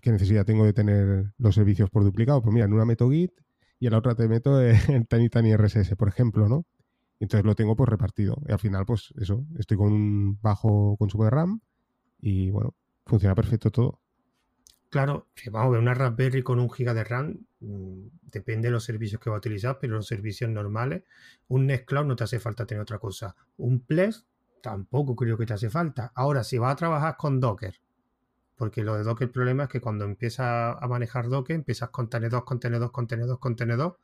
¿qué 0.00 0.12
necesidad 0.12 0.46
tengo 0.46 0.64
de 0.64 0.72
tener 0.72 1.34
los 1.36 1.54
servicios 1.54 1.90
por 1.90 2.04
duplicado? 2.04 2.40
Pues 2.40 2.54
mira, 2.54 2.64
en 2.64 2.72
una 2.72 2.86
meto 2.86 3.10
Git 3.10 3.32
y 3.78 3.84
en 3.84 3.92
la 3.92 3.98
otra 3.98 4.14
te 4.14 4.26
meto 4.28 4.58
el 4.62 5.06
Tiny 5.06 5.28
Tiny 5.28 5.54
RSS, 5.54 5.94
por 5.96 6.08
ejemplo, 6.08 6.48
¿no? 6.48 6.64
Entonces 7.20 7.44
lo 7.44 7.54
tengo 7.54 7.76
pues 7.76 7.90
repartido. 7.90 8.40
Y 8.48 8.52
al 8.52 8.58
final, 8.58 8.86
pues 8.86 9.12
eso, 9.20 9.44
estoy 9.58 9.76
con 9.76 9.92
un 9.92 10.40
bajo 10.40 10.96
consumo 10.96 11.24
de 11.24 11.30
RAM 11.32 11.60
y 12.18 12.48
bueno, 12.48 12.74
funciona 13.04 13.34
perfecto 13.34 13.70
todo. 13.70 14.00
Claro, 14.88 15.28
vamos 15.50 15.66
a 15.66 15.70
ver 15.72 15.80
una 15.80 15.92
Raspberry 15.92 16.42
con 16.42 16.60
un 16.60 16.70
giga 16.70 16.94
de 16.94 17.04
RAM, 17.04 17.44
mm, 17.60 18.06
depende 18.22 18.68
de 18.68 18.72
los 18.72 18.84
servicios 18.84 19.20
que 19.20 19.28
va 19.28 19.36
a 19.36 19.38
utilizar, 19.38 19.76
pero 19.78 19.96
los 19.96 20.06
servicios 20.06 20.48
normales, 20.48 21.02
un 21.48 21.66
Nextcloud 21.66 22.06
no 22.06 22.16
te 22.16 22.24
hace 22.24 22.40
falta 22.40 22.64
tener 22.64 22.80
otra 22.80 22.98
cosa. 22.98 23.36
Un 23.58 23.80
Plex 23.80 24.24
tampoco 24.62 25.14
creo 25.16 25.36
que 25.36 25.46
te 25.46 25.52
hace 25.54 25.68
falta. 25.68 26.12
Ahora, 26.14 26.44
si 26.44 26.58
vas 26.58 26.72
a 26.72 26.76
trabajar 26.76 27.16
con 27.18 27.40
Docker, 27.40 27.74
porque 28.56 28.82
lo 28.82 28.96
de 28.96 29.02
Docker 29.04 29.26
el 29.26 29.32
problema 29.32 29.64
es 29.64 29.68
que 29.68 29.80
cuando 29.80 30.04
empiezas 30.06 30.76
a 30.80 30.88
manejar 30.88 31.28
Docker, 31.28 31.56
empiezas 31.56 31.90
con 31.90 32.06
contenedor, 32.06 32.44
contenedor, 32.44 32.90
contenedor, 32.92 33.38
contenedor, 33.38 33.98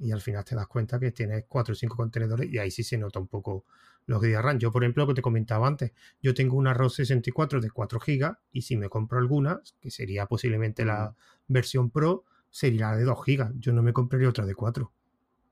y 0.00 0.12
al 0.12 0.20
final 0.20 0.44
te 0.44 0.56
das 0.56 0.66
cuenta 0.66 0.98
que 0.98 1.12
tienes 1.12 1.44
cuatro 1.46 1.72
o 1.72 1.74
cinco 1.74 1.96
contenedores 1.96 2.50
y 2.50 2.58
ahí 2.58 2.70
sí 2.70 2.82
se 2.82 2.96
nota 2.96 3.20
un 3.20 3.28
poco 3.28 3.66
los 4.06 4.22
RAM. 4.22 4.58
Yo, 4.58 4.72
por 4.72 4.82
ejemplo, 4.82 5.04
lo 5.04 5.08
que 5.08 5.14
te 5.14 5.22
comentaba 5.22 5.66
antes, 5.66 5.92
yo 6.22 6.34
tengo 6.34 6.56
una 6.56 6.72
ROS 6.72 6.94
64 6.94 7.60
de 7.60 7.70
4 7.70 8.00
GB 8.00 8.36
y 8.52 8.62
si 8.62 8.76
me 8.76 8.88
compro 8.88 9.18
alguna, 9.18 9.60
que 9.80 9.90
sería 9.90 10.26
posiblemente 10.26 10.84
la 10.84 11.14
versión 11.46 11.90
Pro, 11.90 12.24
sería 12.50 12.90
la 12.90 12.96
de 12.96 13.04
2 13.04 13.18
GB. 13.24 13.52
Yo 13.58 13.72
no 13.72 13.82
me 13.82 13.92
compraría 13.92 14.28
otra 14.28 14.46
de 14.46 14.54
4, 14.54 14.90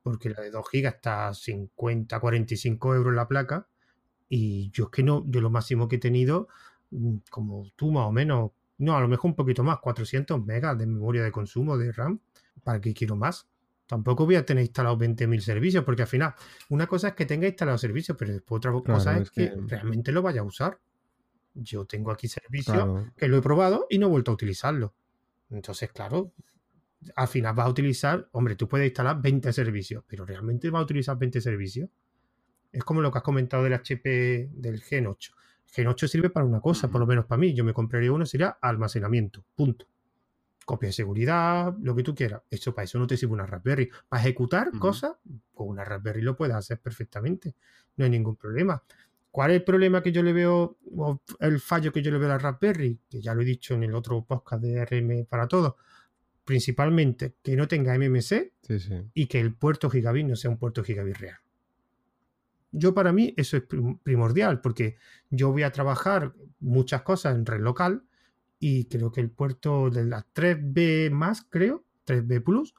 porque 0.01 0.31
la 0.31 0.41
de 0.41 0.49
2 0.49 0.65
GB 0.71 0.87
está 0.87 1.29
a 1.29 1.33
50, 1.33 2.19
45 2.19 2.95
euros 2.95 3.13
la 3.13 3.27
placa 3.27 3.67
y 4.29 4.69
yo 4.71 4.85
es 4.85 4.89
que 4.91 5.03
no, 5.03 5.25
yo 5.27 5.41
lo 5.41 5.49
máximo 5.49 5.87
que 5.87 5.97
he 5.97 5.99
tenido, 5.99 6.47
mm, 6.91 7.17
como 7.31 7.69
tú 7.75 7.91
más 7.91 8.05
o 8.07 8.11
menos, 8.11 8.51
no, 8.77 8.95
a 8.95 9.01
lo 9.01 9.07
mejor 9.07 9.31
un 9.31 9.35
poquito 9.35 9.63
más, 9.63 9.79
400 9.79 10.43
megas 10.45 10.77
de 10.77 10.85
memoria 10.87 11.23
de 11.23 11.31
consumo 11.31 11.77
de 11.77 11.91
RAM. 11.91 12.21
¿Para 12.63 12.79
qué 12.81 12.93
quiero 12.93 13.15
más? 13.15 13.47
Tampoco 13.87 14.25
voy 14.25 14.35
a 14.35 14.45
tener 14.45 14.63
instalados 14.63 14.99
20.000 14.99 15.41
servicios, 15.41 15.83
porque 15.83 16.03
al 16.03 16.07
final, 16.07 16.33
una 16.69 16.87
cosa 16.87 17.09
es 17.09 17.13
que 17.15 17.25
tenga 17.25 17.47
instalados 17.47 17.81
servicios, 17.81 18.15
pero 18.17 18.31
después 18.33 18.59
otra 18.59 18.71
Claro, 18.83 18.87
cosa 18.93 19.17
es, 19.17 19.23
es 19.23 19.31
que, 19.31 19.49
que- 19.49 19.65
realmente 19.67 20.11
lo 20.11 20.21
vaya 20.21 20.41
a 20.41 20.43
usar. 20.43 20.79
Yo 21.55 21.85
tengo 21.85 22.11
aquí 22.11 22.27
servicios 22.27 22.85
Claro, 22.85 23.13
que 23.17 23.27
lo 23.27 23.37
he 23.37 23.41
probado 23.41 23.87
y 23.89 23.99
no 23.99 24.07
he 24.07 24.09
vuelto 24.09 24.31
a 24.31 24.35
utilizarlo. 24.35 24.93
Entonces, 25.49 25.91
claro, 25.91 26.33
al 27.15 27.27
final 27.27 27.55
vas 27.55 27.67
a 27.67 27.69
utilizar, 27.69 28.29
hombre, 28.33 28.55
tú 28.55 28.67
puedes 28.67 28.87
instalar 28.87 29.21
20 29.21 29.53
servicios, 29.53 30.03
pero 30.07 30.25
realmente 30.25 30.69
vas 30.69 30.81
a 30.81 30.83
utilizar 30.83 31.17
20 31.17 31.41
servicios. 31.41 31.89
Es 32.71 32.83
como 32.83 33.01
lo 33.01 33.11
que 33.11 33.17
has 33.17 33.23
comentado 33.23 33.63
del 33.63 33.73
HP 33.73 34.49
del 34.51 34.81
Gen 34.81 35.07
8. 35.07 35.33
El 35.67 35.73
Gen 35.73 35.87
8 35.87 36.07
sirve 36.07 36.29
para 36.29 36.45
una 36.45 36.59
cosa, 36.59 36.89
por 36.89 36.99
lo 36.99 37.07
menos 37.07 37.25
para 37.25 37.39
mí. 37.39 37.53
Yo 37.53 37.63
me 37.63 37.73
compraría 37.73 38.11
uno, 38.11 38.25
sería 38.25 38.57
almacenamiento, 38.61 39.43
punto. 39.55 39.87
Copia 40.65 40.89
de 40.89 40.93
seguridad, 40.93 41.73
lo 41.81 41.95
que 41.95 42.03
tú 42.03 42.13
quieras. 42.13 42.43
Eso 42.49 42.75
para 42.75 42.85
eso 42.85 42.99
no 42.99 43.07
te 43.07 43.17
sirve 43.17 43.33
una 43.33 43.45
Raspberry. 43.45 43.89
Para 44.07 44.21
ejecutar 44.21 44.69
cosas, 44.77 45.13
con 45.53 45.67
una 45.67 45.83
Raspberry 45.83 46.21
lo 46.21 46.35
puedes 46.35 46.55
hacer 46.55 46.79
perfectamente. 46.79 47.55
No 47.97 48.05
hay 48.05 48.11
ningún 48.11 48.35
problema. 48.35 48.83
¿Cuál 49.31 49.51
es 49.51 49.57
el 49.57 49.63
problema 49.63 50.01
que 50.01 50.11
yo 50.11 50.23
le 50.23 50.33
veo, 50.33 50.77
o 50.95 51.21
el 51.39 51.59
fallo 51.59 51.91
que 51.91 52.01
yo 52.01 52.11
le 52.11 52.17
veo 52.17 52.27
a 52.29 52.33
la 52.33 52.37
Raspberry? 52.37 52.99
Que 53.09 53.21
ya 53.21 53.33
lo 53.33 53.41
he 53.41 53.45
dicho 53.45 53.75
en 53.75 53.83
el 53.83 53.93
otro 53.93 54.23
podcast 54.23 54.61
de 54.61 54.83
RM 54.85 55.25
para 55.25 55.47
todos. 55.47 55.75
Principalmente 56.45 57.35
que 57.43 57.55
no 57.55 57.67
tenga 57.67 57.95
MMC 57.97 58.51
sí, 58.61 58.79
sí. 58.79 58.95
y 59.13 59.27
que 59.27 59.39
el 59.39 59.53
puerto 59.53 59.89
gigabit 59.89 60.25
no 60.25 60.35
sea 60.35 60.49
un 60.49 60.57
puerto 60.57 60.83
gigabit 60.83 61.17
real. 61.17 61.37
Yo 62.71 62.93
para 62.93 63.11
mí 63.11 63.33
eso 63.37 63.57
es 63.57 63.63
prim- 63.63 63.97
primordial 63.99 64.61
porque 64.61 64.95
yo 65.29 65.51
voy 65.51 65.63
a 65.63 65.71
trabajar 65.71 66.33
muchas 66.59 67.01
cosas 67.01 67.35
en 67.35 67.45
red 67.45 67.61
local 67.61 68.03
y 68.59 68.85
creo 68.85 69.11
que 69.11 69.21
el 69.21 69.31
puerto 69.31 69.89
de 69.89 70.05
las 70.05 70.25
3B 70.33 71.09
más, 71.11 71.43
creo, 71.49 71.83
3B 72.05 72.43
Plus, 72.43 72.75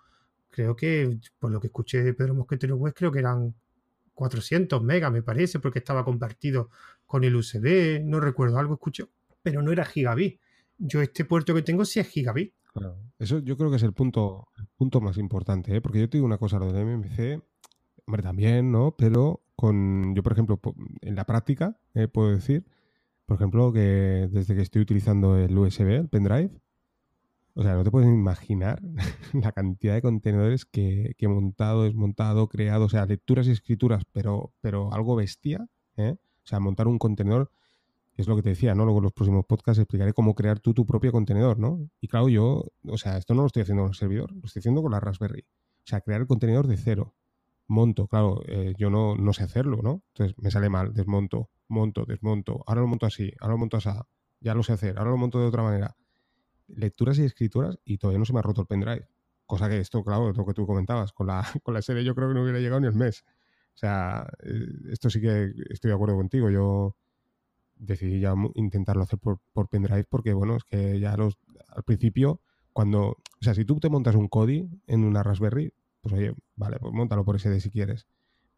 creo 0.51 0.77
que 0.77 1.19
por 1.39 1.51
lo 1.51 1.61
que 1.61 1.69
escuché 1.69 2.03
de 2.03 2.15
Pedro 2.15 2.35
Mosquetero 2.35 2.79
creo 2.95 3.11
que 3.13 3.19
eran 3.21 3.55
400 4.15 4.83
megas, 4.83 5.11
me 5.11 5.23
parece, 5.23 5.59
porque 5.61 5.79
estaba 5.79 6.05
compartido 6.05 6.71
con 7.07 7.25
el 7.25 7.35
USB, 7.35 8.01
no 8.05 8.21
recuerdo, 8.21 8.59
algo 8.59 8.75
escuché, 8.75 9.07
pero 9.43 9.63
no 9.63 9.73
era 9.73 9.85
gigabit. 9.85 10.39
Yo 10.79 11.01
este 11.01 11.25
puerto 11.25 11.55
que 11.55 11.63
tengo 11.63 11.85
sí 11.85 12.01
es 12.01 12.09
gigabit. 12.09 12.55
Claro. 12.73 12.99
Eso 13.19 13.39
yo 13.41 13.57
creo 13.57 13.71
que 13.71 13.77
es 13.77 13.83
el 13.83 13.93
punto, 13.93 14.49
punto 14.77 15.01
más 15.01 15.17
importante, 15.19 15.75
¿eh? 15.75 15.81
porque 15.81 16.01
yo 16.01 16.09
te 16.09 16.19
digo 16.19 16.27
una 16.27 16.39
cosa, 16.39 16.59
lo 16.59 16.73
del 16.73 16.87
MMC, 16.87 17.43
hombre, 18.11 18.23
también, 18.23 18.73
¿no? 18.73 18.97
Pero 18.97 19.41
con, 19.55 20.15
yo 20.17 20.23
por 20.23 20.33
ejemplo, 20.33 20.61
en 21.01 21.15
la 21.15 21.25
práctica, 21.25 21.79
eh, 21.95 22.09
puedo 22.09 22.31
decir, 22.31 22.67
por 23.25 23.37
ejemplo, 23.37 23.73
que 23.73 24.29
desde 24.33 24.57
que 24.57 24.63
estoy 24.63 24.83
utilizando 24.83 25.37
el 25.39 25.57
USB, 25.57 25.91
el 25.91 26.09
pendrive, 26.09 26.51
o 27.55 27.63
sea, 27.63 27.75
no 27.75 27.85
te 27.85 27.91
puedes 27.93 28.09
imaginar 28.09 28.83
la 29.33 29.53
cantidad 29.53 29.95
de 29.95 30.03
contenedores 30.03 30.65
que, 30.65 31.15
que 31.17 31.27
he 31.27 31.29
montado, 31.29 31.85
desmontado, 31.85 32.49
creado, 32.49 32.87
o 32.87 32.89
sea, 32.89 33.07
lecturas 33.07 33.47
y 33.47 33.53
escrituras, 33.53 34.03
pero, 34.13 34.53
pero 34.61 34.93
algo 34.93 35.15
bestia, 35.15 35.69
¿eh? 35.97 36.17
O 36.43 36.47
sea, 36.47 36.59
montar 36.59 36.89
un 36.89 36.99
contenedor 36.99 37.53
es 38.17 38.27
lo 38.27 38.35
que 38.35 38.43
te 38.43 38.49
decía, 38.51 38.75
¿no? 38.75 38.85
Luego 38.85 38.99
en 38.99 39.05
los 39.05 39.13
próximos 39.13 39.45
podcasts 39.47 39.79
explicaré 39.79 40.13
cómo 40.13 40.35
crear 40.35 40.59
tú 40.59 40.75
tu 40.75 40.85
propio 40.85 41.13
contenedor, 41.13 41.61
¿no? 41.61 41.89
Y 42.01 42.09
claro, 42.09 42.29
yo, 42.29 42.65
o 42.89 42.99
sea, 42.99 43.19
esto 43.19 43.35
no 43.35 43.43
lo 43.43 43.47
estoy 43.47 43.63
haciendo 43.63 43.85
con 43.85 43.91
el 43.91 43.97
servidor, 43.97 44.33
lo 44.33 44.47
estoy 44.47 44.61
haciendo 44.61 44.83
con 44.83 44.91
la 44.91 44.99
Raspberry. 44.99 45.43
O 45.43 45.87
sea, 45.87 46.01
crear 46.01 46.21
el 46.21 46.27
contenedor 46.27 46.67
de 46.67 46.77
cero. 46.77 47.15
Monto, 47.71 48.09
claro, 48.09 48.43
eh, 48.49 48.75
yo 48.77 48.91
no, 48.91 49.15
no 49.15 49.33
sé 49.33 49.45
hacerlo, 49.45 49.79
¿no? 49.81 50.03
Entonces 50.09 50.37
me 50.39 50.51
sale 50.51 50.69
mal, 50.69 50.93
desmonto, 50.93 51.51
monto, 51.69 52.05
desmonto, 52.05 52.65
ahora 52.67 52.81
lo 52.81 52.89
monto 52.89 53.07
así, 53.07 53.33
ahora 53.39 53.53
lo 53.55 53.59
monto 53.59 53.77
así, 53.77 53.91
ya 54.41 54.55
lo 54.57 54.65
sé 54.65 54.73
hacer, 54.73 54.99
ahora 54.99 55.13
lo 55.13 55.17
monto 55.17 55.39
de 55.39 55.47
otra 55.47 55.63
manera. 55.63 55.97
Lecturas 56.67 57.21
y 57.21 57.25
escrituras 57.25 57.79
y 57.85 57.99
todavía 57.99 58.19
no 58.19 58.25
se 58.25 58.33
me 58.33 58.41
ha 58.41 58.43
roto 58.43 58.63
el 58.63 58.67
pendrive. 58.67 59.07
Cosa 59.47 59.69
que 59.69 59.79
esto, 59.79 60.03
claro, 60.03 60.33
lo 60.33 60.45
que 60.45 60.53
tú 60.53 60.67
comentabas, 60.67 61.13
con 61.13 61.29
la, 61.29 61.45
con 61.63 61.73
la 61.73 61.81
serie 61.81 62.03
yo 62.03 62.13
creo 62.17 62.27
que 62.27 62.35
no 62.35 62.43
hubiera 62.43 62.59
llegado 62.59 62.81
ni 62.81 62.89
el 62.89 62.95
mes. 62.95 63.23
O 63.77 63.79
sea, 63.79 64.29
eh, 64.43 64.67
esto 64.91 65.09
sí 65.09 65.21
que 65.21 65.53
estoy 65.71 65.91
de 65.91 65.95
acuerdo 65.95 66.17
contigo. 66.17 66.51
Yo 66.51 66.97
decidí 67.77 68.19
ya 68.19 68.35
intentarlo 68.57 69.05
hacer 69.05 69.21
por, 69.21 69.39
por 69.53 69.69
pendrive 69.69 70.07
porque, 70.11 70.33
bueno, 70.33 70.57
es 70.57 70.65
que 70.65 70.99
ya 70.99 71.17
los, 71.17 71.39
al 71.69 71.85
principio, 71.85 72.41
cuando, 72.73 73.11
o 73.11 73.43
sea, 73.43 73.55
si 73.55 73.65
tú 73.65 73.79
te 73.79 73.89
montas 73.89 74.17
un 74.17 74.27
Kodi 74.27 74.69
en 74.89 75.05
una 75.05 75.23
Raspberry, 75.23 75.73
pues 76.01 76.15
oye, 76.15 76.35
vale, 76.57 76.79
pues 76.79 76.93
montalo 76.93 77.25
por 77.25 77.39
SD 77.39 77.61
si 77.61 77.71
quieres. 77.71 78.07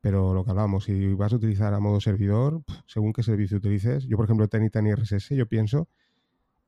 Pero 0.00 0.34
lo 0.34 0.44
que 0.44 0.50
hablamos, 0.50 0.84
si 0.84 1.14
vas 1.14 1.32
a 1.32 1.36
utilizar 1.36 1.74
a 1.74 1.80
modo 1.80 2.00
servidor, 2.00 2.62
según 2.86 3.12
qué 3.12 3.22
servicio 3.22 3.58
utilices, 3.58 4.04
yo 4.06 4.16
por 4.16 4.24
ejemplo 4.24 4.48
Tiny 4.48 4.94
RSS, 4.94 5.30
yo 5.30 5.46
pienso 5.46 5.88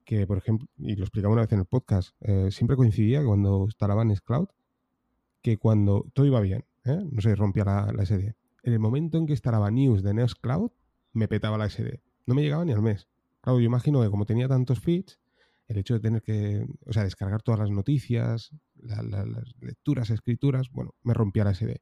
que, 0.04 0.26
por 0.26 0.38
ejemplo, 0.38 0.68
y 0.78 0.94
lo 0.96 1.04
explicaba 1.04 1.32
una 1.32 1.42
vez 1.42 1.52
en 1.52 1.60
el 1.60 1.64
podcast, 1.64 2.14
eh, 2.20 2.50
siempre 2.50 2.76
coincidía 2.76 3.24
cuando 3.24 3.64
instalaba 3.64 4.04
Nextcloud, 4.04 4.48
que 5.42 5.56
cuando 5.56 6.06
todo 6.12 6.26
iba 6.26 6.40
bien, 6.40 6.64
¿eh? 6.84 7.02
no 7.10 7.20
se 7.20 7.34
rompía 7.34 7.64
la, 7.64 7.92
la, 7.92 8.04
SD. 8.04 8.34
En 8.62 8.72
el 8.72 8.78
momento 8.78 9.18
en 9.18 9.26
que 9.26 9.32
instalaba 9.32 9.70
News 9.70 10.02
de 10.02 10.14
Nextcloud, 10.14 10.70
me 11.12 11.26
petaba 11.26 11.58
la 11.58 11.68
SD 11.68 12.00
no 12.26 12.34
me 12.34 12.42
llegaba 12.42 12.64
ni 12.64 12.72
al 12.72 12.82
mes. 12.82 13.08
Claro, 13.40 13.60
yo 13.60 13.66
imagino 13.66 14.02
que 14.02 14.10
como 14.10 14.24
tenía 14.26 14.48
tantos 14.48 14.80
feeds, 14.80 15.20
el 15.68 15.78
hecho 15.78 15.94
de 15.94 16.00
tener 16.00 16.22
que, 16.22 16.66
o 16.86 16.92
sea, 16.92 17.04
descargar 17.04 17.42
todas 17.42 17.60
las 17.60 17.70
noticias, 17.70 18.50
las 18.74 19.04
lecturas, 19.60 20.10
escrituras, 20.10 20.70
bueno, 20.70 20.94
me 21.02 21.14
rompía 21.14 21.44
la 21.44 21.54
SD. 21.54 21.80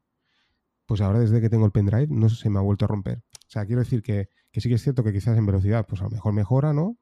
Pues 0.85 1.01
ahora 1.01 1.19
desde 1.19 1.41
que 1.41 1.49
tengo 1.49 1.65
el 1.65 1.71
pendrive 1.71 2.07
no 2.09 2.29
se 2.29 2.49
me 2.49 2.59
ha 2.59 2.61
vuelto 2.61 2.85
a 2.85 2.87
romper. 2.87 3.19
O 3.19 3.49
sea, 3.49 3.65
quiero 3.65 3.81
decir 3.81 4.01
que, 4.01 4.29
que 4.51 4.61
sí 4.61 4.69
que 4.69 4.75
es 4.75 4.81
cierto 4.81 5.03
que 5.03 5.11
quizás 5.11 5.37
en 5.37 5.45
velocidad, 5.45 5.85
pues 5.87 6.01
a 6.01 6.05
lo 6.05 6.09
mejor 6.11 6.33
mejora, 6.33 6.73
¿no? 6.73 6.97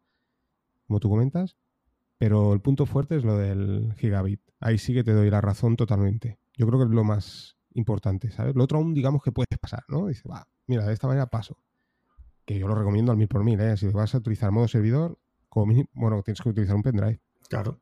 Como 0.87 0.99
tú 0.99 1.09
comentas. 1.09 1.57
Pero 2.17 2.53
el 2.53 2.61
punto 2.61 2.85
fuerte 2.85 3.15
es 3.15 3.23
lo 3.23 3.37
del 3.37 3.93
gigabit. 3.97 4.41
Ahí 4.59 4.77
sí 4.77 4.93
que 4.93 5.03
te 5.03 5.13
doy 5.13 5.29
la 5.29 5.41
razón 5.41 5.75
totalmente. 5.75 6.39
Yo 6.55 6.67
creo 6.67 6.79
que 6.79 6.85
es 6.85 6.91
lo 6.91 7.03
más 7.03 7.57
importante, 7.73 8.29
¿sabes? 8.31 8.55
Lo 8.55 8.63
otro 8.63 8.77
aún 8.77 8.93
digamos 8.93 9.23
que 9.23 9.31
puedes 9.31 9.57
pasar, 9.59 9.83
¿no? 9.87 10.07
Dice, 10.07 10.27
va, 10.29 10.47
mira, 10.67 10.85
de 10.85 10.93
esta 10.93 11.07
manera 11.07 11.27
paso 11.27 11.57
que 12.45 12.57
yo 12.57 12.67
lo 12.67 12.75
recomiendo 12.75 13.11
al 13.11 13.17
mil 13.17 13.27
por 13.27 13.43
mil, 13.43 13.59
¿eh? 13.59 13.77
Si 13.77 13.87
vas 13.87 14.13
a 14.15 14.17
utilizar 14.17 14.51
modo 14.51 14.67
servidor, 14.67 15.17
como 15.51 15.85
bueno, 15.93 16.23
tienes 16.23 16.39
que 16.41 16.49
utilizar 16.49 16.77
un 16.77 16.81
pendrive. 16.81 17.19
Claro. 17.49 17.77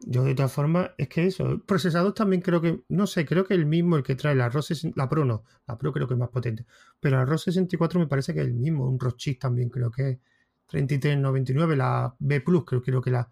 Yo 0.00 0.24
de 0.24 0.34
todas 0.34 0.52
formas, 0.52 0.90
es 0.98 1.06
que 1.06 1.24
eso, 1.24 1.62
procesador 1.64 2.12
también 2.12 2.42
creo 2.42 2.60
que, 2.60 2.82
no 2.88 3.06
sé, 3.06 3.24
creo 3.24 3.46
que 3.46 3.54
el 3.54 3.64
mismo, 3.64 3.96
el 3.96 4.02
que 4.02 4.16
trae 4.16 4.34
la 4.34 4.48
ROS, 4.48 4.88
la 4.96 5.08
Pro 5.08 5.24
no, 5.24 5.44
la 5.68 5.78
Pro 5.78 5.92
creo 5.92 6.08
que 6.08 6.14
es 6.14 6.18
más 6.18 6.30
potente, 6.30 6.66
pero 6.98 7.18
la 7.18 7.24
ROS 7.24 7.44
64 7.44 8.00
me 8.00 8.08
parece 8.08 8.34
que 8.34 8.40
es 8.40 8.46
el 8.46 8.54
mismo, 8.54 8.88
un 8.88 8.98
ROS 8.98 9.16
chip 9.16 9.40
también 9.40 9.68
creo 9.68 9.92
que 9.92 10.10
es 10.10 10.18
3399, 10.66 11.76
la 11.76 12.12
B 12.18 12.40
Plus 12.40 12.64
creo, 12.64 12.82
creo 12.82 13.00
que 13.00 13.12
la, 13.12 13.30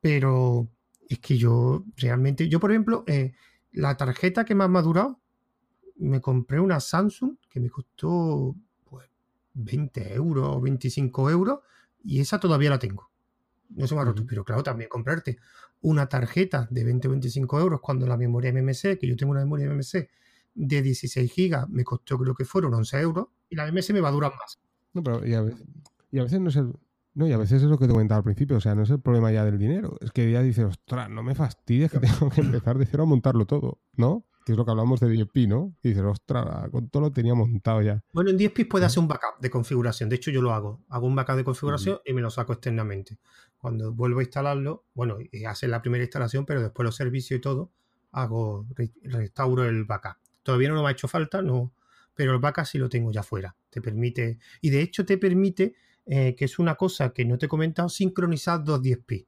pero 0.00 0.68
es 1.08 1.18
que 1.18 1.36
yo 1.36 1.84
realmente, 1.96 2.48
yo 2.48 2.60
por 2.60 2.70
ejemplo, 2.70 3.02
eh, 3.08 3.32
la 3.72 3.96
tarjeta 3.96 4.44
que 4.44 4.54
más 4.54 4.70
me 4.70 4.78
ha 4.78 4.82
durado, 4.82 5.18
me 5.96 6.20
compré 6.20 6.60
una 6.60 6.78
Samsung 6.78 7.38
que 7.50 7.58
me 7.58 7.70
costó 7.70 8.54
20 9.54 10.14
euros 10.14 10.56
o 10.56 10.60
25 10.60 11.30
euros 11.30 11.60
y 12.04 12.20
esa 12.20 12.38
todavía 12.38 12.70
la 12.70 12.78
tengo. 12.78 13.10
No 13.70 13.86
se 13.86 13.94
me 13.94 14.00
ha 14.00 14.04
roto, 14.04 14.24
pero 14.26 14.44
claro, 14.44 14.62
también 14.62 14.88
comprarte 14.88 15.38
una 15.80 16.06
tarjeta 16.08 16.66
de 16.70 16.84
20 16.84 17.08
o 17.08 17.10
25 17.12 17.60
euros 17.60 17.80
cuando 17.80 18.06
la 18.06 18.16
memoria 18.16 18.52
MMC, 18.52 18.98
que 18.98 19.06
yo 19.06 19.16
tengo 19.16 19.32
una 19.32 19.40
memoria 19.40 19.68
MMC 19.68 20.08
de 20.54 20.82
16 20.82 21.32
gigas, 21.32 21.68
me 21.68 21.84
costó 21.84 22.18
creo 22.18 22.34
que 22.34 22.44
fueron 22.44 22.74
11 22.74 23.00
euros 23.00 23.26
y 23.48 23.56
la 23.56 23.70
MMC 23.70 23.90
me 23.92 24.00
va 24.00 24.08
a 24.08 24.12
durar 24.12 24.32
más. 24.32 24.58
No, 24.92 25.02
pero 25.02 25.26
y 25.26 25.34
a 25.34 25.42
veces, 25.42 25.66
y 26.10 26.18
a 26.18 26.22
veces 26.22 26.40
no 26.40 26.48
es 26.48 26.56
el, 26.56 26.72
no, 27.14 27.26
y 27.26 27.32
a 27.32 27.38
veces 27.38 27.62
es 27.62 27.68
lo 27.68 27.78
que 27.78 27.86
te 27.86 27.92
comentaba 27.92 28.18
al 28.18 28.24
principio, 28.24 28.56
o 28.56 28.60
sea, 28.60 28.74
no 28.74 28.82
es 28.82 28.90
el 28.90 29.00
problema 29.00 29.32
ya 29.32 29.44
del 29.44 29.58
dinero, 29.58 29.96
es 30.00 30.10
que 30.10 30.30
ya 30.30 30.42
dices, 30.42 30.64
ostras, 30.64 31.10
no 31.10 31.22
me 31.22 31.34
fastidies 31.34 31.90
que 31.90 31.98
tengo 32.00 32.30
que 32.30 32.40
empezar 32.40 32.78
de 32.78 32.86
cero 32.86 33.02
a 33.02 33.06
montarlo 33.06 33.46
todo, 33.46 33.80
¿no? 33.96 34.24
que 34.44 34.52
es 34.52 34.58
lo 34.58 34.64
que 34.64 34.70
hablamos 34.70 35.00
de 35.00 35.08
10p, 35.08 35.48
¿no? 35.48 35.74
Y 35.82 35.88
dices, 35.88 36.04
ostras, 36.04 36.68
con 36.70 36.88
todo 36.90 37.04
lo 37.04 37.12
tenía 37.12 37.34
montado 37.34 37.80
ya. 37.80 38.02
Bueno, 38.12 38.30
en 38.30 38.38
10p 38.38 38.68
puede 38.68 38.84
hacer 38.84 39.00
un 39.00 39.08
backup 39.08 39.40
de 39.40 39.50
configuración. 39.50 40.10
De 40.10 40.16
hecho, 40.16 40.30
yo 40.30 40.42
lo 40.42 40.52
hago. 40.52 40.84
Hago 40.88 41.06
un 41.06 41.14
backup 41.16 41.36
de 41.36 41.44
configuración 41.44 41.98
y 42.04 42.12
me 42.12 42.20
lo 42.20 42.30
saco 42.30 42.52
externamente. 42.52 43.18
Cuando 43.64 43.94
vuelvo 43.94 44.20
a 44.20 44.24
instalarlo, 44.24 44.84
bueno, 44.92 45.16
hace 45.48 45.68
la 45.68 45.80
primera 45.80 46.04
instalación, 46.04 46.44
pero 46.44 46.60
después 46.60 46.84
los 46.84 46.96
servicios 46.96 47.38
y 47.38 47.40
todo, 47.40 47.72
hago, 48.12 48.66
restauro 49.04 49.64
el 49.64 49.84
backup. 49.84 50.18
Todavía 50.42 50.68
no 50.68 50.82
me 50.82 50.88
ha 50.90 50.92
hecho 50.92 51.08
falta, 51.08 51.40
no, 51.40 51.72
pero 52.14 52.34
el 52.34 52.40
backup 52.40 52.66
sí 52.66 52.76
lo 52.76 52.90
tengo 52.90 53.10
ya 53.10 53.22
fuera. 53.22 53.56
Te 53.70 53.80
permite, 53.80 54.38
y 54.60 54.68
de 54.68 54.82
hecho 54.82 55.06
te 55.06 55.16
permite, 55.16 55.76
eh, 56.04 56.34
que 56.36 56.44
es 56.44 56.58
una 56.58 56.74
cosa 56.74 57.14
que 57.14 57.24
no 57.24 57.38
te 57.38 57.46
he 57.46 57.48
comentado, 57.48 57.88
sincronizar 57.88 58.62
dos 58.62 58.82
10p. 58.82 59.26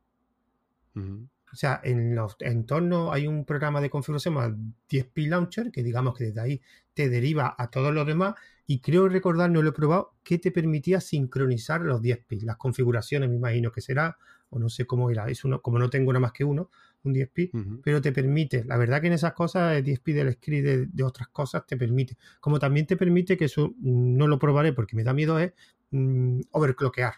O 1.50 1.56
sea, 1.56 1.80
en 1.82 2.14
los 2.14 2.36
entornos 2.40 3.14
hay 3.14 3.26
un 3.26 3.46
programa 3.46 3.80
de 3.80 3.88
configuración 3.88 4.34
más 4.34 4.50
10P 4.90 5.28
Launcher, 5.28 5.72
que 5.72 5.82
digamos 5.82 6.14
que 6.14 6.24
desde 6.24 6.42
ahí 6.42 6.60
te 6.92 7.08
deriva 7.08 7.54
a 7.56 7.70
todos 7.70 7.94
los 7.94 8.06
demás. 8.06 8.34
Y 8.66 8.80
creo 8.80 9.08
recordar, 9.08 9.50
no 9.50 9.62
lo 9.62 9.70
he 9.70 9.72
probado, 9.72 10.14
que 10.24 10.38
te 10.38 10.50
permitía 10.50 11.00
sincronizar 11.00 11.82
los 11.82 12.02
10P. 12.02 12.42
Las 12.42 12.56
configuraciones, 12.56 13.28
me 13.28 13.36
imagino 13.36 13.70
que 13.70 13.80
será, 13.80 14.18
o 14.50 14.58
no 14.58 14.68
sé 14.68 14.86
cómo 14.86 15.10
era. 15.10 15.28
Es 15.28 15.44
uno, 15.44 15.62
como 15.62 15.78
no 15.78 15.88
tengo 15.88 16.12
nada 16.12 16.20
más 16.20 16.32
que 16.32 16.44
uno, 16.44 16.70
un 17.04 17.14
10P, 17.14 17.80
pero 17.82 18.00
te 18.00 18.10
permite. 18.10 18.64
La 18.64 18.76
verdad 18.76 19.00
que 19.00 19.06
en 19.06 19.12
esas 19.12 19.34
cosas, 19.34 19.76
el 19.76 19.84
10P 19.84 20.14
del 20.14 20.32
script 20.32 20.66
de, 20.92 21.04
otras 21.04 21.28
cosas 21.28 21.64
te 21.64 21.76
permite. 21.76 22.16
Como 22.40 22.58
también 22.58 22.86
te 22.86 22.96
permite, 22.96 23.36
que 23.36 23.44
eso 23.44 23.68
mm, 23.78 24.16
no 24.16 24.26
lo 24.26 24.38
probaré 24.38 24.72
porque 24.72 24.96
me 24.96 25.04
da 25.04 25.12
miedo, 25.12 25.38
es 25.38 25.52
mm, 25.90 26.40
overclockear. 26.50 27.14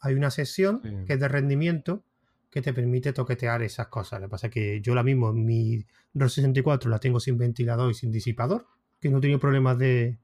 Hay 0.00 0.14
una 0.14 0.30
sesión 0.30 1.04
que 1.06 1.12
es 1.12 1.20
de 1.20 1.28
rendimiento 1.28 2.02
que 2.50 2.62
te 2.62 2.72
permite 2.72 3.12
toquetear 3.12 3.62
esas 3.62 3.88
cosas. 3.88 4.20
Lo 4.20 4.26
que 4.26 4.30
pasa 4.30 4.46
es 4.46 4.52
que 4.52 4.80
yo 4.80 4.94
la 4.94 5.02
mismo, 5.02 5.32
mi 5.32 5.84
ROS 6.14 6.32
64 6.34 6.90
la 6.90 6.98
tengo 6.98 7.20
sin 7.20 7.36
ventilador 7.36 7.90
y 7.90 7.94
sin 7.94 8.10
disipador, 8.10 8.66
que 9.00 9.08
no 9.08 9.18
he 9.18 9.20
tenido 9.20 9.40
problemas 9.40 9.78
de, 9.78 10.18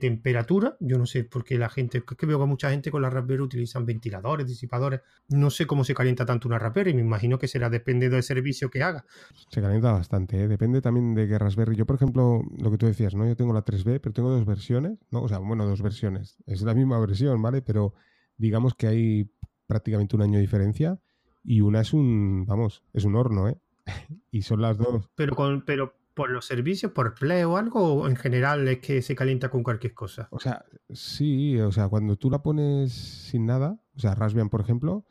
temperatura. 0.00 0.76
Yo 0.78 0.98
no 0.98 1.06
sé 1.06 1.24
por 1.24 1.42
qué 1.42 1.56
la 1.56 1.70
gente, 1.70 1.98
es 1.98 2.04
que 2.04 2.26
veo 2.26 2.38
que 2.38 2.46
mucha 2.46 2.70
gente 2.70 2.90
con 2.90 3.00
la 3.00 3.08
Raspberry 3.08 3.42
utilizan 3.42 3.86
ventiladores, 3.86 4.46
disipadores. 4.46 5.00
No 5.28 5.48
sé 5.48 5.66
cómo 5.66 5.84
se 5.84 5.94
calienta 5.94 6.26
tanto 6.26 6.46
una 6.46 6.58
Raspberry, 6.58 6.92
me 6.92 7.00
imagino 7.00 7.38
que 7.38 7.48
será 7.48 7.70
dependiendo 7.70 8.16
del 8.16 8.22
servicio 8.22 8.70
que 8.70 8.82
haga. 8.82 9.06
Se 9.48 9.62
calienta 9.62 9.92
bastante, 9.92 10.42
¿eh? 10.42 10.48
depende 10.48 10.82
también 10.82 11.14
de 11.14 11.26
qué 11.26 11.38
Raspberry. 11.38 11.76
Yo, 11.76 11.86
por 11.86 11.96
ejemplo, 11.96 12.42
lo 12.58 12.70
que 12.70 12.76
tú 12.76 12.86
decías, 12.86 13.14
¿no? 13.14 13.26
Yo 13.26 13.36
tengo 13.36 13.54
la 13.54 13.64
3B, 13.64 14.00
pero 14.00 14.12
tengo 14.12 14.30
dos 14.30 14.44
versiones, 14.44 14.98
¿no? 15.10 15.22
O 15.22 15.28
sea, 15.28 15.38
bueno, 15.38 15.66
dos 15.66 15.80
versiones. 15.80 16.36
Es 16.46 16.60
la 16.60 16.74
misma 16.74 16.98
versión, 17.00 17.40
¿vale? 17.40 17.62
Pero 17.62 17.94
digamos 18.36 18.74
que 18.74 18.86
hay 18.86 19.30
prácticamente 19.66 20.16
un 20.16 20.22
año 20.22 20.34
de 20.34 20.42
diferencia 20.42 21.00
y 21.42 21.62
una 21.62 21.80
es 21.80 21.94
un, 21.94 22.44
vamos, 22.44 22.84
es 22.92 23.04
un 23.04 23.16
horno, 23.16 23.48
¿eh? 23.48 23.56
y 24.30 24.42
son 24.42 24.60
las 24.60 24.76
dos. 24.76 25.08
Pero, 25.14 25.34
con, 25.34 25.62
pero 25.64 25.94
por 26.20 26.28
los 26.28 26.44
servicios, 26.44 26.92
por 26.92 27.14
Play 27.14 27.44
o 27.44 27.56
algo, 27.56 27.94
o 27.94 28.06
en 28.06 28.14
general 28.14 28.68
es 28.68 28.80
que 28.80 29.00
se 29.00 29.14
calienta 29.14 29.48
con 29.48 29.62
cualquier 29.62 29.94
cosa. 29.94 30.28
O 30.30 30.38
sea, 30.38 30.66
sí, 30.90 31.58
o 31.58 31.72
sea, 31.72 31.88
cuando 31.88 32.16
tú 32.16 32.28
la 32.28 32.42
pones 32.42 32.92
sin 32.92 33.46
nada, 33.46 33.80
o 33.96 33.98
sea, 33.98 34.14
Raspbian, 34.14 34.50
por 34.50 34.60
ejemplo, 34.60 35.06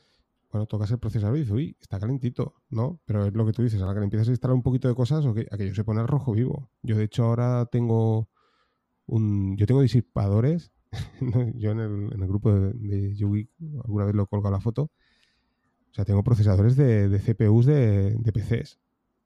bueno, 0.52 0.68
tocas 0.68 0.92
el 0.92 1.00
procesador 1.00 1.36
dices, 1.36 1.52
uy, 1.52 1.76
está 1.82 2.00
calentito, 2.00 2.54
¿no? 2.70 3.02
Pero 3.06 3.26
es 3.26 3.34
lo 3.34 3.44
que 3.44 3.54
tú 3.54 3.64
dices, 3.64 3.82
a 3.82 3.88
la 3.88 3.96
que 3.96 4.04
empiezas 4.04 4.28
a 4.28 4.32
instalar 4.32 4.54
un 4.54 4.62
poquito 4.62 4.88
de 4.88 4.94
cosas, 4.94 5.26
o 5.26 5.34
que 5.34 5.48
aquello 5.50 5.74
se 5.74 5.84
pone 5.84 6.06
rojo 6.06 6.34
vivo. 6.34 6.70
Yo, 6.84 6.96
de 6.96 7.06
hecho, 7.06 7.24
ahora 7.24 7.66
tengo 7.72 8.30
un. 9.08 9.58
Yo 9.58 9.66
tengo 9.66 9.82
disipadores. 9.82 10.72
yo 11.56 11.72
en 11.72 11.80
el, 11.80 12.28
grupo 12.28 12.54
de, 12.54 12.74
de 12.74 13.48
alguna 13.84 14.06
vez 14.06 14.14
lo 14.14 14.24
he 14.24 14.28
colgado 14.28 14.52
la 14.52 14.62
foto 14.62 14.92
o 15.92 15.94
sea, 15.94 16.06
tengo 16.06 16.24
procesadores 16.24 16.76
de, 16.76 17.20
CPUs 17.20 17.66
de, 17.66 18.16
PCs. 18.32 18.80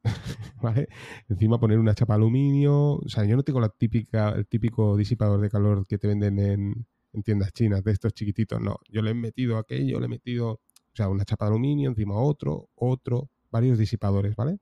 ¿Vale? 0.61 0.87
Encima 1.29 1.59
poner 1.59 1.79
una 1.79 1.95
chapa 1.95 2.15
aluminio. 2.15 2.95
O 2.95 3.09
sea, 3.09 3.25
yo 3.25 3.35
no 3.35 3.43
tengo 3.43 3.59
la 3.59 3.69
típica, 3.69 4.29
el 4.29 4.47
típico 4.47 4.95
disipador 4.97 5.41
de 5.41 5.49
calor 5.49 5.85
que 5.87 5.97
te 5.97 6.07
venden 6.07 6.39
en, 6.39 6.85
tiendas 7.23 7.53
chinas 7.53 7.83
de 7.83 7.91
estos 7.91 8.13
chiquititos. 8.13 8.59
No, 8.61 8.77
yo 8.89 9.01
le 9.01 9.11
he 9.11 9.13
metido 9.13 9.57
aquello, 9.57 9.99
le 9.99 10.05
he 10.05 10.09
metido, 10.09 10.51
o 10.51 10.61
sea, 10.93 11.09
una 11.09 11.25
chapa 11.25 11.45
de 11.45 11.51
aluminio, 11.51 11.89
encima 11.89 12.15
otro, 12.15 12.69
otro, 12.75 13.29
varios 13.51 13.77
disipadores, 13.77 14.35
¿vale? 14.35 14.59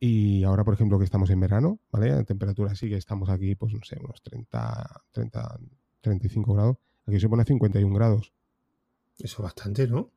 Y 0.00 0.44
ahora, 0.44 0.64
por 0.64 0.74
ejemplo, 0.74 0.98
que 0.98 1.04
estamos 1.04 1.30
en 1.30 1.40
verano, 1.40 1.80
¿vale? 1.90 2.10
La 2.10 2.24
temperatura 2.24 2.74
sí 2.74 2.88
que 2.88 2.96
estamos 2.96 3.28
aquí, 3.30 3.54
pues 3.56 3.72
no 3.72 3.80
sé, 3.82 3.96
unos 4.00 4.22
30, 4.22 5.02
30, 5.12 5.60
35 6.00 6.54
grados. 6.54 6.76
Aquí 7.06 7.18
se 7.18 7.28
pone 7.28 7.42
a 7.42 7.46
51 7.46 7.94
grados. 7.94 8.32
Eso 9.18 9.42
bastante, 9.42 9.88
¿no? 9.88 10.12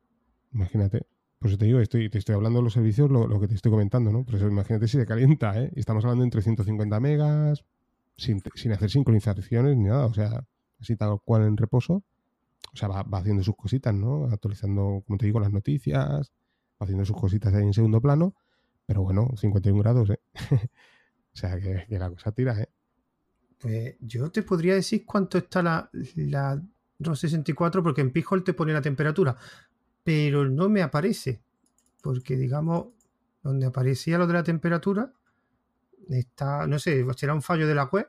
Imagínate. 0.52 1.06
Por 1.42 1.48
eso 1.48 1.58
te 1.58 1.64
digo, 1.64 1.84
te 1.84 2.18
estoy 2.18 2.36
hablando 2.36 2.60
de 2.60 2.62
los 2.62 2.72
servicios, 2.72 3.10
lo, 3.10 3.40
que 3.40 3.48
te 3.48 3.56
estoy 3.56 3.72
comentando, 3.72 4.12
¿no? 4.12 4.22
Por 4.22 4.36
eso 4.36 4.46
imagínate 4.46 4.86
si 4.86 4.96
se 4.96 5.04
calienta, 5.04 5.60
¿eh? 5.60 5.72
estamos 5.74 6.04
hablando 6.04 6.22
entre 6.22 6.40
150 6.40 7.00
megas, 7.00 7.64
sin, 8.16 8.40
hacer 8.72 8.88
sincronizaciones 8.88 9.76
ni 9.76 9.88
nada, 9.88 10.06
o 10.06 10.14
sea, 10.14 10.46
así 10.78 10.94
tal 10.94 11.20
cual 11.24 11.42
en 11.42 11.56
reposo. 11.56 11.94
o 12.72 12.76
sea, 12.76 12.86
va, 12.86 13.18
haciendo 13.18 13.42
sus 13.42 13.56
cositas, 13.56 13.92
¿no? 13.92 14.26
Actualizando, 14.26 15.02
como 15.04 15.18
te 15.18 15.26
digo, 15.26 15.40
las 15.40 15.50
noticias, 15.50 16.30
va 16.80 16.84
haciendo 16.84 17.04
sus 17.04 17.16
cositas 17.16 17.52
ahí 17.54 17.64
en 17.64 17.72
segundo 17.72 18.00
plano, 18.00 18.36
pero 18.86 19.02
bueno, 19.02 19.28
51 19.36 19.82
grados, 19.82 20.10
¿eh? 20.10 20.20
o 21.34 21.36
sea, 21.36 21.58
que, 21.58 21.86
la 21.88 22.08
cosa 22.08 22.30
tira, 22.30 22.56
¿eh? 22.60 22.68
Pues 23.58 23.96
yo 23.98 24.30
te 24.30 24.44
podría 24.44 24.76
decir 24.76 25.04
cuánto 25.04 25.38
está 25.38 25.60
la, 25.60 25.90
la 26.14 26.62
64 27.00 27.82
porque 27.82 28.00
en 28.00 28.12
Pijol 28.12 28.44
te 28.44 28.54
pone 28.54 28.72
la 28.72 28.80
temperatura, 28.80 29.36
pero 30.02 30.48
no 30.48 30.68
me 30.68 30.82
aparece, 30.82 31.40
porque 32.02 32.36
digamos, 32.36 32.88
donde 33.42 33.66
aparecía 33.66 34.18
lo 34.18 34.26
de 34.26 34.34
la 34.34 34.42
temperatura, 34.42 35.12
está, 36.08 36.66
no 36.66 36.78
sé, 36.78 37.04
será 37.16 37.34
un 37.34 37.42
fallo 37.42 37.66
de 37.66 37.74
la 37.74 37.84
web, 37.84 38.08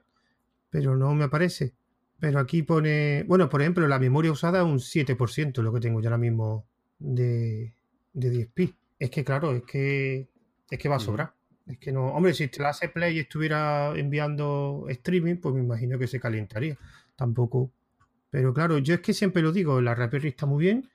pero 0.70 0.96
no 0.96 1.14
me 1.14 1.26
aparece. 1.26 1.76
Pero 2.20 2.40
aquí 2.40 2.64
pone, 2.64 3.24
bueno, 3.28 3.50
por 3.50 3.62
ejemplo, 3.62 3.88
la 3.88 4.00
memoria 4.00 4.32
usada 4.32 4.60
es 4.60 4.66
un 4.66 4.80
7%, 4.80 5.62
lo 5.62 5.74
que 5.74 5.80
tengo 5.80 6.02
yo 6.02 6.10
ahora 6.10 6.18
mismo 6.18 6.66
de, 7.00 7.74
de 8.14 8.30
10 8.30 8.48
pi. 8.54 8.76
Es 8.98 9.10
que 9.10 9.24
claro, 9.24 9.54
es 9.54 9.64
que 9.64 10.30
es 10.70 10.80
que 10.80 10.90
va 10.90 10.96
a 10.96 11.00
sobrar. 11.00 11.34
Es 11.68 11.78
que 11.78 11.92
no, 11.92 12.08
hombre, 12.08 12.34
si 12.34 12.48
te 12.48 12.62
la 12.62 12.70
hace 12.70 12.90
play 12.90 13.18
y 13.18 13.20
estuviera 13.20 13.94
enviando 13.96 14.86
streaming, 14.90 15.36
pues 15.38 15.54
me 15.56 15.62
imagino 15.62 16.00
que 16.00 16.08
se 16.08 16.20
calentaría. 16.20 16.78
Tampoco. 17.16 17.72
Pero 18.30 18.54
claro, 18.54 18.80
yo 18.80 18.96
es 18.96 19.02
que 19.02 19.14
siempre 19.14 19.42
lo 19.42 19.52
digo, 19.52 19.80
la 19.80 19.94
Raspberry 19.94 20.30
está 20.30 20.46
muy 20.46 20.64
bien, 20.64 20.90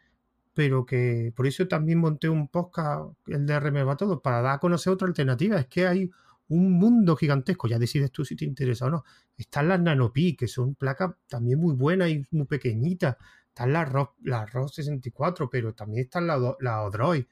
pero 0.59 0.85
que 0.85 1.32
por 1.36 1.47
eso 1.47 1.68
también 1.68 2.01
monté 2.01 2.28
un 2.28 2.48
podcast, 2.48 3.12
el 3.28 3.47
DRM 3.47 3.86
va 3.86 3.97
todo, 3.97 4.20
para 4.20 4.43
dar 4.43 4.56
a 4.56 4.59
conocer 4.59 4.93
otra 4.93 5.06
alternativa. 5.06 5.56
Es 5.60 5.68
que 5.68 5.86
hay 5.86 6.10
un 6.48 6.72
mundo 6.72 7.14
gigantesco, 7.14 7.68
ya 7.68 7.78
decides 7.78 8.10
tú 8.10 8.24
si 8.24 8.35
te 8.35 8.44
interesa 8.44 8.86
o 8.86 8.90
no. 8.90 9.05
Están 9.36 9.68
las 9.68 9.80
NanoPi, 9.80 10.35
que 10.35 10.48
son 10.48 10.74
placas 10.74 11.14
también 11.28 11.60
muy 11.60 11.76
buenas 11.76 12.10
y 12.10 12.26
muy 12.32 12.47
pequeñitas. 12.47 13.18
Están 13.47 13.72
las 13.72 13.89
ROS, 13.89 14.09
las 14.24 14.51
64, 14.72 15.48
pero 15.48 15.74
también 15.74 16.06
están 16.06 16.26
las 16.26 16.40
la 16.59 16.82
Odroid. 16.82 17.24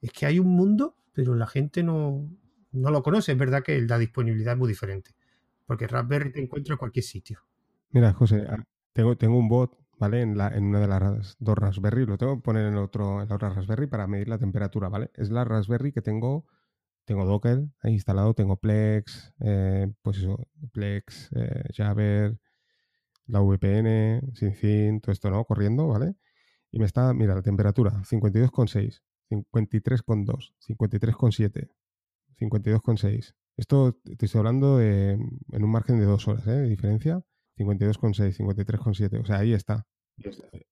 Es 0.00 0.10
que 0.10 0.26
hay 0.26 0.40
un 0.40 0.48
mundo, 0.48 0.96
pero 1.12 1.36
la 1.36 1.46
gente 1.46 1.84
no, 1.84 2.28
no 2.72 2.90
lo 2.90 3.04
conoce. 3.04 3.30
Es 3.30 3.38
verdad 3.38 3.62
que 3.62 3.80
la 3.80 3.96
disponibilidad 3.96 4.54
es 4.54 4.58
muy 4.58 4.68
diferente. 4.68 5.14
Porque 5.66 5.86
Raspberry 5.86 6.32
te 6.32 6.42
encuentra 6.42 6.74
en 6.74 6.78
cualquier 6.78 7.04
sitio. 7.04 7.38
Mira, 7.90 8.12
José, 8.12 8.44
ah, 8.48 8.64
tengo, 8.92 9.16
tengo 9.16 9.38
un 9.38 9.48
bot, 9.48 9.78
¿vale? 10.02 10.22
En, 10.22 10.32
una 10.32 10.80
de 10.80 10.88
las 10.88 11.36
dos 11.38 11.56
Raspberry, 11.56 12.06
lo 12.06 12.18
tengo 12.18 12.34
que 12.34 12.42
poner 12.42 12.66
en, 12.66 12.76
otro, 12.76 13.22
en 13.22 13.28
la 13.28 13.36
otra 13.36 13.50
Raspberry 13.50 13.86
para 13.86 14.08
medir 14.08 14.28
la 14.28 14.36
temperatura, 14.36 14.88
¿vale? 14.88 15.12
Es 15.14 15.30
la 15.30 15.44
Raspberry 15.44 15.92
que 15.92 16.02
tengo 16.02 16.44
tengo 17.04 17.24
Docker 17.24 17.68
ahí 17.82 17.92
instalado, 17.92 18.34
tengo 18.34 18.56
Plex, 18.56 19.32
eh, 19.40 19.92
pues 20.02 20.18
eso, 20.18 20.48
Plex, 20.72 21.30
eh, 21.36 21.62
Jabber, 21.72 22.36
la 23.26 23.40
VPN, 23.40 24.34
SynthIn, 24.34 25.00
todo 25.00 25.12
esto, 25.12 25.30
¿no? 25.30 25.44
Corriendo, 25.44 25.86
¿vale? 25.86 26.16
Y 26.72 26.80
me 26.80 26.86
está, 26.86 27.14
mira, 27.14 27.36
la 27.36 27.42
temperatura, 27.42 27.92
52,6, 28.02 29.02
53,2, 29.30 30.52
53,7, 30.58 31.70
52,6. 32.40 33.34
Esto 33.56 34.00
te 34.18 34.26
estoy 34.26 34.38
hablando 34.38 34.80
en 34.80 35.40
un 35.52 35.70
margen 35.70 36.00
de 36.00 36.06
dos 36.06 36.26
horas, 36.26 36.44
¿eh? 36.48 36.52
De 36.52 36.68
diferencia. 36.68 37.22
52,6, 37.56 38.36
53,7. 38.38 39.20
O 39.20 39.24
sea, 39.24 39.38
ahí 39.38 39.52
está. 39.52 39.86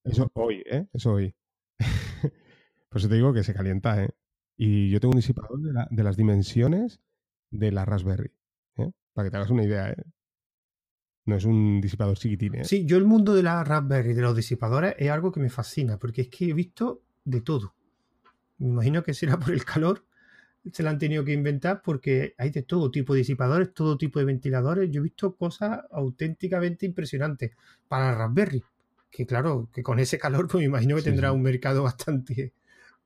Eso 0.03 0.29
hoy, 0.33 0.63
¿eh? 0.65 0.87
Eso 0.93 1.13
hoy. 1.13 1.35
Por 2.89 2.99
eso 2.99 3.09
te 3.09 3.15
digo 3.15 3.33
que 3.33 3.43
se 3.43 3.53
calienta, 3.53 4.03
¿eh? 4.03 4.09
Y 4.57 4.89
yo 4.89 4.99
tengo 4.99 5.13
un 5.13 5.19
disipador 5.19 5.59
de, 5.89 6.03
las 6.03 6.17
dimensiones 6.17 6.99
de 7.49 7.71
la 7.71 7.85
Raspberry. 7.85 8.31
¿eh? 8.77 8.91
Para 9.13 9.27
que 9.27 9.31
te 9.31 9.37
hagas 9.37 9.49
una 9.49 9.63
idea, 9.63 9.89
¿eh? 9.89 10.03
No 11.25 11.35
es 11.35 11.45
un 11.45 11.81
disipador 11.81 12.17
chiquitín. 12.17 12.55
¿eh? 12.55 12.65
Sí, 12.65 12.85
yo 12.85 12.97
el 12.97 13.05
mundo 13.05 13.33
de 13.33 13.43
la 13.43 13.63
Raspberry, 13.63 14.13
de 14.13 14.21
los 14.21 14.35
disipadores, 14.35 14.95
es 14.97 15.09
algo 15.09 15.31
que 15.31 15.39
me 15.39 15.49
fascina, 15.49 15.97
porque 15.97 16.21
es 16.21 16.27
que 16.29 16.49
he 16.49 16.53
visto 16.53 17.01
de 17.23 17.41
todo. 17.41 17.75
Me 18.57 18.67
imagino 18.67 19.03
que 19.03 19.13
será 19.13 19.39
por 19.39 19.51
el 19.53 19.65
calor, 19.65 20.05
se 20.71 20.83
la 20.83 20.91
han 20.91 20.99
tenido 20.99 21.25
que 21.25 21.33
inventar 21.33 21.81
porque 21.81 22.35
hay 22.37 22.51
de 22.51 22.63
todo 22.63 22.91
tipo 22.91 23.13
de 23.13 23.19
disipadores, 23.19 23.73
todo 23.73 23.97
tipo 23.97 24.19
de 24.19 24.25
ventiladores. 24.25 24.89
Yo 24.91 25.01
he 25.01 25.03
visto 25.03 25.35
cosas 25.35 25.79
auténticamente 25.91 26.85
impresionantes 26.85 27.51
para 27.87 28.11
la 28.11 28.17
Raspberry. 28.17 28.63
Que 29.11 29.25
claro, 29.25 29.69
que 29.73 29.83
con 29.83 29.99
ese 29.99 30.17
calor, 30.17 30.47
pues 30.47 30.61
me 30.61 30.65
imagino 30.65 30.95
que 30.95 31.01
tendrá 31.01 31.33
un 31.33 31.41
mercado 31.41 31.83
bastante, 31.83 32.53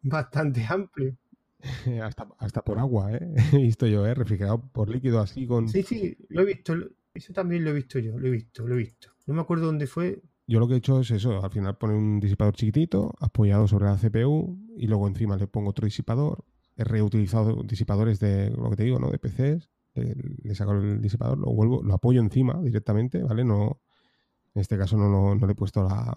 bastante 0.02 0.66
amplio. 0.70 1.18
hasta, 2.04 2.28
hasta 2.38 2.64
por 2.64 2.80
agua, 2.80 3.12
¿eh? 3.14 3.34
He 3.54 3.58
visto 3.58 3.88
yo, 3.88 4.06
¿eh? 4.06 4.14
Refrigerado 4.14 4.62
por 4.72 4.90
líquido 4.90 5.20
así 5.20 5.48
con... 5.48 5.68
Sí, 5.68 5.84
sí, 5.84 6.18
lo 6.30 6.44
he 6.44 6.46
visto. 6.46 6.76
Eso 7.14 7.34
también 7.34 7.64
lo 7.64 7.72
he 7.72 7.74
visto 7.74 7.98
yo, 8.00 8.20
lo 8.20 8.28
he 8.28 8.32
visto, 8.32 8.68
lo 8.68 8.76
he 8.76 8.80
visto. 8.80 9.10
No 9.26 9.34
me 9.34 9.42
acuerdo 9.42 9.66
dónde 9.66 9.88
fue. 9.88 10.22
Yo 10.48 10.60
lo 10.60 10.68
que 10.68 10.76
he 10.76 10.78
hecho 10.78 11.00
es 11.00 11.10
eso, 11.12 11.44
al 11.44 11.50
final 11.50 11.78
poner 11.78 11.96
un 11.96 12.20
disipador 12.20 12.54
chiquitito, 12.54 13.16
apoyado 13.20 13.68
sobre 13.68 13.86
la 13.86 13.98
CPU, 13.98 14.60
y 14.78 14.88
luego 14.88 15.08
encima 15.08 15.38
le 15.38 15.48
pongo 15.48 15.72
otro 15.72 15.86
disipador. 15.86 16.44
He 16.76 16.84
reutilizado 16.84 17.64
disipadores 17.64 18.20
de, 18.20 18.52
lo 18.52 18.70
que 18.70 18.76
te 18.76 18.84
digo, 18.84 19.00
¿no? 19.00 19.10
De 19.10 19.18
PCs. 19.18 19.70
Le, 19.96 20.56
saco 20.56 20.74
el 20.74 21.02
disipador, 21.02 21.38
lo 21.38 21.48
vuelvo, 21.54 21.82
lo 21.82 21.94
apoyo 21.94 22.20
encima 22.20 22.62
directamente, 22.62 23.24
¿vale? 23.24 23.46
No, 23.46 23.82
en 24.56 24.62
este 24.62 24.78
caso 24.78 24.98
no, 24.98 25.36
no 25.36 25.46
le 25.46 25.52
he 25.52 25.56
puesto 25.56 25.84
la, 25.84 26.16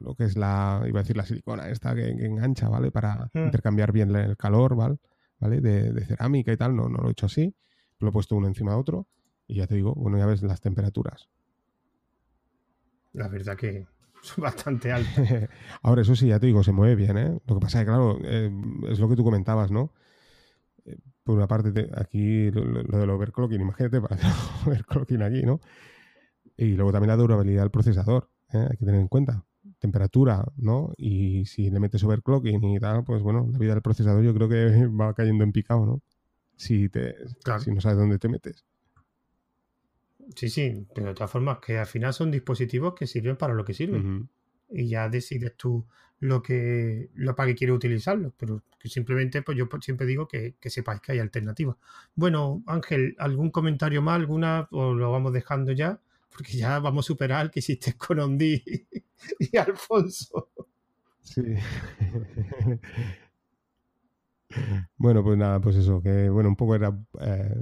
lo 0.00 0.14
que 0.14 0.24
es 0.24 0.36
la, 0.36 0.82
iba 0.86 1.00
a 1.00 1.02
decir 1.02 1.16
la 1.16 1.24
silicona 1.24 1.68
esta 1.68 1.94
que, 1.94 2.08
engancha, 2.08 2.68
¿vale? 2.68 2.90
Para 2.90 3.30
intercambiar 3.34 3.92
bien 3.92 4.14
el 4.14 4.36
calor, 4.36 4.76
¿vale? 4.76 4.98
¿vale? 5.40 5.60
De, 5.60 6.04
cerámica 6.04 6.52
y 6.52 6.56
tal, 6.56 6.76
no, 6.76 6.88
no 6.88 6.98
lo 6.98 7.08
he 7.08 7.12
hecho 7.12 7.26
así, 7.26 7.54
lo 8.00 8.08
he 8.08 8.12
puesto 8.12 8.36
uno 8.36 8.46
encima 8.46 8.72
de 8.72 8.78
otro 8.78 9.06
y 9.46 9.56
ya 9.56 9.66
te 9.66 9.74
digo, 9.74 9.94
bueno, 9.94 10.18
ya 10.18 10.26
ves 10.26 10.42
las 10.42 10.60
temperaturas. 10.60 11.28
La 13.12 13.28
verdad 13.28 13.56
que 13.56 13.86
son 14.22 14.42
bastante 14.42 14.92
altas. 14.92 15.48
Ahora, 15.82 16.02
eso 16.02 16.14
sí, 16.14 16.28
ya 16.28 16.38
te 16.38 16.46
digo, 16.46 16.62
se 16.62 16.72
mueve 16.72 16.94
bien, 16.96 17.16
¿eh? 17.16 17.40
Lo 17.46 17.54
que 17.54 17.60
pasa 17.60 17.78
es 17.78 17.84
que, 17.84 17.90
claro, 17.90 18.18
eh, 18.22 18.50
es 18.88 18.98
lo 18.98 19.08
que 19.08 19.16
tú 19.16 19.24
comentabas, 19.24 19.70
¿no? 19.70 19.92
Eh, 20.84 20.98
por 21.24 21.36
una 21.36 21.46
parte, 21.46 21.90
aquí 21.96 22.50
lo, 22.50 22.82
del 22.82 23.10
overclocking, 23.10 23.60
imagínate 23.60 24.00
para 24.02 24.16
hacer 24.16 24.30
overclocking 24.66 25.22
aquí, 25.22 25.42
¿no? 25.42 25.60
Y 26.58 26.74
luego 26.74 26.92
también 26.92 27.08
la 27.08 27.16
durabilidad 27.16 27.62
del 27.62 27.70
procesador, 27.70 28.28
¿eh? 28.52 28.66
hay 28.70 28.76
que 28.76 28.84
tener 28.84 29.00
en 29.00 29.08
cuenta 29.08 29.46
temperatura, 29.78 30.44
¿no? 30.56 30.92
Y 30.96 31.46
si 31.46 31.70
le 31.70 31.80
metes 31.80 32.02
overclocking 32.02 32.62
y 32.64 32.80
tal, 32.80 33.04
pues 33.04 33.22
bueno, 33.22 33.48
la 33.50 33.58
vida 33.58 33.74
del 33.74 33.82
procesador 33.82 34.24
yo 34.24 34.34
creo 34.34 34.48
que 34.48 34.86
va 34.86 35.14
cayendo 35.14 35.44
en 35.44 35.52
picado, 35.52 35.86
¿no? 35.86 36.02
Si, 36.56 36.88
te, 36.88 37.14
si 37.60 37.70
no 37.70 37.80
sabes 37.80 37.98
dónde 37.98 38.18
te 38.18 38.28
metes. 38.28 38.64
Sí, 40.34 40.48
sí, 40.48 40.86
pero 40.92 41.08
de 41.08 41.14
todas 41.14 41.30
formas, 41.30 41.58
que 41.58 41.78
al 41.78 41.86
final 41.86 42.12
son 42.12 42.32
dispositivos 42.32 42.94
que 42.94 43.06
sirven 43.06 43.36
para 43.36 43.54
lo 43.54 43.64
que 43.64 43.74
sirven. 43.74 44.28
Y 44.68 44.88
ya 44.88 45.08
decides 45.08 45.54
tú 45.56 45.86
lo 46.18 46.42
que 46.42 47.10
lo 47.14 47.36
para 47.36 47.48
qué 47.48 47.54
quieres 47.54 47.76
utilizarlo. 47.76 48.34
Pero 48.36 48.62
que 48.78 48.88
simplemente, 48.88 49.40
pues 49.42 49.56
yo 49.56 49.68
siempre 49.80 50.06
digo 50.06 50.26
que, 50.26 50.56
que 50.60 50.68
sepáis 50.68 51.00
que 51.00 51.12
hay 51.12 51.20
alternativas. 51.20 51.76
Bueno, 52.16 52.62
Ángel, 52.66 53.14
¿algún 53.18 53.50
comentario 53.50 54.02
más? 54.02 54.16
¿Alguna? 54.16 54.66
¿O 54.72 54.94
lo 54.94 55.12
vamos 55.12 55.32
dejando 55.32 55.70
ya? 55.70 56.00
Porque 56.30 56.56
ya 56.56 56.78
vamos 56.78 57.06
a 57.06 57.08
superar 57.08 57.46
el 57.46 57.50
que 57.50 57.60
hiciste 57.60 57.94
con 57.96 58.18
Ondi 58.20 58.62
y 59.38 59.56
Alfonso. 59.56 60.50
Sí. 61.22 61.42
Bueno, 64.96 65.22
pues 65.22 65.36
nada, 65.36 65.60
pues 65.60 65.76
eso, 65.76 66.00
que 66.00 66.30
bueno, 66.30 66.48
un 66.48 66.56
poco 66.56 66.74
era 66.74 66.98
eh, 67.20 67.54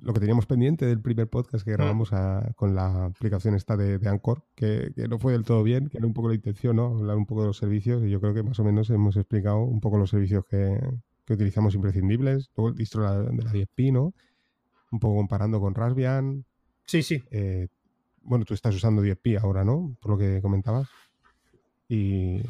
lo 0.00 0.12
que 0.12 0.20
teníamos 0.20 0.46
pendiente 0.46 0.86
del 0.86 1.00
primer 1.00 1.28
podcast 1.28 1.64
que 1.64 1.72
grabamos 1.72 2.10
con 2.54 2.74
la 2.74 3.06
aplicación 3.06 3.54
esta 3.54 3.76
de, 3.76 3.98
de 3.98 4.08
Anchor, 4.08 4.44
que, 4.54 4.92
no 5.08 5.18
fue 5.18 5.32
del 5.32 5.44
todo 5.44 5.62
bien, 5.64 5.88
que 5.88 5.98
era 5.98 6.06
un 6.06 6.14
poco 6.14 6.28
la 6.28 6.36
intención, 6.36 6.76
¿no? 6.76 6.98
Hablar 6.98 7.16
un 7.16 7.26
poco 7.26 7.42
de 7.42 7.48
los 7.48 7.58
servicios 7.58 8.04
y 8.04 8.10
yo 8.10 8.20
creo 8.20 8.34
que 8.34 8.42
más 8.42 8.58
o 8.60 8.64
menos 8.64 8.88
hemos 8.90 9.16
explicado 9.16 9.58
un 9.58 9.80
poco 9.80 9.98
los 9.98 10.10
servicios 10.10 10.44
que, 10.48 10.78
utilizamos 11.28 11.74
imprescindibles, 11.74 12.50
luego 12.56 12.70
el 12.70 12.74
distro 12.74 13.02
de 13.02 13.44
la 13.44 13.52
10P, 13.52 13.92
¿no? 13.92 14.14
Un 14.90 14.98
poco 14.98 15.16
comparando 15.16 15.60
con 15.60 15.74
Raspbian. 15.74 16.46
Sí, 16.86 17.02
sí. 17.02 17.22
Eh, 17.30 17.68
bueno, 18.28 18.44
tú 18.44 18.52
estás 18.52 18.74
usando 18.74 19.02
10pi 19.02 19.40
ahora, 19.42 19.64
¿no? 19.64 19.96
Por 20.00 20.12
lo 20.12 20.18
que 20.18 20.42
comentabas. 20.42 20.88
Y, 21.88 22.42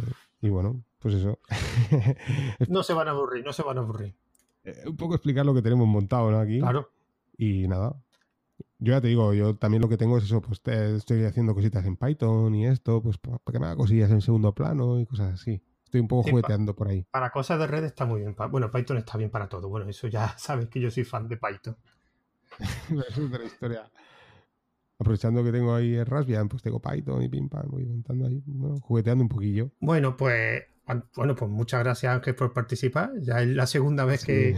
bueno, 0.42 0.82
pues 0.98 1.14
eso. 1.14 1.38
no 2.68 2.82
se 2.82 2.92
van 2.92 3.06
a 3.06 3.12
aburrir, 3.12 3.44
no 3.44 3.52
se 3.52 3.62
van 3.62 3.78
a 3.78 3.80
aburrir. 3.80 4.16
Eh, 4.64 4.82
un 4.86 4.96
poco 4.96 5.14
explicar 5.14 5.46
lo 5.46 5.54
que 5.54 5.62
tenemos 5.62 5.86
montado, 5.86 6.32
¿no? 6.32 6.40
Aquí. 6.40 6.58
Claro. 6.58 6.90
Y 7.36 7.68
nada. 7.68 7.94
Yo 8.80 8.92
ya 8.92 9.00
te 9.00 9.06
digo, 9.06 9.32
yo 9.34 9.56
también 9.56 9.80
lo 9.80 9.88
que 9.88 9.96
tengo 9.96 10.18
es 10.18 10.24
eso, 10.24 10.40
pues 10.40 10.60
estoy 10.66 11.24
haciendo 11.24 11.54
cositas 11.54 11.84
en 11.86 11.96
Python 11.96 12.54
y 12.54 12.66
esto, 12.66 13.00
pues 13.00 13.18
para 13.18 13.38
que 13.52 13.58
me 13.58 13.66
haga 13.66 13.76
cosillas 13.76 14.10
en 14.10 14.20
segundo 14.20 14.52
plano 14.54 15.00
y 15.00 15.06
cosas 15.06 15.34
así. 15.34 15.62
Estoy 15.84 16.00
un 16.00 16.08
poco 16.08 16.30
jugueteando 16.30 16.74
por 16.74 16.88
ahí. 16.88 17.06
Para 17.10 17.30
cosas 17.30 17.58
de 17.58 17.66
red 17.66 17.84
está 17.84 18.04
muy 18.04 18.20
bien. 18.20 18.36
Bueno, 18.50 18.70
Python 18.70 18.98
está 18.98 19.16
bien 19.16 19.30
para 19.30 19.48
todo. 19.48 19.68
Bueno, 19.68 19.88
eso 19.88 20.08
ya 20.08 20.28
sabes 20.38 20.68
que 20.68 20.80
yo 20.80 20.90
soy 20.90 21.04
fan 21.04 21.28
de 21.28 21.36
Python. 21.36 21.76
es 23.08 23.18
otra 23.18 23.44
historia 23.44 23.90
aprovechando 24.98 25.44
que 25.44 25.52
tengo 25.52 25.74
ahí 25.74 25.94
el 25.94 26.06
Raspbian, 26.06 26.48
pues 26.48 26.62
tengo 26.62 26.80
Python 26.80 27.22
y 27.22 27.28
pim 27.28 27.48
pam, 27.48 27.68
voy 27.68 27.86
montando 27.86 28.26
ahí, 28.26 28.42
jugueteando 28.80 29.22
un 29.22 29.28
poquillo. 29.28 29.70
Bueno, 29.80 30.16
pues 30.16 30.64
bueno, 31.14 31.34
pues 31.34 31.50
muchas 31.50 31.84
gracias 31.84 32.14
Ángel 32.14 32.34
por 32.34 32.52
participar. 32.52 33.12
Ya 33.20 33.42
es 33.42 33.48
la 33.48 33.66
segunda 33.66 34.04
vez 34.04 34.24
que, 34.24 34.56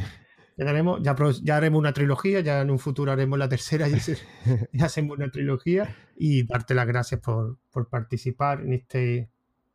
Quedaremos, 0.61 1.01
ya, 1.03 1.17
ya 1.43 1.57
haremos 1.57 1.79
una 1.79 1.95
trilogía, 1.95 2.41
ya 2.41 2.61
en 2.61 2.71
un 2.71 2.79
futuro 2.79 3.11
haremos 3.11 3.39
la 3.39 3.49
tercera 3.49 3.89
y 3.89 3.95
hacemos 4.83 5.17
una 5.17 5.31
trilogía. 5.31 5.97
Y 6.19 6.43
darte 6.47 6.75
las 6.75 6.87
gracias 6.87 7.19
por, 7.23 7.57
por 7.71 7.89
participar 7.89 8.61
en 8.61 8.75
este, 8.75 9.31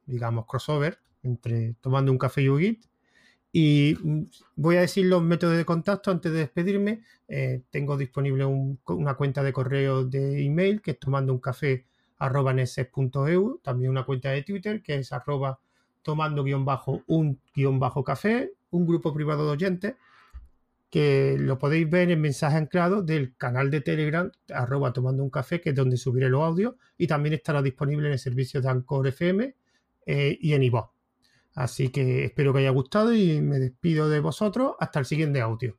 digamos, 0.05 0.45
crossover 0.45 0.99
entre 1.23 1.73
tomando 1.81 2.11
un 2.11 2.19
café 2.19 2.43
y 2.43 2.49
UGIT. 2.49 2.85
Y 3.57 3.97
mm, 4.03 4.23
voy 4.57 4.75
a 4.75 4.81
decir 4.81 5.05
los 5.05 5.23
métodos 5.23 5.55
de 5.55 5.63
contacto 5.63 6.11
antes 6.11 6.29
de 6.29 6.39
despedirme. 6.39 7.03
Eh, 7.29 7.61
tengo 7.69 7.95
disponible 7.95 8.43
una 8.43 9.13
cuenta 9.13 9.43
de 9.43 9.53
correo 9.53 10.03
de 10.03 10.43
email 10.43 10.81
que 10.81 10.91
es 10.91 10.99
tomando 10.99 11.31
un 11.31 11.39
café 11.39 11.85
arroba 12.17 12.53
también 13.63 13.91
una 13.91 14.03
cuenta 14.03 14.31
de 14.31 14.43
Twitter 14.43 14.83
que 14.83 14.95
es 14.95 15.13
arroba 15.13 15.57
tomando 16.01 16.43
guion 16.43 16.65
bajo 16.65 17.03
un 17.07 17.39
guion 17.55 17.79
bajo 17.79 18.03
café, 18.03 18.51
un 18.71 18.85
grupo 18.85 19.13
privado 19.13 19.45
de 19.45 19.51
oyentes 19.53 19.95
que 20.89 21.37
lo 21.39 21.57
podéis 21.57 21.89
ver 21.89 22.11
en 22.11 22.19
mensaje 22.19 22.57
anclado 22.57 23.03
del 23.03 23.37
canal 23.37 23.71
de 23.71 23.79
Telegram 23.79 24.29
arroba 24.53 24.91
tomando 24.91 25.23
un 25.23 25.29
café, 25.29 25.61
que 25.61 25.69
es 25.69 25.75
donde 25.75 25.95
subiré 25.95 26.27
los 26.27 26.43
audios 26.43 26.75
y 26.97 27.07
también 27.07 27.33
estará 27.33 27.61
disponible 27.61 28.07
en 28.07 28.13
el 28.13 28.19
servicio 28.19 28.61
de 28.61 28.67
Anchor 28.67 29.07
FM 29.07 29.55
eh, 30.07 30.37
y 30.41 30.53
en 30.53 30.63
iVoox. 30.63 30.94
Así 31.55 31.89
que 31.89 32.25
espero 32.25 32.53
que 32.53 32.59
haya 32.59 32.69
gustado 32.69 33.15
y 33.15 33.41
me 33.41 33.59
despido 33.59 34.09
de 34.09 34.19
vosotros 34.19 34.75
hasta 34.79 34.99
el 34.99 35.05
siguiente 35.05 35.41
audio. 35.41 35.77